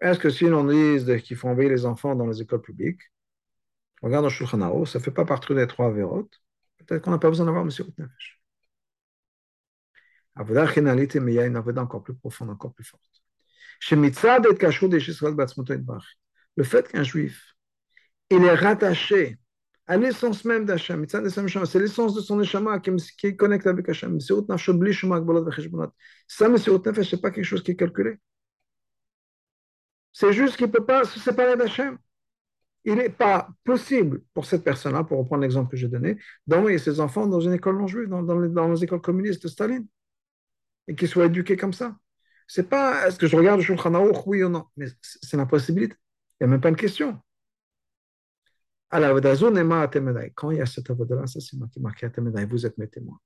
Est-ce 0.00 0.18
que 0.18 0.30
si 0.30 0.44
l'on 0.46 0.64
dit 0.64 1.22
qu'il 1.22 1.36
faut 1.36 1.48
envoyer 1.48 1.70
les 1.70 1.86
enfants 1.86 2.14
dans 2.14 2.26
les 2.26 2.42
écoles 2.42 2.62
publiques, 2.62 3.00
regarde 4.02 4.24
dans 4.24 4.30
Shulchan 4.30 4.60
Aruch, 4.60 4.88
ça 4.88 4.98
ne 4.98 5.04
fait 5.04 5.10
pas 5.10 5.24
partie 5.24 5.54
des 5.54 5.66
trois 5.66 5.90
vérotes, 5.90 6.42
peut-être 6.78 7.02
qu'on 7.02 7.10
n'a 7.10 7.18
pas 7.18 7.28
besoin 7.30 7.46
d'avoir 7.46 7.64
Messiot 7.64 7.86
Nefesh. 7.98 8.40
Avodah 10.36 10.66
Chinalite, 10.72 11.16
mais 11.16 11.32
il 11.32 11.36
y 11.36 11.40
a 11.40 11.46
une 11.46 11.56
avodah 11.56 11.82
encore 11.82 12.02
plus 12.02 12.14
profonde, 12.14 12.50
encore 12.50 12.72
plus 12.74 12.84
forte. 12.84 13.15
Le 16.56 16.64
fait 16.64 16.88
qu'un 16.88 17.02
juif, 17.02 17.54
il 18.30 18.42
est 18.44 18.54
rattaché 18.54 19.38
à 19.86 19.96
l'essence 19.96 20.44
même 20.44 20.64
d'Hachem. 20.64 21.06
C'est 21.08 21.78
l'essence 21.78 22.14
de 22.14 22.20
son 22.20 22.36
neshama 22.36 22.80
qui, 22.80 22.90
est 23.22 23.36
connecté 23.36 23.68
avec 23.68 23.88
Hachem. 23.88 24.18
Ça, 24.20 24.34
Mesiut 26.48 26.80
Nefesh, 26.84 27.10
ce 27.10 27.16
n'est 27.16 27.22
pas 27.22 27.30
quelque 27.30 27.44
chose 27.44 27.62
qui 27.62 27.70
est 27.72 27.76
calculé. 27.76 28.18
C'est 30.12 30.32
juste 30.32 30.56
qu'il 30.56 30.66
ne 30.66 30.72
peut 30.72 30.84
pas 30.84 31.04
se 31.04 31.20
séparer 31.20 31.56
d'Hachem. 31.56 31.98
Il 32.84 32.94
n'est 32.94 33.10
pas 33.10 33.48
possible 33.64 34.22
pour 34.32 34.46
cette 34.46 34.64
personne-là, 34.64 35.04
pour 35.04 35.18
reprendre 35.18 35.42
l'exemple 35.42 35.70
que 35.70 35.76
j'ai 35.76 35.88
donné, 35.88 36.18
d'envoyer 36.46 36.78
ses 36.78 37.00
enfants 37.00 37.26
dans 37.26 37.40
une 37.40 37.52
école 37.52 37.78
non 37.78 37.86
juive, 37.86 38.08
dans, 38.08 38.38
les, 38.38 38.48
dans 38.48 38.68
les 38.68 38.84
écoles 38.84 39.00
communistes 39.00 39.42
de 39.42 39.48
Staline, 39.48 39.86
et 40.88 40.94
qu'ils 40.94 41.08
soient 41.08 41.26
éduqués 41.26 41.56
comme 41.56 41.72
ça. 41.72 41.96
C'est 42.46 42.68
pas 42.68 43.06
est-ce 43.06 43.18
que 43.18 43.26
je 43.26 43.36
regarde 43.36 43.58
le 43.60 43.64
Shulchan 43.64 43.92
oui 44.26 44.42
ou 44.42 44.48
non, 44.48 44.66
mais 44.76 44.86
c'est 45.02 45.36
la 45.36 45.46
possibilité. 45.46 45.96
Il 46.40 46.44
n'y 46.44 46.46
a 46.46 46.50
même 46.50 46.60
pas 46.60 46.68
une 46.68 46.76
question. 46.76 47.20
Quand 48.90 50.50
il 50.50 50.58
y 50.58 50.60
a 50.60 50.66
cette 50.66 50.90
avodah-là, 50.90 51.26
ça 51.26 51.40
c'est 51.40 51.80
marqué 51.80 52.06
à 52.06 52.46
vous 52.46 52.66
êtes 52.66 52.78
mes 52.78 52.88
témoins. 52.88 53.18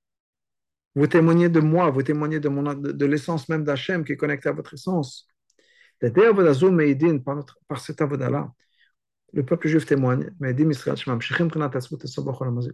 Vous 0.94 1.06
témoignez 1.06 1.48
de 1.48 1.60
moi, 1.60 1.90
vous 1.90 2.02
témoignez 2.02 2.40
de, 2.40 3.04
l'essence 3.04 3.48
même 3.48 3.64
d'Hachem 3.64 4.04
qui 4.04 4.12
est 4.12 4.16
connectée 4.16 4.48
à 4.48 4.52
votre 4.52 4.74
essence. 4.74 5.28
Par, 6.00 7.44
par 7.68 7.80
cette 7.80 8.00
avodah-là, 8.00 8.52
le 9.32 9.44
peuple 9.44 9.68
juif 9.68 9.86
témoigne, 9.86 10.30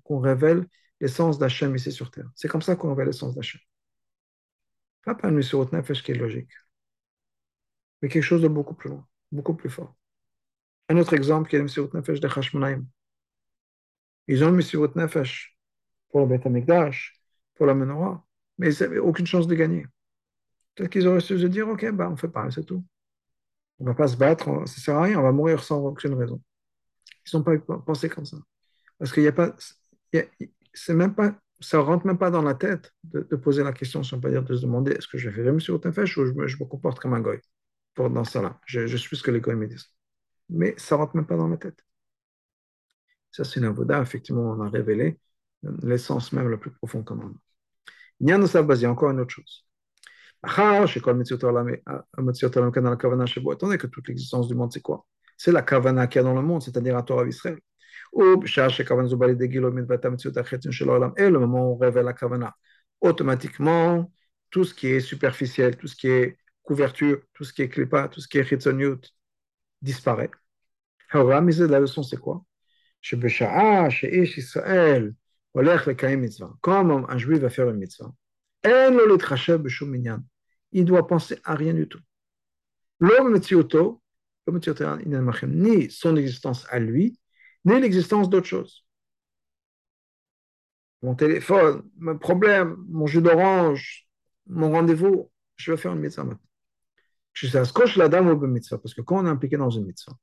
qu'on 0.05 0.21
révèle 0.21 0.67
l'essence 1.01 1.39
d'Hachem 1.39 1.77
ici 1.77 1.93
sur 1.93 2.11
terre. 2.11 2.31
C'est 2.35 2.49
comme 2.49 2.63
ça 2.63 2.77
qu'on 2.77 2.91
révèle 2.91 3.07
l'essence 3.07 3.35
d'Hachem. 3.35 3.61
Pas 5.07 5.15
par 5.15 5.31
une 5.31 5.37
mission 5.37 5.65
nefesh 5.73 6.03
qui 6.03 6.11
est 6.11 6.17
logique, 6.17 6.51
mais 8.03 8.09
quelque 8.09 8.25
chose 8.25 8.43
de 8.43 8.49
beaucoup 8.49 8.75
plus 8.75 8.91
loin, 8.91 9.07
beaucoup 9.31 9.55
plus 9.55 9.71
fort. 9.71 9.95
Un 10.89 10.97
autre 10.97 11.15
exemple 11.15 11.49
qui 11.49 11.55
est 11.55 11.61
le 11.61 11.67
Messirut 11.67 11.91
Nefesh 11.95 12.19
de 12.19 12.27
Hashmonaim. 12.27 12.85
Ils 14.27 14.43
ont 14.43 14.51
le 14.51 14.57
Messirut 14.57 14.91
Nefesh 14.97 15.57
pour 16.09 16.23
le 16.23 16.27
Beth 16.27 16.45
Amikdash, 16.45 17.21
pour 17.55 17.67
la 17.67 17.75
menorah, 17.75 18.27
mais 18.59 18.75
ils 18.75 18.83
n'avaient 18.83 18.99
aucune 18.99 19.29
chance 19.29 19.47
de 19.47 19.55
gagner. 19.55 19.87
Peut-être 20.75 20.91
qu'ils 20.91 21.07
auraient 21.07 21.21
su 21.21 21.39
se 21.39 21.47
dire, 21.47 21.69
OK, 21.69 21.89
bah, 21.93 22.11
on 22.11 22.17
fait 22.17 22.27
pas, 22.29 22.51
c'est 22.51 22.65
tout. 22.65 22.85
On 23.79 23.85
ne 23.85 23.91
va 23.91 23.95
pas 23.95 24.09
se 24.09 24.17
battre, 24.17 24.45
ça 24.45 24.61
ne 24.61 24.67
sert 24.67 24.97
à 24.97 25.03
rien, 25.03 25.21
on 25.21 25.23
va 25.23 25.31
mourir 25.31 25.63
sans 25.63 25.85
aucune 25.85 26.15
raison. 26.15 26.43
Ils 27.33 27.37
n'ont 27.37 27.45
pas 27.45 27.57
pensé 27.79 28.09
comme 28.09 28.27
ça. 28.27 28.39
Parce 28.99 29.13
qu'il 29.13 29.23
n'y 29.23 29.29
a 29.29 29.33
pas. 29.33 29.55
c'est 30.75 30.95
même 30.95 31.15
pas 31.15 31.39
ça 31.61 31.79
ne 31.79 31.83
rentre 31.83 32.07
même 32.07 32.19
pas 32.19 32.31
dans 32.31 32.43
la 32.43 32.55
tête 32.55 32.93
de, 33.05 33.23
poser 33.37 33.63
la 33.63 33.73
question, 33.73 34.03
on 34.13 34.21
peut 34.21 34.31
dire, 34.31 34.43
de 34.43 34.55
se 34.55 34.63
demander 34.63 34.93
est-ce 34.93 35.09
que 35.09 35.19
je 35.19 35.31
fais 35.31 35.43
le 35.43 35.59
sur 35.61 35.81
Nefesh 35.85 36.19
ou 36.19 36.27
je 36.27 36.33
me, 36.33 36.65
comporte 36.65 36.99
comme 37.01 37.15
un 37.15 37.21
goy 37.21 37.41
pour, 37.95 38.11
dans 38.11 38.25
ça 38.25 38.43
là. 38.43 38.61
Je, 38.67 38.97
suis 38.97 39.17
ce 39.17 39.23
que 39.23 39.31
les 39.31 39.41
goy 39.41 39.55
me 39.55 39.67
disent 39.67 39.91
mais 40.49 40.75
ça 40.79 40.95
ne 40.97 41.01
rentre 41.01 41.17
même 41.17 41.27
pas 41.27 41.37
dans 41.37 41.49
la 41.49 41.57
tête. 41.57 41.85
Ça, 43.33 43.45
c'est 43.45 43.61
une 43.61 43.67
avoda, 43.67 44.01
effectivement, 44.01 44.51
on 44.53 44.61
a 44.61 44.69
révélé 44.69 45.19
l'essence 45.83 46.33
même 46.33 46.49
la 46.49 46.57
plus 46.57 46.71
profonde 46.71 47.05
qu'on 47.05 47.21
a. 47.21 47.31
Il 48.21 48.29
y 48.29 48.33
a 48.33 48.91
encore 48.91 49.11
une 49.11 49.21
autre 49.21 49.31
chose. 49.31 49.67
Attendez 53.53 53.79
que 53.79 53.87
toute 53.87 54.09
l'existence 54.09 54.49
du 54.49 54.55
monde, 54.55 54.73
c'est 54.73 54.81
quoi? 54.81 55.07
C'est 55.37 55.53
la 55.53 55.63
kavana 55.63 56.07
qu'il 56.07 56.21
y 56.21 56.21
a 56.21 56.23
dans 56.23 56.35
le 56.35 56.43
monde, 56.43 56.63
c'est-à-dire 56.63 56.95
la 56.95 57.03
Torah 57.03 57.25
d'Israël. 57.25 57.59
Et 58.19 58.23
le 61.31 61.39
moment 61.39 61.71
où 61.71 61.75
on 61.75 61.77
révèle 61.77 62.05
la 62.07 62.15
kavana, 62.15 62.57
automatiquement, 63.01 64.11
tout 64.51 64.65
ce 64.65 64.73
qui 64.75 64.87
est 64.89 65.01
superficiel, 65.01 65.77
tout 65.77 65.87
ce 65.87 65.97
qui 65.97 66.09
est 66.09 66.39
couverture, 66.63 67.21
tout 67.35 67.45
ce 67.45 67.53
qui 67.53 67.63
est 67.63 67.69
klipa, 67.69 68.09
tout 68.09 68.21
ce 68.21 68.29
qui 68.29 68.39
est 68.39 68.45
chitzoniut, 68.45 69.01
disparaît. 69.83 70.31
La 71.13 71.41
leçon, 71.81 72.03
c'est 72.03 72.17
quoi? 72.17 72.45
Comme 76.61 77.07
un 77.09 77.19
juif 77.19 77.39
va 77.39 77.51
faire 77.51 77.69
une 77.69 77.77
mitzvah, 77.77 78.13
il 80.73 80.85
doit 80.85 81.07
penser 81.07 81.39
à 81.45 81.55
rien 81.55 81.75
du 81.75 81.87
tout. 81.87 82.01
Ni 85.47 85.91
son 85.91 86.17
existence 86.17 86.67
à 86.71 86.79
lui, 86.79 87.19
ni 87.67 87.81
l'existence 87.81 88.31
d'autre 88.31 88.47
chose. 88.47 88.87
Mon 91.03 91.15
téléphone, 91.15 91.83
mon 91.99 92.17
problème, 92.19 92.77
mon 92.89 93.07
jus 93.07 93.21
d'orange, 93.21 94.09
mon 94.47 94.71
rendez-vous, 94.71 95.31
je 95.57 95.73
vais 95.73 95.77
faire 95.77 95.93
une 95.93 96.01
mitzvah 96.01 96.25
maintenant. 96.25 96.41
Parce 97.39 98.95
que 98.95 99.03
quand 99.03 99.19
on 99.23 99.27
est 99.27 99.29
impliqué 99.29 99.57
dans 99.59 99.69
une 99.69 99.85
mitzvah, 99.87 100.17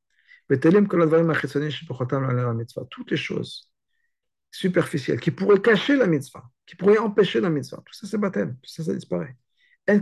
toutes 2.89 3.11
les 3.11 3.17
choses 3.17 3.71
superficielles 4.51 5.19
qui 5.19 5.31
pourraient 5.31 5.61
cacher 5.61 5.95
la 5.95 6.07
mitzvah, 6.07 6.43
qui 6.65 6.75
pourraient 6.75 6.97
empêcher 6.97 7.39
la 7.39 7.49
mitzvah, 7.49 7.81
tout 7.85 7.93
ça 7.93 8.07
c'est 8.07 8.17
baptême, 8.17 8.57
tout 8.61 8.69
ça 8.69 8.83
ça 8.83 8.93
disparaît. 8.93 9.35
Et 9.87 9.99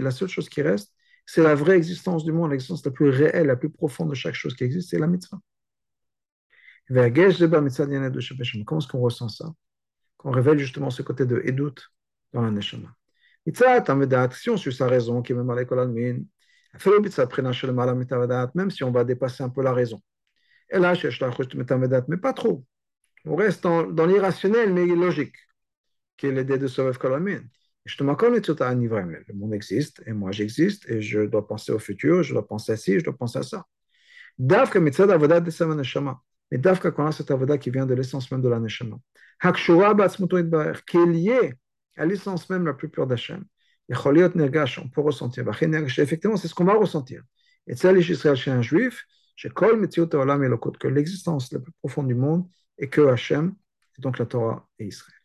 la 0.00 0.10
seule 0.10 0.28
chose 0.28 0.48
qui 0.48 0.62
reste, 0.62 0.92
c'est 1.24 1.42
la 1.42 1.54
vraie 1.54 1.76
existence 1.76 2.24
du 2.24 2.32
monde, 2.32 2.50
l'existence 2.50 2.84
la 2.84 2.90
plus 2.90 3.08
réelle, 3.08 3.46
la 3.46 3.56
plus 3.56 3.70
profonde 3.70 4.10
de 4.10 4.14
chaque 4.14 4.34
chose 4.34 4.54
qui 4.54 4.64
existe, 4.64 4.90
c'est 4.90 4.98
la 4.98 5.06
mitzvah. 5.06 5.38
Comment 6.88 7.66
est-ce 7.66 8.88
qu'on 8.88 9.00
ressent 9.00 9.28
ça? 9.28 9.52
Qu'on 10.16 10.30
révèle 10.30 10.58
justement 10.58 10.90
ce 10.90 11.02
côté 11.02 11.26
de 11.26 11.40
Edut 11.44 11.74
dans 12.32 12.42
la 12.42 12.50
Neshama. 12.50 12.94
Si 14.32 14.50
on 14.50 14.56
suit 14.56 14.72
sa 14.72 14.86
raison, 14.86 15.22
qui 15.22 15.34
même 15.34 15.50
à 15.50 15.56
même 18.54 18.70
si 18.70 18.84
on 18.84 18.90
va 18.90 19.04
dépasser 19.04 19.42
un 19.42 19.48
peu 19.48 19.62
la 19.62 19.72
raison. 19.72 20.02
Et 20.70 20.78
là, 20.78 20.94
mais 22.08 22.16
pas 22.16 22.32
trop. 22.32 22.64
On 23.24 23.36
reste 23.36 23.62
dans, 23.64 24.06
l'irrationnel, 24.06 24.72
mais 24.72 24.86
logique, 24.86 25.36
qui 26.16 26.26
est 26.26 26.32
l'idée 26.32 26.58
de 26.58 26.66
Sovev 26.66 26.98
Kolamin. 26.98 27.40
Le 27.98 29.34
monde 29.34 29.54
existe, 29.54 30.02
et 30.06 30.12
moi 30.12 30.32
j'existe, 30.32 30.88
et 30.88 31.00
je 31.00 31.20
dois 31.20 31.46
penser 31.46 31.70
au 31.70 31.78
futur, 31.78 32.24
je 32.24 32.32
dois 32.32 32.46
penser 32.46 32.72
à 32.72 32.76
ci, 32.76 32.98
je 32.98 33.04
dois 33.04 33.16
penser 33.16 33.38
à 33.38 33.42
ça. 33.44 33.64
Davka 34.38 34.80
mitzad 34.80 35.10
avodat 35.10 35.40
neshama. 35.40 36.20
Mais 36.50 36.58
Davka, 36.58 36.90
quand 36.90 37.10
cette 37.12 37.30
avodat 37.30 37.58
qui 37.58 37.70
vient 37.70 37.86
de 37.86 37.94
l'essence 37.94 38.30
même 38.30 38.42
de 38.42 38.48
la 38.48 38.60
neshama. 38.60 38.96
Hakshura 39.40 39.94
batzmuto 39.94 40.38
itbaer, 40.38 40.84
qui 40.86 40.96
est 40.96 41.06
liée 41.06 41.54
à 41.96 42.06
l'essence 42.06 42.48
même 42.50 42.64
la 42.64 42.74
plus 42.74 42.88
pure 42.88 43.06
d'Hachem. 43.06 43.44
On 43.88 44.88
peut 44.88 45.00
ressentir. 45.00 45.44
Effectivement, 45.48 46.36
c'est 46.36 46.48
ce 46.48 46.54
qu'on 46.54 46.64
va 46.64 46.74
ressentir. 46.74 47.22
Et 47.66 47.76
c'est 47.76 47.94
Israël 47.94 48.36
chez 48.36 48.50
un 48.50 48.62
juif, 48.62 49.04
chez 49.36 49.48
Kol 49.50 49.88
que 49.88 50.88
l'existence 50.88 51.52
la 51.52 51.60
plus 51.60 51.72
profonde 51.80 52.08
du 52.08 52.14
monde 52.14 52.48
est 52.78 52.88
que 52.88 53.02
Hachem, 53.02 53.54
et 53.98 54.02
donc 54.02 54.18
la 54.18 54.26
Torah 54.26 54.68
et 54.78 54.86
Israël. 54.86 55.15